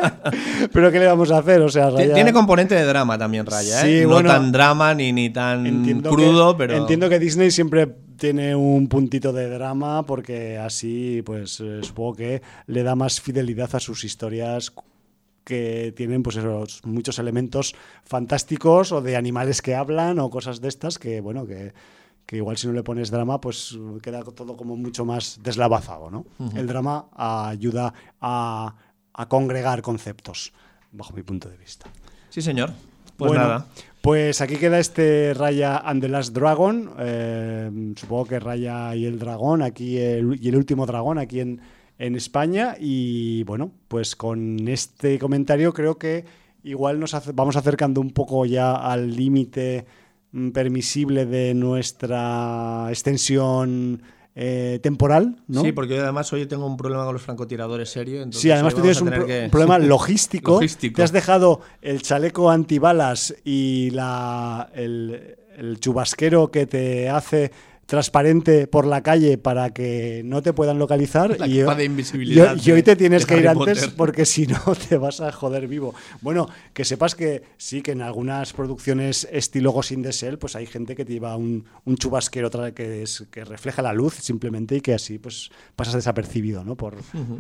pero 0.72 0.90
¿qué 0.90 0.98
le 0.98 1.06
vamos 1.06 1.30
a 1.30 1.38
hacer? 1.38 1.60
O 1.62 1.68
sea, 1.68 1.90
Raya... 1.90 2.14
Tiene 2.14 2.32
componente 2.32 2.74
de 2.74 2.84
drama 2.84 3.16
también, 3.16 3.46
Raya, 3.46 3.86
¿eh? 3.86 4.00
Sí, 4.00 4.02
no 4.02 4.14
bueno, 4.14 4.28
tan 4.28 4.52
drama 4.52 4.94
ni, 4.94 5.12
ni 5.12 5.30
tan 5.30 6.02
crudo, 6.02 6.52
que, 6.52 6.58
pero... 6.58 6.76
Entiendo 6.76 7.08
que 7.08 7.18
Disney 7.18 7.50
siempre 7.50 7.88
tiene 8.16 8.54
un 8.54 8.88
puntito 8.88 9.32
de 9.32 9.48
drama 9.48 10.04
porque 10.04 10.58
así, 10.58 11.22
pues 11.24 11.60
eh, 11.60 11.80
supongo 11.82 12.14
que 12.14 12.42
le 12.66 12.82
da 12.82 12.94
más 12.94 13.20
fidelidad 13.20 13.74
a 13.74 13.80
sus 13.80 14.04
historias 14.04 14.72
que 15.44 15.93
tienen 15.97 16.23
pues 16.23 16.36
esos 16.36 16.81
muchos 16.85 17.19
elementos 17.19 17.74
fantásticos 18.05 18.93
o 18.93 19.01
de 19.01 19.16
animales 19.16 19.62
que 19.62 19.74
hablan 19.74 20.19
o 20.19 20.31
cosas 20.31 20.60
de 20.60 20.69
estas 20.69 20.98
que 20.98 21.20
bueno 21.20 21.47
que, 21.47 21.73
que 22.27 22.36
igual 22.36 22.56
si 22.56 22.66
no 22.69 22.73
le 22.73 22.82
pones 22.85 23.10
drama 23.10 23.40
pues 23.40 23.77
queda 24.02 24.23
todo 24.23 24.56
como 24.56 24.77
mucho 24.77 25.05
más 25.05 25.40
deslavazado 25.43 26.10
no 26.10 26.24
el 26.56 26.66
drama 26.66 27.06
ayuda 27.16 27.93
a, 28.20 28.74
a 29.14 29.28
congregar 29.28 29.82
conceptos 29.82 30.52
bajo 30.93 31.12
mi 31.14 31.23
punto 31.23 31.48
de 31.48 31.56
vista 31.56 31.86
Sí, 32.31 32.40
señor. 32.40 32.70
Pues 33.19 33.28
bueno, 33.28 33.44
nada. 33.44 33.66
Pues 34.01 34.40
aquí 34.40 34.56
queda 34.56 34.78
este 34.78 35.35
Raya 35.35 35.77
and 35.77 36.01
the 36.01 36.09
Last 36.09 36.32
Dragon. 36.32 36.90
eh, 36.98 37.93
supongo 37.97 38.24
que 38.24 38.40
Raya 38.40 38.94
y 38.97 39.05
el 39.05 39.19
dragón 39.19 39.60
aquí 39.60 39.98
el- 39.98 40.39
y 40.43 40.48
el 40.48 40.56
último 40.56 40.86
dragón 40.86 41.19
aquí 41.19 41.40
en, 41.40 41.60
en 41.98 42.14
España. 42.16 42.77
Y 42.78 43.43
bueno, 43.44 43.73
pues 43.89 44.16
con 44.16 44.69
este 44.69 45.19
comentario 45.19 45.73
creo 45.73 45.98
que 45.98 46.24
igual 46.64 47.01
nos 47.01 47.14
hace- 47.14 47.32
vamos 47.32 47.56
acercando 47.56 48.01
un 48.01 48.10
poco 48.10 48.47
ya 48.47 48.74
al 48.74 49.14
límite 49.14 49.85
mm, 50.32 50.51
permisible 50.51 51.27
de 51.27 51.55
nuestra 51.55 52.86
extensión 52.90 54.02
eh, 54.35 54.81
temporal, 54.82 55.36
¿no? 55.47 55.60
Sí, 55.60 55.73
porque 55.73 55.94
yo 55.97 56.02
además 56.05 56.32
hoy 56.32 56.47
tengo 56.47 56.66
un 56.66 56.78
problema 56.78 57.05
con 57.05 57.12
los 57.12 57.20
francotiradores 57.23 57.90
serio. 57.90 58.16
entonces 58.23 58.40
Sí, 58.40 58.51
además 58.51 58.74
tú 58.74 58.81
tienes 58.81 59.02
pro- 59.02 59.27
que- 59.27 59.44
un 59.44 59.51
problema 59.51 59.78
logístico. 59.78 60.52
Logístico. 60.52 60.97
Te 60.97 61.02
has 61.02 61.12
dejado 61.12 61.60
el 61.82 62.01
chaleco 62.01 62.51
antibalas 62.51 63.35
y 63.44 63.90
la, 63.90 64.70
el, 64.74 65.36
el 65.59 65.78
chubasquero 65.81 66.51
que 66.51 66.64
te 66.66 67.10
hace 67.10 67.52
transparente 67.97 68.66
por 68.66 68.86
la 68.86 69.02
calle 69.02 69.36
para 69.36 69.70
que 69.74 70.23
no 70.24 70.40
te 70.43 70.55
puedan 70.55 70.78
localizar. 70.78 71.39
La 71.39 71.47
y, 71.47 71.62
hoy- 71.62 71.74
de 71.77 71.85
invisibilidad 71.85 72.56
y 72.56 72.59
hoy- 72.59 72.62
y 72.64 72.70
hoy 72.73 72.82
te 72.82 72.97
tienes 72.97 73.27
que 73.27 73.35
ir 73.36 73.47
Harry 73.48 73.59
antes 73.60 73.81
Potter. 73.81 73.97
porque 73.97 74.24
si 74.24 74.47
no 74.47 74.59
te 74.89 74.97
vas 74.97 75.20
a 75.20 75.31
joder 75.31 75.69
vivo. 75.69 75.94
Bueno, 76.23 76.48
que 76.73 76.85
sepas 76.86 77.14
que 77.14 77.43
sí, 77.59 77.82
que 77.82 77.93
en 77.93 78.01
algunas 78.01 78.55
producciones 78.55 79.28
estilo 79.31 79.73
Ghost 79.73 79.93
in 79.93 80.02
the 80.02 80.10
Shell, 80.12 80.39
pues 80.39 80.56
hay 80.56 80.66
gente 80.66 80.97
que 80.97 81.05
te 81.05 81.12
lleva 81.12 81.36
un, 81.36 81.66
un 81.85 81.97
chubasquero 81.97 82.51
que, 82.74 83.02
es, 83.02 83.24
que 83.31 83.44
refleja 83.44 83.82
la 83.82 83.93
luz 83.93 84.14
simplemente 84.14 84.77
y 84.77 84.81
que 84.81 84.94
así 84.94 85.19
pues 85.19 85.51
pasas 85.77 85.93
desapercibido, 85.94 86.64
¿no? 86.64 86.77
Por, 86.77 86.97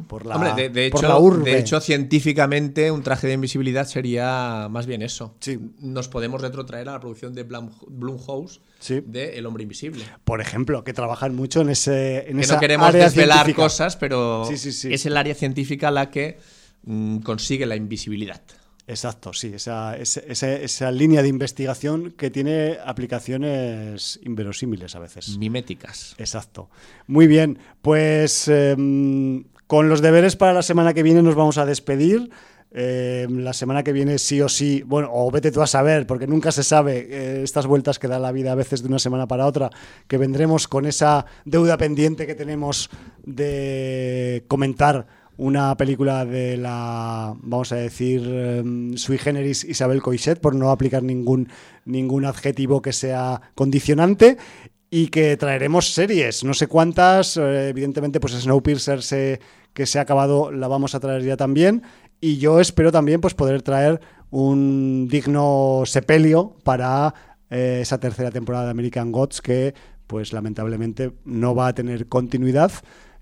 por 0.06 0.26
la, 0.26 0.36
Hombre, 0.36 0.52
de, 0.54 0.68
de 0.68 0.90
por 0.90 1.00
hecho, 1.00 1.08
la 1.08 1.18
urbe. 1.18 1.50
de 1.52 1.58
hecho, 1.58 1.80
científicamente, 1.80 2.90
un 2.90 3.02
traje 3.02 3.26
de 3.26 3.32
invisibilidad 3.32 3.86
sería 3.86 4.68
más 4.70 4.86
bien 4.86 5.00
eso. 5.02 5.34
Sí. 5.40 5.58
Nos 5.80 6.08
podemos 6.08 6.40
retrotraer 6.42 6.88
a 6.90 6.92
la 6.92 7.00
producción 7.00 7.32
de 7.34 7.48
Blum- 7.48 7.70
Blumhouse 7.88 8.60
Sí. 8.78 9.00
de 9.06 9.38
El 9.38 9.46
hombre 9.46 9.62
invisible. 9.62 10.04
Por 10.24 10.40
ejemplo, 10.42 10.84
que 10.84 10.92
trabajan 10.92 11.34
mucho 11.34 11.60
en 11.62 11.70
ese 11.70 12.28
en 12.30 12.36
que 12.36 12.42
esa 12.44 12.54
no 12.54 12.60
queremos 12.60 12.86
área 12.88 13.04
desvelar 13.04 13.38
científica. 13.38 13.62
cosas, 13.62 13.96
pero 13.96 14.44
Sí, 14.46 14.56
sí, 14.58 14.72
sí. 14.72 14.92
es 14.92 15.06
el 15.06 15.16
área 15.16 15.34
científica 15.34 15.90
la 15.90 16.10
que 16.10 16.38
mm, 16.84 17.18
consigue 17.18 17.64
la 17.66 17.76
invisibilidad. 17.76 18.42
Exacto, 18.88 19.32
sí, 19.32 19.52
esa, 19.54 19.96
esa, 19.96 20.20
esa- 20.26 20.52
esa 20.54 20.90
línea 20.90 21.22
de 21.22 21.28
investigación 21.28 22.10
que 22.10 22.30
tiene 22.30 22.78
aplicaciones 22.84 24.18
inverosímiles 24.24 24.94
a 24.94 24.98
veces. 24.98 25.38
Miméticas. 25.38 26.14
Exacto. 26.18 26.68
Muy 27.06 27.26
bien, 27.26 27.58
pues 27.80 28.48
em, 28.48 29.44
con 29.66 29.88
los 29.88 30.02
deberes 30.02 30.36
para 30.36 30.52
la 30.52 30.62
semana 30.62 30.92
que 30.94 31.02
viene 31.02 31.22
nos 31.22 31.34
vamos 31.34 31.58
a 31.58 31.64
despedir. 31.66 32.30
Eh, 32.74 33.26
la 33.30 33.52
semana 33.52 33.82
que 33.82 33.92
viene 33.92 34.16
sí 34.18 34.40
o 34.40 34.48
sí, 34.48 34.82
bueno, 34.86 35.10
o 35.12 35.30
vete 35.30 35.52
tú 35.52 35.60
a 35.60 35.66
saber, 35.66 36.06
porque 36.06 36.26
nunca 36.26 36.52
se 36.52 36.62
sabe 36.62 37.06
eh, 37.10 37.42
estas 37.42 37.66
vueltas 37.66 37.98
que 37.98 38.08
da 38.08 38.18
la 38.18 38.32
vida 38.32 38.52
a 38.52 38.54
veces 38.54 38.82
de 38.82 38.88
una 38.88 38.98
semana 38.98 39.28
para 39.28 39.46
otra, 39.46 39.70
que 40.08 40.16
vendremos 40.16 40.68
con 40.68 40.86
esa 40.86 41.26
deuda 41.44 41.76
pendiente 41.76 42.26
que 42.26 42.34
tenemos 42.34 42.88
de 43.24 44.44
comentar 44.48 45.06
una 45.36 45.76
película 45.76 46.24
de 46.24 46.56
la, 46.56 47.34
vamos 47.42 47.72
a 47.72 47.76
decir, 47.76 48.22
em, 48.26 48.96
sui 48.96 49.18
generis 49.18 49.64
Isabel 49.64 50.00
Coixet, 50.00 50.40
por 50.40 50.54
no 50.54 50.70
aplicar 50.70 51.02
ningún, 51.02 51.48
ningún 51.84 52.24
adjetivo 52.24 52.80
que 52.80 52.92
sea 52.92 53.40
condicionante 53.54 54.38
y 54.88 55.08
que 55.08 55.36
traeremos 55.36 55.92
series, 55.92 56.44
no 56.44 56.54
sé 56.54 56.68
cuántas, 56.68 57.36
eh, 57.36 57.68
evidentemente 57.68 58.20
pues 58.20 58.34
Snowpiercer 58.34 59.02
se, 59.02 59.40
que 59.72 59.86
se 59.86 59.98
ha 59.98 60.02
acabado 60.02 60.52
la 60.52 60.68
vamos 60.68 60.94
a 60.94 61.00
traer 61.00 61.22
ya 61.22 61.36
también 61.36 61.82
y 62.22 62.38
yo 62.38 62.60
espero 62.60 62.92
también 62.92 63.20
pues 63.20 63.34
poder 63.34 63.62
traer 63.62 64.00
un 64.30 65.08
digno 65.10 65.82
sepelio 65.84 66.56
para 66.62 67.12
eh, 67.50 67.80
esa 67.82 67.98
tercera 67.98 68.30
temporada 68.30 68.66
de 68.66 68.70
American 68.70 69.10
Gods 69.10 69.42
que 69.42 69.74
pues 70.06 70.32
lamentablemente 70.32 71.12
no 71.24 71.54
va 71.54 71.66
a 71.66 71.74
tener 71.74 72.06
continuidad. 72.06 72.70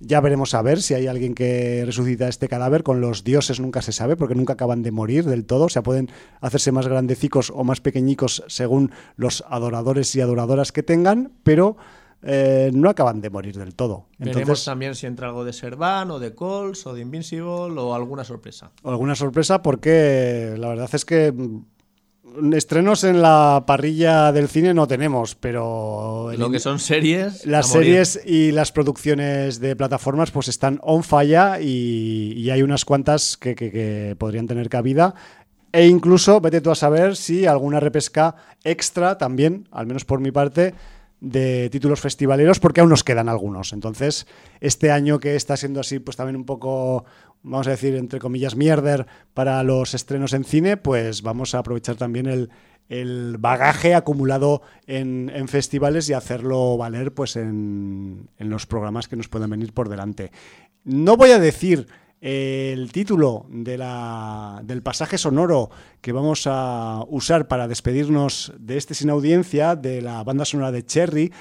Ya 0.01 0.21
veremos 0.21 0.55
a 0.55 0.63
ver 0.63 0.83
si 0.83 0.95
hay 0.95 1.07
alguien 1.07 1.35
que 1.35 1.83
resucita 1.87 2.29
este 2.29 2.49
cadáver. 2.49 2.83
Con 2.83 3.01
los 3.01 3.25
dioses 3.25 3.59
nunca 3.59 3.81
se 3.81 3.93
sabe, 3.93 4.17
porque 4.17 4.35
nunca 4.35 4.55
acaban 4.55 4.83
de 4.83 4.91
morir 4.91 5.25
del 5.25 5.45
todo. 5.45 5.65
O 5.65 5.69
sea, 5.69 5.83
pueden 5.83 6.11
hacerse 6.41 6.73
más 6.73 6.87
grandecicos 6.87 7.53
o 7.55 7.65
más 7.65 7.81
pequeñicos 7.81 8.43
según 8.49 8.93
los 9.17 9.45
adoradores 9.49 10.15
y 10.15 10.21
adoradoras 10.21 10.73
que 10.73 10.83
tengan, 10.83 11.33
pero 11.43 11.77
eh, 12.23 12.71
no 12.75 12.91
acaban 12.91 13.21
de 13.21 13.31
morir 13.31 13.57
del 13.57 13.75
todo. 13.75 14.07
Veremos 14.19 14.41
Entonces, 14.43 14.65
también 14.65 14.95
si 14.95 15.07
entra 15.07 15.29
algo 15.29 15.45
de 15.45 15.53
Servan, 15.53 16.11
o 16.11 16.19
de 16.19 16.35
Coles, 16.35 16.87
o 16.87 16.95
de 16.95 17.01
Invincible, 17.01 17.45
o 17.49 17.95
alguna 17.95 18.25
sorpresa. 18.25 18.71
alguna 18.85 19.15
sorpresa, 19.15 19.63
porque 19.63 20.55
la 20.59 20.69
verdad 20.69 20.91
es 20.93 21.05
que 21.05 21.33
mm, 21.33 22.53
estrenos 22.55 23.05
en 23.05 23.23
la 23.23 23.65
parrilla 23.67 24.33
del 24.33 24.49
cine 24.49 24.75
no 24.75 24.87
tenemos, 24.87 25.35
pero 25.35 26.31
Lo 26.37 26.51
que 26.51 26.61
son 26.61 26.79
series. 26.79 27.45
Las 27.47 27.69
series 27.71 28.21
y 28.25 28.53
las 28.53 28.71
producciones 28.71 29.59
de 29.59 29.75
plataformas 29.75 30.31
pues 30.31 30.49
están 30.49 30.79
on 30.83 31.03
y, 31.61 32.33
y 32.37 32.51
hay 32.51 32.63
unas 32.63 32.85
cuantas 32.85 33.37
que, 33.37 33.55
que- 33.55 33.71
que 33.73 34.17
podrían 34.19 34.47
tener 34.47 34.69
cabida. 34.69 35.15
E 35.73 35.87
incluso, 35.87 36.41
vete 36.41 36.61
tú 36.61 36.71
a 36.73 36.75
saber 36.75 37.17
si 37.17 37.47
alguna 37.47 37.79
repesca 37.81 38.35
extra 38.65 39.17
también, 39.19 39.69
al 39.71 39.87
menos 39.87 40.05
por 40.05 40.21
mi 40.21 40.33
parte, 40.33 40.75
de 41.21 41.69
títulos 41.71 42.01
festivaleros, 42.01 42.61
porque 42.61 42.81
aún 42.81 42.91
nos 42.91 43.05
quedan 43.05 43.29
algunos. 43.29 43.73
Entonces, 43.73 44.27
este 44.61 44.91
año 44.91 45.21
que 45.21 45.37
está 45.37 45.57
siendo 45.57 45.81
así, 45.81 45.99
pues 45.99 46.17
también 46.17 46.37
un 46.37 46.47
poco, 46.47 47.05
vamos 47.43 47.67
a 47.67 47.71
decir, 47.71 47.95
entre 47.95 48.21
comillas, 48.21 48.57
mierder 48.57 49.07
para 49.35 49.63
los 49.63 49.95
estrenos 49.95 50.33
en 50.33 50.45
cine, 50.45 50.77
pues 50.77 51.23
vamos 51.23 51.55
a 51.55 51.59
aprovechar 51.59 51.97
también 51.97 52.27
el, 52.27 52.51
el 52.89 53.37
bagaje 53.39 53.95
acumulado 53.95 54.63
en, 54.87 55.31
en 55.35 55.49
festivales 55.49 56.09
y 56.09 56.15
hacerlo 56.15 56.77
valer 56.77 57.13
pues 57.13 57.37
en, 57.37 58.29
en 58.39 58.51
los 58.51 58.67
programas 58.67 59.07
que 59.07 59.17
nos 59.17 59.29
puedan 59.29 59.51
venir 59.51 59.73
por 59.73 59.89
delante. 59.89 60.33
No 60.85 61.17
voy 61.17 61.31
a 61.31 61.39
decir 61.39 61.87
el 62.21 62.93
título 62.93 63.47
de 63.49 63.79
la, 63.79 64.61
del 64.63 64.83
pasaje 64.83 65.17
sonoro 65.17 65.71
que 66.01 66.13
vamos 66.13 66.47
a 66.47 67.05
usar 67.09 67.49
para 67.49 67.67
despedirnos 67.67 68.53
de 68.59 68.77
este 68.77 68.95
sin 68.95 69.11
audiencia, 69.11 69.75
de 69.75 70.03
la 70.03 70.23
banda 70.23 70.45
sonora 70.45 70.71
de 70.71 70.85
Cherry, 70.85 71.33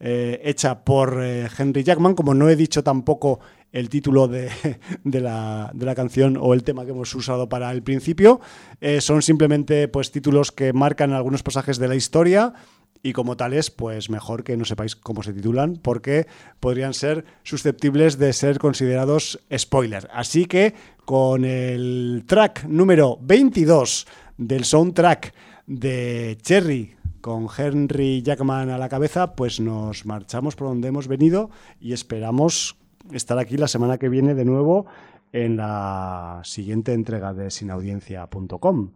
eh, 0.00 0.40
hecha 0.44 0.84
por 0.84 1.18
eh, 1.20 1.48
Henry 1.58 1.82
Jackman, 1.82 2.14
como 2.14 2.32
no 2.32 2.48
he 2.48 2.54
dicho 2.54 2.84
tampoco 2.84 3.40
el 3.72 3.88
título 3.88 4.28
de, 4.28 4.48
de 5.04 5.20
la, 5.20 5.72
de 5.74 5.86
la 5.86 5.94
canción 5.96 6.38
o 6.40 6.54
el 6.54 6.62
tema 6.62 6.84
que 6.84 6.92
hemos 6.92 7.12
usado 7.16 7.48
para 7.48 7.72
el 7.72 7.82
principio. 7.82 8.40
Eh, 8.80 9.00
son 9.00 9.22
simplemente 9.22 9.88
pues, 9.88 10.12
títulos 10.12 10.52
que 10.52 10.72
marcan 10.72 11.12
algunos 11.12 11.42
pasajes 11.42 11.78
de 11.78 11.88
la 11.88 11.96
historia 11.96 12.54
y 13.02 13.12
como 13.12 13.36
tales, 13.36 13.70
pues 13.70 14.10
mejor 14.10 14.44
que 14.44 14.56
no 14.56 14.64
sepáis 14.64 14.96
cómo 14.96 15.22
se 15.22 15.32
titulan 15.32 15.76
porque 15.76 16.26
podrían 16.60 16.94
ser 16.94 17.24
susceptibles 17.42 18.18
de 18.18 18.32
ser 18.32 18.58
considerados 18.58 19.40
spoiler. 19.56 20.08
Así 20.12 20.46
que 20.46 20.74
con 21.04 21.44
el 21.44 22.24
track 22.26 22.64
número 22.64 23.18
22 23.20 24.06
del 24.36 24.64
soundtrack 24.64 25.32
de 25.66 26.38
Cherry 26.42 26.96
con 27.20 27.48
Henry 27.56 28.22
Jackman 28.22 28.70
a 28.70 28.78
la 28.78 28.88
cabeza, 28.88 29.34
pues 29.34 29.60
nos 29.60 30.06
marchamos 30.06 30.56
por 30.56 30.68
donde 30.68 30.88
hemos 30.88 31.08
venido 31.08 31.50
y 31.80 31.92
esperamos 31.92 32.76
estar 33.12 33.38
aquí 33.38 33.56
la 33.56 33.68
semana 33.68 33.98
que 33.98 34.08
viene 34.08 34.34
de 34.34 34.44
nuevo 34.44 34.86
en 35.32 35.56
la 35.56 36.40
siguiente 36.44 36.92
entrega 36.92 37.34
de 37.34 37.50
sinaudiencia.com. 37.50 38.90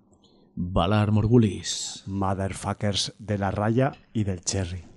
Valar 0.55 1.13
Morgulis. 1.13 2.05
Motherfuckers 2.07 3.15
de 3.19 3.39
la 3.39 3.51
raya 3.51 3.93
y 4.13 4.25
del 4.25 4.43
cherry. 4.43 4.92